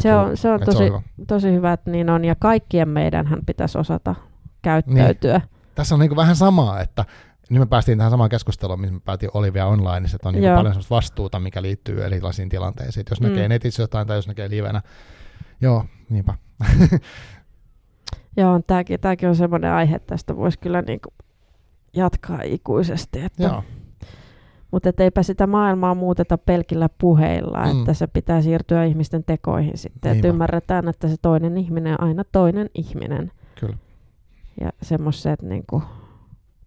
Se 0.00 0.14
on- 0.14 0.36
se 0.36 0.50
on 0.50 0.60
tosi- 0.60 0.84
hyvä. 0.84 1.02
tosi 1.28 1.52
hyvä, 1.52 1.72
että 1.72 1.90
niin 1.90 2.10
on. 2.10 2.24
Ja 2.24 2.34
kaikkien 2.34 2.88
meidänhän 2.88 3.38
pitäisi 3.46 3.78
osata 3.78 4.14
käyttäytyä. 4.62 5.40
Tässä 5.74 5.94
on 5.94 5.98
niinku 5.98 6.16
vähän 6.16 6.36
samaa, 6.36 6.80
että 6.80 7.04
nyt 7.50 7.58
me 7.60 7.66
päästiin 7.66 7.98
tähän 7.98 8.10
samaan 8.10 8.30
keskusteluun, 8.30 8.80
missä 8.80 8.94
me 8.94 9.00
päätiin 9.04 9.30
Olivia 9.34 9.66
online, 9.66 10.08
että 10.14 10.28
on 10.28 10.42
Joo. 10.42 10.56
paljon 10.56 10.74
vastuuta, 10.90 11.40
mikä 11.40 11.62
liittyy 11.62 12.04
erilaisiin 12.04 12.48
tilanteisiin. 12.48 13.00
Et 13.00 13.10
jos 13.10 13.20
Mm. 13.20 13.26
näkee 13.28 13.48
netissä 13.48 13.82
jotain 13.82 14.06
tai 14.06 14.16
jos 14.18 14.28
näkee 14.28 14.50
livenä, 14.50 14.82
joo, 15.60 15.84
niinpä. 16.10 16.34
Joo, 18.36 18.60
tämäkin, 18.66 19.00
tämäkin 19.00 19.28
on 19.28 19.36
semmoinen 19.36 19.70
aihe, 19.72 19.96
että 19.96 20.06
tästä 20.06 20.36
voisi 20.36 20.58
kyllä 20.58 20.82
niin 20.82 21.00
jatkaa 21.96 22.38
ikuisesti. 22.44 23.20
Että, 23.20 23.42
joo, 23.42 23.62
mutta 24.74 25.04
eipä 25.04 25.22
sitä 25.22 25.46
maailmaa 25.46 25.94
muuteta 25.94 26.38
pelkillä 26.38 26.88
puheilla, 26.98 27.64
Mm. 27.64 27.78
että 27.78 27.94
se 27.94 28.06
pitää 28.06 28.42
siirtyä 28.42 28.84
ihmisten 28.84 29.24
tekoihin 29.24 29.78
sitten. 29.78 30.12
Että 30.16 30.28
ymmärretään, 30.28 30.88
että 30.88 31.08
se 31.08 31.16
toinen 31.22 31.56
ihminen 31.58 31.92
on 32.00 32.08
aina 32.08 32.24
toinen 32.32 32.70
ihminen. 32.74 33.32
kyllä. 33.60 33.76
Ja 34.60 34.70
semmoiset, 34.82 35.42
niin 35.42 35.64
kuin, 35.70 35.82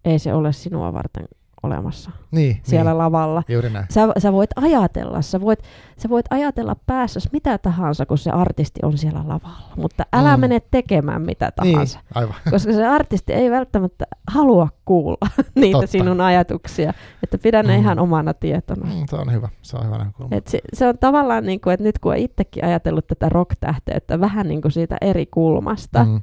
ei 0.04 0.18
se 0.18 0.34
ole 0.34 0.52
sinua 0.52 0.92
varten 0.92 1.28
olemassa 1.62 2.10
Niin, 2.30 2.60
siellä 2.62 2.90
niin. 2.90 2.98
lavalla. 2.98 3.42
Juuri 3.48 3.70
näin. 3.70 3.86
Sä, 3.90 4.00
sä 4.18 4.32
voit 4.32 4.50
ajatella, 4.56 5.22
sä 5.22 5.40
voit, 5.40 5.58
sä 5.96 6.08
voit 6.08 6.26
ajatella 6.30 6.76
päässäsi 6.86 7.28
mitä 7.32 7.58
tahansa, 7.58 8.06
kun 8.06 8.18
se 8.18 8.30
artisti 8.30 8.80
on 8.82 8.98
siellä 8.98 9.20
lavalla. 9.26 9.72
Mutta 9.76 10.06
älä 10.12 10.36
Mm. 10.36 10.40
mene 10.40 10.60
tekemään 10.70 11.22
mitä 11.22 11.52
Niin, 11.62 11.72
tahansa. 11.72 12.00
aivan. 12.14 12.34
Koska 12.50 12.72
se 12.72 12.86
artisti 12.86 13.32
ei 13.32 13.50
välttämättä 13.50 14.04
halua 14.26 14.68
kuulla 14.84 15.28
niitä 15.54 15.72
Totta. 15.78 15.86
sinun 15.92 16.20
ajatuksia. 16.20 16.92
Että 17.22 17.38
pidä 17.38 17.62
ne 17.62 17.74
Mm. 17.76 17.80
ihan 17.82 17.98
omana 17.98 18.34
tietona. 18.34 18.86
Mm, 18.86 19.04
se 19.10 19.16
on 19.16 19.32
hyvä, 19.32 19.48
se 19.62 19.76
on 19.76 19.86
hyvä 19.86 19.98
näkökulma. 19.98 20.36
Et 20.36 20.46
se, 20.46 20.60
se 20.74 20.88
on 20.88 20.98
tavallaan, 20.98 21.46
niin 21.46 21.60
kuin, 21.60 21.74
että 21.74 21.84
nyt 21.84 21.98
kun 21.98 22.12
on 22.12 22.18
itsekin 22.18 22.64
ajatellut 22.64 23.06
tätä 23.06 23.28
rock-tähteyttä 23.28 24.20
vähän 24.20 24.48
niin 24.48 24.62
kuin 24.62 24.72
siitä 24.72 24.96
eri 25.00 25.26
kulmasta. 25.26 26.04
Mm. 26.04 26.20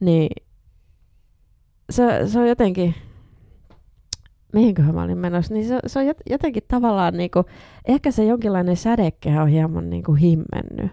niin 0.00 0.28
se, 1.90 2.20
se 2.26 2.38
on 2.38 2.48
jotenkin, 2.48 2.94
mihinköhän 4.56 4.94
mä 4.94 5.02
olin 5.02 5.18
menossa, 5.18 5.54
niin 5.54 5.68
se, 5.68 5.78
se 5.86 5.98
on 5.98 6.04
jot- 6.06 6.22
jotenkin 6.30 6.62
tavallaan, 6.68 7.14
niin 7.16 7.30
kuin, 7.30 7.46
ehkä 7.88 8.10
se 8.10 8.24
jonkinlainen 8.24 8.76
sädekehä 8.76 9.42
on 9.42 9.48
hieman 9.48 9.90
niin 9.90 10.02
kuin 10.04 10.18
himmennyt. 10.18 10.90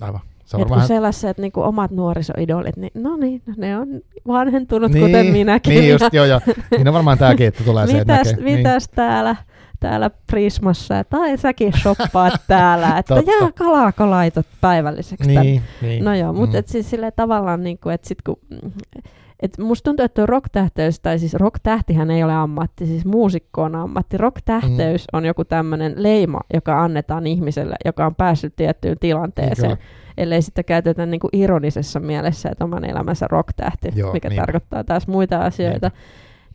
Aivan. 0.00 0.20
Se 0.44 0.56
Et 0.56 0.60
on 0.60 0.60
kun 0.60 0.70
varmaan 0.70 0.88
sellaiset 0.88 1.38
niin 1.38 1.52
kuin 1.52 1.64
omat 1.66 1.90
nuorisoidolit, 1.90 2.76
niin 2.76 2.90
no 2.94 3.16
niin, 3.16 3.42
ne 3.56 3.78
on 3.78 3.88
vanhentunut 4.26 4.92
Niin, 4.92 5.06
kuten 5.06 5.26
minäkin. 5.26 5.74
Niin 5.74 5.90
just, 5.90 6.04
joo, 6.14 6.24
joo. 6.24 6.40
Niin 6.70 6.88
on 6.88 6.94
varmaan 6.94 7.18
tämäkin, 7.18 7.46
että 7.46 7.64
tulee 7.64 7.86
se, 7.86 7.98
että 7.98 8.12
mitäs, 8.14 8.26
näkee. 8.32 8.44
Niin. 8.44 8.58
mitäs 8.58 8.88
täällä, 8.94 9.36
täällä 9.80 10.10
Prismassa, 10.26 11.04
tai 11.04 11.38
säkin 11.38 11.72
shoppaat 11.82 12.34
täällä, 12.48 12.98
että 12.98 13.14
jää 13.14 13.52
kalako 13.54 14.10
laitot 14.10 14.46
päivälliseksi. 14.60 15.28
Niin, 15.28 15.62
niin. 15.82 16.04
No 16.04 16.14
joo, 16.14 16.32
mutta 16.32 16.56
Mm. 16.56 16.58
et 16.58 16.68
siis 16.68 16.90
silleen 16.90 17.12
tavallaan, 17.16 17.62
niin 17.62 17.78
kuin, 17.78 17.94
että 17.94 18.08
sit 18.08 18.22
kun, 18.22 18.36
et 19.42 19.58
musta 19.58 19.84
tuntuu, 19.84 20.04
että 20.04 20.26
rock-tähteys, 20.26 21.00
tai 21.00 21.18
siis 21.18 21.34
rock-tähtihän 21.34 22.10
ei 22.10 22.24
ole 22.24 22.32
ammatti, 22.34 22.86
siis 22.86 23.04
muusikko 23.04 23.62
on 23.62 23.74
ammatti. 23.74 24.16
Rock-tähteys 24.18 25.02
Mm. 25.12 25.18
on 25.18 25.24
joku 25.24 25.44
tämmöinen 25.44 25.94
leima, 25.96 26.40
joka 26.54 26.82
annetaan 26.82 27.26
ihmiselle, 27.26 27.76
joka 27.84 28.06
on 28.06 28.14
päässyt 28.14 28.56
tiettyyn 28.56 28.96
tilanteeseen. 29.00 29.68
Niin, 29.68 29.78
kyllä. 29.78 30.12
ellei 30.18 30.42
sitä 30.42 30.62
käytetä 30.62 31.06
niin 31.06 31.20
kuin 31.20 31.30
ironisessa 31.32 32.00
mielessä, 32.00 32.48
että 32.52 32.64
oman 32.64 32.84
elämänsä 32.84 33.26
rock-tähti, 33.30 33.88
Joo, 33.94 34.12
mikä 34.12 34.28
niinpä. 34.28 34.42
tarkoittaa 34.42 34.84
taas 34.84 35.06
muita 35.08 35.38
asioita. 35.38 35.88
Niinpä. 35.88 35.98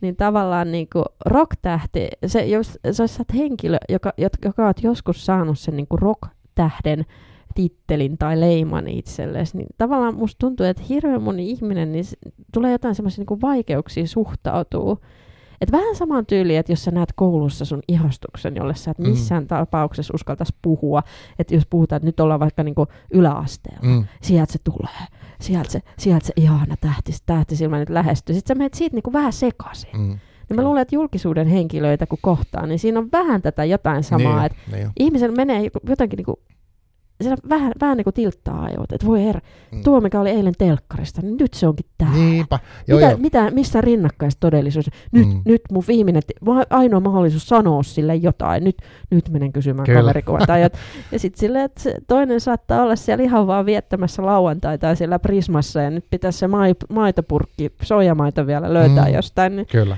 Niin 0.02 0.16
tavallaan 0.16 0.72
niin 0.72 0.88
kuin 0.94 1.06
rock-tähti, 1.26 2.08
se, 2.26 2.46
jos, 2.46 2.80
sä 2.92 3.04
oot 3.04 3.34
henkilö, 3.36 3.78
joka, 3.90 4.14
joka 4.46 4.66
oot 4.66 4.84
joskus 4.84 5.26
saanut 5.26 5.60
sen 5.60 5.76
niin 5.78 5.88
kuin 5.88 6.00
rock-tähden 6.02 7.06
tittelin 7.58 8.18
tai 8.18 8.40
leiman 8.40 8.88
itsellesi, 8.88 9.58
niin 9.58 9.68
tavallaan 9.78 10.16
musta 10.16 10.40
tuntuu, 10.40 10.66
että 10.66 10.84
hirveän 10.90 11.22
moni 11.22 11.50
ihminen, 11.52 11.92
niin 11.92 12.06
tulee 12.54 12.72
jotain 12.72 12.96
semmoisia 12.96 13.26
niin 13.30 13.42
vaikeuksia 13.42 14.08
suhtautuu. 14.08 15.00
Et 15.62 15.72
vähän 15.72 15.96
samaan 15.96 16.26
tyyliin, 16.26 16.60
että 16.60 16.72
jos 16.72 16.84
sä 16.84 16.92
näet 16.92 17.10
koulussa 17.16 17.66
sun 17.66 17.82
ihastuksen, 17.88 18.56
jolle 18.56 18.76
sä 18.76 18.92
et 18.92 18.98
Mm. 19.00 19.10
missään 19.10 19.48
tapauksessa 19.48 20.14
uskaltaisi 20.16 20.56
puhua, 20.62 21.04
että 21.40 21.56
jos 21.56 21.64
puhutaan, 21.70 21.98
että 21.98 22.06
nyt 22.08 22.20
ollaan 22.20 22.40
vaikka 22.40 22.64
niinku 22.64 22.88
yläasteella, 23.14 23.80
Mm. 23.84 24.06
sieltä 24.22 24.54
se 24.54 24.60
tulee, 24.64 25.08
sieltä 25.42 25.72
se, 25.72 25.82
sieltä 25.98 26.26
se 26.26 26.34
ihana 26.36 26.76
tähti, 26.82 27.12
tähtisilmä 27.26 27.80
nyt 27.80 27.90
lähestyy. 27.90 28.36
Sitten 28.36 28.56
sä 28.56 28.58
menet 28.58 28.74
siitä 28.74 28.96
niinku 28.96 29.14
vähän 29.14 29.34
sekaisin. 29.34 29.90
Mm. 29.94 30.18
Niin 30.50 30.56
mä 30.56 30.64
luulen, 30.64 30.82
että 30.82 30.96
julkisuuden 30.96 31.48
henkilöitä 31.48 32.06
kun 32.06 32.18
kohtaa, 32.22 32.66
niin 32.66 32.80
siinä 32.80 33.00
on 33.00 33.10
vähän 33.12 33.42
tätä 33.42 33.66
jotain 33.66 34.04
samaa, 34.04 34.36
niin, 34.36 34.46
että 34.46 34.58
niin. 34.72 34.90
ihmisen 35.00 35.34
menee 35.38 35.70
jotenkin 35.90 36.18
niinku, 36.18 36.40
siinä 37.22 37.38
vähän, 37.49 37.72
vähän 37.81 37.98
niin 37.98 38.03
kuin 38.03 38.14
tilttaa 38.14 38.64
ajoit, 38.64 38.91
että 38.91 39.07
voi 39.07 39.23
herra, 39.23 39.41
Mm. 39.72 39.84
tuo 39.84 40.02
mikä 40.02 40.19
oli 40.19 40.30
eilen 40.30 40.53
telkkarista, 40.57 41.22
niin 41.22 41.38
nyt 41.38 41.53
se 41.53 41.68
onkin 41.68 41.85
täällä. 41.98 42.15
Niinpä. 42.18 42.60
Joo, 42.88 42.99
mitä, 42.99 43.10
joo. 43.11 43.18
mitä, 43.19 43.52
missä 43.52 43.81
rinnakkaistodellisuus? 43.81 44.89
Nyt, 45.11 45.27
Mm. 45.27 45.41
nyt 45.45 45.61
mun 45.72 45.84
viimeinen, 45.88 46.22
ainoa 46.69 46.99
mahdollisuus 46.99 47.48
sanoa 47.48 47.84
sille 47.84 48.15
jotain. 48.15 48.64
Nyt, 48.64 48.77
nyt 49.11 49.30
menen 49.30 49.53
kysymään 49.53 49.85
Kyllä. 49.85 50.14
Tai 50.48 50.61
jot, 50.61 50.73
ja 51.11 51.19
sitten 51.19 51.39
silleen, 51.39 51.65
että 51.65 51.81
se 51.81 51.94
toinen 52.07 52.41
saattaa 52.41 52.84
olla 52.84 52.95
siellä 52.95 53.23
ihan 53.23 53.48
vaan 53.48 53.65
viettämässä 53.65 54.26
lauantaita 54.26 54.95
siellä 54.95 55.19
Prismassa 55.19 55.81
ja 55.81 55.89
nyt 55.89 56.06
pitäisi 56.10 56.39
se 56.39 56.48
mai, 56.48 56.76
maitopurkki, 56.89 57.72
soijamaito 57.84 58.48
vielä 58.48 58.73
löytää 58.73 59.06
Mm. 59.07 59.14
jostain. 59.14 59.56
Niin, 59.56 59.68
Kyllä. 59.72 59.98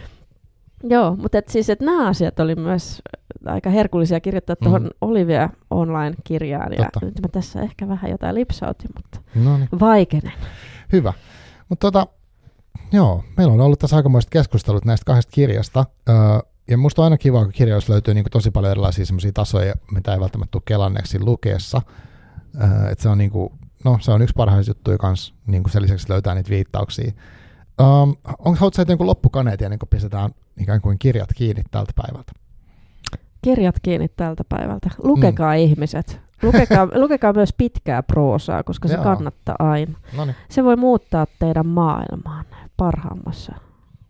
Joo, 0.83 1.15
mutta 1.15 1.37
et 1.37 1.47
siis, 1.47 1.69
että 1.69 1.85
nämä 1.85 2.07
asiat 2.07 2.39
oli 2.39 2.55
myös 2.55 3.01
aika 3.45 3.69
herkullisia 3.69 4.19
kirjoittaa 4.19 4.55
tuohon 4.55 4.81
Mm. 4.83 4.89
Olivia 5.01 5.49
Online-kirjaan. 5.71 6.71
Ja 6.71 6.77
Totta. 6.83 7.05
nyt 7.05 7.21
mä 7.21 7.27
tässä 7.27 7.61
ehkä 7.61 7.87
vähän 7.87 8.11
jotain 8.11 8.35
lipsautin, 8.35 8.89
mutta 8.95 9.19
No 9.35 9.57
niin. 9.57 9.69
vaikenen. 9.79 10.33
Hyvä. 10.91 11.13
Mutta 11.69 11.91
tota, 11.91 12.07
joo, 12.91 13.23
meillä 13.37 13.53
on 13.53 13.61
ollut 13.61 13.79
tässä 13.79 13.95
aikamoiset 13.95 14.29
keskustelut 14.29 14.85
näistä 14.85 15.05
kahdesta 15.05 15.31
kirjasta. 15.31 15.85
Öö, 16.09 16.15
ja 16.69 16.77
musta 16.77 17.01
on 17.01 17.03
aina 17.03 17.17
kiva, 17.17 17.43
kun 17.43 17.53
kirjoissa 17.53 17.93
löytyy 17.93 18.13
niin 18.13 18.25
tosi 18.31 18.51
paljon 18.51 18.71
erilaisia 18.71 19.05
semmoisia 19.05 19.31
tasoja, 19.33 19.73
mitä 19.91 20.13
ei 20.13 20.19
välttämättä 20.19 20.51
tule 20.51 20.63
kelanneeksi 20.65 21.19
lukeessa. 21.19 21.81
Öö, 22.61 22.89
että 22.89 23.01
se 23.01 23.09
on 23.09 23.17
niin 23.17 23.31
kuin, 23.31 23.53
no 23.83 23.97
se 24.01 24.11
on 24.11 24.21
yksi 24.21 24.33
parhaista 24.37 24.69
juttuja 24.69 24.97
kanssa, 24.97 25.33
niin 25.47 25.63
kuin 25.63 25.71
sen 25.73 25.81
lisäksi 25.81 26.09
löytää 26.09 26.35
niitä 26.35 26.49
viittauksia. 26.49 27.11
Um, 27.79 28.15
onko 28.25 28.55
haluatko 28.59 28.71
sä 28.75 28.85
jonkun 28.87 29.07
loppukaneet 29.07 29.61
ennen 29.61 29.79
kuin 29.79 29.89
pistetään 29.89 30.31
ikään 30.57 30.81
kuin 30.81 30.99
kirjat 30.99 31.29
kiinni 31.35 31.63
tältä 31.71 31.93
päivältä? 31.95 32.31
Kirjat 33.41 33.75
kiinni 33.81 34.07
tältä 34.07 34.43
päivältä. 34.49 34.89
Lukekaa 35.03 35.53
mm. 35.53 35.59
ihmiset. 35.59 36.21
Lukekaa, 36.43 36.87
lukekaa 37.03 37.33
myös 37.33 37.53
pitkää 37.57 38.03
proosaa, 38.03 38.63
koska 38.63 38.87
se 38.87 38.93
Joo. 38.93 39.03
kannattaa 39.03 39.55
aina. 39.59 39.93
No 40.17 40.25
niin. 40.25 40.35
Se 40.49 40.63
voi 40.63 40.75
muuttaa 40.75 41.27
teidän 41.39 41.67
maailmaanne 41.67 42.55
parhaimmassa 42.77 43.55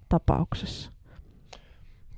tapauksessa. 0.10 0.92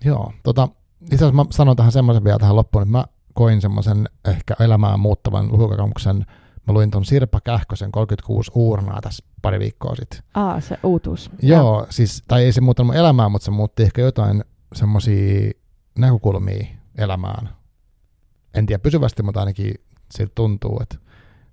Joo, 0.06 0.34
tota, 0.44 0.68
itse 1.02 1.16
asiassa 1.16 1.36
mä 1.36 1.46
sanon 1.50 1.76
tähän 1.76 1.92
semmoisen 1.92 2.24
vielä 2.24 2.40
tähän 2.40 2.56
loppuun, 2.56 2.82
että 2.82 2.92
mä 2.92 3.06
koin 3.34 3.62
semmoisen 3.62 4.10
ehkä 4.26 4.56
elämään 4.60 5.00
muuttavan 5.00 5.52
lukukokemuksen. 5.52 6.26
Mä 6.68 6.74
luin 6.74 6.92
ton 6.92 7.06
Sirpa 7.06 7.42
Kähkösen 7.42 7.92
36 7.92 8.52
uurnaa 8.56 9.02
tässä 9.02 9.26
pari 9.42 9.60
viikkoa 9.60 9.96
sitten. 9.96 10.20
Aa, 10.34 10.62
se 10.62 10.78
uutuus. 10.84 11.30
Joo, 11.42 11.80
ja. 11.80 11.88
siis, 11.90 12.24
tai 12.28 12.44
ei 12.44 12.52
se 12.52 12.62
muuttanut 12.62 12.88
mun 12.88 12.96
elämää, 12.96 13.30
mutta 13.30 13.46
se 13.46 13.52
muutti 13.52 13.84
ehkä 13.84 14.02
jotain 14.02 14.44
semmoisia 14.76 15.52
näkökulmia 15.98 16.66
elämään. 16.98 17.50
En 18.54 18.66
tiedä 18.66 18.80
pysyvästi, 18.80 19.24
mutta 19.24 19.40
ainakin 19.40 19.74
siltä 20.12 20.32
tuntuu, 20.36 20.80
että 20.82 20.98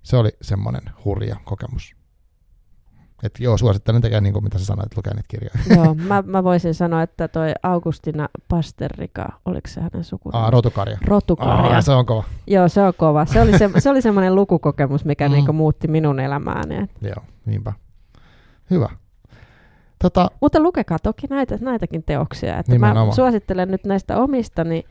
se 0.03 0.17
oli 0.17 0.29
semmoinen 0.41 0.81
hurja 1.05 1.35
kokemus. 1.45 1.95
Et 3.23 3.39
joo, 3.39 3.57
suosittelen 3.57 4.01
tekemään 4.01 4.23
niin 4.23 4.33
kuin 4.33 4.43
mitä 4.43 4.59
sä 4.59 4.65
sanoit, 4.65 4.97
lukea 4.97 5.13
niitä 5.13 5.27
kirjoja. 5.27 5.53
Joo, 5.75 5.95
mä, 5.95 6.23
mä 6.25 6.43
voisin 6.43 6.73
sanoa, 6.73 7.01
että 7.01 7.27
toi 7.27 7.51
Augustina 7.63 8.29
Pasterika, 8.47 9.29
oliko 9.45 9.67
se 9.67 9.81
hänen 9.81 10.03
sukunimi? 10.03 10.43
Aa, 10.43 10.49
rotukarja. 10.51 10.97
Rotukarja. 11.05 11.75
Aa, 11.75 11.81
se 11.81 11.91
on 11.91 12.05
kova. 12.05 12.23
Joo, 12.47 12.67
se 12.67 12.81
on 12.81 12.93
kova. 12.97 13.25
Se 13.25 13.41
oli, 13.41 13.57
se, 13.57 13.69
se 13.79 13.89
oli 13.89 14.01
semmoinen 14.01 14.35
lukukokemus, 14.35 15.05
mikä 15.05 15.27
mm. 15.27 15.33
niinku 15.33 15.53
muutti 15.53 15.87
minun 15.87 16.19
elämääni. 16.19 16.75
Joo, 17.01 17.23
niinpä. 17.45 17.73
Hyvä. 18.69 18.89
Tota, 20.01 20.31
Mutta 20.41 20.59
lukekaa 20.59 20.99
toki 20.99 21.27
näitä, 21.29 21.57
näitäkin 21.61 22.03
teoksia. 22.03 22.57
Että 22.57 22.79
mä 22.79 22.93
suosittelen 23.15 23.71
nyt 23.71 23.85
näistä 23.85 24.17
omistani 24.17 24.69
niin 24.69 24.85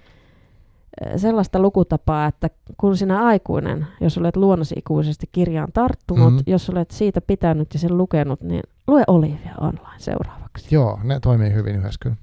sellaista 1.16 1.60
lukutapaa, 1.60 2.26
että 2.26 2.50
kun 2.76 2.96
sinä 2.96 3.24
aikuinen, 3.24 3.86
jos 4.00 4.18
olet 4.18 4.36
luonnosi 4.36 4.74
ikuisesti 4.78 5.28
kirjaan 5.32 5.72
tarttunut, 5.74 6.32
mm-hmm. 6.32 6.44
jos 6.46 6.70
olet 6.70 6.90
siitä 6.90 7.20
pitänyt 7.20 7.68
ja 7.74 7.78
sen 7.78 7.98
lukenut, 7.98 8.40
niin 8.40 8.62
lue 8.86 9.04
Olivia 9.06 9.54
online 9.60 9.98
seuraavaksi. 9.98 10.74
Joo, 10.74 11.00
ne 11.04 11.20
toimii 11.20 11.52
hyvin 11.52 11.76
yhdessä 11.76 11.98
kyllä. 12.02 12.16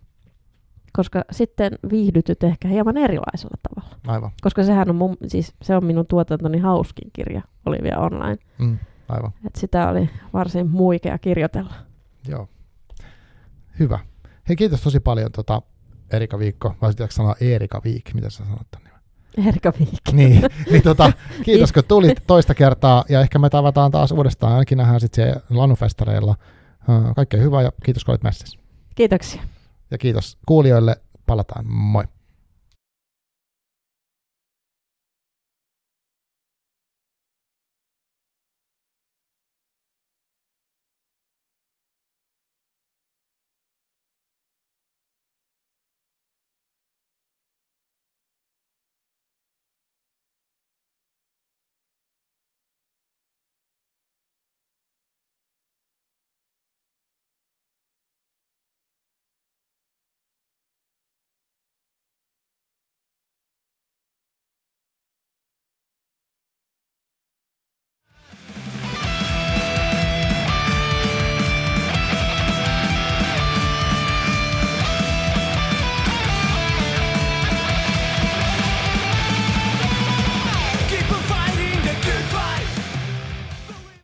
Koska 0.93 1.23
sitten 1.31 1.71
viihdytyt 1.89 2.43
ehkä 2.43 2.67
hieman 2.67 2.97
erilaisella 2.97 3.57
tavalla. 3.69 3.97
Aivan. 4.07 4.31
Koska 4.41 4.63
sehän 4.63 4.89
on, 4.89 4.95
mun, 4.95 5.17
siis 5.27 5.53
se 5.61 5.75
on 5.75 5.85
minun 5.85 6.07
tuotantoni 6.07 6.57
hauskin 6.57 7.09
kirja, 7.13 7.41
Olivia 7.65 7.99
online. 7.99 8.37
Mm, 8.57 8.77
aivan. 9.09 9.31
Et 9.47 9.55
sitä 9.55 9.89
oli 9.89 10.09
varsin 10.33 10.69
muikea 10.69 11.17
kirjoitella. 11.17 11.73
Joo. 12.27 12.47
Hyvä. 13.79 13.99
Hei, 14.49 14.55
kiitos 14.55 14.81
tosi 14.81 14.99
paljon 14.99 15.31
tota, 15.31 15.61
Erika 16.15 16.39
Viikko, 16.39 16.75
vai 16.81 16.89
pitääkö 16.89 17.13
sanoa 17.13 17.35
Erika 17.41 17.81
Viik, 17.83 18.13
mitä 18.13 18.29
sä 18.29 18.37
sanot 18.37 18.67
tämän 18.71 18.85
nimen? 18.85 19.49
Erika 19.49 19.73
Viik. 19.79 20.11
Niin, 20.11 20.43
niin 20.71 20.83
tota, 20.83 21.11
kiitos 21.43 21.71
kun 21.73 21.83
tulit 21.87 22.23
toista 22.27 22.55
kertaa, 22.55 23.05
ja 23.09 23.21
ehkä 23.21 23.39
me 23.39 23.49
tavataan 23.49 23.91
taas 23.91 24.11
uudestaan, 24.11 24.53
ainakin 24.53 24.77
nähdään 24.77 24.99
sitten 24.99 25.25
siellä 25.25 25.41
Lanufestareilla. 25.49 26.35
Kaikkea 27.15 27.41
hyvää 27.41 27.61
ja 27.61 27.71
kiitos 27.83 28.05
kun 28.05 28.11
olit 28.11 28.23
messissä. 28.23 28.59
Kiitoksia. 28.95 29.41
Ja 29.91 29.97
kiitos 29.97 30.37
kuulijoille, 30.45 30.95
palataan, 31.25 31.65
moi. 31.67 32.03